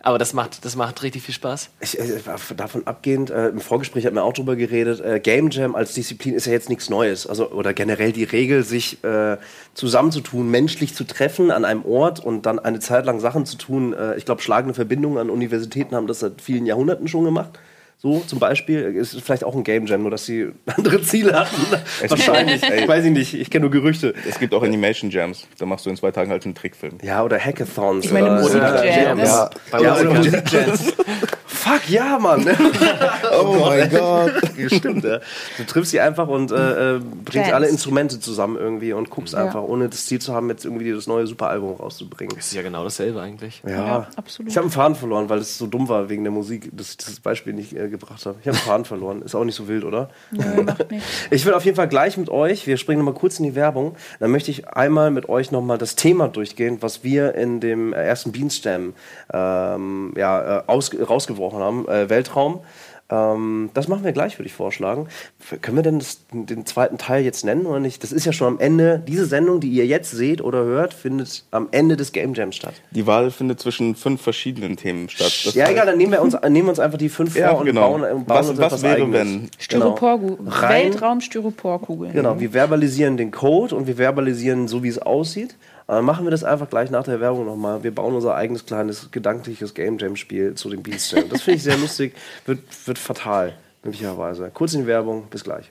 Aber 0.03 0.17
das 0.17 0.33
macht, 0.33 0.65
das 0.65 0.75
macht 0.75 1.03
richtig 1.03 1.21
viel 1.21 1.35
Spaß. 1.35 1.69
Ich, 1.79 1.99
äh, 1.99 2.19
davon 2.57 2.87
abgehend, 2.87 3.29
äh, 3.29 3.49
im 3.49 3.59
Vorgespräch 3.59 4.05
hat 4.05 4.13
man 4.13 4.23
auch 4.23 4.33
drüber 4.33 4.55
geredet, 4.55 4.99
äh, 4.99 5.19
Game 5.19 5.51
Jam 5.51 5.75
als 5.75 5.93
Disziplin 5.93 6.33
ist 6.33 6.45
ja 6.45 6.53
jetzt 6.53 6.69
nichts 6.69 6.89
Neues. 6.89 7.27
Also, 7.27 7.51
oder 7.51 7.73
generell 7.73 8.11
die 8.11 8.23
Regel, 8.23 8.63
sich 8.63 9.03
äh, 9.03 9.37
zusammenzutun, 9.75 10.49
menschlich 10.49 10.95
zu 10.95 11.03
treffen 11.03 11.51
an 11.51 11.65
einem 11.65 11.85
Ort 11.85 12.19
und 12.19 12.45
dann 12.45 12.57
eine 12.57 12.79
Zeit 12.79 13.05
lang 13.05 13.19
Sachen 13.19 13.45
zu 13.45 13.57
tun. 13.57 13.93
Äh, 13.93 14.17
ich 14.17 14.25
glaube, 14.25 14.41
schlagende 14.41 14.73
Verbindungen 14.73 15.19
an 15.19 15.29
Universitäten 15.29 15.95
haben 15.95 16.07
das 16.07 16.19
seit 16.19 16.41
vielen 16.41 16.65
Jahrhunderten 16.65 17.07
schon 17.07 17.25
gemacht. 17.25 17.59
So 18.01 18.19
zum 18.25 18.39
Beispiel 18.39 18.95
ist 18.95 19.13
es 19.13 19.21
vielleicht 19.21 19.43
auch 19.43 19.53
ein 19.55 19.63
Game 19.63 19.85
Jam, 19.85 20.01
nur 20.01 20.09
dass 20.09 20.25
sie 20.25 20.47
andere 20.65 21.03
Ziele 21.03 21.39
hatten. 21.39 21.55
Wahrscheinlich. 22.07 22.63
Ey. 22.69 22.87
Weiß 22.87 23.05
ich 23.05 23.11
nicht. 23.11 23.35
Ich 23.35 23.51
kenne 23.51 23.61
nur 23.61 23.71
Gerüchte. 23.71 24.15
Es 24.27 24.39
gibt 24.39 24.55
auch 24.55 24.63
Animation 24.63 25.11
Jams. 25.11 25.45
Da 25.59 25.67
machst 25.67 25.85
du 25.85 25.91
in 25.91 25.97
zwei 25.97 26.09
Tagen 26.09 26.31
halt 26.31 26.43
einen 26.45 26.55
Trickfilm. 26.55 26.97
Ja, 27.03 27.23
oder 27.23 27.39
Hackathons. 27.39 28.05
Ich 28.05 28.11
meine 28.11 28.31
oder, 28.31 28.41
Musikjams. 28.41 28.83
Ja, 28.83 29.23
ja, 29.23 29.49
Bei 29.69 29.81
ja, 29.83 29.99
oder 29.99 30.13
Musikern. 30.15 30.41
Musikjams. 30.41 30.93
Fuck 31.61 31.89
ja, 31.89 32.17
Mann. 32.19 32.45
Oh 33.43 33.55
mein 33.59 33.89
Gott. 33.89 34.31
Stimmt, 34.67 35.03
ja. 35.03 35.19
Du 35.57 35.63
triffst 35.65 35.91
sie 35.91 35.99
einfach 35.99 36.27
und 36.27 36.51
äh, 36.51 36.95
äh, 36.95 36.99
bringst 36.99 37.33
Jams. 37.33 37.53
alle 37.53 37.67
Instrumente 37.67 38.19
zusammen 38.19 38.57
irgendwie 38.57 38.93
und 38.93 39.09
guckst 39.09 39.33
Ja. 39.33 39.45
einfach, 39.45 39.61
ohne 39.63 39.87
das 39.89 40.05
Ziel 40.05 40.19
zu 40.19 40.33
haben, 40.33 40.49
jetzt 40.49 40.65
irgendwie 40.65 40.91
das 40.91 41.07
neue 41.07 41.25
Superalbum 41.27 41.75
rauszubringen. 41.75 42.35
Das 42.35 42.47
ist 42.47 42.53
ja 42.53 42.61
genau 42.61 42.83
dasselbe 42.83 43.21
eigentlich. 43.21 43.61
Ja, 43.65 43.71
Ja, 43.71 44.07
absolut. 44.15 44.51
Ich 44.51 44.57
habe 44.57 44.65
einen 44.65 44.71
Faden 44.71 44.95
verloren, 44.95 45.29
weil 45.29 45.39
es 45.39 45.57
so 45.57 45.65
dumm 45.67 45.87
war 45.87 46.09
wegen 46.09 46.23
der 46.23 46.31
Musik, 46.31 46.69
dass 46.73 46.91
ich 46.91 46.97
das 46.97 47.19
Beispiel 47.19 47.53
nicht 47.53 47.73
äh, 47.75 47.87
gebracht 47.89 48.25
habe. 48.25 48.37
Ich 48.41 48.47
habe 48.47 48.57
einen 48.57 48.65
Faden 48.65 48.85
verloren. 48.85 49.21
Ist 49.21 49.35
auch 49.35 49.43
nicht 49.45 49.55
so 49.55 49.67
wild, 49.67 49.83
oder? 49.85 50.09
Nö, 50.31 50.63
macht 50.65 50.91
nichts. 50.91 51.07
Ich 51.31 51.45
will 51.45 51.53
auf 51.53 51.63
jeden 51.65 51.77
Fall 51.77 51.87
gleich 51.87 52.17
mit 52.17 52.29
euch, 52.29 52.67
wir 52.67 52.77
springen 52.77 52.99
nochmal 52.99 53.13
kurz 53.19 53.39
in 53.39 53.45
die 53.45 53.55
Werbung, 53.55 53.95
dann 54.19 54.31
möchte 54.31 54.51
ich 54.51 54.67
einmal 54.67 55.11
mit 55.11 55.29
euch 55.29 55.51
nochmal 55.51 55.77
das 55.77 55.95
Thema 55.95 56.27
durchgehen, 56.27 56.77
was 56.81 57.03
wir 57.03 57.35
in 57.35 57.59
dem 57.59 57.93
äh, 57.93 57.97
ersten 58.03 58.31
Beanstam 58.31 58.93
ähm, 59.33 60.13
ja, 60.17 60.59
äh, 60.59 60.63
aus, 60.67 60.91
rausgebrochen 61.51 61.61
haben, 61.63 61.87
äh, 61.87 62.09
Weltraum. 62.09 62.59
Ähm, 63.13 63.71
das 63.73 63.89
machen 63.89 64.05
wir 64.05 64.13
gleich, 64.13 64.39
würde 64.39 64.47
ich 64.47 64.53
vorschlagen. 64.53 65.07
Können 65.61 65.75
wir 65.75 65.83
denn 65.83 65.99
das, 65.99 66.21
den 66.31 66.65
zweiten 66.65 66.97
Teil 66.97 67.25
jetzt 67.25 67.43
nennen 67.43 67.65
oder 67.65 67.81
nicht? 67.81 68.01
Das 68.03 68.13
ist 68.13 68.23
ja 68.25 68.31
schon 68.31 68.47
am 68.47 68.59
Ende, 68.59 69.03
diese 69.05 69.25
Sendung, 69.25 69.59
die 69.59 69.67
ihr 69.67 69.85
jetzt 69.85 70.11
seht 70.11 70.39
oder 70.39 70.63
hört, 70.63 70.93
findet 70.93 71.43
am 71.51 71.67
Ende 71.71 71.97
des 71.97 72.13
Game 72.13 72.33
Jams 72.33 72.55
statt. 72.55 72.73
Die 72.91 73.05
Wahl 73.07 73.29
findet 73.29 73.59
zwischen 73.59 73.95
fünf 73.95 74.21
verschiedenen 74.21 74.77
Themen 74.77 75.09
statt. 75.09 75.41
Das 75.43 75.53
Ja, 75.55 75.65
heißt- 75.65 75.71
egal, 75.71 75.87
dann 75.87 75.97
nehmen 75.97 76.13
wir 76.13 76.21
uns, 76.21 76.35
nehmen 76.41 76.67
wir 76.67 76.69
uns 76.69 76.79
einfach 76.79 76.97
die 76.97 77.09
fünf 77.09 77.33
vor 77.33 77.41
Ja, 77.41 77.51
und 77.51 77.65
genau. 77.65 77.81
bauen, 77.89 78.01
bauen 78.01 78.23
Was- 78.27 78.49
uns 78.49 78.59
was 78.59 78.65
etwas 78.67 78.83
wäre, 78.83 78.95
Eigenes. 79.01 79.19
wenn? 79.19 79.49
Styroporkugeln. 79.59 80.45
Genau. 80.45 80.69
Weltraum-Styroporkugeln. 80.69 82.13
Genau, 82.13 82.39
wir 82.39 82.51
verbalisieren 82.51 83.17
den 83.17 83.31
Code 83.31 83.75
und 83.75 83.87
wir 83.87 83.97
verbalisieren 83.97 84.69
so, 84.69 84.83
wie 84.83 84.87
es 84.89 84.99
aussieht. 84.99 85.55
Und 85.91 85.97
dann 85.97 86.05
machen 86.05 86.25
wir 86.25 86.31
das 86.31 86.45
einfach 86.45 86.69
gleich 86.69 86.89
nach 86.89 87.03
der 87.03 87.19
Werbung 87.19 87.45
nochmal. 87.45 87.83
Wir 87.83 87.93
bauen 87.93 88.15
unser 88.15 88.33
eigenes 88.33 88.65
kleines 88.65 89.11
gedankliches 89.11 89.73
Game 89.73 89.97
Jam 89.97 90.15
Spiel 90.15 90.55
zu 90.55 90.69
dem 90.69 90.83
Beast 90.83 91.11
Jam. 91.11 91.27
Das 91.27 91.41
finde 91.41 91.57
ich 91.57 91.63
sehr 91.63 91.77
lustig, 91.77 92.15
wird, 92.45 92.59
wird 92.87 92.97
fatal, 92.97 93.57
möglicherweise. 93.83 94.49
Kurz 94.53 94.73
in 94.73 94.83
die 94.83 94.87
Werbung, 94.87 95.27
bis 95.29 95.43
gleich. 95.43 95.69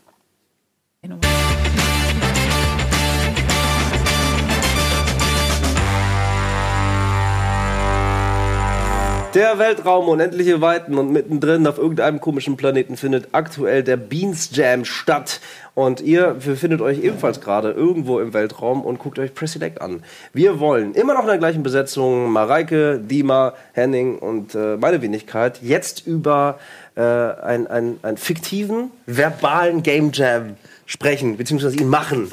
Der 9.34 9.60
Weltraum, 9.60 10.08
unendliche 10.08 10.60
Weiten 10.60 10.98
und 10.98 11.12
mittendrin 11.12 11.64
auf 11.68 11.78
irgendeinem 11.78 12.20
komischen 12.20 12.56
Planeten 12.56 12.96
findet 12.96 13.28
aktuell 13.30 13.84
der 13.84 13.96
Beans 13.96 14.50
Jam 14.52 14.84
statt. 14.84 15.40
Und 15.76 16.00
ihr 16.00 16.34
befindet 16.44 16.80
euch 16.80 17.04
ebenfalls 17.04 17.40
gerade 17.40 17.70
irgendwo 17.70 18.18
im 18.18 18.34
Weltraum 18.34 18.82
und 18.82 18.98
guckt 18.98 19.20
euch 19.20 19.32
Press 19.32 19.52
Select 19.52 19.80
an. 19.80 20.02
Wir 20.32 20.58
wollen 20.58 20.94
immer 20.94 21.14
noch 21.14 21.20
in 21.20 21.28
der 21.28 21.38
gleichen 21.38 21.62
Besetzung 21.62 22.32
Mareike, 22.32 22.98
Dima, 22.98 23.54
Henning 23.72 24.18
und 24.18 24.56
äh, 24.56 24.76
meine 24.76 25.00
Wenigkeit 25.00 25.62
jetzt 25.62 26.08
über 26.08 26.58
äh, 26.96 27.00
einen 27.00 28.00
ein 28.02 28.16
fiktiven, 28.16 28.90
verbalen 29.06 29.84
Game 29.84 30.10
Jam 30.12 30.56
sprechen, 30.86 31.36
beziehungsweise 31.36 31.76
ihn 31.76 31.88
machen. 31.88 32.30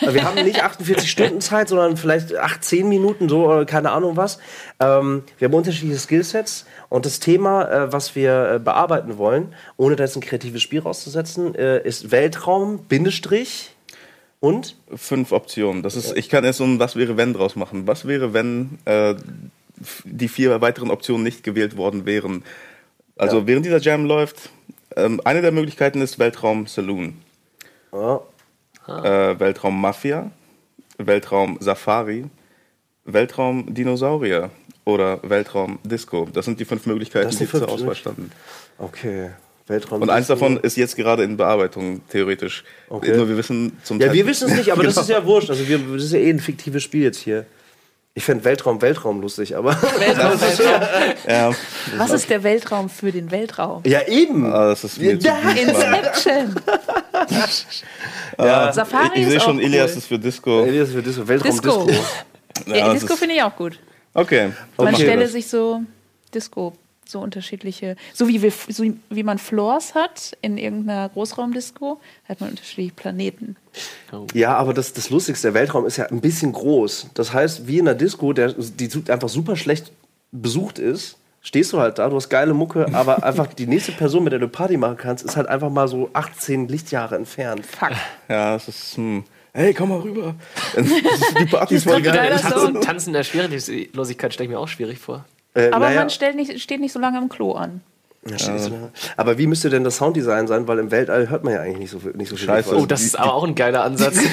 Wir 0.00 0.24
haben 0.24 0.42
nicht 0.44 0.62
48 0.62 1.10
Stunden 1.10 1.40
Zeit, 1.40 1.68
sondern 1.68 1.96
vielleicht 1.96 2.34
8, 2.36 2.64
10 2.64 2.88
Minuten, 2.88 3.28
so 3.28 3.46
oder 3.46 3.64
keine 3.66 3.90
Ahnung 3.90 4.16
was. 4.16 4.38
Ähm, 4.80 5.22
wir 5.38 5.46
haben 5.48 5.54
unterschiedliche 5.54 5.98
Skillsets 5.98 6.66
und 6.88 7.04
das 7.04 7.20
Thema, 7.20 7.68
äh, 7.70 7.92
was 7.92 8.14
wir 8.14 8.52
äh, 8.54 8.58
bearbeiten 8.58 9.18
wollen, 9.18 9.54
ohne 9.76 9.96
da 9.96 10.04
jetzt 10.04 10.16
ein 10.16 10.20
kreatives 10.22 10.62
Spiel 10.62 10.80
rauszusetzen, 10.80 11.54
äh, 11.54 11.82
ist 11.86 12.10
Weltraum, 12.10 12.84
Bindestrich 12.84 13.74
und 14.40 14.76
fünf 14.94 15.32
Optionen. 15.32 15.82
Das 15.82 15.96
ist, 15.96 16.16
ich 16.16 16.28
kann 16.28 16.44
jetzt 16.44 16.58
so 16.58 16.64
ein 16.64 16.78
Was 16.78 16.96
wäre 16.96 17.16
wenn 17.16 17.32
draus 17.34 17.56
machen. 17.56 17.86
Was 17.86 18.06
wäre, 18.06 18.32
wenn 18.32 18.78
äh, 18.84 19.14
die 20.04 20.28
vier 20.28 20.60
weiteren 20.60 20.90
Optionen 20.90 21.22
nicht 21.24 21.42
gewählt 21.42 21.76
worden 21.76 22.06
wären? 22.06 22.44
Also 23.16 23.38
Ja. 23.40 23.46
während 23.46 23.66
dieser 23.66 23.80
Jam 23.80 24.04
läuft, 24.04 24.50
ähm, 24.96 25.20
eine 25.24 25.42
der 25.42 25.52
Möglichkeiten 25.52 26.00
ist 26.00 26.18
Weltraum 26.18 26.66
Saloon, 26.66 27.18
ja, 27.92 28.20
äh, 28.88 29.38
Weltraum 29.38 29.80
Mafia, 29.80 30.30
Weltraum 30.98 31.56
Safari, 31.60 32.24
Weltraum 33.04 33.72
Dinosaurier 33.74 34.50
oder 34.84 35.20
Weltraum 35.22 35.78
Disco. 35.84 36.28
Das 36.32 36.44
sind 36.44 36.58
die 36.60 36.64
fünf 36.64 36.86
Möglichkeiten, 36.86 37.26
Das 37.26 37.36
die 37.36 37.44
die 37.44 37.50
zur 37.50 37.60
fünf 37.60 37.72
Auswahl 37.72 37.94
standen. 37.94 38.30
okay. 38.78 39.30
Weltraum. 39.66 40.00
Und 40.00 40.08
eins 40.08 40.28
davon 40.28 40.56
ist 40.56 40.78
jetzt 40.78 40.96
gerade 40.96 41.24
in 41.24 41.36
Bearbeitung, 41.36 42.00
theoretisch. 42.08 42.64
Okay. 42.88 43.14
Nur 43.14 43.28
wir 43.28 43.36
wissen 43.36 43.76
zum 43.84 43.98
Ja, 44.00 44.06
wir 44.06 44.24
Zeitpunkt- 44.24 44.30
wissen 44.30 44.48
es 44.50 44.56
nicht, 44.56 44.72
aber 44.72 44.82
das 44.82 44.94
Genau. 44.94 45.02
ist 45.02 45.08
ja 45.10 45.24
wurscht. 45.26 45.50
Also 45.50 45.68
wir, 45.68 45.78
das 45.78 46.04
ist 46.04 46.12
ja 46.12 46.20
eh 46.20 46.30
ein 46.30 46.38
fiktives 46.40 46.82
Spiel 46.82 47.02
jetzt 47.02 47.18
hier. 47.18 47.44
Ich 48.14 48.24
fände 48.24 48.42
Weltraum, 48.46 48.80
Weltraum 48.80 49.20
lustig, 49.20 49.54
aber. 49.54 49.72
Weltraum, 49.98 50.40
Weltraum. 50.40 50.80
Ja, 51.28 51.50
Was 51.98 52.10
ist 52.12 52.30
der 52.30 52.42
Weltraum 52.44 52.88
für 52.88 53.12
den 53.12 53.30
Weltraum? 53.30 53.82
ja, 53.84 54.00
eben. 54.08 54.50
ah, 54.50 54.68
das 54.68 54.84
ist 54.84 54.98
mir 54.98 55.20
zu 55.20 55.26
Ja. 55.28 55.36
Inception. 55.50 56.54
Ja. 58.38 58.72
Safari 58.72 59.08
Ich, 59.14 59.20
ich 59.20 59.22
ist 59.26 59.30
sehe 59.30 59.40
schon, 59.40 59.58
Ilias 59.60 59.92
cool. 59.92 59.98
ist 59.98 60.06
für 60.06 60.18
Disco. 60.18 60.64
Elias 60.64 60.90
für 60.90 61.02
Disco. 61.02 61.26
Weltraum 61.26 61.50
Disco. 61.50 61.84
Disco. 61.86 62.04
Ja, 62.74 62.92
Disco 62.92 63.12
ist- 63.14 63.18
finde 63.18 63.34
ich 63.34 63.42
auch 63.42 63.56
gut. 63.56 63.78
Okay. 64.14 64.52
Man 64.76 64.94
Okay. 64.94 65.02
stelle 65.04 65.28
sich 65.28 65.48
so 65.48 65.82
Disco, 66.34 66.72
so 67.06 67.20
unterschiedliche, 67.20 67.96
so 68.14 68.28
wie, 68.28 68.42
wir, 68.42 68.52
so 68.68 68.84
wie 69.10 69.22
man 69.22 69.38
Floors 69.38 69.94
hat 69.94 70.36
in 70.42 70.58
irgendeiner 70.58 71.08
Großraumdisco, 71.08 72.00
hat 72.28 72.40
man 72.40 72.50
unterschiedliche 72.50 72.92
Planeten. 72.94 73.56
Ja, 74.34 74.56
aber 74.56 74.74
das, 74.74 74.92
das 74.92 75.10
Lustigste, 75.10 75.48
der 75.48 75.54
Weltraum 75.54 75.86
ist 75.86 75.96
ja 75.96 76.06
ein 76.06 76.20
bisschen 76.20 76.52
groß. 76.52 77.08
Das 77.14 77.32
heißt, 77.32 77.66
wie 77.66 77.78
in 77.78 77.88
einer 77.88 77.96
Disco, 77.96 78.32
der, 78.32 78.52
die 78.54 78.90
einfach 79.10 79.28
super 79.28 79.56
schlecht 79.56 79.90
besucht 80.32 80.78
ist, 80.78 81.16
stehst 81.48 81.72
du 81.72 81.80
halt 81.80 81.98
da, 81.98 82.10
du 82.10 82.16
hast 82.16 82.28
geile 82.28 82.52
Mucke, 82.52 82.86
aber 82.92 83.24
einfach 83.24 83.46
die 83.46 83.66
nächste 83.66 83.92
Person, 83.92 84.22
mit 84.22 84.32
der 84.32 84.38
du 84.38 84.48
Party 84.48 84.76
machen 84.76 84.98
kannst, 84.98 85.24
ist 85.24 85.36
halt 85.36 85.48
einfach 85.48 85.70
mal 85.70 85.88
so 85.88 86.10
18 86.12 86.68
Lichtjahre 86.68 87.16
entfernt. 87.16 87.64
Fuck. 87.64 87.92
Ja, 88.28 88.54
es 88.54 88.68
ist. 88.68 88.96
Hm. 88.96 89.24
Hey, 89.54 89.72
komm 89.72 89.88
mal 89.88 90.00
rüber. 90.00 90.34
Das 90.76 90.86
ist 90.86 91.38
die 91.40 91.46
Party 91.46 91.74
ist 91.76 91.84
voll 91.84 92.02
geil. 92.02 92.38
Tanzen. 92.38 92.80
Tanzen 92.82 93.08
in 93.08 93.12
der 93.14 93.24
Schwerelosigkeit 93.24 94.34
stelle 94.34 94.44
ich 94.44 94.50
mir 94.50 94.58
auch 94.58 94.68
schwierig 94.68 94.98
vor. 94.98 95.24
Äh, 95.54 95.70
Aber 95.70 95.86
naja, 95.86 96.00
man 96.00 96.10
stellt 96.10 96.36
nicht, 96.36 96.60
steht 96.60 96.80
nicht 96.80 96.92
so 96.92 97.00
lange 97.00 97.16
im 97.18 97.30
Klo 97.30 97.52
an. 97.52 97.80
Ja, 98.36 98.56
aber 99.16 99.38
wie 99.38 99.46
müsste 99.46 99.70
denn 99.70 99.84
das 99.84 99.96
Sounddesign 99.96 100.46
sein? 100.46 100.66
Weil 100.68 100.78
im 100.78 100.90
Weltall 100.90 101.28
hört 101.30 101.44
man 101.44 101.52
ja 101.54 101.60
eigentlich 101.60 101.78
nicht 101.78 101.90
so, 101.90 101.98
viel- 102.00 102.12
nicht 102.16 102.28
so 102.28 102.36
viel. 102.36 102.46
Scheiße. 102.46 102.76
Oh, 102.76 102.86
das 102.86 103.02
ist 103.02 103.18
aber 103.18 103.34
auch 103.34 103.44
ein 103.44 103.54
geiler 103.54 103.84
Ansatz. 103.84 104.18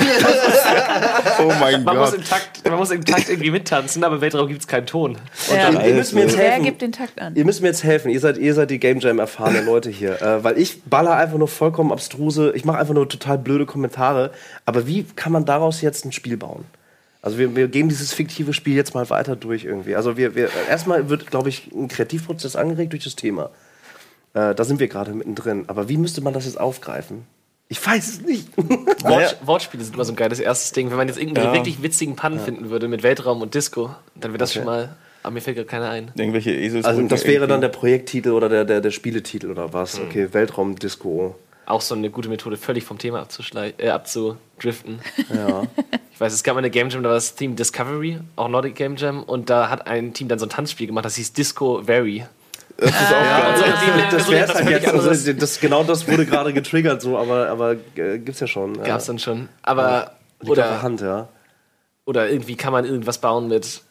Oh 1.39 1.51
mein 1.59 1.83
Man 1.83 1.97
muss, 1.97 2.11
Gott. 2.11 2.19
im 2.19 2.23
Takt, 2.25 2.63
man 2.69 2.77
muss 2.77 2.91
im 2.91 3.03
Takt 3.03 3.29
irgendwie 3.29 3.51
mittanzen, 3.51 4.03
aber 4.03 4.15
im 4.15 4.21
Weltraum 4.21 4.47
gibt 4.47 4.61
es 4.61 4.67
keinen 4.67 4.85
Ton. 4.85 5.17
Ja. 5.53 5.69
Ihr 5.81 5.93
müsst 5.95 6.13
mir 6.13 6.21
jetzt 6.21 6.37
Wer 6.37 6.51
helfen. 6.51 6.65
gibt 6.65 6.81
den 6.81 6.91
Takt 6.91 7.19
an? 7.19 7.35
Ihr 7.35 7.45
müsst 7.45 7.61
mir 7.61 7.67
jetzt 7.67 7.83
helfen. 7.83 8.09
Ihr 8.09 8.19
seid, 8.19 8.37
ihr 8.37 8.53
seid 8.53 8.69
die 8.69 8.79
Game 8.79 8.99
Jam 8.99 9.19
erfahrenen 9.19 9.65
Leute 9.65 9.89
hier. 9.89 10.21
Äh, 10.21 10.43
weil 10.43 10.57
ich 10.57 10.83
baller 10.83 11.15
einfach 11.15 11.37
nur 11.37 11.47
vollkommen 11.47 11.91
abstruse, 11.91 12.51
ich 12.55 12.63
mache 12.65 12.77
einfach 12.77 12.93
nur 12.93 13.07
total 13.09 13.37
blöde 13.37 13.65
Kommentare. 13.65 14.31
Aber 14.65 14.87
wie 14.87 15.03
kann 15.15 15.31
man 15.31 15.45
daraus 15.45 15.81
jetzt 15.81 16.05
ein 16.05 16.11
Spiel 16.11 16.37
bauen? 16.37 16.65
Also 17.21 17.37
wir, 17.37 17.55
wir 17.55 17.67
gehen 17.67 17.89
dieses 17.89 18.13
fiktive 18.13 18.53
Spiel 18.53 18.75
jetzt 18.75 18.93
mal 18.93 19.09
weiter 19.09 19.35
durch 19.35 19.65
irgendwie. 19.65 19.95
Also 19.95 20.15
wir, 20.15 20.35
wir 20.35 20.49
erstmal 20.69 21.09
wird, 21.09 21.27
glaube 21.31 21.49
ich, 21.49 21.71
ein 21.73 21.87
Kreativprozess 21.87 22.55
angeregt 22.55 22.93
durch 22.93 23.03
das 23.03 23.15
Thema. 23.15 23.49
Äh, 24.35 24.53
da 24.53 24.63
sind 24.63 24.79
wir 24.79 24.87
gerade 24.87 25.13
mittendrin. 25.13 25.63
Aber 25.67 25.89
wie 25.89 25.97
müsste 25.97 26.21
man 26.21 26.33
das 26.33 26.45
jetzt 26.45 26.59
aufgreifen? 26.59 27.25
Ich 27.67 27.83
weiß 27.83 28.07
es 28.07 28.21
nicht. 28.21 28.47
Wort, 29.03 29.37
Wortspiele 29.45 29.83
sind 29.83 29.95
immer 29.95 30.05
so 30.05 30.13
ein 30.13 30.17
geiles 30.17 30.39
erstes 30.39 30.71
Ding. 30.73 30.91
Wenn 30.91 30.97
man 30.97 31.07
jetzt 31.07 31.17
irgendeinen 31.17 31.47
Ja. 31.47 31.53
wirklich 31.53 31.81
witzigen 31.81 32.15
Pannen 32.15 32.39
finden 32.39 32.69
würde 32.69 32.87
mit 32.87 33.01
Weltraum 33.01 33.41
und 33.41 33.55
Disco, 33.55 33.95
dann 34.13 34.31
wäre 34.31 34.37
das 34.37 34.53
schon 34.53 34.65
mal. 34.65 34.95
Aber 35.23 35.33
mir 35.33 35.41
fällt 35.41 35.55
gerade 35.55 35.67
keiner 35.67 35.89
ein. 35.89 36.11
Irgendwelche 36.15 36.51
Esels. 36.51 36.85
also 36.85 37.01
das 37.01 37.25
wäre 37.25 37.47
dann 37.47 37.61
der 37.61 37.69
Projekttitel 37.69 38.29
oder 38.29 38.49
der, 38.49 38.65
der, 38.65 38.81
der 38.81 38.91
Spieletitel 38.91 39.49
oder 39.49 39.73
was. 39.73 39.97
Hm. 39.97 40.05
Okay, 40.05 40.27
Weltraum-Disco. 40.33 41.35
Auch 41.65 41.81
so 41.81 41.95
eine 41.95 42.11
gute 42.11 42.29
Methode, 42.29 42.57
völlig 42.57 42.83
vom 42.83 42.99
Thema 42.99 43.25
äh, 43.77 43.89
abzudriften. 43.89 44.99
Ja. 45.33 45.63
Ich 46.15 46.21
weiß, 46.21 46.31
es 46.31 46.43
gab 46.45 46.53
mal 46.55 46.59
eine 46.59 46.69
Game 46.69 46.87
Jam, 46.87 47.03
da 47.03 47.09
war 47.09 47.15
das 47.15 47.35
Team 47.35 47.57
Discovery, 47.57 48.19
auch 48.37 48.47
Nordic 48.47 48.75
Game 48.75 48.95
Jam, 48.95 49.21
und 49.21 49.49
da 49.49 49.69
hat 49.69 49.85
ein 49.85 50.13
Team 50.13 50.29
dann 50.29 50.39
so 50.39 50.45
ein 50.45 50.49
Tanzspiel 50.49 50.87
gemacht, 50.87 51.03
das 51.03 51.17
hieß 51.17 51.33
Disco 51.33 51.85
Vary. 51.85 52.25
Das 52.77 52.89
ist 52.89 52.95
auch 52.95 53.11
Ja, 53.11 53.39
geil. 53.39 53.53
also, 53.53 53.63
das, 53.63 54.11
das 54.11 54.25
so 54.25 54.31
wäre 54.31 54.53
halt 54.53 54.69
jetzt, 54.69 54.87
also, 54.87 55.33
das, 55.33 55.59
genau 55.59 55.83
das 55.83 56.07
wurde 56.07 56.25
gerade 56.27 56.53
getriggert, 56.53 57.01
so, 57.01 57.17
aber, 57.17 57.47
aber 57.49 57.75
äh, 57.95 58.19
gibt's 58.19 58.39
ja 58.39 58.47
schon. 58.47 58.81
Gab 58.83 58.99
es 58.99 59.05
dann 59.05 59.19
schon. 59.19 59.49
Aber, 59.61 60.11
der 60.41 60.49
oder, 60.49 60.81
Hand, 60.81 61.01
ja. 61.01 61.29
oder 62.05 62.29
irgendwie 62.29 62.55
kann 62.55 62.73
man 62.73 62.85
irgendwas 62.85 63.19
bauen 63.19 63.47
mit 63.47 63.81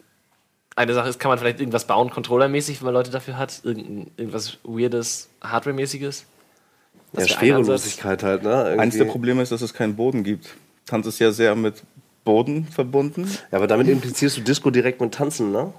eine 0.76 0.92
Sache 0.92 1.08
ist, 1.08 1.20
kann 1.20 1.28
man 1.28 1.38
vielleicht 1.38 1.60
irgendwas 1.60 1.86
bauen, 1.86 2.10
controllermäßig, 2.10 2.80
wenn 2.80 2.86
man 2.86 2.94
Leute 2.94 3.10
dafür 3.10 3.38
hat? 3.38 3.60
Irgend, 3.62 4.10
irgendwas 4.16 4.58
Weirdes, 4.64 5.28
Hardware-mäßiges? 5.42 6.26
Ja. 7.16 7.28
Schwerelosigkeit 7.28 8.22
halt, 8.22 8.42
ne? 8.42 8.50
Irgendwie. 8.50 8.80
Eins 8.80 8.98
der 8.98 9.04
Probleme 9.04 9.42
ist, 9.42 9.52
dass 9.52 9.62
es 9.62 9.72
keinen 9.72 9.94
Boden 9.94 10.24
gibt. 10.24 10.56
Tanz 10.84 11.06
ist 11.06 11.20
ja 11.20 11.30
sehr 11.30 11.54
mit 11.54 11.84
Boden 12.24 12.66
verbunden. 12.66 13.30
Ja, 13.52 13.58
aber 13.58 13.66
damit 13.66 13.88
implizierst 13.88 14.36
du 14.36 14.40
Disco 14.40 14.70
direkt 14.70 15.00
mit 15.00 15.14
Tanzen, 15.14 15.52
ne? 15.52 15.72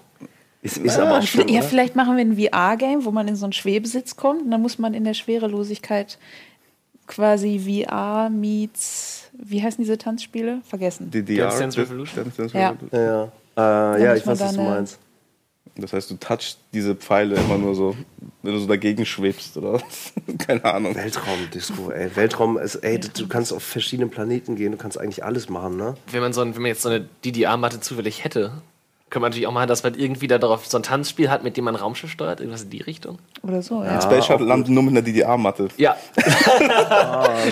Ist, 0.66 0.78
ist 0.78 0.98
aber 0.98 1.22
schon, 1.22 1.48
ja, 1.48 1.60
oder? 1.60 1.68
vielleicht 1.68 1.96
machen 1.96 2.18
wir 2.18 2.26
ein 2.26 2.38
VR-Game, 2.38 3.06
wo 3.06 3.12
man 3.12 3.28
in 3.28 3.36
so 3.36 3.46
einen 3.46 3.54
Schwebesitz 3.54 4.16
kommt 4.16 4.42
und 4.42 4.50
dann 4.50 4.64
muss 4.64 4.80
man 4.80 4.96
in 4.96 5.04
der 5.04 5.14
Schwerelosigkeit 5.14 6.18
quasi 7.06 7.60
VR 7.60 8.32
meets, 8.32 9.30
wie 9.34 9.62
heißen 9.62 9.84
diese 9.84 10.00
Tanzspiele? 10.00 10.62
Vergessen. 10.68 11.12
DDR. 11.12 11.50
Dance 11.50 11.60
Dance 11.60 11.82
Revolution? 11.82 12.24
Dance 12.24 12.38
Dance 12.38 12.58
Ja. 12.58 12.70
Revolution. 12.72 13.00
Ja, 13.00 13.32
ja. 13.56 13.96
Äh, 13.96 14.04
ja 14.04 14.16
ich 14.16 14.26
weiß, 14.26 14.40
was 14.40 14.54
du 14.56 14.62
meinst. 14.64 15.00
Das 15.78 15.94
heißt, 15.94 16.10
du 16.10 16.16
touchst 16.16 16.58
diese 16.74 16.96
Pfeile 16.96 17.36
immer 17.36 17.60
nur 17.60 17.76
so, 17.76 17.96
wenn 18.42 18.54
du 18.54 18.60
so 18.60 18.66
dagegen 18.66 19.06
schwebst 19.06 19.58
oder. 19.58 19.80
Keine 20.40 20.66
Ahnung. 20.66 20.96
Weltraumdisco, 20.96 21.92
ey. 21.92 22.10
Weltraum 22.16 22.58
ist, 22.58 22.78
ey, 22.78 23.00
du 23.00 23.28
kannst 23.28 23.54
auf 23.54 23.62
verschiedene 23.62 24.10
Planeten 24.10 24.56
gehen, 24.56 24.72
du 24.72 24.80
kannst 24.80 25.00
eigentlich 25.00 25.24
alles 25.24 25.48
machen, 25.48 25.78
ne? 25.78 25.94
Wenn 26.12 26.22
man, 26.22 26.34
so 26.34 26.42
ein, 26.42 26.56
wenn 26.56 26.64
man 26.64 26.70
jetzt 26.70 26.82
so 26.82 26.90
eine 26.90 27.08
DDR-Matte 27.24 27.82
zufällig 27.82 28.24
hätte, 28.24 28.64
könnte 29.10 29.22
man 29.22 29.30
natürlich 29.30 29.48
auch 29.48 29.54
machen, 29.54 29.68
dass 29.68 29.84
man 29.84 29.94
irgendwie 29.94 30.28
da 30.28 30.40
darauf 30.40 30.66
so 30.66 30.78
ein 30.78 30.84
Tanzspiel 30.84 31.30
hat, 31.30 31.44
mit 31.44 31.56
dem 31.58 31.66
man 31.66 31.76
ein 31.76 31.82
Raumschiff 31.82 32.10
steuert, 32.10 32.40
irgendwas 32.40 32.64
in 32.64 32.72
die 32.72 32.82
Richtung. 32.82 33.20
Oder 33.44 33.62
so, 33.62 33.84
ja. 33.84 34.02
Space 34.02 34.26
Shuttle 34.26 34.48
landet 34.48 34.70
nur 34.70 34.82
mit 34.82 34.94
einer 34.94 35.04
DDR-Matte. 35.04 35.68
Ja, 35.78 35.96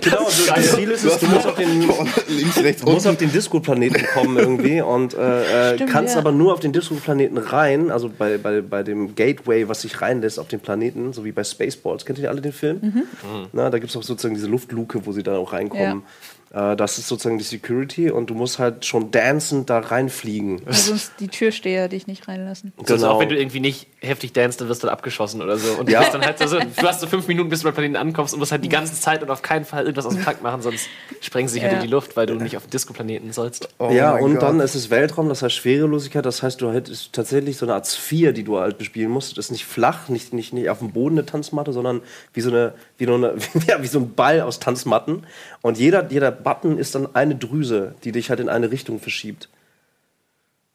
Genau, 0.01 0.25
und 0.25 0.49
das 0.49 0.75
Ziel 0.75 0.91
ist 0.91 1.05
es, 1.05 1.19
du 1.19 1.27
musst 1.27 1.45
auf 1.45 1.55
den, 1.55 1.81
Links, 2.27 2.57
rechts, 2.57 2.81
Du 2.81 2.91
musst 2.91 3.07
auf 3.07 3.17
den 3.17 3.31
Disco-Planeten 3.31 4.03
kommen 4.13 4.37
irgendwie 4.37 4.81
und 4.81 5.13
äh, 5.13 5.71
äh, 5.71 5.75
Stimmt, 5.75 5.91
kannst 5.91 6.15
ja. 6.15 6.21
aber 6.21 6.31
nur 6.31 6.53
auf 6.53 6.59
den 6.59 6.73
Disco-Planeten 6.73 7.37
rein, 7.37 7.91
also 7.91 8.09
bei, 8.09 8.37
bei, 8.39 8.61
bei 8.61 8.81
dem 8.81 9.13
Gateway, 9.13 9.67
was 9.67 9.81
sich 9.81 10.01
reinlässt 10.01 10.39
auf 10.39 10.47
den 10.47 10.59
Planeten, 10.59 11.13
so 11.13 11.23
wie 11.23 11.31
bei 11.31 11.43
Spaceballs. 11.43 12.05
Kennt 12.05 12.17
ihr 12.17 12.29
alle 12.29 12.41
den 12.41 12.53
Film? 12.53 12.79
Mhm. 12.81 13.03
Na, 13.51 13.69
da 13.69 13.77
gibt 13.77 13.91
es 13.91 13.97
auch 13.97 14.03
sozusagen 14.03 14.33
diese 14.33 14.47
Luftluke, 14.47 15.05
wo 15.05 15.11
sie 15.11 15.21
dann 15.21 15.35
auch 15.35 15.53
reinkommen. 15.53 15.99
Äh, 15.99 16.32
das 16.53 16.99
ist 16.99 17.07
sozusagen 17.07 17.39
die 17.39 17.43
Security 17.43 18.11
und 18.11 18.29
du 18.29 18.35
musst 18.35 18.59
halt 18.59 18.85
schon 18.85 19.09
dancend 19.09 19.69
da 19.71 19.79
reinfliegen. 19.79 20.61
Weil 20.65 20.73
sonst 20.75 21.13
die 21.19 21.27
Türsteher 21.27 21.87
dich 21.87 22.05
nicht 22.05 22.27
reinlassen. 22.27 22.73
also 22.79 22.95
Genau. 22.95 23.11
auch 23.13 23.19
wenn 23.19 23.29
du 23.29 23.35
irgendwie 23.37 23.59
nicht 23.59 23.87
heftig 24.01 24.33
danst, 24.33 24.61
dann 24.61 24.69
wirst 24.69 24.83
du 24.83 24.87
dann 24.87 24.93
abgeschossen 24.93 25.41
oder 25.41 25.57
so. 25.57 25.73
Und 25.79 25.89
Ja. 25.89 26.03
du, 26.03 26.11
dann 26.11 26.21
halt 26.25 26.37
so, 26.37 26.59
du 26.59 26.65
hast 26.87 27.01
so 27.01 27.07
fünf 27.07 27.27
Minuten, 27.27 27.49
bis 27.49 27.61
du 27.61 27.65
beim 27.65 27.73
Planeten 27.73 27.95
ankommst 27.95 28.33
und 28.35 28.39
musst 28.39 28.51
halt 28.51 28.63
die 28.63 28.69
ganze 28.69 28.93
Zeit 28.99 29.23
und 29.23 29.31
auf 29.31 29.41
keinen 29.41 29.65
Fall 29.65 29.83
irgendwas 29.85 30.05
aus 30.05 30.13
dem 30.13 30.23
Takt 30.23 30.43
machen, 30.43 30.61
sonst 30.61 30.87
sprengen 31.21 31.47
sie 31.47 31.53
sich 31.53 31.63
halt 31.63 31.71
Ja. 31.73 31.79
in 31.79 31.85
die 31.85 31.91
Luft, 31.91 32.15
weil 32.15 32.27
du 32.27 32.35
nicht 32.35 32.55
auf 32.55 32.63
dem 32.67 32.69
Disco-Planeten 32.69 33.31
sollst. 33.33 33.69
Oh 33.79 33.89
ja, 33.91 34.15
und 34.15 34.33
Gott. 34.33 34.43
dann 34.43 34.59
ist 34.59 34.75
es 34.75 34.89
Weltraum, 34.91 35.29
das 35.29 35.41
heißt 35.41 35.55
Schwerelosigkeit, 35.55 36.25
das 36.25 36.43
heißt, 36.43 36.61
du 36.61 36.71
hättest 36.71 37.13
tatsächlich 37.13 37.57
so 37.57 37.65
eine 37.65 37.73
Art 37.73 37.87
Sphäre, 37.87 38.31
die 38.33 38.43
du 38.43 38.59
halt 38.59 38.77
bespielen 38.77 39.09
musst. 39.09 39.37
Das 39.37 39.45
ist 39.45 39.51
nicht 39.51 39.65
flach, 39.65 40.07
nicht, 40.09 40.33
nicht, 40.33 40.53
nicht 40.53 40.69
auf 40.69 40.79
dem 40.79 40.91
Boden 40.91 41.17
eine 41.17 41.25
Tanzmatte, 41.25 41.73
sondern 41.73 42.01
wie 42.33 42.41
so, 42.41 42.51
eine, 42.51 42.73
wie, 42.99 43.07
eine, 43.07 43.33
ja, 43.67 43.81
wie 43.81 43.87
so 43.87 43.97
ein 43.99 44.13
Ball 44.13 44.41
aus 44.41 44.59
Tanzmatten. 44.59 45.25
Und 45.61 45.79
jeder, 45.79 46.05
jeder 46.11 46.31
Button 46.43 46.77
ist 46.77 46.95
dann 46.95 47.15
eine 47.15 47.35
Drüse, 47.35 47.95
die 48.03 48.11
dich 48.11 48.29
halt 48.29 48.39
in 48.39 48.49
eine 48.49 48.71
Richtung 48.71 48.99
verschiebt. 48.99 49.49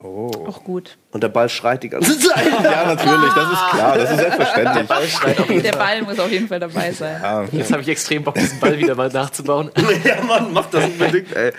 Auch 0.01 0.63
gut. 0.63 0.97
Und 1.11 1.25
der 1.25 1.29
Ball 1.29 1.49
schreit 1.49 1.83
die 1.83 1.89
ganze 1.89 2.17
Zeit. 2.21 2.47
Ja, 2.63 2.95
natürlich, 2.95 3.33
das 3.35 3.53
ist 3.53 3.69
klar, 3.71 3.99
das 3.99 4.11
ist 4.13 4.19
selbstverständlich. 4.19 5.63
Der 5.63 5.73
Ball 5.73 6.03
muss 6.03 6.21
auf 6.21 6.31
jeden 6.31 6.47
Fall 6.47 6.61
dabei 6.61 6.93
sein. 6.93 7.49
Jetzt 7.51 7.73
habe 7.73 7.83
ich 7.83 7.89
extrem 7.89 8.23
Bock, 8.23 8.37
diesen 8.37 8.61
Ball 8.61 8.79
wieder 8.79 8.95
mal 8.95 9.09
nachzubauen. 9.09 9.73
ja, 10.05 10.23
Mann, 10.23 10.53
mach 10.53 10.67
das 10.67 10.85
unbedingt, 10.85 11.35
ey. 11.35 11.51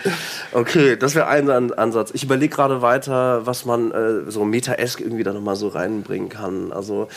Okay, 0.52 0.96
das 0.96 1.14
wäre 1.14 1.26
ein 1.26 1.50
An 1.50 1.70
Ansatz. 1.74 2.12
Ich 2.14 2.24
überlege 2.24 2.54
gerade 2.54 2.80
weiter, 2.80 3.44
was 3.44 3.66
man 3.66 3.92
äh, 3.92 4.30
so 4.30 4.46
meta-esk 4.46 5.00
irgendwie 5.00 5.22
da 5.22 5.34
nochmal 5.34 5.56
so 5.56 5.68
reinbringen 5.68 6.30
kann. 6.30 6.72
Also, 6.72 7.08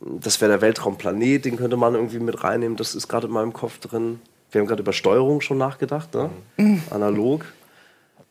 das 0.00 0.40
wäre 0.40 0.50
der 0.50 0.62
Weltraumplanet, 0.62 1.44
den 1.44 1.58
könnte 1.58 1.76
man 1.76 1.94
irgendwie 1.94 2.18
mit 2.18 2.42
reinnehmen. 2.42 2.76
Das 2.76 2.96
ist 2.96 3.06
gerade 3.06 3.28
in 3.28 3.32
meinem 3.32 3.52
Kopf 3.52 3.78
drin. 3.78 4.18
Wir 4.50 4.60
haben 4.60 4.68
gerade 4.68 4.82
über 4.82 4.92
Steuerung 4.92 5.40
schon 5.40 5.58
nachgedacht, 5.58 6.14
ne? 6.14 6.30
Analog. 6.90 7.44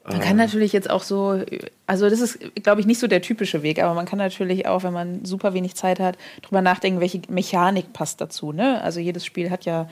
Man 0.07 0.19
kann 0.19 0.37
natürlich 0.37 0.71
jetzt 0.71 0.89
auch 0.89 1.01
so, 1.01 1.41
also 1.87 2.09
das 2.09 2.19
ist, 2.19 2.37
glaube 2.61 2.79
ich, 2.79 2.85
nicht 2.85 2.99
so 2.99 3.07
der 3.07 3.23
typische 3.23 3.63
Weg, 3.63 3.81
aber 3.81 3.95
man 3.95 4.05
kann 4.05 4.19
natürlich 4.19 4.67
auch, 4.67 4.83
wenn 4.83 4.93
man 4.93 5.25
super 5.25 5.55
wenig 5.55 5.73
Zeit 5.73 5.99
hat, 5.99 6.15
drüber 6.43 6.61
nachdenken, 6.61 6.99
welche 6.99 7.21
Mechanik 7.27 7.91
passt 7.91 8.21
dazu. 8.21 8.51
Ne? 8.51 8.81
Also 8.83 8.99
jedes 8.99 9.25
Spiel 9.25 9.49
hat 9.49 9.65
ja, 9.65 9.81
äh, 9.81 9.85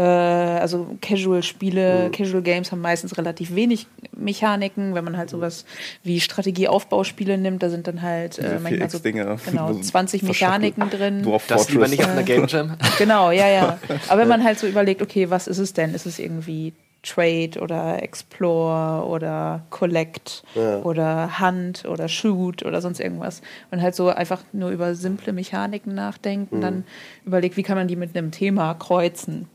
also 0.00 0.96
Casual-Spiele, 1.02 2.10
Casual 2.12 2.42
Games 2.42 2.72
haben 2.72 2.80
meistens 2.80 3.18
relativ 3.18 3.54
wenig 3.54 3.86
Mechaniken. 4.16 4.94
Wenn 4.94 5.04
man 5.04 5.18
halt 5.18 5.28
sowas 5.28 5.66
wie 6.02 6.20
Strategieaufbauspiele 6.20 7.36
nimmt, 7.36 7.62
da 7.62 7.68
sind 7.68 7.86
dann 7.86 8.00
halt 8.00 8.38
äh, 8.38 8.58
manchmal 8.62 8.88
so 8.88 8.98
4X-Dinger, 8.98 9.36
genau, 9.46 9.68
wo 9.68 9.78
20 9.78 10.22
Mechaniken 10.22 10.88
drin. 10.88 11.22
Dwarf 11.22 11.46
Das 11.46 11.68
lieber 11.68 11.88
nicht 11.88 12.02
auf 12.02 12.10
einer 12.10 12.22
Game 12.22 12.46
Jam. 12.46 12.76
Genau, 12.98 13.30
ja, 13.30 13.48
ja. 13.48 13.78
Aber 14.08 14.22
wenn 14.22 14.28
man 14.28 14.44
halt 14.44 14.58
so 14.58 14.66
überlegt, 14.66 15.02
okay, 15.02 15.28
was 15.28 15.46
ist 15.46 15.58
es 15.58 15.72
denn? 15.74 15.94
Ist 15.94 16.06
es 16.06 16.18
irgendwie 16.18 16.72
Trade 17.02 17.60
oder 17.60 18.02
Explore 18.02 19.06
oder 19.06 19.66
Collect 19.70 20.44
oder 20.84 21.40
Hunt 21.40 21.84
oder 21.84 22.08
Shoot 22.08 22.64
oder 22.64 22.80
sonst 22.80 23.00
irgendwas? 23.00 23.42
Und 23.70 23.82
halt 23.82 23.94
so 23.94 24.08
einfach 24.08 24.42
nur 24.52 24.70
über 24.70 24.94
simple 24.94 25.32
Mechaniken 25.32 25.94
nachdenken, 25.94 26.60
dann 26.60 26.84
überlegt, 27.26 27.56
wie 27.56 27.62
kann 27.62 27.76
man 27.76 27.88
die 27.88 27.96
mit 27.96 28.16
einem 28.16 28.30
Thema 28.30 28.74
kreuzen? 28.74 29.48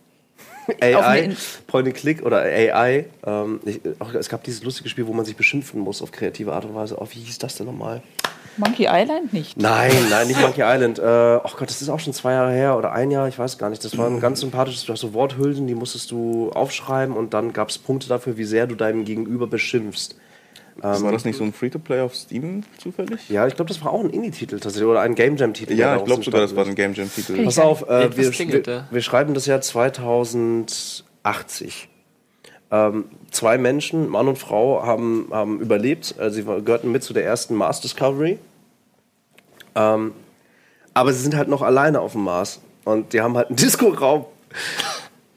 AI, 0.82 1.20
In- 1.22 1.38
Point 1.68 1.88
and 1.88 1.96
Click 1.96 2.26
oder 2.26 2.42
AI. 2.42 3.06
Ähm, 3.26 3.60
ich, 3.66 3.82
auch, 4.00 4.14
es 4.14 4.30
gab 4.30 4.44
dieses 4.44 4.64
lustige 4.64 4.90
Spiel, 4.90 5.08
wo 5.08 5.14
man 5.14 5.26
sich 5.26 5.36
beschimpfen 5.36 5.80
muss 5.80 6.02
auf 6.02 6.12
kreative 6.12 6.54
Art 6.54 6.66
und 6.66 6.76
Weise. 6.76 6.98
Oh, 7.00 7.08
wie 7.10 7.20
hieß 7.20 7.38
das 7.40 7.56
denn 7.56 7.66
nochmal? 7.68 8.02
Monkey 8.58 8.88
Island 8.90 9.34
nicht. 9.34 9.56
Nein, 9.58 9.92
nein, 10.10 10.28
nicht 10.28 10.42
Monkey 10.42 10.62
Island. 10.64 10.98
Äh, 10.98 11.02
oh 11.04 11.50
Gott, 11.58 11.70
das 11.70 11.82
ist 11.82 11.90
auch 11.90 12.00
schon 12.00 12.14
zwei 12.14 12.34
Jahre 12.34 12.52
her 12.52 12.76
oder 12.76 12.92
ein 12.92 13.12
Jahr, 13.12 13.28
ich 13.28 13.38
weiß 13.38 13.58
gar 13.60 13.70
nicht. 13.70 13.84
Das 13.86 13.98
war 13.98 14.08
ein 14.08 14.20
ganz 14.22 14.40
sympathisches, 14.40 14.86
du 14.86 14.94
hast 14.94 15.02
so 15.02 15.14
Worthülsen, 15.14 15.68
die 15.68 15.76
musstest 15.76 16.10
du 16.12 16.50
aufschreiben 16.52 17.16
und 17.16 17.34
dann 17.36 17.54
gab 17.54 17.70
es 17.70 17.78
Punkte 17.78 18.08
dafür, 18.10 18.38
wie 18.38 18.46
sehr 18.46 18.66
du 18.66 18.74
deinem 18.76 19.06
Gegenüber 19.06 19.46
beschimpfst. 19.48 20.16
War 20.82 21.12
das 21.12 21.26
nicht 21.26 21.38
so 21.38 21.44
ein 21.44 21.54
Free-to-Play 21.54 22.02
auf 22.02 22.16
Steam 22.16 22.64
zufällig? 22.78 23.30
Ja, 23.30 23.48
ich 23.48 23.56
glaube, 23.56 23.70
das 23.70 23.84
war 23.84 23.92
auch 23.92 24.04
ein 24.04 24.10
Indie-Titel 24.10 24.60
tatsächlich 24.60 24.90
oder 24.90 25.02
ein 25.02 25.16
Game 25.16 25.38
Jam-Titel. 25.38 25.74
Ja, 25.74 25.98
ich 25.98 26.06
glaube 26.06 26.24
sogar, 26.24 26.42
das 26.42 26.56
war 26.56 26.66
ein 26.66 26.76
Game 26.76 26.94
Jam-Titel. 26.94 27.44
Pass 27.44 27.60
auf, 27.60 27.88
äh, 27.90 28.06
Etwas 28.06 28.40
wir, 28.40 28.50
wir, 28.50 28.64
da. 28.64 28.88
wir 28.90 29.02
schreiben 29.02 29.34
das 29.34 29.46
Jahr 29.46 29.62
2080. 29.62 31.90
Ähm, 32.70 33.06
zwei 33.32 33.58
Menschen, 33.58 34.10
Mann 34.10 34.28
und 34.28 34.38
Frau, 34.38 34.86
haben, 34.86 35.30
haben 35.32 35.60
überlebt. 35.60 36.16
Also 36.18 36.36
sie 36.36 36.44
gehörten 36.44 36.92
mit 36.92 37.04
zu 37.04 37.14
der 37.14 37.26
ersten 37.26 37.56
Mars 37.56 37.82
Discovery. 37.82 38.40
Ähm, 39.76 40.14
aber 40.94 41.14
sie 41.14 41.22
sind 41.22 41.36
halt 41.36 41.48
noch 41.48 41.62
alleine 41.62 42.02
auf 42.02 42.14
dem 42.14 42.24
Mars. 42.24 42.60
Und 42.84 43.14
die 43.14 43.22
haben 43.22 43.38
halt 43.38 43.48
einen 43.48 43.56
Disco-Raum. 43.58 44.26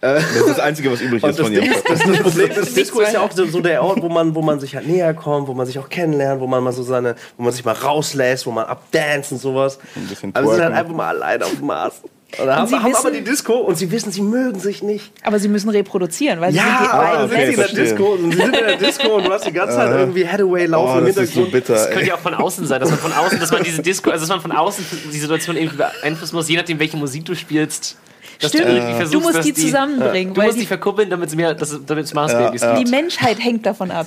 Das 0.00 0.24
ist 0.34 0.48
das 0.48 0.58
Einzige, 0.60 0.90
was 0.90 1.00
übrig 1.02 1.22
ist 1.22 1.38
das, 1.38 1.46
von 1.46 1.52
Ding 1.52 1.62
ihrem 1.62 1.74
ist, 1.74 1.88
das, 1.88 1.98
das 2.00 2.18
Problem 2.20 2.50
ist, 2.50 2.76
Disco 2.76 3.00
ist 3.00 3.12
ja 3.12 3.20
auch 3.20 3.30
so, 3.32 3.44
so 3.46 3.60
der 3.60 3.82
Ort, 3.82 4.00
wo 4.00 4.08
man, 4.08 4.34
wo 4.34 4.40
man 4.40 4.58
sich 4.58 4.74
halt 4.74 4.86
näher 4.88 5.12
kommt, 5.12 5.46
wo 5.46 5.52
man 5.54 5.66
sich 5.66 5.78
auch 5.78 5.88
kennenlernt, 5.90 6.40
wo 6.40 6.46
man 6.46 6.62
mal 6.64 6.72
so 6.72 6.82
seine, 6.82 7.16
wo 7.36 7.42
man 7.42 7.52
sich 7.52 7.64
mal 7.64 7.72
rauslässt, 7.74 8.46
wo 8.46 8.50
man 8.50 8.64
abdance 8.64 9.34
und 9.34 9.40
sowas. 9.40 9.78
Ein 9.96 10.06
bisschen 10.06 10.34
aber 10.34 10.46
sie 10.48 10.54
sind 10.54 10.64
halt 10.64 10.74
einfach 10.74 10.94
mal 10.94 11.08
alleine 11.08 11.44
auf 11.44 11.54
dem 11.54 11.66
Mars. 11.66 11.94
Und 12.38 12.48
haben, 12.48 12.68
sie 12.68 12.76
haben 12.76 12.94
aber 12.94 13.10
wissen- 13.10 13.12
die 13.12 13.24
Disco 13.30 13.54
und 13.54 13.76
sie 13.76 13.90
wissen, 13.90 14.12
sie 14.12 14.22
mögen 14.22 14.58
sich 14.60 14.82
nicht. 14.84 15.12
Aber 15.24 15.38
sie 15.40 15.48
müssen 15.48 15.68
reproduzieren, 15.68 16.40
weil 16.40 16.52
sie 16.52 16.58
sind 16.60 16.68
die 16.68 16.86
beiden 16.96 17.18
dann 17.18 17.28
sind 17.28 17.38
sie 17.38 17.52
in 17.52 17.56
der. 17.58 17.84
Disco 17.84 18.04
und 18.14 18.30
sie 18.30 18.36
sind 18.38 18.56
in 18.56 18.66
der 18.66 18.76
Disco 18.76 19.08
und 19.16 19.26
du 19.26 19.32
hast 19.32 19.46
die 19.46 19.52
ganze 19.52 19.74
Zeit 19.74 19.90
irgendwie 19.90 20.26
Hathaway 20.28 20.66
laufen 20.66 20.94
Oh, 20.94 20.98
im 21.00 21.06
das 21.06 21.16
ist 21.16 21.34
so 21.34 21.40
Hintergrund. 21.40 21.52
bitter. 21.52 21.72
Das 21.74 21.90
könnte 21.90 22.06
ja 22.08 22.14
auch 22.14 22.20
von 22.20 22.34
außen 22.34 22.66
sein, 22.66 22.80
dass 22.80 22.88
man 22.90 22.98
von 23.00 23.12
außen, 23.12 23.38
dass 23.40 23.50
man 23.50 23.64
diese 23.64 23.82
Disco, 23.82 24.10
also 24.10 24.22
dass 24.22 24.28
man 24.30 24.40
von 24.40 24.52
außen 24.52 24.82
die 25.12 25.18
Situation 25.18 25.56
irgendwie 25.56 25.76
beeinflussen 25.78 26.36
muss, 26.36 26.48
je 26.48 26.56
nachdem, 26.56 26.78
welche 26.78 26.96
Musik 26.96 27.24
du 27.26 27.34
spielst. 27.34 27.96
Dass 28.40 28.50
Stimmt, 28.50 28.68
du 28.68 28.80
versuchst, 28.96 29.14
du 29.14 29.20
musst 29.20 29.44
die 29.44 29.52
zusammenbringen, 29.54 30.32
Du 30.34 30.40
weil 30.40 30.46
musst 30.46 30.56
die, 30.56 30.62
die 30.62 30.66
verkuppeln, 30.66 31.10
damit 31.10 31.28
es 31.28 31.36
mehr, 31.36 31.54
es- 31.60 31.80
damit 31.86 32.04
es 32.06 32.14
Mars-Babys 32.14 32.62
die 32.62 32.78
gibt. 32.78 32.90
Menschheit 32.90 33.38
hängt 33.38 33.66
davon 33.66 33.90
ab. 33.90 34.06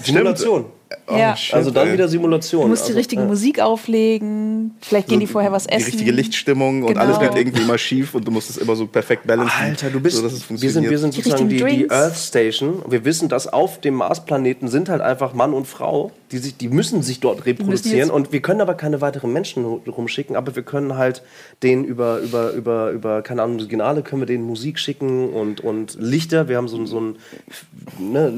Simulation. 1.08 1.20
ja. 1.20 1.36
shit, 1.36 1.54
Also 1.56 1.72
dann 1.72 1.88
ey. 1.88 1.94
wieder 1.94 2.08
Simulation. 2.08 2.62
Du 2.64 2.68
musst 2.70 2.84
die 2.84 2.89
also, 2.89 2.98
richtige 2.98 3.22
Musik 3.24 3.60
auflegen, 3.60 4.72
vielleicht 4.82 5.08
gehen 5.08 5.20
die 5.20 5.28
vorher 5.28 5.52
was 5.52 5.66
Die 5.68 5.74
essen. 5.74 5.86
richtige 5.86 6.12
Lichtstimmung 6.12 6.84
und 6.84 6.89
Genau. 6.89 7.02
alles 7.02 7.20
wird 7.20 7.36
irgendwie 7.36 7.62
immer 7.62 7.78
schief 7.78 8.16
und 8.16 8.28
du 8.28 8.32
musst 8.32 8.50
es 8.50 8.58
immer 8.58 8.76
so 8.76 8.88
perfekt 8.88 9.26
balancen. 9.28 9.54
Alter, 9.60 9.89
du 9.89 10.00
bist. 10.00 10.18
so, 10.18 10.24
dass 10.24 10.34
es 10.34 10.39
wir, 10.41 10.46
funktioniert. 10.48 10.74
sind, 10.74 10.89
wir 10.89 10.98
sind 11.00 11.16
Die 11.18 11.22
sozusagen 11.22 11.50
die, 11.50 11.58
die. 11.64 11.89
Earth 11.91 12.16
Station. 12.18 12.82
Wir 12.88 13.06
wissen, 13.06 13.30
dass 13.30 13.48
auf 13.52 13.80
dem 13.82 13.96
Marsplaneten 13.96 14.68
sind 14.68 14.89
halt 14.89 15.02
einfach 15.02 15.34
Mann 15.34 15.54
und 15.54 15.66
Frau. 15.68 16.12
Die, 16.32 16.39
sich, 16.39 16.58
die 16.58 16.68
müssen 16.70 17.04
sich 17.04 17.20
dort 17.20 17.46
reproduzieren. 17.46 18.10
Und 18.10 18.32
wir 18.32 18.41
können 18.41 18.62
aber 18.62 18.74
keine 18.74 19.02
weiteren 19.02 19.32
Menschen 19.32 19.64
ru- 19.66 19.88
rumschicken. 19.88 20.36
Aber 20.36 20.56
wir 20.56 20.64
können 20.64 20.98
halt 20.98 21.22
denen 21.62 21.84
über, 21.86 22.20
über, 22.20 22.52
über, 22.54 22.89
über 22.89 23.22
keine 23.22 23.44
Ahnung, 23.44 23.60
Signale 23.60 24.02
können 24.02 24.22
wir 24.22 24.26
denen 24.26 24.44
Musik 24.44 24.80
schicken 24.80 25.30
und, 25.30 25.62
und 25.62 25.96
Lichter. 26.00 26.48
Wir 26.50 26.58
haben 26.58 26.68
so, 26.68 26.78
ein- 26.78 26.88
so 26.88 27.00
ein 27.00 27.16
ne, 28.00 28.30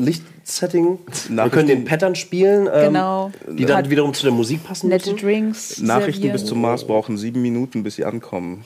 Lichtsetting. 0.45 0.99
Wir 1.29 1.49
können 1.49 1.67
den 1.67 1.85
Pattern 1.85 2.13
spielen, 2.13 2.69
ähm, 2.71 2.93
Genau. 2.93 3.31
die 3.49 3.65
dann 3.65 3.77
Hat 3.77 3.89
wiederum 3.89 4.13
zu 4.13 4.21
der 4.23 4.31
Musik 4.31 4.63
passen 4.63 4.89
Nette. 4.89 5.15
Drinks. 5.15 5.79
Nachrichten 5.81 6.21
servieren. 6.21 6.33
bis 6.33 6.45
zum 6.45 6.61
Mars 6.61 6.85
brauchen 6.85 7.17
sieben 7.17 7.41
Minuten, 7.41 7.81
bis 7.81 7.95
sie 7.95 8.05
ankommen. 8.05 8.63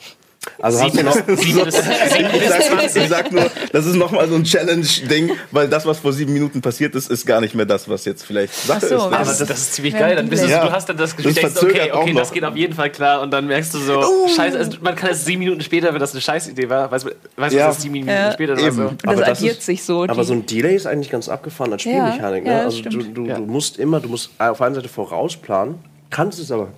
Also 0.58 0.80
hast 0.80 0.96
du 0.96 1.02
noch, 1.02 1.14
Sieben 1.36 1.64
bis, 1.64 1.74
sieben 1.76 2.30
Ich 2.32 2.40
bis 2.40 2.48
sag, 2.48 2.62
20. 2.62 3.02
ich 3.02 3.08
sag 3.10 3.30
nur, 3.30 3.50
das 3.72 3.84
ist 3.84 3.96
nochmal 3.96 4.26
so 4.26 4.36
ein 4.36 4.44
Challenge-Ding, 4.44 5.32
weil 5.50 5.68
das, 5.68 5.84
was 5.84 5.98
vor 5.98 6.14
sieben 6.14 6.32
Minuten 6.32 6.62
passiert 6.62 6.94
ist, 6.94 7.10
ist 7.10 7.26
gar 7.26 7.42
nicht 7.42 7.54
mehr 7.54 7.66
das, 7.66 7.88
was 7.90 8.06
jetzt 8.06 8.24
vielleicht 8.24 8.54
Sache 8.54 8.78
Ach 8.82 8.88
so, 8.88 8.94
ist. 8.96 9.00
aber 9.02 9.10
Ne? 9.10 9.16
Aber 9.16 9.24
das, 9.26 9.38
das 9.38 9.50
ist 9.58 9.74
ziemlich 9.74 9.92
geil. 9.98 10.16
Dann 10.16 10.28
bist 10.30 10.48
Ja. 10.48 10.64
du 10.64 10.72
hast 10.72 10.88
dann 10.88 10.96
das 10.96 11.10
Das 11.10 11.16
Gefühl, 11.18 11.34
denkst, 11.34 11.62
okay, 11.62 11.92
okay, 11.92 12.14
das 12.14 12.32
geht 12.32 12.44
auf 12.44 12.56
jeden 12.56 12.72
Fall 12.72 12.90
klar. 12.90 13.20
Und 13.20 13.30
dann 13.32 13.46
merkst 13.48 13.74
du 13.74 13.78
so, 13.78 14.02
scheiße, 14.34 14.56
also 14.56 14.78
man 14.80 14.96
kann 14.96 15.10
es 15.10 15.26
sieben 15.26 15.40
Minuten 15.40 15.60
später, 15.60 15.92
wenn 15.92 16.00
das 16.00 16.12
eine 16.12 16.22
Scheißidee 16.22 16.70
war, 16.70 16.90
weißt 16.90 17.04
du, 17.06 17.10
weißt 17.36 17.54
du, 17.54 17.58
Ja. 17.58 17.68
was 17.68 17.74
das 17.76 17.82
sieben 17.82 17.92
Minuten 17.92 18.10
Ja. 18.12 18.32
später 18.32 18.56
war. 18.56 18.62
Eben. 18.64 18.76
So. 18.76 18.82
Aber 18.82 19.16
das 19.16 19.20
das 19.28 19.38
addiert 19.38 19.58
ist- 19.58 19.66
sich 19.66 19.82
so. 19.84 20.04
aber 20.04 20.24
so 20.24 20.32
ein 20.32 20.46
Delay 20.46 20.74
ist 20.74 20.86
eigentlich 20.86 21.10
ganz 21.10 21.28
abgefahren 21.28 21.70
als 21.72 21.82
Spielmechanik. 21.82 22.46
ja, 22.46 22.50
ne? 22.50 22.64
das 22.64 22.76
Also 22.76 22.82
du, 22.88 23.02
du, 23.02 23.26
Ja. 23.26 23.34
du 23.36 23.42
musst 23.42 23.78
immer, 23.78 24.00
du 24.00 24.08
musst 24.08 24.30
auf 24.38 24.56
der 24.56 24.66
einen 24.66 24.74
Seite 24.74 24.88
vorausplanen, 24.88 25.74
kannst 26.08 26.38
es 26.38 26.50
aber 26.50 26.68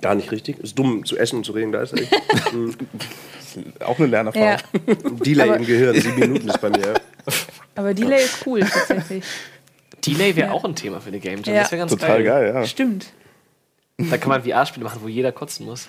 gar 0.00 0.14
nicht 0.14 0.30
richtig. 0.30 0.58
Ist 0.60 0.78
dumm 0.78 1.04
zu 1.04 1.16
essen 1.16 1.36
und 1.36 1.44
zu 1.44 1.52
reden 1.52 1.72
gleichzeitig. 1.72 2.08
Auch 3.84 3.98
eine 3.98 4.06
Lernerfahrung. 4.08 4.48
ja, 4.48 4.58
Delay 5.24 5.48
Aber- 5.48 5.56
im 5.56 5.66
Gehirn, 5.66 6.00
sieben 6.00 6.18
Minuten 6.20 6.48
ist 6.48 6.60
bei 6.60 6.70
mir. 6.70 6.94
aber 7.74 7.94
Delay 7.94 8.24
ist 8.24 8.46
cool 8.46 8.60
tatsächlich. 8.60 9.24
Delay 10.06 10.36
wäre 10.36 10.48
Ja. 10.48 10.52
auch 10.54 10.64
ein 10.64 10.76
Thema 10.76 11.00
für 11.00 11.08
eine 11.08 11.18
Game 11.18 11.42
Jam. 11.42 11.54
Ja. 11.56 11.62
Das 11.62 11.72
wäre 11.72 11.80
ganz 11.80 11.90
Total 11.90 12.22
geil, 12.22 12.52
ja. 12.54 12.64
Stimmt. 12.66 13.06
Da 13.98 14.16
kann 14.16 14.28
man 14.28 14.42
VR-Spiele 14.44 14.84
machen, 14.84 15.00
wo 15.02 15.08
jeder 15.08 15.32
kotzen 15.32 15.66
muss. 15.66 15.88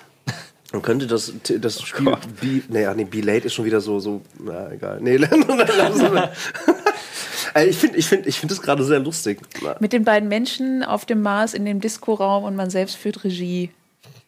Man 0.72 0.82
könnte 0.82 1.06
das, 1.06 1.32
das 1.58 1.80
Spiel. 1.82 2.06
Be, 2.40 2.62
nee, 2.68 2.86
ach 2.86 2.94
nee, 2.94 3.04
Be-Late 3.04 3.46
ist 3.46 3.54
schon 3.54 3.64
wieder 3.64 3.80
so, 3.80 3.98
so. 4.00 4.20
Na, 4.38 4.70
egal. 4.72 4.98
Nee. 5.00 5.16
Ey, 7.54 7.66
ich 7.68 7.76
finde 7.76 7.98
ich 7.98 8.06
find, 8.06 8.26
ich 8.26 8.38
find 8.38 8.50
das 8.52 8.62
gerade 8.62 8.84
sehr 8.84 9.00
lustig. 9.00 9.40
Mit 9.80 9.92
den 9.92 10.04
beiden 10.04 10.28
Menschen 10.28 10.84
auf 10.84 11.04
dem 11.06 11.22
Mars 11.22 11.54
in 11.54 11.64
dem 11.64 11.80
Disco-Raum 11.80 12.44
und 12.44 12.54
man 12.56 12.70
selbst 12.70 12.96
führt 12.96 13.24
Regie. 13.24 13.70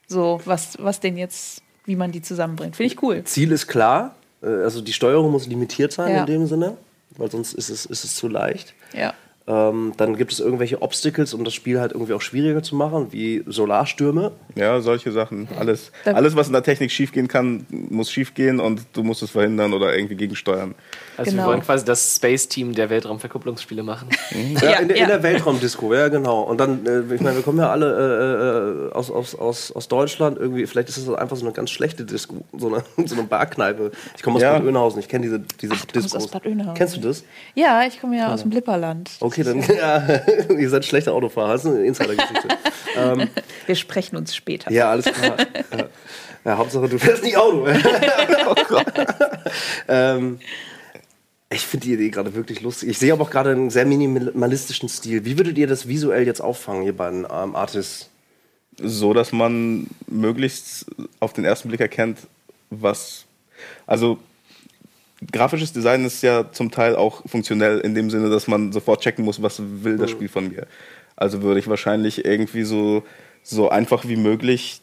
So, 0.08 0.40
was, 0.44 0.76
was 0.78 1.00
denn 1.00 1.16
jetzt, 1.16 1.62
wie 1.84 1.96
man 1.96 2.12
die 2.12 2.22
zusammenbringt. 2.22 2.76
Finde 2.76 2.92
ich 2.92 3.02
cool. 3.02 3.24
Ziel 3.24 3.50
ist 3.52 3.66
klar. 3.66 4.14
äh, 4.42 4.46
Also 4.46 4.80
die 4.80 4.92
Steuerung 4.92 5.30
muss 5.30 5.46
limitiert 5.46 5.92
sein 5.92 6.12
Ja. 6.14 6.20
in 6.20 6.26
dem 6.26 6.46
Sinne, 6.46 6.76
weil 7.16 7.30
sonst 7.30 7.54
ist 7.54 7.70
es, 7.70 7.86
ist 7.86 8.04
es 8.04 8.14
zu 8.14 8.28
leicht. 8.28 8.74
Ja. 8.92 9.14
Ähm, 9.48 9.92
dann 9.96 10.16
gibt 10.16 10.32
es 10.32 10.38
irgendwelche 10.38 10.80
Obstacles, 10.82 11.34
um 11.34 11.42
das 11.44 11.52
Spiel 11.52 11.80
halt 11.80 11.92
irgendwie 11.92 12.12
auch 12.12 12.20
schwieriger 12.22 12.62
zu 12.62 12.76
machen, 12.76 13.08
wie 13.10 13.42
Solarstürme. 13.46 14.30
Ja, 14.54 14.80
solche 14.80 15.10
Sachen. 15.10 15.48
Alles, 15.58 15.90
alles, 16.04 16.36
was 16.36 16.46
in 16.46 16.52
der 16.52 16.62
Technik 16.62 16.92
schiefgehen 16.92 17.26
kann, 17.26 17.66
muss 17.70 18.10
schiefgehen 18.10 18.60
und 18.60 18.82
du 18.92 19.02
musst 19.02 19.22
es 19.22 19.30
verhindern 19.30 19.72
oder 19.72 19.96
irgendwie 19.96 20.14
gegensteuern. 20.14 20.74
Also 21.16 21.30
Genau. 21.32 21.42
wir 21.42 21.48
wollen 21.48 21.60
quasi 21.62 21.84
das 21.84 22.16
Space-Team 22.16 22.72
der 22.74 22.88
Weltraumverkupplungsspiele 22.90 23.82
machen. 23.82 24.08
Ja, 24.60 24.70
Ja, 24.72 24.78
in, 24.78 24.88
der- 24.88 24.96
ja. 24.96 25.02
in 25.04 25.08
der 25.08 25.22
Weltraumdisco, 25.24 25.92
ja 25.92 26.06
genau. 26.08 26.42
Und 26.42 26.58
dann, 26.58 26.86
äh, 26.86 27.14
ich 27.14 27.20
meine, 27.20 27.36
wir 27.36 27.42
kommen 27.42 27.58
ja 27.58 27.70
alle 27.70 28.88
äh, 28.88 28.90
äh, 28.90 28.92
aus, 28.92 29.10
aus, 29.10 29.34
aus, 29.34 29.72
aus 29.72 29.88
Deutschland. 29.88 30.38
Irgendwie, 30.38 30.66
vielleicht 30.66 30.88
ist 30.88 30.98
das 31.06 31.14
einfach 31.16 31.36
so 31.36 31.44
eine 31.44 31.52
ganz 31.52 31.70
schlechte 31.70 32.04
Disco, 32.04 32.44
so 32.56 32.68
eine, 32.68 32.84
so 33.08 33.16
eine 33.16 33.24
Barkneipe. 33.24 33.90
Ich 34.16 34.22
komme 34.22 34.36
aus 34.36 34.42
Ja. 34.42 34.52
Bad 34.52 34.62
Oeynhausen, 34.64 35.00
ich 35.00 35.08
kenne 35.08 35.24
diese, 35.24 35.40
diese 35.60 35.72
Ach, 35.74 35.84
du 35.84 35.92
kommst 35.94 36.06
Discos. 36.06 36.24
aus 36.26 36.30
Bad 36.30 36.46
Oeynhausen. 36.46 36.74
Kennst 36.74 36.96
du 36.96 37.00
das? 37.00 37.24
Ja, 37.56 37.82
ich 37.86 38.00
komme 38.00 38.16
ja 38.16 38.32
aus 38.32 38.42
dem 38.42 38.50
Lipperland. 38.52 39.10
Okay, 39.20 39.31
dann, 39.38 39.60
ja, 39.76 40.20
ihr 40.58 40.70
seid 40.70 40.84
schlechte 40.84 41.12
Autofahrer, 41.12 41.52
das 41.52 41.64
ist 41.64 41.70
eine 41.70 41.84
Insider-Geschichte. 41.84 42.48
Wir 43.66 43.74
sprechen 43.74 44.16
uns 44.16 44.34
später. 44.34 44.70
ja, 44.70 44.90
alles 44.90 45.06
klar. 45.06 45.36
Ja. 46.44 46.58
Hauptsache, 46.58 46.88
du 46.88 46.98
fährst 46.98 47.22
nicht 47.22 47.36
Auto. 47.36 47.66
oh 47.66 48.54
ähm, 49.88 50.40
ich 51.50 51.62
finde 51.62 51.86
die 51.86 51.94
Idee 51.94 52.10
gerade 52.10 52.34
wirklich 52.34 52.60
lustig. 52.60 52.90
Ich 52.90 52.98
sehe 52.98 53.12
aber 53.12 53.22
auch 53.22 53.30
gerade 53.30 53.50
einen 53.50 53.70
sehr 53.70 53.86
minimalistischen 53.86 54.88
Stil. 54.88 55.24
Wie 55.24 55.38
würdet 55.38 55.56
ihr 55.56 55.66
das 55.66 55.88
visuell 55.88 56.26
jetzt 56.26 56.40
auffangen, 56.40 56.82
ihr 56.82 56.96
beiden 56.96 57.26
ähm, 57.30 57.56
Artists? 57.56 58.10
So, 58.78 59.12
dass 59.12 59.32
man 59.32 59.86
möglichst 60.06 60.86
auf 61.20 61.32
den 61.32 61.44
ersten 61.44 61.68
Blick 61.68 61.80
erkennt, 61.80 62.18
was. 62.70 63.26
Also, 63.86 64.18
grafisches 65.30 65.72
Design 65.72 66.04
ist 66.04 66.22
ja 66.22 66.50
zum 66.50 66.70
Teil 66.70 66.96
auch 66.96 67.22
funktionell 67.26 67.80
in 67.80 67.94
dem 67.94 68.10
Sinne, 68.10 68.30
dass 68.30 68.48
man 68.48 68.72
sofort 68.72 69.02
checken 69.02 69.24
muss, 69.24 69.42
was 69.42 69.60
will 69.60 69.96
das 69.96 70.10
Spiel 70.10 70.28
von 70.28 70.48
mir. 70.48 70.66
Also 71.16 71.42
würde 71.42 71.60
ich 71.60 71.68
wahrscheinlich 71.68 72.24
irgendwie 72.24 72.64
so, 72.64 73.04
so 73.42 73.68
einfach 73.68 74.06
wie 74.06 74.16
möglich 74.16 74.80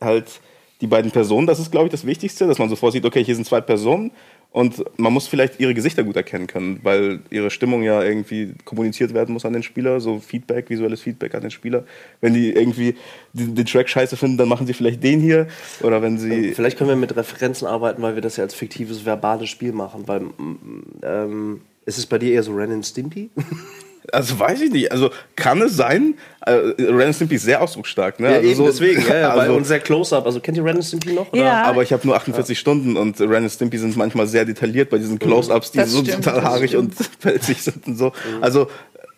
halt 0.00 0.40
die 0.80 0.86
beiden 0.86 1.10
Personen, 1.10 1.46
das 1.46 1.60
ist 1.60 1.70
glaube 1.70 1.86
ich 1.86 1.92
das 1.92 2.06
Wichtigste, 2.06 2.46
dass 2.46 2.58
man 2.58 2.68
sofort 2.68 2.92
sieht, 2.92 3.04
okay, 3.04 3.22
hier 3.22 3.34
sind 3.34 3.46
zwei 3.46 3.60
Personen 3.60 4.10
und 4.52 4.84
man 4.98 5.12
muss 5.14 5.26
vielleicht 5.26 5.60
ihre 5.60 5.72
Gesichter 5.72 6.04
gut 6.04 6.16
erkennen 6.16 6.46
können, 6.46 6.80
weil 6.82 7.20
ihre 7.30 7.50
Stimmung 7.50 7.82
ja 7.82 8.02
irgendwie 8.02 8.52
kommuniziert 8.66 9.14
werden 9.14 9.32
muss 9.32 9.46
an 9.46 9.54
den 9.54 9.62
Spieler, 9.62 9.98
so 9.98 10.18
Feedback, 10.20 10.68
visuelles 10.68 11.00
Feedback 11.00 11.34
an 11.34 11.40
den 11.40 11.50
Spieler. 11.50 11.84
Wenn 12.20 12.34
die 12.34 12.52
irgendwie 12.52 12.96
den, 13.32 13.54
den 13.54 13.64
Track 13.64 13.88
scheiße 13.88 14.16
finden, 14.16 14.36
dann 14.36 14.48
machen 14.48 14.66
sie 14.66 14.74
vielleicht 14.74 15.02
den 15.02 15.20
hier 15.20 15.48
oder 15.80 16.02
wenn 16.02 16.18
sie 16.18 16.52
Vielleicht 16.52 16.76
können 16.76 16.90
wir 16.90 16.96
mit 16.96 17.16
Referenzen 17.16 17.66
arbeiten, 17.66 18.02
weil 18.02 18.14
wir 18.14 18.22
das 18.22 18.36
ja 18.36 18.44
als 18.44 18.54
fiktives, 18.54 19.06
verbales 19.06 19.48
Spiel 19.48 19.72
machen. 19.72 20.06
Weil, 20.06 20.20
mm, 20.20 20.82
ähm, 21.02 21.60
ist 21.86 21.96
es 21.96 22.04
bei 22.04 22.18
dir 22.18 22.32
eher 22.32 22.42
so 22.42 22.52
Ren 22.54 22.72
and 22.72 22.86
Stimpy? 22.86 23.30
Also 24.10 24.38
weiß 24.38 24.60
ich 24.62 24.70
nicht. 24.72 24.90
Also 24.90 25.10
kann 25.36 25.62
es 25.62 25.76
sein? 25.76 26.14
Äh, 26.44 26.52
Ren 26.78 27.14
Stimpy 27.14 27.36
ist 27.36 27.44
sehr 27.44 27.62
ausdrucksstark, 27.62 28.18
ne? 28.18 28.28
also 28.28 28.54
so- 28.54 28.66
deswegen. 28.66 29.02
Ja, 29.06 29.16
ja, 29.16 29.30
also, 29.34 29.54
und 29.54 29.64
sehr 29.64 29.78
Close-Up. 29.80 30.26
Also 30.26 30.40
kennt 30.40 30.56
ihr 30.56 30.64
Ren 30.64 30.82
Stimpy 30.82 31.12
noch? 31.12 31.32
Oder? 31.32 31.42
Ja. 31.42 31.62
aber 31.64 31.82
ich 31.82 31.92
habe 31.92 32.04
nur 32.06 32.16
48 32.16 32.58
Stunden 32.58 32.96
und 32.96 33.20
Ren 33.20 33.48
Stimpy 33.48 33.78
sind 33.78 33.96
manchmal 33.96 34.26
sehr 34.26 34.44
detailliert 34.44 34.90
bei 34.90 34.98
diesen 34.98 35.18
Close-Ups, 35.18 35.70
die 35.70 35.78
Das 35.78 35.90
so 35.90 36.02
stimmt, 36.02 36.24
total 36.24 36.42
haarig 36.42 36.76
und 36.76 36.94
pelzig 37.20 37.62
sind 37.62 37.86
und 37.86 37.96
so. 37.96 38.12
Also 38.40 38.62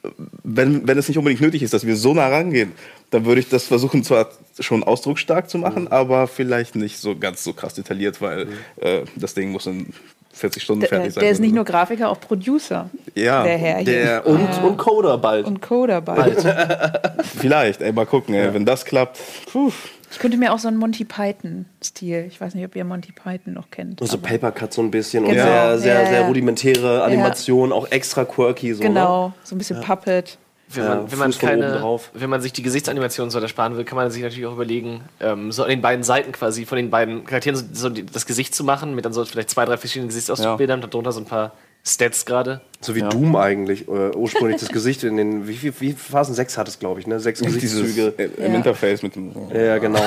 äh, 0.03 0.09
wenn, 0.43 0.87
wenn 0.87 0.99
es 0.99 1.09
nicht 1.09 1.17
unbedingt 1.17 1.41
nötig 1.41 1.63
ist, 1.63 1.73
dass 1.73 1.87
wir 1.87 1.97
so 1.97 2.13
nah 2.13 2.29
rangehen, 2.29 2.73
dann 3.11 3.25
würde 3.25 3.41
ich 3.41 3.49
das 3.49 3.65
versuchen, 3.65 4.05
zwar 4.05 4.29
schon 4.61 4.83
ausdrucksstark 4.83 5.49
zu 5.49 5.57
machen, 5.59 5.89
aber 5.89 6.27
vielleicht 6.27 6.75
nicht 6.77 6.99
so 6.99 7.17
ganz 7.17 7.43
so 7.43 7.53
krass 7.55 7.73
detailliert, 7.75 8.21
weil 8.21 8.49
äh, 8.81 9.03
das 9.17 9.35
Ding 9.35 9.51
muss 9.51 9.67
in 9.67 9.95
40 10.35 10.63
Stunden 10.63 10.81
Der, 10.81 10.89
fertig 10.89 11.15
sein. 11.15 11.23
der 11.23 11.31
ist 11.31 11.41
nicht 11.41 11.51
oder 11.51 11.57
nur 11.57 11.65
Grafiker, 11.65 12.09
auch 12.11 12.21
Producer. 12.21 12.91
Ja, 13.15 13.43
der 13.45 13.57
Herr 13.57 13.77
hier. 13.79 13.85
Der, 13.85 14.27
und, 14.27 14.41
Ja. 14.41 14.63
und 14.63 14.77
Coder 14.77 15.17
bald. 15.19 15.47
Und 15.47 15.63
Coder 15.63 16.01
bald. 16.01 16.39
Vielleicht, 17.39 17.81
ey, 17.81 17.93
mal 17.93 18.07
gucken, 18.07 18.35
ey, 18.35 18.53
wenn 18.53 18.65
das 18.65 18.85
klappt. 18.85 19.19
Puh. 19.51 19.71
Ich 20.11 20.19
könnte 20.21 20.37
mir 20.37 20.53
auch 20.53 20.61
so 20.61 20.69
einen 20.69 20.77
Monty 20.77 21.05
Python-Stil. 21.05 22.27
Ich 22.29 22.41
weiß 22.41 22.55
nicht, 22.55 22.65
ob 22.65 22.77
ihr 22.77 22.85
Monty 22.85 23.11
Python 23.13 23.53
noch 23.55 23.71
kennt. 23.71 24.01
Und 24.01 24.07
so 24.07 24.17
aber- 24.17 24.29
Papercut 24.29 24.73
so 24.73 24.81
ein 24.83 24.91
bisschen 24.91 25.25
Genau. 25.25 25.33
und 25.35 25.37
sehr, 25.49 25.79
sehr, 25.79 26.03
Ja, 26.03 26.07
sehr 26.09 26.21
ja. 26.21 26.27
rudimentäre 26.29 27.03
Animation, 27.03 27.73
auch 27.73 27.91
extra 27.91 28.25
quirky. 28.25 28.75
So, 28.75 28.83
Ne? 28.83 28.89
Genau, 28.91 29.33
so 29.43 29.55
ein 29.55 29.59
bisschen 29.59 29.81
Puppet. 29.81 30.39
Wenn 30.69 30.83
Ja, 30.85 30.95
man, 30.97 31.11
wenn, 31.13 31.19
man 31.19 31.31
keine, 31.33 31.73
drauf. 31.79 32.11
wenn 32.15 32.31
man 32.31 32.41
sich 32.41 32.53
die 32.53 32.63
Gesichtsanimation 32.63 33.31
so 33.31 33.39
ersparen 33.39 33.77
will, 33.77 33.85
kann 33.85 33.97
man 33.97 34.11
sich 34.11 34.23
natürlich 34.23 34.47
auch 34.47 34.55
überlegen, 34.55 35.03
ähm, 35.21 35.53
so 35.53 35.63
an 35.63 35.69
den 35.69 35.83
beiden 35.83 36.03
Seiten 36.05 36.33
quasi 36.33 36.65
von 36.65 36.77
den 36.77 36.91
beiden 36.91 37.25
Charakteren 37.25 37.57
so, 37.57 37.65
so 37.73 37.89
die, 37.91 38.05
das 38.07 38.25
Gesicht 38.27 38.55
zu 38.55 38.65
machen, 38.65 38.95
mit 38.95 39.05
dann 39.05 39.13
so 39.13 39.25
vielleicht 39.25 39.51
zwei, 39.51 39.65
drei 39.67 39.77
verschiedenen 39.77 40.09
Gesichtsausdruckbildern 40.09 40.83
und 40.83 40.93
darunter 40.95 41.13
so 41.13 41.21
ein 41.21 41.27
paar 41.27 41.53
Stats 41.87 42.25
gerade. 42.25 42.63
So 42.81 42.95
wie 42.95 43.03
Doom 43.03 43.37
eigentlich, 43.37 43.87
äh, 43.89 44.11
ursprünglich 44.17 44.59
das 44.59 44.71
Gesicht 44.71 45.05
in 45.05 45.19
den, 45.19 45.47
wie 45.47 45.55
viel 45.55 45.75
wie 45.81 45.93
Phasen? 45.93 46.35
Sechs 46.35 46.57
hat 46.57 46.67
es, 46.67 46.79
glaube 46.79 46.99
ich, 46.99 47.07
ne? 47.07 47.21
Sechs 47.21 47.41
Dieses 47.41 47.61
Gesichtszüge. 47.61 48.15
äh, 48.17 48.25
im 48.45 48.53
Ja. 48.53 48.57
Interface 48.59 49.03
mit 49.03 49.15
dem. 49.17 49.33
Ja, 49.55 49.77
genau. 49.77 50.01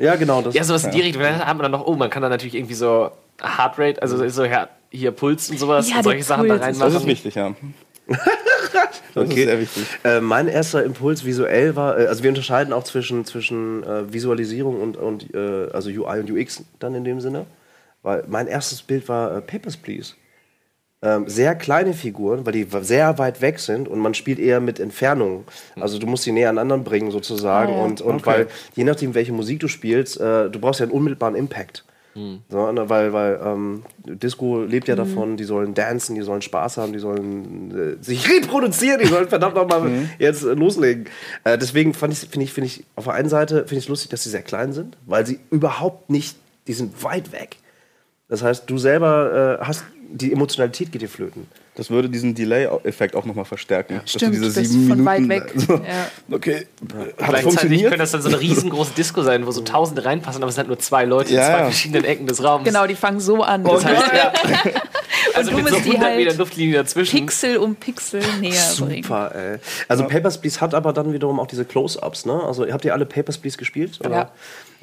Ja, 0.00 0.16
genau. 0.16 0.42
Das, 0.42 0.54
Ja, 0.54 0.64
sowas 0.64 0.84
in 0.84 0.90
die 0.90 1.02
Richtung. 1.02 1.22
Dann 1.22 1.38
hat 1.38 1.56
man 1.56 1.58
dann 1.62 1.70
noch, 1.70 1.86
oh, 1.86 1.94
man 1.94 2.10
kann 2.10 2.20
dann 2.20 2.32
natürlich 2.32 2.56
irgendwie 2.56 2.74
so 2.74 3.12
Heartrate, 3.40 4.02
also 4.02 4.28
so 4.28 4.44
hier 4.90 5.10
Puls 5.12 5.50
und 5.50 5.58
sowas 5.60 5.88
Ja, 5.88 5.98
und 5.98 6.02
solche 6.02 6.18
der 6.18 6.24
Sachen 6.26 6.48
da 6.48 6.54
Puls 6.56 6.66
ist- 6.68 6.80
Das 6.80 6.88
ist 6.88 6.94
reinmachen. 6.94 7.06
wichtig, 7.08 7.34
ja. 7.36 7.54
Das 9.14 9.24
Okay. 9.24 9.42
ist 9.42 9.46
sehr 9.48 9.60
wichtig. 9.60 9.86
Äh, 10.02 10.20
mein 10.20 10.48
erster 10.48 10.82
Impuls 10.82 11.24
visuell 11.24 11.76
war, 11.76 11.98
äh, 11.98 12.06
also 12.06 12.22
wir 12.24 12.30
unterscheiden 12.30 12.72
auch 12.72 12.82
zwischen, 12.82 13.24
zwischen 13.24 13.84
äh, 13.84 14.12
Visualisierung 14.12 14.80
und, 14.80 14.96
und 14.96 15.32
äh, 15.34 15.68
also 15.72 15.88
UI 15.88 16.18
und 16.20 16.30
UX 16.30 16.64
dann 16.80 16.94
in 16.96 17.04
dem 17.04 17.20
Sinne. 17.20 17.46
Weil 18.02 18.24
mein 18.26 18.48
erstes 18.48 18.82
Bild 18.82 19.08
war 19.08 19.36
äh, 19.36 19.40
Papers, 19.40 19.76
Please. 19.76 20.14
Ähm, 21.00 21.28
sehr 21.28 21.54
kleine 21.54 21.92
Figuren, 21.94 22.44
weil 22.44 22.54
die 22.54 22.66
sehr 22.80 23.18
weit 23.18 23.40
weg 23.40 23.60
sind 23.60 23.86
und 23.88 23.98
man 24.00 24.14
spielt 24.14 24.38
eher 24.40 24.60
mit 24.60 24.80
Entfernung. 24.80 25.44
Also 25.78 25.98
du 25.98 26.06
musst 26.06 26.24
sie 26.24 26.32
näher 26.32 26.48
aneinander 26.48 26.78
bringen 26.78 27.10
sozusagen. 27.12 27.72
Ah, 27.74 27.76
ja. 27.76 27.84
Und, 27.84 28.00
und 28.00 28.14
Okay. 28.16 28.26
weil, 28.26 28.48
je 28.74 28.84
nachdem, 28.84 29.14
welche 29.14 29.32
Musik 29.32 29.60
du 29.60 29.68
spielst, 29.68 30.18
äh, 30.20 30.50
du 30.50 30.58
brauchst 30.58 30.80
ja 30.80 30.84
einen 30.84 30.92
unmittelbaren 30.92 31.36
Impact. 31.36 31.84
So, 32.48 32.70
ne, 32.72 32.88
weil 32.88 33.12
weil 33.12 33.40
ähm, 33.44 33.82
Disco 34.04 34.62
lebt 34.62 34.86
ja 34.86 34.94
davon, 34.94 35.36
die 35.36 35.44
sollen 35.44 35.74
dancen, 35.74 36.14
die 36.14 36.22
sollen 36.22 36.42
Spaß 36.42 36.76
haben, 36.76 36.92
die 36.92 37.00
sollen 37.00 37.98
äh, 37.98 38.04
sich 38.04 38.28
reproduzieren, 38.30 39.00
die 39.00 39.06
sollen 39.06 39.28
verdammt 39.28 39.56
nochmal 39.56 40.08
jetzt 40.18 40.44
äh, 40.44 40.54
loslegen. 40.54 41.06
Äh, 41.42 41.58
deswegen 41.58 41.92
fand 41.92 42.12
ich, 42.12 42.20
finde 42.20 42.44
ich, 42.44 42.52
finde 42.52 42.66
ich, 42.66 42.84
auf 42.94 43.04
der 43.04 43.14
einen 43.14 43.28
Seite 43.28 43.60
finde 43.60 43.76
ich 43.76 43.84
es 43.84 43.88
lustig, 43.88 44.10
dass 44.10 44.22
sie 44.22 44.30
sehr 44.30 44.42
klein 44.42 44.72
sind, 44.72 44.96
weil 45.06 45.26
sie 45.26 45.40
überhaupt 45.50 46.08
nicht, 46.10 46.36
die 46.68 46.72
sind 46.72 47.02
weit 47.02 47.32
weg. 47.32 47.56
Das 48.28 48.42
heißt, 48.42 48.70
du 48.70 48.78
selber 48.78 49.58
äh, 49.60 49.64
hast, 49.64 49.84
die 50.08 50.32
Emotionalität 50.32 50.92
geht 50.92 51.02
dir 51.02 51.08
flöten. 51.08 51.48
Das 51.76 51.90
würde 51.90 52.08
diesen 52.08 52.34
Delay-Effekt 52.36 53.16
auch 53.16 53.24
nochmal 53.24 53.44
verstärken. 53.44 54.00
Du 54.04 54.08
Stimmt, 54.08 54.34
diese 54.34 54.44
das 54.46 54.56
ist 54.58 54.70
sieben 54.70 54.88
von 54.88 55.04
Minuten, 55.04 55.28
weit 55.28 55.28
weg. 55.28 55.52
So, 55.66 55.72
Ja. 55.74 55.80
Okay, 56.30 56.56
hat 56.56 57.16
Gleichzeitig 57.16 57.42
funktioniert. 57.42 57.82
könnte 57.90 57.98
das 57.98 58.12
dann 58.12 58.22
so 58.22 58.28
eine 58.28 58.38
riesengroße 58.40 58.92
Disco 58.96 59.22
sein, 59.22 59.44
wo 59.44 59.50
so 59.50 59.60
Tausende 59.62 60.04
reinpassen, 60.04 60.40
aber 60.42 60.50
es 60.50 60.54
sind 60.54 60.62
halt 60.62 60.68
nur 60.68 60.78
zwei 60.78 61.04
Leute 61.04 61.34
Ja, 61.34 61.40
in 61.40 61.46
zwei 61.46 61.58
ja. 61.58 61.64
verschiedenen 61.64 62.04
Ecken 62.04 62.26
des 62.28 62.44
Raums. 62.44 62.64
Genau, 62.64 62.86
die 62.86 62.94
fangen 62.94 63.18
so 63.18 63.42
an. 63.42 63.64
Das 63.64 63.84
heißt, 63.84 64.02
ja, 64.14 64.32
Also 65.34 65.50
du 65.50 65.56
mit 65.56 65.64
musst 65.64 65.76
so 65.76 65.80
die 65.82 65.90
100 65.96 66.08
halt 66.10 66.16
Meter 66.24 66.34
Luftlinie 66.36 66.76
dazwischen. 66.76 67.18
Pixel 67.20 67.56
um 67.58 67.74
Pixel 67.76 68.20
näher 68.40 68.52
bringen. 68.78 69.02
Super, 69.02 69.34
ey. 69.34 69.58
Also 69.88 70.04
Papers, 70.04 70.38
Please 70.40 70.60
hat 70.60 70.74
aber 70.74 70.92
dann 70.92 71.12
wiederum 71.12 71.40
auch 71.40 71.46
diese 71.46 71.64
Close-Ups, 71.64 72.26
ne? 72.26 72.42
Also 72.42 72.66
habt 72.70 72.84
ihr 72.84 72.92
alle 72.92 73.06
Papers, 73.06 73.38
Please 73.38 73.56
gespielt? 73.56 73.98
Oder? 74.04 74.30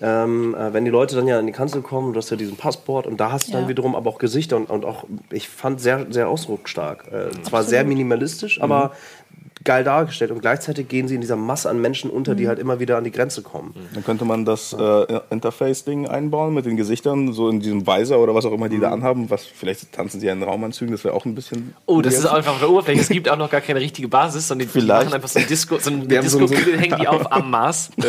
Ähm, 0.04 0.56
äh, 0.56 0.74
wenn 0.74 0.84
die 0.84 0.90
Leute 0.92 1.16
dann 1.16 1.28
ja 1.28 1.40
in 1.40 1.46
die 1.46 1.52
Kanzel 1.52 1.82
kommen, 1.84 2.14
du 2.14 2.18
hast 2.18 2.32
ja 2.32 2.38
diesen 2.38 2.58
Passport 2.58 3.06
und 3.06 3.18
da 3.20 3.32
hast 3.32 3.50
du 3.50 3.52
dann 3.52 3.64
Ja. 3.64 3.70
wiederum 3.70 3.96
aber 3.96 4.10
auch 4.10 4.18
Gesichter 4.18 4.58
und, 4.58 4.70
und 4.70 4.84
auch, 4.84 5.04
ich 5.32 5.48
fand 5.48 5.80
sehr, 5.80 6.08
sehr 6.10 6.28
ausdrucksstark. 6.28 7.06
Äh, 7.12 7.44
zwar 7.44 7.64
sehr 7.64 7.84
minimalistisch, 7.84 8.62
aber 8.62 8.94
geil 9.64 9.84
dargestellt 9.84 10.32
und 10.32 10.42
gleichzeitig 10.42 10.88
gehen 10.88 11.08
sie 11.08 11.14
in 11.14 11.22
dieser 11.22 11.36
Masse 11.36 11.70
an 11.70 11.80
Menschen 11.80 12.10
unter, 12.10 12.34
die 12.34 12.48
halt 12.48 12.58
immer 12.58 12.80
wieder 12.80 12.98
an 12.98 13.04
die 13.04 13.12
Grenze 13.12 13.44
kommen. 13.44 13.76
Dann 13.94 14.04
könnte 14.04 14.26
man 14.26 14.44
das 14.44 14.74
äh, 14.74 15.20
Interface-Ding 15.30 16.08
einbauen 16.08 16.56
mit 16.56 16.66
den 16.66 16.78
Gesichtern, 16.78 17.32
so 17.32 17.48
in 17.48 17.60
diesem 17.60 17.86
Visor 17.86 18.18
oder 18.18 18.34
was 18.34 18.44
auch 18.46 18.54
immer 18.54 18.70
die 18.70 18.80
da 18.80 18.90
anhaben. 18.92 19.30
Was, 19.30 19.46
vielleicht 19.46 19.92
tanzen 19.92 20.20
sie 20.20 20.26
ja 20.26 20.34
in 20.34 20.42
Raumanzügen, 20.42 20.92
das 20.92 21.04
wäre 21.04 21.14
auch 21.14 21.26
ein 21.26 21.36
bisschen. 21.36 21.76
Oh, 21.86 22.02
das 22.02 22.16
ist 22.16 22.26
einfach 22.26 22.54
auf 22.54 22.60
der 22.60 22.72
Oberfläche. 22.72 23.02
Es 23.02 23.10
gibt 23.10 23.30
auch 23.30 23.38
noch 23.38 23.52
gar 23.52 23.62
keine 23.62 23.80
richtige 23.82 24.08
Basis, 24.08 24.48
sondern 24.48 24.68
die, 24.68 24.74
die 24.80 24.80
Vielleicht. 24.82 25.06
machen 25.06 25.14
einfach 25.14 25.30
so 25.30 25.38
ein 25.40 25.46
Disco, 25.48 25.78
so 25.78 25.92
eine 25.92 26.10
Wir 26.10 26.18
haben 26.18 26.28
so 26.28 26.40
ein- 26.40 26.48
Disco-Kugel, 26.48 26.80
hängen 26.80 26.98
die 27.00 27.08
auf 27.08 27.32
am 27.32 27.52
Mars. 27.52 27.92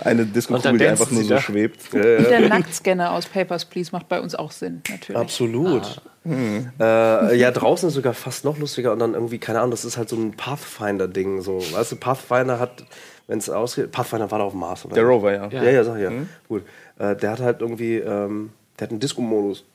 Eine 0.00 0.26
Disco-Kugel, 0.26 0.78
die 0.78 0.86
einfach 0.86 1.10
nur 1.10 1.22
so 1.22 1.28
da. 1.28 1.40
schwebt. 1.40 1.80
Der 1.92 2.48
Nacktscanner 2.48 3.12
aus 3.12 3.26
Papers, 3.26 3.64
Please 3.64 3.90
macht 3.92 4.08
bei 4.08 4.20
uns 4.20 4.34
auch 4.34 4.50
Sinn, 4.50 4.82
natürlich. 4.88 5.20
Absolut. 5.20 6.00
Äh, 6.28 7.36
ja, 7.36 7.50
draußen 7.50 7.88
ist 7.88 7.94
sogar 7.94 8.14
fast 8.14 8.44
noch 8.44 8.58
lustiger 8.58 8.92
und 8.92 8.98
dann 8.98 9.14
irgendwie, 9.14 9.38
keine 9.38 9.60
Ahnung, 9.60 9.70
das 9.70 9.84
ist 9.84 9.96
halt 9.96 10.08
so 10.08 10.16
ein 10.16 10.32
Pathfinder-Ding. 10.32 11.40
So. 11.42 11.58
Weißt 11.58 11.92
du, 11.92 11.96
Pathfinder 11.96 12.58
hat, 12.58 12.84
wenn 13.28 13.38
es 13.38 13.48
ausgeht, 13.48 13.92
Pathfinder 13.92 14.30
war 14.30 14.40
da 14.40 14.44
auf 14.44 14.52
dem 14.52 14.60
Mars, 14.60 14.84
oder? 14.84 14.94
Der 14.94 15.04
Rover, 15.04 15.32
ja. 15.32 15.48
Ja, 15.48 15.70
ja, 15.70 15.84
sag 15.84 15.96
ich 15.96 16.02
ja. 16.02 16.10
Gut. 16.48 16.64
Äh, 16.98 17.14
der 17.16 17.30
hat 17.30 17.40
halt 17.40 17.60
irgendwie, 17.60 17.98
ähm, 17.98 18.50
der 18.78 18.86
hat 18.86 18.90
einen 18.90 19.00
Disco-Modus. 19.00 19.64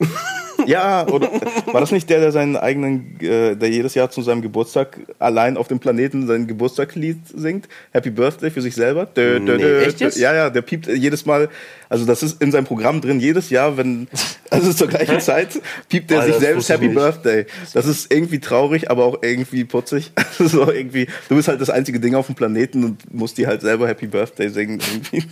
Ja, 0.66 1.08
oder 1.08 1.28
war 1.72 1.80
das 1.80 1.90
nicht 1.90 2.08
der, 2.08 2.20
der 2.20 2.30
seinen 2.30 2.56
eigenen, 2.56 3.18
äh, 3.20 3.56
der 3.56 3.68
jedes 3.68 3.94
Jahr 3.94 4.10
zu 4.10 4.22
seinem 4.22 4.42
Geburtstag 4.42 5.00
allein 5.18 5.56
auf 5.56 5.66
dem 5.66 5.80
Planeten 5.80 6.28
sein 6.28 6.46
Geburtstagslied 6.46 7.16
singt? 7.34 7.68
Happy 7.90 8.10
Birthday 8.10 8.48
für 8.50 8.62
sich 8.62 8.76
selber? 8.76 9.06
Dö, 9.06 9.40
dö, 9.40 9.56
Nee, 9.56 9.62
dö, 9.62 9.80
echt 9.80 10.00
jetzt? 10.00 10.18
Ja, 10.18 10.32
ja, 10.32 10.50
der 10.50 10.62
piept 10.62 10.86
jedes 10.86 11.26
Mal, 11.26 11.48
also 11.88 12.04
das 12.04 12.22
ist 12.22 12.40
in 12.40 12.52
seinem 12.52 12.66
Programm 12.66 13.00
drin, 13.00 13.18
jedes 13.18 13.50
Jahr, 13.50 13.76
wenn, 13.76 14.06
also 14.50 14.72
zur 14.72 14.86
gleichen 14.86 15.18
Zeit, 15.20 15.60
piept 15.88 16.12
er 16.12 16.20
Ah, 16.20 16.26
sich 16.26 16.36
selbst 16.36 16.68
Happy 16.68 16.86
nicht. 16.86 16.94
Birthday. 16.94 17.46
Das 17.74 17.86
ist 17.86 18.12
irgendwie 18.12 18.38
traurig, 18.38 18.88
aber 18.88 19.04
auch 19.04 19.18
irgendwie 19.22 19.64
putzig. 19.64 20.12
so 20.38 20.70
irgendwie, 20.70 21.08
du 21.28 21.34
bist 21.34 21.48
halt 21.48 21.60
das 21.60 21.70
einzige 21.70 21.98
Ding 21.98 22.14
auf 22.14 22.26
dem 22.26 22.36
Planeten 22.36 22.84
und 22.84 23.12
musst 23.12 23.36
dir 23.36 23.48
halt 23.48 23.62
selber 23.62 23.88
Happy 23.88 24.06
Birthday 24.06 24.48
singen. 24.48 24.80
Irgendwie. 24.92 25.24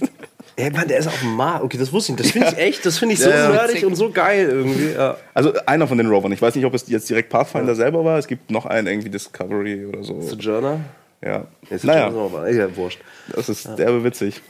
Ey, 0.60 0.70
Mann, 0.70 0.88
der 0.88 0.98
ist 0.98 1.06
auf 1.06 1.18
dem 1.20 1.34
Mars. 1.34 1.62
Okay, 1.62 1.78
das 1.78 1.92
wusste 1.92 2.12
ich 2.12 2.18
nicht. 2.18 2.26
Das 2.26 2.32
finde 2.32 2.48
ich 2.48 2.58
echt, 2.58 2.86
das 2.86 2.98
finde 2.98 3.14
ich 3.14 3.20
so 3.20 3.30
Ja, 3.30 3.36
ja. 3.36 3.48
nerdig 3.50 3.84
und 3.86 3.94
so 3.94 4.10
geil 4.10 4.48
irgendwie. 4.50 4.92
Ja. 4.92 5.16
Also 5.34 5.52
einer 5.66 5.86
von 5.86 5.98
den 5.98 6.08
Rovern. 6.08 6.32
Ich 6.32 6.40
weiß 6.42 6.54
nicht, 6.54 6.64
ob 6.64 6.74
es 6.74 6.88
jetzt 6.88 7.08
direkt 7.10 7.28
Pathfinder 7.30 7.74
selber 7.74 8.04
war. 8.04 8.18
Es 8.18 8.26
gibt 8.26 8.50
noch 8.50 8.66
einen 8.66 8.86
irgendwie 8.86 9.10
Discovery 9.10 9.86
oder 9.86 10.02
so. 10.02 10.20
Sojourner? 10.20 10.80
Ja. 11.22 11.44
Ist 11.68 11.84
Naja, 11.84 12.10
Sojourner, 12.10 12.36
aber 12.38 12.48
ist 12.48 12.56
ja 12.56 12.76
wurscht. 12.76 13.00
das 13.34 13.48
ist 13.48 13.68
derbe 13.78 14.02
witzig. 14.04 14.40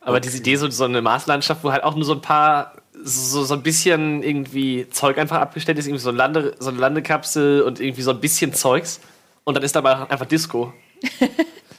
Aber 0.00 0.20
diese 0.20 0.38
Idee, 0.38 0.56
so, 0.56 0.70
so 0.70 0.84
eine 0.84 1.02
Marslandschaft, 1.02 1.62
wo 1.64 1.70
halt 1.72 1.82
auch 1.84 1.94
nur 1.94 2.04
so 2.04 2.12
ein 2.14 2.20
paar, 2.22 2.72
so, 3.04 3.44
so 3.44 3.54
ein 3.54 3.62
bisschen 3.62 4.22
irgendwie 4.22 4.88
Zeug 4.90 5.18
einfach 5.18 5.38
abgestellt 5.40 5.78
ist, 5.78 5.86
irgendwie 5.86 6.02
so, 6.02 6.10
ein 6.10 6.16
Lande, 6.16 6.54
so 6.58 6.70
eine 6.70 6.78
Landekapsel 6.78 7.62
und 7.62 7.80
irgendwie 7.80 8.02
so 8.02 8.10
ein 8.12 8.20
bisschen 8.20 8.52
Zeugs. 8.54 9.00
Und 9.44 9.54
dann 9.56 9.62
ist 9.64 9.74
dabei 9.76 9.94
einfach 10.08 10.26
Disco. 10.26 10.72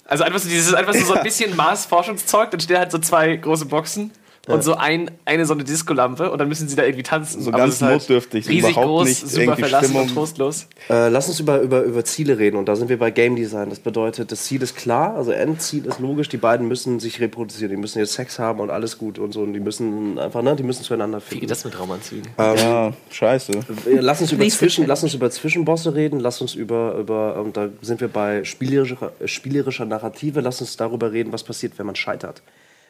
Also 0.10 0.24
einfach 0.24 0.40
so 0.40 0.50
dieses, 0.50 0.74
einfach 0.74 0.96
so, 0.96 1.06
so 1.06 1.14
ein 1.14 1.24
bisschen 1.24 1.56
Mars-Forschungszeug, 1.56 2.50
dann 2.50 2.60
stehen 2.60 2.80
halt 2.80 2.92
so 2.92 2.98
zwei 2.98 3.36
große 3.36 3.66
Boxen 3.68 4.12
und 4.48 4.64
so 4.64 4.76
ein, 4.76 5.12
eine 5.26 5.46
so 5.46 5.54
eine 5.54 5.64
Discolampe 5.64 6.32
und 6.32 6.38
dann 6.40 6.48
müssen 6.48 6.68
sie 6.68 6.76
da 6.76 6.84
irgendwie 6.84 7.04
tanzen. 7.04 7.42
So 7.42 7.50
Aber 7.50 7.60
ganz 7.60 7.82
halt 7.82 7.94
notdürftig, 7.94 8.50
riesig 8.50 8.72
überhaupt 8.72 8.88
groß, 8.88 9.08
nicht 9.08 9.30
super 9.30 9.58
verlassen 9.58 9.86
Stimmung. 9.86 10.08
und 10.08 10.14
trostlos. 10.14 10.68
Äh, 10.90 11.10
lass 11.10 11.28
uns 11.28 11.40
über, 11.40 11.60
über, 11.62 11.84
über 11.84 12.04
Ziele 12.04 12.38
reden 12.38 12.58
und 12.58 12.68
da 12.68 12.76
sind 12.76 12.90
wir 12.90 12.98
bei 12.98 13.12
Game 13.12 13.36
Design. 13.36 13.70
Das 13.70 13.80
bedeutet, 13.80 14.32
das 14.32 14.44
Ziel 14.44 14.62
ist 14.62 14.76
klar, 14.76 15.16
also 15.16 15.32
Endziel 15.32 15.86
ist 15.86 16.00
logisch, 16.00 16.30
die 16.30 16.38
beiden 16.38 16.68
müssen 16.68 17.00
sich 17.00 17.20
reproduzieren, 17.20 17.70
die 17.70 17.78
müssen 17.78 18.00
jetzt 18.00 18.14
Sex 18.14 18.40
haben 18.40 18.60
und 18.60 18.70
alles 18.70 18.98
gut 18.98 19.20
und 19.20 19.34
so 19.34 19.42
und 19.42 19.54
die 19.54 19.60
müssen 19.60 20.18
einfach, 20.18 20.42
ne, 20.42 20.56
die 20.56 20.64
müssen 20.64 20.84
zueinander 20.84 21.20
Wie 21.20 21.22
geht 21.22 21.30
finden. 21.32 21.48
das 21.48 21.66
mit 21.66 21.80
Raumanzügen? 21.80 22.32
Ja, 22.38 22.94
scheiße. 23.12 23.52
Lass 23.86 24.22
uns 24.22 24.32
über, 24.32 24.48
Zwischen, 24.48 24.88
lass 24.88 25.04
uns 25.04 25.14
über 25.14 25.30
Zwischenbosse 25.30 25.94
reden, 25.94 26.20
lass 26.20 26.42
uns 26.42 26.56
über, 26.56 26.96
über 26.96 27.40
und 27.40 27.56
da 27.56 27.70
sind 27.82 28.02
wir 28.02 28.08
bei 28.08 28.44
spielerischer, 28.44 29.12
spielerischer 29.26 29.86
Narrative, 29.86 30.42
lass 30.42 30.62
uns 30.62 30.76
darüber 30.78 31.12
reden, 31.12 31.32
was 31.32 31.44
passiert, 31.44 31.74
wenn 31.78 31.86
man 31.86 31.96
scheitert. 31.96 32.42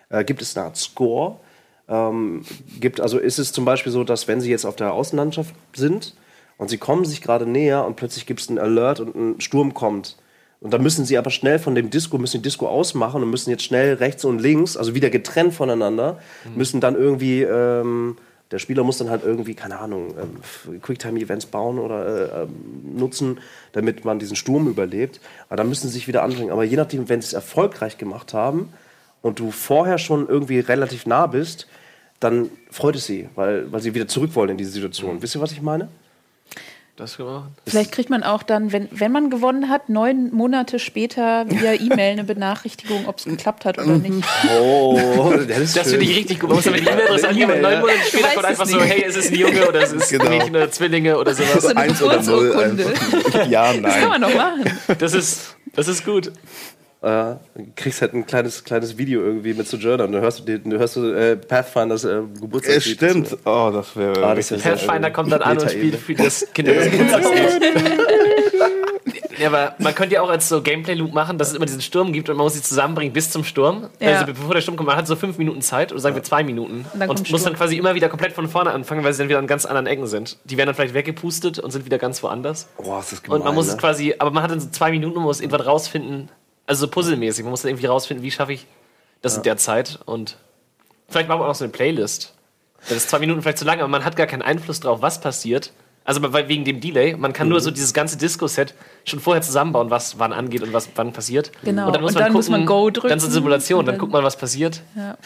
Äh, 0.09 0.23
gibt 0.23 0.41
es 0.41 0.57
eine 0.57 0.65
Art 0.67 0.77
Score? 0.77 1.39
Ähm, 1.87 2.43
gibt, 2.79 3.01
also 3.01 3.17
ist 3.17 3.39
es 3.39 3.51
zum 3.51 3.65
Beispiel 3.65 3.91
so, 3.91 4.03
dass 4.03 4.27
wenn 4.27 4.41
sie 4.41 4.51
jetzt 4.51 4.65
auf 4.65 4.75
der 4.75 4.93
Außenlandschaft 4.93 5.55
sind 5.75 6.15
und 6.57 6.69
sie 6.69 6.77
kommen 6.77 7.05
sich 7.05 7.21
gerade 7.21 7.45
näher 7.45 7.85
und 7.85 7.95
plötzlich 7.95 8.25
gibt 8.25 8.41
es 8.41 8.49
einen 8.49 8.59
Alert 8.59 8.99
und 8.99 9.15
ein 9.15 9.41
Sturm 9.41 9.73
kommt. 9.73 10.17
Und 10.61 10.73
dann 10.73 10.83
müssen 10.83 11.05
sie 11.05 11.17
aber 11.17 11.29
schnell 11.29 11.57
von 11.57 11.73
dem 11.73 11.89
Disco, 11.89 12.17
müssen 12.17 12.37
die 12.37 12.43
Disco 12.43 12.67
ausmachen 12.67 13.23
und 13.23 13.29
müssen 13.29 13.49
jetzt 13.49 13.63
schnell 13.63 13.93
rechts 13.93 14.25
und 14.25 14.39
links, 14.39 14.75
also 14.75 14.93
wieder 14.93 15.09
getrennt 15.09 15.53
voneinander, 15.53 16.19
müssen 16.53 16.81
dann 16.81 16.95
irgendwie, 16.95 17.43
ähm, 17.43 18.17
der 18.51 18.59
Spieler 18.59 18.83
muss 18.83 18.97
dann 18.97 19.09
halt 19.09 19.23
irgendwie, 19.23 19.53
keine 19.53 19.79
Ahnung, 19.79 20.15
ähm, 20.19 20.81
Quicktime-Events 20.81 21.45
bauen 21.45 21.79
oder 21.79 22.05
äh, 22.05 22.43
ähm, 22.43 22.97
nutzen, 22.97 23.39
damit 23.71 24.03
man 24.03 24.19
diesen 24.19 24.35
Sturm 24.35 24.67
überlebt. 24.67 25.21
Aber 25.47 25.55
dann 25.55 25.69
müssen 25.69 25.87
sie 25.87 25.93
sich 25.93 26.09
wieder 26.09 26.23
anbringen. 26.23 26.51
Aber 26.51 26.65
je 26.65 26.75
nachdem, 26.75 27.07
wenn 27.07 27.21
sie 27.21 27.27
es 27.27 27.33
erfolgreich 27.33 27.97
gemacht 27.97 28.33
haben 28.33 28.73
und 29.21 29.39
du 29.39 29.51
vorher 29.51 29.97
schon 29.97 30.27
irgendwie 30.27 30.59
relativ 30.59 31.05
nah 31.05 31.27
bist, 31.27 31.67
dann 32.19 32.49
freut 32.71 32.95
es 32.95 33.05
sie, 33.05 33.29
weil, 33.35 33.71
weil 33.71 33.81
sie 33.81 33.93
wieder 33.93 34.07
zurück 34.07 34.31
wollen 34.35 34.49
in 34.49 34.57
diese 34.57 34.71
Situation. 34.71 35.21
Wisst 35.21 35.35
ihr, 35.35 35.41
was 35.41 35.51
ich 35.51 35.61
meine? 35.61 35.87
Das 36.97 37.17
machen. 37.17 37.47
Vielleicht 37.65 37.93
kriegt 37.93 38.09
man 38.09 38.23
auch 38.23 38.43
dann, 38.43 38.73
wenn, 38.73 38.89
wenn 38.91 39.13
man 39.13 39.29
gewonnen 39.29 39.69
hat, 39.69 39.87
neun 39.87 40.33
Monate 40.33 40.79
später 40.79 41.45
via 41.49 41.71
E-Mail 41.75 42.11
eine 42.11 42.25
Benachrichtigung, 42.25 43.07
ob 43.07 43.19
es 43.19 43.23
geklappt 43.23 43.63
hat 43.63 43.77
oder 43.77 43.95
nicht. 43.95 44.27
Oh, 44.59 44.99
das 45.47 45.59
ist 45.59 45.77
Das 45.77 45.89
finde 45.91 46.03
ich 46.03 46.17
richtig 46.17 46.41
gut. 46.41 46.49
Man 46.49 46.57
muss 46.57 46.65
damit 46.65 46.81
E-Mail-Adresse 46.81 47.29
angeben 47.29 47.51
und 47.53 47.61
neun 47.61 47.79
Monate 47.79 47.99
später 48.05 48.27
kommt 48.33 48.45
einfach 48.45 48.65
so, 48.65 48.75
nicht. 48.79 48.89
hey, 48.89 49.05
es 49.07 49.15
ist 49.15 49.31
ein 49.31 49.35
Junge 49.39 49.65
oder 49.69 49.81
es 49.81 49.93
ist 49.93 50.09
Genau. 50.09 50.25
ein 50.25 50.29
Mädchen 50.31 50.55
oder 50.57 50.71
Zwillinge 50.71 51.17
oder 51.17 51.33
sowas. 51.33 51.61
So 51.63 51.67
eine 51.69 51.79
Eins 51.79 52.01
oder 52.03 52.21
null. 52.21 52.85
Ja, 53.49 53.71
Das 53.71 53.95
kann 53.95 54.09
man 54.09 54.19
nein. 54.19 54.21
doch 54.21 54.35
machen. 54.35 54.97
Das 54.99 55.13
ist, 55.13 55.55
das 55.75 55.87
ist 55.87 56.03
gut. 56.03 56.33
Äh, 57.01 57.35
du 57.55 57.71
kriegst 57.77 58.01
halt 58.01 58.13
ein 58.13 58.25
kleines, 58.25 58.61
kleines 58.65 58.97
Video 58.97 59.21
irgendwie 59.21 59.53
mit 59.53 59.69
Sojourner 59.69 60.03
und 60.03 60.11
dann 60.11 60.21
hörst 60.21 60.45
du, 60.45 60.59
du 60.59 60.77
hörst 60.77 60.97
du, 60.97 61.13
äh, 61.13 61.37
Pathfinders 61.37 62.03
äh, 62.03 62.23
Geburtstagslied. 62.41 63.01
Es 63.01 63.09
stimmt. 63.09 63.37
Oh, 63.45 63.71
das 63.73 63.95
wäre. 63.95 64.21
Ah, 64.21 64.35
das 64.35 64.51
ist 64.51 64.61
Pathfinder 64.63 65.09
kommt 65.09 65.31
dann 65.31 65.41
an 65.41 65.57
und 65.57 65.71
spielt 65.71 65.95
für 65.95 66.13
das 66.15 66.45
Kinder. 66.53 66.73
Ja, 69.37 69.47
aber 69.47 69.75
man 69.77 69.95
könnte 69.95 70.15
ja 70.15 70.21
auch 70.21 70.29
als 70.29 70.49
so 70.49 70.61
Gameplay-Loop 70.61 71.13
machen, 71.13 71.37
dass 71.37 71.51
es 71.51 71.53
immer 71.53 71.65
diesen 71.65 71.79
Sturm 71.79 72.11
gibt 72.11 72.29
und 72.29 72.35
man 72.35 72.43
muss 72.43 72.55
sie 72.55 72.61
zusammenbringen 72.61 73.13
bis 73.13 73.31
zum 73.31 73.45
Sturm. 73.45 73.87
Ja. 74.01 74.15
Also 74.15 74.25
bevor 74.25 74.53
der 74.53 74.59
Sturm 74.59 74.75
kommt, 74.75 74.87
man 74.87 74.97
hat 74.97 75.07
so 75.07 75.15
fünf 75.15 75.37
Minuten 75.37 75.61
Zeit 75.61 75.93
oder 75.93 76.01
sagen 76.01 76.15
wir 76.15 76.23
zwei 76.23 76.43
Minuten 76.43 76.85
Und 76.91 76.99
dann 76.99 77.09
und, 77.09 77.31
muss 77.31 77.43
dann 77.43 77.53
quasi 77.53 77.77
immer 77.77 77.95
wieder 77.95 78.09
komplett 78.09 78.33
von 78.33 78.49
vorne 78.49 78.71
anfangen, 78.71 79.05
weil 79.05 79.13
sie 79.13 79.19
dann 79.19 79.29
wieder 79.29 79.39
an 79.39 79.47
ganz 79.47 79.65
anderen 79.65 79.87
Ecken 79.87 80.07
sind. 80.07 80.37
Die 80.43 80.57
werden 80.57 80.67
dann 80.67 80.75
vielleicht 80.75 80.93
weggepustet 80.93 81.59
und 81.59 81.71
sind 81.71 81.85
wieder 81.85 81.97
ganz 81.97 82.21
woanders. 82.23 82.67
Boah, 82.75 82.99
ist 82.99 83.13
das 83.13 83.23
gemein, 83.23 83.39
Und 83.39 83.45
man 83.45 83.55
muss 83.55 83.67
ne? 83.67 83.71
es 83.71 83.77
quasi, 83.77 84.15
aber 84.19 84.31
man 84.31 84.43
hat 84.43 84.51
dann 84.51 84.59
so 84.59 84.67
zwei 84.69 84.91
Minuten 84.91 85.15
und 85.15 85.23
muss 85.23 85.39
irgendwann 85.39 85.61
rausfinden, 85.61 86.29
also 86.69 86.85
so 86.85 86.91
puzzelmäßig, 86.91 87.43
man 87.43 87.51
muss 87.51 87.63
dann 87.63 87.69
irgendwie 87.71 87.87
rausfinden, 87.87 88.23
wie 88.23 88.31
schaffe 88.31 88.53
ich 88.53 88.67
das 89.21 89.35
in 89.35 89.43
der 89.43 89.57
Zeit 89.57 89.99
und 90.05 90.37
vielleicht 91.09 91.27
machen 91.27 91.39
wir 91.41 91.45
auch 91.45 91.49
noch 91.49 91.55
so 91.55 91.65
eine 91.65 91.73
Playlist. 91.73 92.33
Das 92.87 92.91
ist 92.97 93.09
zwei 93.09 93.19
Minuten 93.19 93.41
vielleicht 93.41 93.57
zu 93.57 93.65
lang, 93.65 93.79
aber 93.79 93.87
man 93.89 94.05
hat 94.05 94.15
gar 94.15 94.27
keinen 94.27 94.41
Einfluss 94.43 94.79
drauf, 94.79 95.01
was 95.01 95.19
passiert. 95.19 95.73
Also 96.05 96.21
wegen 96.47 96.63
dem 96.65 96.79
Delay, 96.79 97.15
man 97.15 97.33
kann 97.33 97.47
Mhm. 97.47 97.51
nur 97.51 97.59
so 97.61 97.71
dieses 97.71 97.93
ganze 97.93 98.17
Disco-Set 98.17 98.73
schon 99.03 99.19
vorher 99.19 99.41
zusammenbauen, 99.41 99.89
was 99.89 100.17
wann 100.17 100.31
angeht 100.31 100.63
und 100.63 100.71
was 100.73 100.87
wann 100.95 101.11
passiert. 101.11 101.51
Genau. 101.63 101.87
Und 101.87 101.93
dann 101.93 102.01
muss, 102.01 102.11
Und 102.11 102.15
man, 102.15 102.23
dann 102.23 102.33
muss 102.33 102.49
man 102.49 102.65
Go 102.65 102.89
drücken 102.89 103.09
Dann 103.09 103.19
so 103.19 103.29
Simulation, 103.29 103.79
und 103.79 103.85
dann 103.87 103.93
dann- 103.95 103.99
guckt 103.99 104.13
man, 104.13 104.23
was 104.23 104.37
passiert. 104.37 104.81
Ja. 104.95 105.17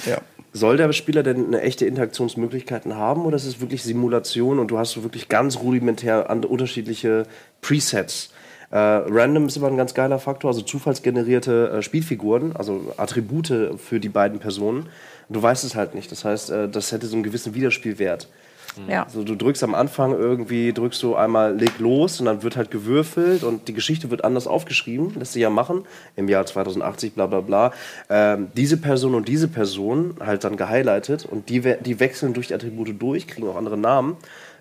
Soll 0.53 0.77
der 0.77 0.91
Spieler 0.93 1.23
denn 1.23 1.47
eine 1.47 1.61
echte 1.61 1.85
Interaktionsmöglichkeiten 1.85 2.95
haben 2.95 3.25
oder 3.25 3.35
ist 3.37 3.45
es 3.45 3.59
wirklich 3.61 3.83
Simulation 3.83 4.59
und 4.59 4.67
du 4.69 4.77
hast 4.77 4.91
so 4.91 5.03
wirklich 5.03 5.29
ganz 5.29 5.57
rudimentär 5.57 6.29
an, 6.29 6.43
unterschiedliche 6.45 7.27
Presets? 7.61 8.31
Äh, 8.73 8.77
Random 8.77 9.45
ist 9.45 9.55
immer 9.55 9.67
ein 9.67 9.77
ganz 9.77 9.93
geiler 9.93 10.17
Faktor, 10.17 10.49
also 10.49 10.61
zufallsgenerierte 10.61 11.69
äh, 11.69 11.81
Spielfiguren, 11.83 12.55
also 12.55 12.93
Attribute 12.97 13.53
für 13.77 13.99
die 13.99 14.09
beiden 14.09 14.39
Personen. 14.39 14.87
Du 15.29 15.41
weißt 15.41 15.63
es 15.63 15.75
halt 15.75 15.93
nicht. 15.93 16.11
Das 16.11 16.25
heißt, 16.25 16.49
äh, 16.49 16.67
das 16.69 16.91
hätte 16.91 17.05
so 17.05 17.15
einen 17.15 17.23
gewissen 17.23 17.53
Wiederspielwert. 17.53 18.27
Ja. 18.89 19.03
Also 19.03 19.23
du 19.23 19.35
drückst 19.35 19.63
am 19.63 19.75
Anfang 19.75 20.13
irgendwie, 20.17 20.73
drückst 20.73 21.03
du 21.03 21.15
einmal 21.15 21.55
leg 21.55 21.73
los 21.77 22.19
und 22.19 22.25
dann 22.25 22.41
wird 22.41 22.57
halt 22.57 22.71
gewürfelt 22.71 23.43
und 23.43 23.67
die 23.67 23.73
Geschichte 23.73 24.09
wird 24.09 24.23
anders 24.25 24.47
aufgeschrieben, 24.47 25.13
lässt 25.19 25.33
sich 25.33 25.43
ja 25.43 25.51
machen, 25.51 25.83
im 26.15 26.27
Jahr 26.27 26.43
2080, 26.47 27.13
bla 27.13 27.27
bla 27.27 27.41
bla. 27.41 27.71
Ähm, 28.09 28.47
diese 28.57 28.77
Person 28.77 29.13
und 29.13 29.27
diese 29.27 29.47
Person 29.47 30.15
halt 30.19 30.43
dann 30.43 30.57
gehighlightet 30.57 31.23
und 31.29 31.49
die, 31.49 31.63
we- 31.63 31.77
die 31.85 31.99
wechseln 31.99 32.33
durch 32.33 32.47
die 32.47 32.55
Attribute 32.55 32.99
durch, 32.99 33.27
kriegen 33.27 33.47
auch 33.47 33.57
andere 33.57 33.77
Namen, 33.77 34.17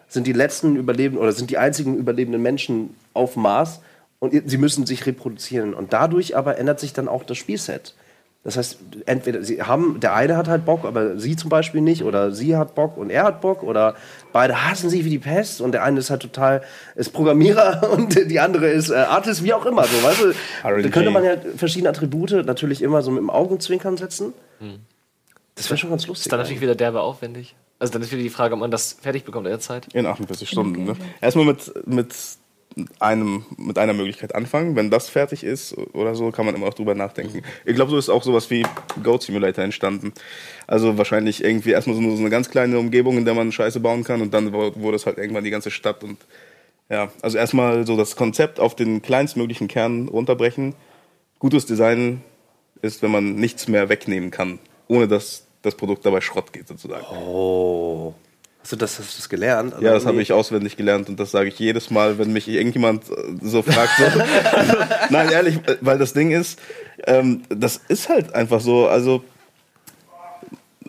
sind 0.08 0.26
die 0.26 0.34
letzten 0.34 0.76
Überlebenden 0.76 1.18
oder 1.22 1.32
sind 1.32 1.48
die 1.48 1.56
einzigen 1.56 1.96
überlebenden 1.96 2.42
Menschen 2.42 2.94
auf 3.14 3.36
Mars 3.36 3.80
und 4.22 4.48
sie 4.48 4.56
müssen 4.56 4.86
sich 4.86 5.04
reproduzieren. 5.04 5.74
Und 5.74 5.92
dadurch 5.92 6.36
aber 6.36 6.56
ändert 6.56 6.78
sich 6.78 6.92
dann 6.92 7.08
auch 7.08 7.24
das 7.24 7.38
Spielset. 7.38 7.96
Das 8.44 8.56
heißt, 8.56 8.78
entweder 9.06 9.42
sie 9.42 9.62
haben, 9.62 9.98
der 9.98 10.14
eine 10.14 10.36
hat 10.36 10.46
halt 10.46 10.64
Bock, 10.64 10.84
aber 10.84 11.18
sie 11.18 11.34
zum 11.34 11.50
Beispiel 11.50 11.80
nicht, 11.80 12.04
oder 12.04 12.30
sie 12.30 12.56
hat 12.56 12.76
Bock 12.76 12.96
und 12.96 13.10
er 13.10 13.24
hat 13.24 13.40
Bock, 13.40 13.64
oder 13.64 13.96
beide 14.32 14.64
hassen 14.64 14.90
sich 14.90 15.04
wie 15.04 15.10
die 15.10 15.18
Pest 15.18 15.60
und 15.60 15.72
der 15.72 15.82
eine 15.82 15.98
ist 15.98 16.10
halt 16.10 16.22
total, 16.22 16.62
ist 16.94 17.12
Programmierer 17.12 17.90
und 17.96 18.30
die 18.30 18.38
andere 18.38 18.68
ist 18.68 18.90
äh, 18.90 18.94
Artist, 18.94 19.42
wie 19.42 19.54
auch 19.54 19.66
immer, 19.66 19.82
so, 19.84 20.00
weißt 20.04 20.22
du? 20.22 20.32
Da 20.82 20.88
könnte 20.88 21.10
man 21.10 21.24
ja 21.24 21.36
verschiedene 21.56 21.88
Attribute 21.88 22.46
natürlich 22.46 22.80
immer 22.80 23.02
so 23.02 23.10
mit 23.10 23.22
dem 23.22 23.30
Augenzwinkern 23.30 23.96
setzen. 23.96 24.32
Das 25.56 25.68
wäre 25.68 25.78
schon 25.78 25.90
ganz 25.90 26.06
lustig. 26.06 26.26
Ist 26.26 26.32
dann 26.32 26.38
natürlich 26.38 26.62
wieder 26.62 26.76
derbe 26.76 27.00
aufwendig. 27.00 27.56
Also 27.80 27.92
dann 27.94 28.02
ist 28.02 28.12
wieder 28.12 28.22
die 28.22 28.30
Frage, 28.30 28.54
ob 28.54 28.60
man 28.60 28.70
das 28.70 28.92
fertig 28.92 29.24
bekommt 29.24 29.46
in 29.48 29.50
der 29.50 29.58
Zeit. 29.58 29.88
In 29.92 30.06
48 30.06 30.48
Stunden. 30.48 30.84
Ne? 30.84 30.96
Erstmal 31.20 31.44
mit, 31.44 31.72
mit, 31.84 32.14
einem, 32.98 33.44
mit 33.56 33.78
einer 33.78 33.92
Möglichkeit 33.92 34.34
anfangen. 34.34 34.76
Wenn 34.76 34.90
das 34.90 35.08
fertig 35.08 35.44
ist 35.44 35.76
oder 35.92 36.14
so, 36.14 36.30
kann 36.30 36.46
man 36.46 36.54
immer 36.54 36.66
noch 36.66 36.74
drüber 36.74 36.94
nachdenken. 36.94 37.42
Ich 37.64 37.74
glaube, 37.74 37.90
so 37.90 37.98
ist 37.98 38.08
auch 38.08 38.22
sowas 38.22 38.50
wie 38.50 38.64
Goat 39.02 39.22
Simulator 39.22 39.64
entstanden. 39.64 40.12
Also 40.66 40.98
wahrscheinlich 40.98 41.44
irgendwie 41.44 41.70
erstmal 41.70 41.96
so, 41.96 42.02
eine 42.02 42.30
ganz 42.30 42.50
kleine 42.50 42.78
Umgebung, 42.78 43.18
in 43.18 43.24
der 43.24 43.34
man 43.34 43.52
Scheiße 43.52 43.80
bauen 43.80 44.04
kann 44.04 44.20
und 44.20 44.32
dann 44.34 44.52
wurde 44.52 44.96
es 44.96 45.06
halt 45.06 45.18
irgendwann 45.18 45.44
die 45.44 45.50
ganze 45.50 45.70
Stadt 45.70 46.02
und 46.04 46.18
ja, 46.88 47.10
also 47.22 47.38
erstmal 47.38 47.86
so 47.86 47.96
das 47.96 48.16
Konzept 48.16 48.60
auf 48.60 48.76
den 48.76 49.00
kleinstmöglichen 49.00 49.66
Kern 49.66 50.08
runterbrechen. 50.08 50.74
Gutes 51.38 51.64
Design 51.64 52.22
ist, 52.82 53.02
wenn 53.02 53.10
man 53.10 53.36
nichts 53.36 53.66
mehr 53.68 53.88
wegnehmen 53.88 54.30
kann, 54.30 54.58
ohne 54.88 55.08
dass 55.08 55.46
das 55.62 55.74
Produkt 55.74 56.04
dabei 56.04 56.20
Schrott 56.20 56.52
geht 56.52 56.68
sozusagen. 56.68 57.04
Oh. 57.06 58.14
Hast 58.62 58.70
du 58.70 58.76
das, 58.76 58.98
hast 58.98 59.14
du 59.14 59.18
das 59.18 59.28
gelernt? 59.28 59.74
Ja, 59.80 59.92
das 59.92 60.06
habe 60.06 60.22
ich 60.22 60.32
auswendig 60.32 60.76
gelernt 60.76 61.08
und 61.08 61.18
das 61.18 61.32
sage 61.32 61.48
ich 61.48 61.58
jedes 61.58 61.90
Mal, 61.90 62.18
wenn 62.18 62.32
mich 62.32 62.46
irgendjemand 62.46 63.10
äh, 63.10 63.14
so 63.42 63.62
fragt. 63.62 63.90
So. 63.98 64.04
Nein, 65.10 65.30
ehrlich, 65.30 65.56
äh, 65.66 65.78
weil 65.80 65.98
das 65.98 66.12
Ding 66.12 66.30
ist, 66.30 66.60
ähm, 67.06 67.42
das 67.48 67.80
ist 67.88 68.08
halt 68.08 68.34
einfach 68.36 68.60
so, 68.60 68.86
also 68.86 69.24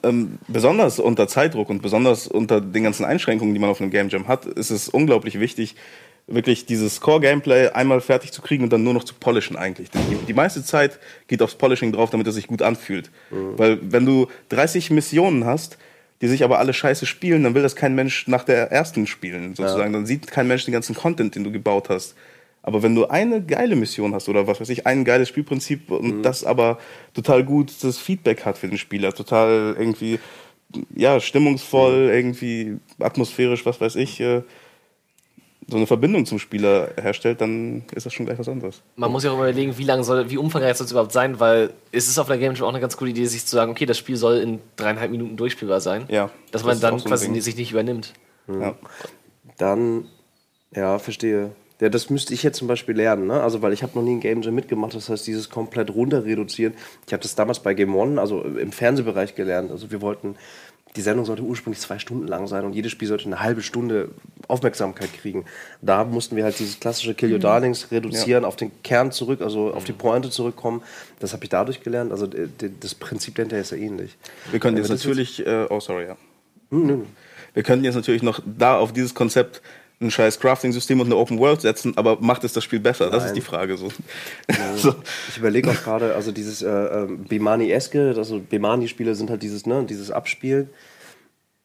ähm, 0.04 0.38
besonders 0.48 1.00
unter 1.00 1.28
Zeitdruck 1.28 1.70
und 1.70 1.82
besonders 1.82 2.28
unter 2.28 2.62
den 2.62 2.84
ganzen 2.84 3.06
Einschränkungen, 3.06 3.56
die 3.56 3.60
man 3.60 3.72
auf 3.72 3.82
einem 3.82 3.90
Game 3.90 4.10
Jam 4.10 4.28
hat, 4.28 4.46
ist 4.46 4.70
es 4.70 4.88
unglaublich 4.88 5.40
wichtig, 5.40 5.76
wirklich 6.28 6.68
dieses 6.68 7.02
Core-Gameplay 7.02 7.70
einmal 7.70 8.02
fertig 8.02 8.32
zu 8.32 8.42
kriegen 8.42 8.64
und 8.64 8.72
dann 8.72 8.84
nur 8.84 8.94
noch 8.94 9.04
zu 9.04 9.16
polischen 9.16 9.56
eigentlich. 9.56 9.90
Die, 9.90 10.16
die 10.28 10.34
meiste 10.34 10.64
Zeit 10.64 11.00
geht 11.28 11.42
aufs 11.42 11.56
Polishing 11.56 11.92
drauf, 11.92 12.12
damit 12.12 12.28
es 12.28 12.36
sich 12.36 12.48
gut 12.48 12.62
anfühlt. 12.62 13.10
Weil 13.58 13.80
wenn 13.82 14.06
du 14.06 14.28
30 14.50 14.92
Missionen 14.92 15.46
hast, 15.46 15.78
die 16.24 16.30
sich 16.30 16.46
aber 16.46 16.60
alle 16.60 16.72
scheiße 16.72 17.06
spielen, 17.06 17.44
dann 17.44 17.54
will 17.54 17.64
das 17.64 17.76
kein 17.76 17.96
Mensch 17.96 18.30
nach 18.30 18.46
der 18.46 18.72
ersten 18.72 19.08
spielen, 19.08 19.56
sozusagen. 19.56 19.92
Dann 19.92 20.06
sieht 20.06 20.26
kein 20.28 20.48
Mensch 20.48 20.64
den 20.64 20.72
ganzen 20.72 20.96
Content, 20.96 21.36
den 21.36 21.44
du 21.44 21.52
gebaut 21.52 21.90
hast. 21.90 22.16
Aber 22.62 22.82
wenn 22.82 22.96
du 22.96 23.08
eine 23.08 23.44
geile 23.44 23.76
Mission 23.76 24.16
hast 24.16 24.30
oder 24.30 24.48
was 24.48 24.62
weiß 24.62 24.70
ich, 24.70 24.88
ein 24.88 25.04
geiles 25.04 25.28
Spielprinzip 25.28 25.92
und 25.92 26.24
das 26.24 26.46
aber 26.46 26.80
total 27.14 27.44
gutes 27.44 27.98
Feedback 27.98 28.46
hat 28.46 28.58
für 28.58 28.70
den 28.70 28.78
Spieler, 28.78 29.12
total 29.12 29.76
irgendwie, 29.78 30.18
ja, 30.96 31.20
stimmungsvoll, 31.20 32.10
irgendwie 32.14 32.78
atmosphärisch, 33.00 33.66
was 33.66 33.82
weiß 33.82 33.98
ich, 33.98 34.22
äh, 34.22 34.44
so 35.68 35.78
eine 35.78 35.88
Verbindung 35.88 36.26
zum 36.26 36.40
Spieler 36.40 36.92
herstellt, 37.00 37.42
dann 37.42 37.84
ist 37.94 38.06
das 38.06 38.14
schon 38.14 38.26
gleich 38.26 38.40
was 38.40 38.50
anderes. 38.50 38.82
Man 38.96 39.12
muss 39.12 39.24
ja 39.24 39.32
auch 39.32 39.36
überlegen, 39.38 39.78
wie 39.78 39.84
lang 39.84 40.04
soll, 40.04 40.30
wie 40.30 40.38
umfangreich 40.38 40.78
soll 40.78 40.86
es 40.86 40.92
überhaupt 40.92 41.12
sein, 41.12 41.40
weil 41.40 41.72
es 41.92 42.08
ist 42.08 42.20
auf 42.20 42.28
der 42.28 42.38
Game 42.38 42.54
Jam 42.54 42.66
auch 42.66 42.70
eine 42.70 42.80
ganz 42.80 42.98
coole 42.98 43.12
Idee, 43.12 43.26
sich 43.26 43.46
zu 43.46 43.56
sagen, 43.56 43.72
okay, 43.72 43.86
das 43.86 43.98
Spiel 43.98 44.18
soll 44.18 44.38
in 44.38 44.60
dreieinhalb 44.76 45.12
Minuten 45.12 45.38
durchspielbar 45.38 45.82
sein. 45.82 46.06
Ja, 46.10 46.26
Dass 46.52 46.62
das 46.62 46.64
man 46.64 46.74
ist 46.76 46.84
dann 46.84 47.00
so 47.00 47.06
quasi 47.08 47.32
Ding. 47.32 47.42
sich 47.42 47.56
nicht 47.56 47.72
übernimmt. 47.72 48.14
Ja. 48.48 48.76
Dann, 49.58 50.06
ja, 50.76 51.00
verstehe. 51.00 51.52
Ja, 51.80 51.90
das 51.90 52.10
müsste 52.10 52.34
ich 52.34 52.44
jetzt 52.44 52.58
zum 52.58 52.68
Beispiel 52.68 52.96
lernen, 52.96 53.28
ne? 53.28 53.42
Also, 53.42 53.62
weil 53.62 53.74
ich 53.74 53.84
habe 53.84 53.94
noch 53.96 54.04
nie 54.04 54.16
ein 54.16 54.20
Game 54.22 54.42
Jam 54.42 54.56
mitgemacht, 54.56 54.96
das 54.96 55.10
heißt, 55.10 55.28
dieses 55.28 55.50
komplett 55.50 55.94
runter 55.94 56.24
reduzieren. 56.24 56.74
Ich 57.08 57.14
habe 57.14 57.22
das 57.22 57.36
damals 57.36 57.60
bei 57.60 57.74
Game 57.74 57.94
One, 57.96 58.22
also 58.22 58.42
im 58.42 58.72
Fernsehbereich 58.72 59.36
gelernt. 59.36 59.70
Also, 59.70 59.92
wir 59.92 60.00
wollten, 60.00 60.36
die 60.96 61.02
Sendung 61.02 61.26
sollte 61.26 61.42
ursprünglich 61.42 61.80
zwei 61.82 61.98
Stunden 62.00 62.28
lang 62.28 62.48
sein 62.48 62.66
und 62.66 62.74
jedes 62.74 62.92
Spiel 62.92 63.08
sollte 63.08 63.26
eine 63.26 63.40
halbe 63.42 63.62
Stunde 63.62 64.10
Aufmerksamkeit 64.48 65.12
kriegen. 65.14 65.46
Da 65.82 66.04
mussten 66.04 66.36
wir 66.36 66.44
halt 66.44 66.60
dieses 66.60 66.80
klassische 66.80 67.14
Kill 67.16 67.32
Your 67.34 67.40
Darlings 67.40 67.92
reduzieren, 67.92 68.46
auf 68.46 68.56
den 68.56 68.72
Kern 68.84 69.12
zurück, 69.12 69.42
also 69.42 69.74
auf 69.74 69.84
die 69.86 69.94
Pointe 69.94 70.30
zurückkommen. 70.30 70.82
Das 71.20 71.34
habe 71.34 71.44
ich 71.44 71.50
dadurch 71.50 71.82
gelernt. 71.82 72.12
Also, 72.12 72.28
d- 72.28 72.48
das 72.80 72.94
Prinzip 72.96 73.36
dahinter 73.36 73.58
ist 73.58 73.72
ja 73.72 73.78
ähnlich. 73.78 74.18
Wir 74.52 74.60
können 74.60 74.78
Ja, 74.78 74.84
jetzt 74.84 74.90
natürlich, 74.92 75.46
äh, 75.46 75.66
oh 75.70 75.80
sorry, 75.80 76.06
ja. 76.06 76.18
Hm, 76.70 76.86
nö, 76.88 76.96
nö. 76.98 77.04
Wir 77.54 77.64
könnten 77.64 77.86
jetzt 77.86 77.96
natürlich 77.96 78.24
noch 78.24 78.42
da 78.46 78.78
auf 78.78 78.94
dieses 78.94 79.14
Konzept 79.14 79.62
ein 80.04 80.12
scheiß 80.12 80.40
Crafting-System 80.40 81.00
und 81.00 81.08
eine 81.08 81.16
Open 81.16 81.40
World 81.40 81.62
setzen, 81.62 81.98
aber 81.98 82.18
macht 82.20 82.44
es 82.44 82.54
das 82.54 82.64
Spiel 82.64 82.80
besser? 82.80 83.10
Das 83.10 83.24
ist 83.24 83.30
Nein. 83.30 83.36
die 83.36 83.42
Frage. 83.42 83.78
So. 83.78 83.90
so. 84.76 84.96
Ich 85.30 85.38
überlege 85.38 85.70
auch 85.70 85.84
gerade, 85.84 86.16
also 86.16 86.32
dieses 86.32 86.62
äh, 86.62 86.70
ähm, 86.70 87.24
Bemani-eske, 87.24 88.14
also 88.16 88.40
Bemani-Spiele 88.40 89.16
sind 89.16 89.30
halt 89.30 89.42
dieses, 89.44 89.66
ne, 89.66 89.84
dieses 89.84 90.12
Abspielen. 90.12 90.70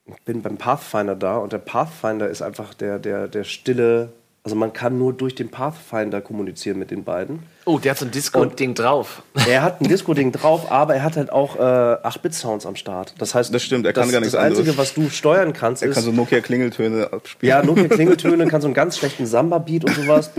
Ich 0.07 0.21
bin 0.23 0.41
beim 0.41 0.57
Pathfinder 0.57 1.15
da 1.15 1.37
und 1.37 1.53
der 1.53 1.59
Pathfinder 1.59 2.27
ist 2.27 2.41
einfach 2.41 2.73
der, 2.73 2.97
der, 2.97 3.27
der 3.27 3.43
stille, 3.43 4.11
also 4.43 4.55
man 4.55 4.71
kann 4.73 4.97
nur 4.97 5.13
durch 5.13 5.35
den 5.35 5.49
Pathfinder 5.49 6.21
kommunizieren 6.21 6.79
mit 6.79 6.91
den 6.91 7.03
beiden. 7.03 7.39
Oh, 7.65 7.77
der 7.77 7.91
hat 7.91 7.99
so 7.99 8.05
ein 8.05 8.11
Disco-Ding 8.11 8.73
drauf. 8.73 9.21
Er 9.47 9.61
hat 9.61 9.81
ein 9.81 9.87
Disco-Ding 9.89 10.31
drauf, 10.31 10.71
aber 10.71 10.95
er 10.95 11.03
hat 11.03 11.17
halt 11.17 11.31
auch 11.31 11.57
äh, 11.57 11.59
8-Bit-Sounds 11.59 12.65
am 12.65 12.75
Start. 12.77 13.13
Das 13.17 13.35
heißt, 13.35 13.53
Das 13.53 13.61
stimmt, 13.61 13.85
er 13.85 13.93
kann 13.93 14.03
das, 14.05 14.11
gar 14.13 14.19
nichts 14.21 14.31
Das 14.33 14.41
Einzige, 14.41 14.69
anderes. 14.71 14.77
was 14.77 14.93
du 14.93 15.09
steuern 15.09 15.51
kannst, 15.53 15.83
Er 15.83 15.89
ist. 15.89 15.95
kann 15.95 16.03
so 16.05 16.11
Nokia-Klingeltöne 16.11 17.11
abspielen. 17.11 17.49
Ja, 17.49 17.63
Nokia 17.65 17.89
Klingeltöne, 17.89 18.47
kann 18.47 18.61
so 18.61 18.67
einen 18.67 18.73
ganz 18.73 18.97
schlechten 18.97 19.25
Samba-Beat 19.25 19.83
und 19.85 19.95
sowas. 19.95 20.31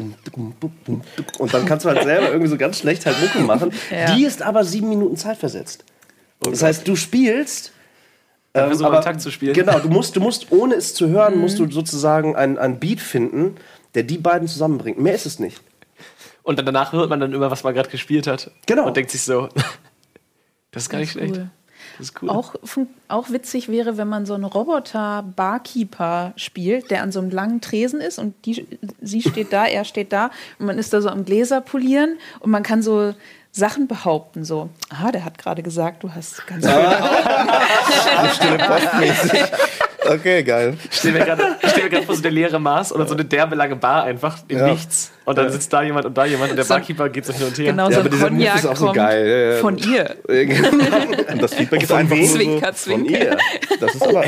Und 1.39 1.55
dann 1.55 1.67
kannst 1.67 1.85
du 1.85 1.91
halt 1.91 2.03
selber 2.03 2.29
irgendwie 2.31 2.49
so 2.51 2.57
ganz 2.57 2.79
schlecht 2.79 3.05
halt 3.07 3.17
Mucke 3.21 3.41
machen. 3.41 3.71
Ja. 3.91 4.15
Die 4.15 4.25
ist 4.25 4.43
aber 4.43 4.65
sieben 4.65 4.89
Minuten 4.89 5.17
Zeit 5.17 5.37
versetzt. 5.37 5.85
Das 6.41 6.63
heißt, 6.63 6.87
du 6.89 6.97
spielst. 6.97 7.73
Ähm, 8.55 8.71
einen 8.85 9.03
Takt 9.03 9.21
zu 9.21 9.31
spielen. 9.31 9.53
Genau, 9.53 9.79
du 9.79 9.89
musst, 9.89 10.17
du 10.17 10.21
musst, 10.21 10.51
ohne 10.51 10.75
es 10.75 10.95
zu 10.95 11.09
hören, 11.09 11.39
musst 11.39 11.59
du 11.59 11.71
sozusagen 11.71 12.35
einen, 12.35 12.59
einen 12.59 12.79
Beat 12.81 13.01
finden, 13.01 13.57
der 13.95 14.03
die 14.03 14.19
beiden 14.19 14.49
zusammenbringt. 14.49 14.99
Mehr 14.99 15.15
ist 15.15 15.27
es 15.27 15.39
nicht. 15.39 15.61
Und 16.43 16.59
dann 16.59 16.67
danach 16.67 16.93
hört 16.93 17.11
man 17.11 17.21
dann 17.21 17.33
immer, 17.33 17.51
was 17.51 17.65
man 17.65 17.75
gerade 17.75 17.91
gespielt 17.91 18.27
hat. 18.27 18.51
Genau. 18.67 18.87
Und 18.87 18.97
denkt 18.97 19.11
sich 19.11 19.23
so, 19.23 19.49
das 20.71 20.85
ist 20.85 20.89
gar 20.89 20.99
nicht 20.99 21.13
schlecht. 21.13 21.37
Cool. 21.37 21.51
Das 21.99 22.09
ist 22.09 22.23
cool. 22.23 22.31
Auch, 22.31 22.55
auch 23.09 23.31
witzig 23.31 23.69
wäre, 23.69 23.97
wenn 23.97 24.09
man 24.09 24.27
so 24.27 24.35
einen 24.35 24.45
Roboter-Barkeeper 24.45 26.33
spielt, 26.37 26.91
der 26.91 27.03
an 27.03 27.13
so 27.13 27.21
einem 27.21 27.31
langen 27.31 27.61
Tresen 27.61 28.01
ist 28.01 28.19
und 28.19 28.35
die, 28.47 28.67
sie 29.01 29.23
steht 29.23 29.53
da, 29.53 29.67
er 29.67 29.85
steht 29.85 30.13
da 30.13 30.31
und 30.59 30.67
man 30.67 30.79
ist 30.79 30.93
da 30.93 31.01
so 31.01 31.09
am 31.09 31.25
Gläser 31.25 31.61
polieren 31.61 32.19
und 32.41 32.51
man 32.51 32.63
kann 32.63 32.83
so 32.83 33.15
Sachen 33.53 33.89
behaupten, 33.89 34.45
so, 34.45 34.71
ah, 34.91 35.11
der 35.11 35.25
hat 35.25 35.37
gerade 35.39 35.63
gesagt, 35.63 36.03
du 36.05 36.13
hast 36.15 36.47
ganz 36.47 36.65
Stille 38.37 38.59
postmäßig. 38.59 39.43
Okay, 40.09 40.43
geil. 40.45 40.77
stehen 40.91 41.15
wir 41.15 41.25
gerade 41.25 42.03
vor 42.07 42.15
so 42.15 42.23
der 42.23 42.31
leere 42.31 42.59
Maß 42.59 42.93
oder 42.93 43.07
so 43.07 43.15
eine 43.15 43.25
derbe 43.25 43.55
lange 43.55 43.77
Bar 43.77 44.05
einfach 44.05 44.39
im 44.49 44.59
Ja. 44.59 44.69
Nichts. 44.69 45.11
Und 45.25 45.37
dann 45.37 45.51
sitzt 45.53 45.73
da 45.73 45.83
jemand 45.83 46.07
und 46.07 46.17
da 46.17 46.25
jemand 46.25 46.51
und 46.53 46.57
der 46.57 46.65
So- 46.65 46.75
Barkeeper 46.75 47.09
geht 47.11 47.27
so 47.27 47.33
hin 47.33 47.47
und 47.47 47.59
her. 47.59 47.67
genau 47.67 47.89
Ja, 47.91 47.95
so 47.97 48.01
aber 48.01 48.13
ein 48.15 48.21
Cognac 48.21 48.55
ist 48.57 48.67
auch 48.67 48.77
so 48.77 48.93
geil. 48.93 49.59
Von 49.61 49.77
ihr. 49.79 50.17
Und 50.29 51.43
das 51.43 51.55
Feedback 51.55 51.83
ist 51.83 51.93
einfach 51.93 52.17
nur 52.17 52.27
so 52.27 52.35
Zwinker, 52.37 52.67
von 52.67 52.75
zwinker. 52.75 53.19
ihr. 53.19 53.37
Das 53.81 53.95
ist 53.95 54.03
Oh, 54.03 54.09
aber 54.11 54.25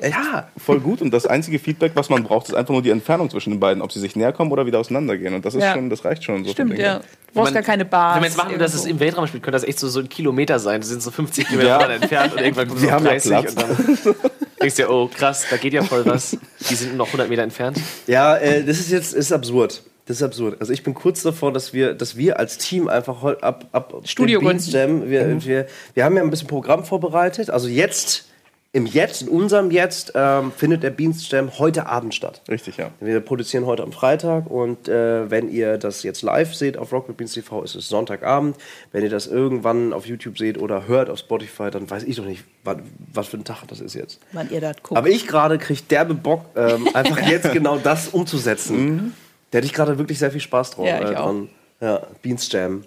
echt? 0.00 0.14
Ja. 0.16 0.48
voll 0.56 0.80
gut 0.80 1.02
und 1.02 1.10
das 1.12 1.26
einzige 1.26 1.58
Feedback, 1.58 1.92
was 1.94 2.08
man 2.10 2.22
braucht, 2.24 2.48
ist 2.48 2.54
einfach 2.54 2.72
nur 2.72 2.82
die 2.82 2.90
Entfernung 2.90 3.30
zwischen 3.30 3.50
den 3.50 3.60
beiden, 3.60 3.82
ob 3.82 3.92
sie 3.92 4.00
sich 4.00 4.16
näher 4.16 4.32
kommen 4.32 4.50
oder 4.52 4.66
wieder 4.66 4.78
auseinandergehen. 4.78 5.34
Und 5.34 5.44
das 5.44 5.54
ist 5.54 5.62
Ja. 5.62 5.74
schon, 5.74 5.90
das 5.90 6.04
reicht 6.04 6.24
schon. 6.24 6.44
So 6.44 6.52
Stimmt, 6.52 6.78
ja. 6.78 6.98
Du 6.98 7.02
brauchst 7.42 7.52
gar 7.54 7.62
keine 7.62 7.84
Bar. 7.84 8.14
Wenn 8.14 8.20
man 8.22 8.28
jetzt 8.30 8.36
machen 8.38 8.50
würde, 8.50 8.64
dass 8.64 8.74
es 8.74 8.86
im 8.86 8.98
Weltraum 9.00 9.26
spielt, 9.26 9.42
könnte 9.42 9.56
das 9.56 9.64
echt 9.68 9.78
so, 9.78 9.88
so 9.88 10.00
ein 10.00 10.08
Kilometer 10.08 10.58
sein. 10.58 10.80
Das 10.80 10.88
sind 10.88 11.02
so 11.02 11.10
50 11.10 11.46
Kilometer 11.48 11.80
Ja. 11.80 11.86
entfernt 11.94 12.32
und 12.32 12.40
irgendwann 12.40 12.68
kommt 12.68 12.80
Wir 12.80 12.88
so 12.88 12.94
haben 12.94 13.04
ja 13.04 13.10
30 13.12 13.30
Platz. 13.30 13.50
und 13.54 13.58
dann 13.58 14.14
denkst 14.62 14.76
du 14.76 14.82
dir, 14.82 14.90
oh 14.90 15.08
krass, 15.08 15.44
da 15.50 15.56
geht 15.58 15.72
ja 15.74 15.82
voll 15.82 16.06
was. 16.06 16.36
Die 16.70 16.74
sind 16.74 16.88
nur 16.90 16.98
noch 16.98 17.06
100 17.08 17.28
Meter 17.28 17.42
entfernt. 17.42 17.78
Ja, 18.06 18.36
äh, 18.36 18.64
das 18.64 18.78
ist 18.78 18.90
jetzt 18.90 19.12
ist 19.14 19.32
absurd. 19.32 19.82
Das 20.06 20.18
ist 20.18 20.22
absurd. 20.22 20.60
Also 20.60 20.72
ich 20.72 20.84
bin 20.84 20.94
kurz 20.94 21.22
davor, 21.22 21.52
dass 21.52 21.72
wir, 21.72 21.92
dass 21.92 22.16
wir 22.16 22.38
als 22.38 22.58
Team 22.58 22.86
einfach 22.88 23.22
ab, 23.42 23.66
ab 23.72 23.92
Studio 24.04 24.40
Jam, 24.40 25.10
wir, 25.10 25.24
Mhm. 25.24 25.44
wir, 25.44 25.66
wir 25.94 26.04
haben 26.04 26.16
ja 26.16 26.22
ein 26.22 26.30
bisschen 26.30 26.46
Programm 26.46 26.84
vorbereitet. 26.84 27.50
Also 27.50 27.66
jetzt, 27.66 28.26
im 28.76 28.84
Jetzt, 28.84 29.22
in 29.22 29.28
unserem 29.28 29.70
Jetzt, 29.70 30.12
ähm, 30.14 30.52
findet 30.54 30.82
der 30.82 30.90
Beans 30.90 31.30
Jam 31.30 31.58
heute 31.58 31.86
Abend 31.86 32.14
statt. 32.14 32.42
Richtig, 32.46 32.76
ja. 32.76 32.90
Wir 33.00 33.20
produzieren 33.20 33.64
heute 33.64 33.82
am 33.82 33.90
Freitag 33.90 34.50
und 34.50 34.86
äh, 34.86 35.30
wenn 35.30 35.50
ihr 35.50 35.78
das 35.78 36.02
jetzt 36.02 36.20
live 36.20 36.54
seht 36.54 36.76
auf 36.76 36.92
Rocket 36.92 37.16
Beans 37.16 37.32
TV, 37.32 37.62
ist 37.62 37.74
es 37.74 37.88
Sonntagabend. 37.88 38.54
Wenn 38.92 39.02
ihr 39.02 39.08
das 39.08 39.28
irgendwann 39.28 39.94
auf 39.94 40.04
YouTube 40.04 40.36
seht 40.36 40.58
oder 40.60 40.86
hört 40.86 41.08
auf 41.08 41.20
Spotify, 41.20 41.70
dann 41.70 41.88
weiß 41.88 42.02
ich 42.02 42.16
doch 42.16 42.26
nicht, 42.26 42.44
was, 42.64 42.76
was 43.14 43.28
für 43.28 43.38
ein 43.38 43.44
Tag 43.44 43.66
das 43.66 43.80
ist 43.80 43.94
jetzt. 43.94 44.20
Wann 44.32 44.50
ihr 44.50 44.60
das 44.60 44.76
guckt. 44.82 44.98
Aber 44.98 45.08
ich 45.08 45.26
gerade 45.26 45.56
kriege 45.56 45.80
derbe 45.88 46.12
Bock, 46.12 46.44
ähm, 46.54 46.86
einfach 46.94 47.18
jetzt 47.26 47.50
genau 47.52 47.78
das 47.78 48.08
umzusetzen. 48.08 49.14
Da 49.52 49.56
hätte 49.56 49.66
ich 49.68 49.72
gerade 49.72 49.96
wirklich 49.96 50.18
sehr 50.18 50.30
viel 50.30 50.42
Spaß 50.42 50.72
drauf. 50.72 50.86
Ja, 50.86 50.98
ich 50.98 51.12
äh, 51.12 51.16
auch. 51.16 51.24
dran. 51.24 51.48
Ja, 51.80 52.02
Beans 52.20 52.52
Jam. 52.52 52.84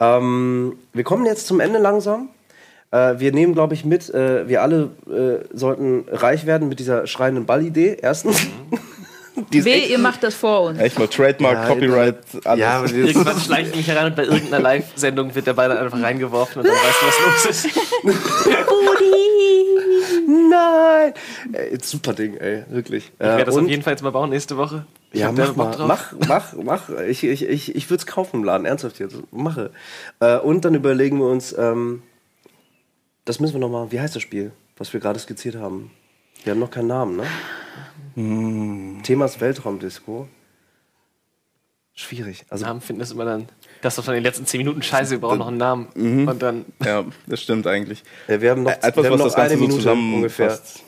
Ähm, 0.00 0.76
wir 0.92 1.04
kommen 1.04 1.24
jetzt 1.24 1.46
zum 1.46 1.60
Ende 1.60 1.78
langsam. 1.78 2.28
Äh, 2.92 3.18
wir 3.20 3.30
nehmen, 3.32 3.54
glaube 3.54 3.74
ich, 3.74 3.84
mit, 3.84 4.12
äh, 4.12 4.48
wir 4.48 4.62
alle 4.62 4.90
äh, 5.08 5.44
sollten 5.56 6.04
reich 6.10 6.44
werden 6.46 6.68
mit 6.68 6.80
dieser 6.80 7.06
schreienden 7.06 7.46
Ball-Idee. 7.46 7.98
Erstens. 8.02 8.46
Die 9.52 9.64
Weh, 9.64 9.72
echt- 9.72 9.90
ihr 9.90 9.98
macht 9.98 10.22
das 10.24 10.34
vor 10.34 10.62
uns. 10.62 10.78
Echt 10.80 10.98
mal 10.98 11.06
Trademark, 11.08 11.54
Ja, 11.54 11.66
Copyright, 11.68 12.16
alles. 12.44 12.60
Ja, 12.60 12.84
Irgendwann 12.84 13.38
schleiche 13.38 13.70
ich 13.70 13.76
mich 13.76 13.86
herein 13.88 14.06
und 14.06 14.16
bei 14.16 14.24
irgendeiner 14.24 14.60
Live-Sendung 14.60 15.32
wird 15.34 15.46
der 15.46 15.54
Ball 15.54 15.68
dann 15.68 15.78
einfach 15.78 16.02
reingeworfen 16.02 16.62
und 16.62 16.68
dann 16.68 16.74
weißt 16.74 17.00
du, 17.00 17.06
was 17.06 17.18
los 17.44 17.64
ist. 17.64 17.68
nein! 20.26 21.14
Ey, 21.52 21.78
super 21.82 22.12
Ding, 22.12 22.36
ey, 22.36 22.64
wirklich. 22.70 23.10
Ich 23.14 23.20
werde 23.20 23.44
das 23.44 23.56
und- 23.56 23.64
auf 23.64 23.70
jeden 23.70 23.82
Fall 23.82 23.92
jetzt 23.92 24.02
mal 24.02 24.10
bauen 24.10 24.30
nächste 24.30 24.56
Woche. 24.56 24.84
Ich 25.12 25.20
Ja, 25.20 25.32
mach 25.32 25.46
Bock 25.48 25.56
mal. 25.56 25.70
drauf. 25.72 25.88
Mach, 25.88 26.12
mach, 26.28 26.52
mach. 26.62 26.88
Ich, 27.08 27.24
ich, 27.24 27.48
ich, 27.48 27.74
ich 27.74 27.90
würde 27.90 28.00
es 28.00 28.06
kaufen 28.06 28.36
im 28.38 28.44
Laden, 28.44 28.64
ernsthaft 28.66 28.98
jetzt. 29.00 29.16
Mache. 29.32 29.70
Äh, 30.20 30.36
und 30.38 30.64
dann 30.64 30.74
überlegen 30.74 31.18
wir 31.18 31.26
uns, 31.26 31.56
ähm, 31.56 32.02
das 33.24 33.40
müssen 33.40 33.54
wir 33.54 33.60
nochmal, 33.60 33.90
wie 33.92 34.00
heißt 34.00 34.14
das 34.16 34.22
Spiel, 34.22 34.52
was 34.76 34.92
wir 34.92 35.00
gerade 35.00 35.18
skizziert 35.18 35.56
haben? 35.56 35.90
Wir 36.44 36.52
haben 36.52 36.60
noch 36.60 36.70
keinen 36.70 36.88
Namen, 36.88 37.16
ne? 37.16 37.24
Hm. 38.14 39.00
Thema 39.02 39.26
ist 39.26 39.40
Weltraumdisco. 39.40 40.26
Schwierig. 41.94 42.46
Also, 42.48 42.64
Namen 42.64 42.80
finden 42.80 43.02
ist 43.02 43.12
immer 43.12 43.26
dann, 43.26 43.46
das 43.82 43.98
was 43.98 44.04
von 44.04 44.14
den 44.14 44.22
letzten 44.22 44.46
10 44.46 44.58
Minuten 44.58 44.80
scheiße, 44.80 45.10
wir 45.10 45.20
brauchen 45.20 45.38
noch 45.38 45.48
einen 45.48 45.58
Namen. 45.58 45.88
Mhm. 45.94 46.28
Und 46.28 46.40
dann, 46.42 46.64
Ja, 46.84 47.04
das 47.26 47.42
stimmt 47.42 47.66
eigentlich. 47.66 48.02
äh, 48.26 48.40
wir 48.40 48.52
haben 48.52 48.62
noch, 48.62 48.70
Äh, 48.70 48.76
Etwas, 48.76 48.96
wir 48.96 49.04
haben 49.04 49.12
was 49.12 49.18
noch 49.18 49.26
das 49.26 49.34
Ganze 49.34 49.50
eine 49.52 49.58
so 49.58 49.60
Minute 49.66 49.78
zusammenfasst. 49.82 50.82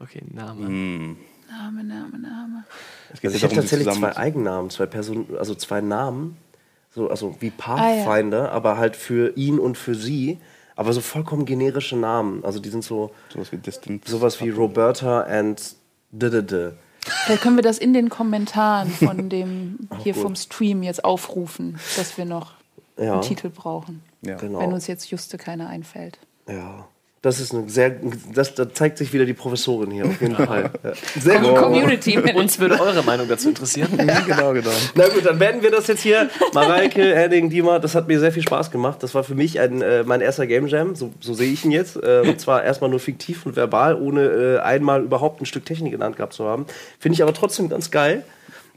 ungefähr. 0.00 0.20
okay, 0.20 0.22
Name. 0.34 0.68
Mhm. 0.68 1.16
Name, 1.48 1.84
Name, 1.84 2.18
Name. 2.18 2.64
Also 3.10 3.34
ich 3.36 3.42
ja 3.42 3.48
habe 3.48 3.54
tatsächlich 3.56 3.88
zwei 3.94 4.16
Eigennamen, 4.16 4.70
zwei 4.70 4.86
Personen, 4.86 5.26
also 5.38 5.54
zwei 5.54 5.80
Namen, 5.80 6.36
so 6.90 7.08
also 7.08 7.36
wie 7.40 7.52
Ah, 7.58 7.76
Pathfinder, 7.76 8.52
aber 8.52 8.76
halt 8.76 8.96
für 8.96 9.36
ihn 9.36 9.58
und 9.58 9.78
für 9.78 9.94
sie, 9.94 10.38
aber 10.80 10.94
so 10.94 11.02
vollkommen 11.02 11.44
generische 11.44 11.94
Namen. 11.94 12.42
Also 12.42 12.58
die 12.58 12.70
sind 12.70 12.82
so 12.82 13.10
Sowas 13.28 13.52
wie 13.52 13.58
Distant. 13.58 14.08
sowas 14.08 14.40
wie 14.40 14.48
Roberta 14.48 15.20
and 15.24 15.76
d 16.10 16.30
Vielleicht 17.26 17.42
können 17.42 17.56
wir 17.56 17.62
das 17.62 17.76
in 17.76 17.92
den 17.92 18.08
Kommentaren 18.08 18.88
von 18.90 19.28
dem 19.28 19.90
hier 20.02 20.14
vom 20.14 20.34
Stream 20.36 20.82
jetzt 20.82 21.04
aufrufen, 21.04 21.78
dass 21.98 22.16
wir 22.16 22.24
noch 22.24 22.52
Ja. 22.96 23.12
einen 23.12 23.20
Titel 23.20 23.50
brauchen. 23.50 24.02
Ja. 24.22 24.36
Genau. 24.38 24.60
Wenn 24.60 24.72
uns 24.72 24.86
jetzt 24.86 25.10
Juste 25.10 25.36
keiner 25.36 25.68
einfällt. 25.68 26.18
Ja. 26.48 26.88
Das 27.22 27.38
ist 27.38 27.52
eine 27.52 27.68
sehr, 27.68 27.96
das, 28.32 28.54
da 28.54 28.72
zeigt 28.72 28.96
sich 28.96 29.12
wieder 29.12 29.26
die 29.26 29.34
Professorin 29.34 29.90
hier, 29.90 30.06
auf 30.06 30.18
jeden 30.22 30.36
Fall. 30.46 30.70
Ja. 30.82 30.92
Sehr 31.20 31.38
gut. 31.40 31.54
Community. 31.54 32.18
Uns 32.18 32.58
würde 32.58 32.80
eure 32.80 33.02
Meinung 33.02 33.28
dazu 33.28 33.50
interessieren. 33.50 33.90
genau, 34.26 34.54
genau. 34.54 34.70
Na 34.94 35.06
gut, 35.08 35.26
dann 35.26 35.38
werden 35.38 35.62
wir 35.62 35.70
das 35.70 35.86
jetzt 35.88 36.00
hier. 36.02 36.30
Mareike, 36.54 37.14
Henning, 37.14 37.50
Dima, 37.50 37.78
das 37.78 37.94
hat 37.94 38.08
mir 38.08 38.18
sehr 38.18 38.32
viel 38.32 38.42
Spaß 38.42 38.70
gemacht. 38.70 39.02
Das 39.02 39.14
war 39.14 39.22
für 39.22 39.34
mich 39.34 39.60
ein, 39.60 39.82
äh, 39.82 40.02
mein 40.04 40.22
erster 40.22 40.46
Game 40.46 40.66
Jam, 40.66 40.94
so, 40.94 41.12
so 41.20 41.34
sehe 41.34 41.52
ich 41.52 41.62
ihn 41.62 41.72
jetzt. 41.72 41.96
Äh, 41.96 42.22
und 42.26 42.40
zwar 42.40 42.64
erstmal 42.64 42.88
nur 42.88 43.00
fiktiv 43.00 43.44
und 43.44 43.54
verbal, 43.54 43.96
ohne 43.96 44.22
äh, 44.22 44.58
einmal 44.60 45.02
überhaupt 45.02 45.42
ein 45.42 45.46
Stück 45.46 45.66
Technik 45.66 45.92
in 45.92 45.98
der 45.98 46.06
Hand 46.06 46.16
gehabt 46.16 46.32
zu 46.32 46.46
haben. 46.46 46.64
Finde 46.98 47.16
ich 47.16 47.22
aber 47.22 47.34
trotzdem 47.34 47.68
ganz 47.68 47.90
geil. 47.90 48.24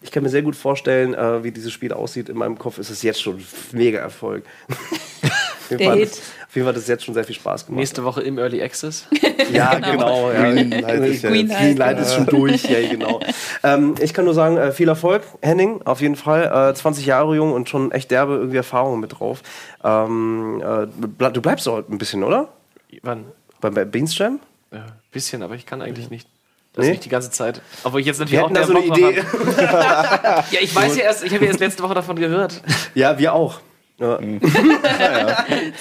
Ich 0.01 0.11
kann 0.11 0.21
mir 0.21 0.29
sehr 0.29 0.41
gut 0.41 0.57
vorstellen, 0.57 1.13
äh, 1.13 1.45
wie 1.45 1.51
dieses 1.51 1.71
Spiel 1.71 1.93
aussieht. 1.93 2.27
In 2.27 2.37
meinem 2.37 2.57
Kopf 2.57 2.77
ist 2.77 2.89
es 2.89 3.03
jetzt 3.03 3.21
schon 3.21 3.37
ein 3.37 3.45
mega 3.71 3.99
Erfolg. 3.99 4.43
Der 5.69 5.95
Hit. 5.95 6.21
Auf 6.53 6.55
jeden 6.57 6.67
Fall 6.67 6.75
hat 6.75 6.81
es 6.83 6.87
jetzt 6.87 7.03
schon 7.03 7.15
sehr 7.15 7.23
viel 7.23 7.33
Spaß 7.33 7.65
gemacht. 7.65 7.79
Nächste 7.79 8.03
Woche 8.03 8.21
im 8.21 8.37
Early 8.37 8.61
Access. 8.61 9.07
Ja, 9.51 9.73
genau. 9.79 10.31
ja. 10.31 10.49
Ist 10.51 11.23
ja 11.23 11.29
Green 11.31 11.77
Light. 11.77 11.99
Ist 11.99 12.13
schon 12.13 12.27
durch, 12.27 12.63
ja, 12.69 12.87
genau. 12.87 13.19
ähm, 13.63 13.95
ich 13.99 14.13
kann 14.13 14.25
nur 14.25 14.35
sagen, 14.35 14.57
äh, 14.57 14.71
viel 14.71 14.87
Erfolg, 14.87 15.23
Henning, 15.41 15.81
auf 15.85 15.99
jeden 16.01 16.15
Fall. 16.15 16.69
Äh, 16.71 16.75
20 16.75 17.07
Jahre 17.07 17.35
jung 17.35 17.51
und 17.53 17.69
schon 17.69 17.91
echt 17.91 18.11
derbe 18.11 18.35
irgendwie 18.35 18.57
Erfahrungen 18.57 18.99
mit 18.99 19.19
drauf. 19.19 19.41
Ähm, 19.83 20.61
äh, 20.63 20.87
du 21.31 21.41
bleibst 21.41 21.67
auch 21.67 21.81
ein 21.89 21.97
bisschen, 21.97 22.23
oder? 22.23 22.49
Wann? 23.01 23.25
Beim 23.59 23.73
bei 23.73 23.85
Beans 23.85 24.15
Jam? 24.17 24.39
Ja, 24.71 24.85
bisschen, 25.11 25.41
aber 25.41 25.55
ich 25.55 25.65
kann 25.65 25.81
eigentlich 25.81 26.11
nicht. 26.11 26.27
Das 26.73 26.85
Nee? 26.85 26.91
nicht 26.91 27.05
die 27.05 27.09
ganze 27.09 27.31
Zeit. 27.31 27.61
Obwohl 27.83 28.01
ich 28.01 28.05
jetzt 28.05 28.19
natürlich 28.19 28.39
Wir 28.39 28.45
auch 28.45 28.49
hatten 28.51 28.55
da 28.55 28.63
so 28.65 28.75
eine 28.75 28.87
Bock 28.87 28.97
Idee. 28.97 29.23
Ja, 30.51 30.59
ich 30.61 30.75
weiß 30.75 30.97
ja 30.97 31.03
erst, 31.03 31.23
ich 31.23 31.33
habe 31.33 31.45
ja 31.45 31.49
erst 31.49 31.59
letzte 31.59 31.81
Woche 31.81 31.95
davon 31.95 32.15
gehört. 32.15 32.61
ja, 32.93 33.17
wir 33.17 33.33
auch. 33.33 33.59
Ja. 33.99 34.19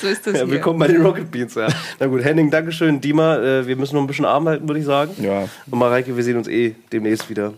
So 0.01 0.07
ist 0.09 0.27
das 0.27 0.35
Ja, 0.35 0.41
hier. 0.41 0.51
willkommen 0.51 0.79
bei 0.79 0.87
den 0.89 1.03
Rocket 1.05 1.31
Beans. 1.31 1.55
Ja. 1.55 1.69
Na 1.99 2.07
gut, 2.07 2.23
Henning, 2.25 2.51
Dankeschön. 2.51 3.01
Dima, 3.01 3.39
äh, 3.39 3.67
wir 3.67 3.77
müssen 3.77 3.95
noch 3.97 4.03
ein 4.03 4.07
bisschen 4.07 4.27
Arm 4.27 4.47
halten, 4.47 4.69
würde 4.69 4.81
ich 4.81 4.87
sagen. 4.87 5.13
Ja. 5.23 5.49
Und 5.71 5.79
Mareike, 5.79 6.15
wir 6.17 6.23
sehen 6.23 6.37
uns 6.37 6.47
eh 6.49 6.75
demnächst 6.93 7.31
wieder. 7.31 7.55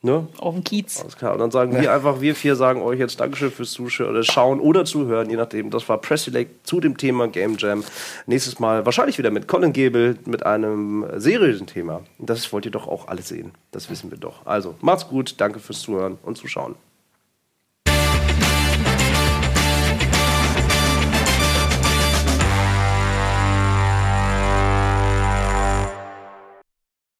Ne? 0.00 0.28
Auf 0.38 0.54
dem 0.54 0.62
Kiez. 0.64 1.00
Alles 1.00 1.16
klar. 1.16 1.32
Und 1.32 1.40
dann 1.40 1.50
sagen 1.50 1.78
wir 1.78 1.92
einfach, 1.92 2.20
wir 2.20 2.34
vier 2.36 2.54
sagen 2.56 2.80
euch 2.82 3.00
jetzt 3.00 3.18
Dankeschön 3.20 3.50
fürs 3.50 3.72
Zuschauen 3.72 4.08
oder 4.10 4.22
Schauen 4.22 4.60
oder 4.60 4.84
Zuhören, 4.84 5.28
je 5.28 5.36
nachdem. 5.36 5.70
Das 5.70 5.88
war 5.88 5.98
Press 6.00 6.24
Select 6.24 6.66
zu 6.66 6.80
dem 6.80 6.96
Thema 6.96 7.26
Game 7.28 7.56
Jam. 7.58 7.82
Nächstes 8.26 8.60
Mal 8.60 8.86
wahrscheinlich 8.86 9.18
wieder 9.18 9.30
mit 9.32 9.48
Colin 9.48 9.72
Gebel, 9.72 10.16
mit 10.24 10.46
einem 10.46 11.04
seriösen 11.16 11.66
Thema. 11.66 12.00
Das 12.18 12.50
wollt 12.52 12.64
ihr 12.64 12.70
doch 12.70 12.86
auch 12.86 13.08
alle 13.08 13.22
sehen. 13.22 13.50
Das 13.72 13.90
wissen 13.90 14.10
wir 14.10 14.18
doch. 14.18 14.46
Also, 14.46 14.76
macht's 14.80 15.08
gut. 15.08 15.34
Danke 15.38 15.58
fürs 15.58 15.80
Zuhören 15.80 16.16
und 16.22 16.38
Zuschauen. 16.38 16.76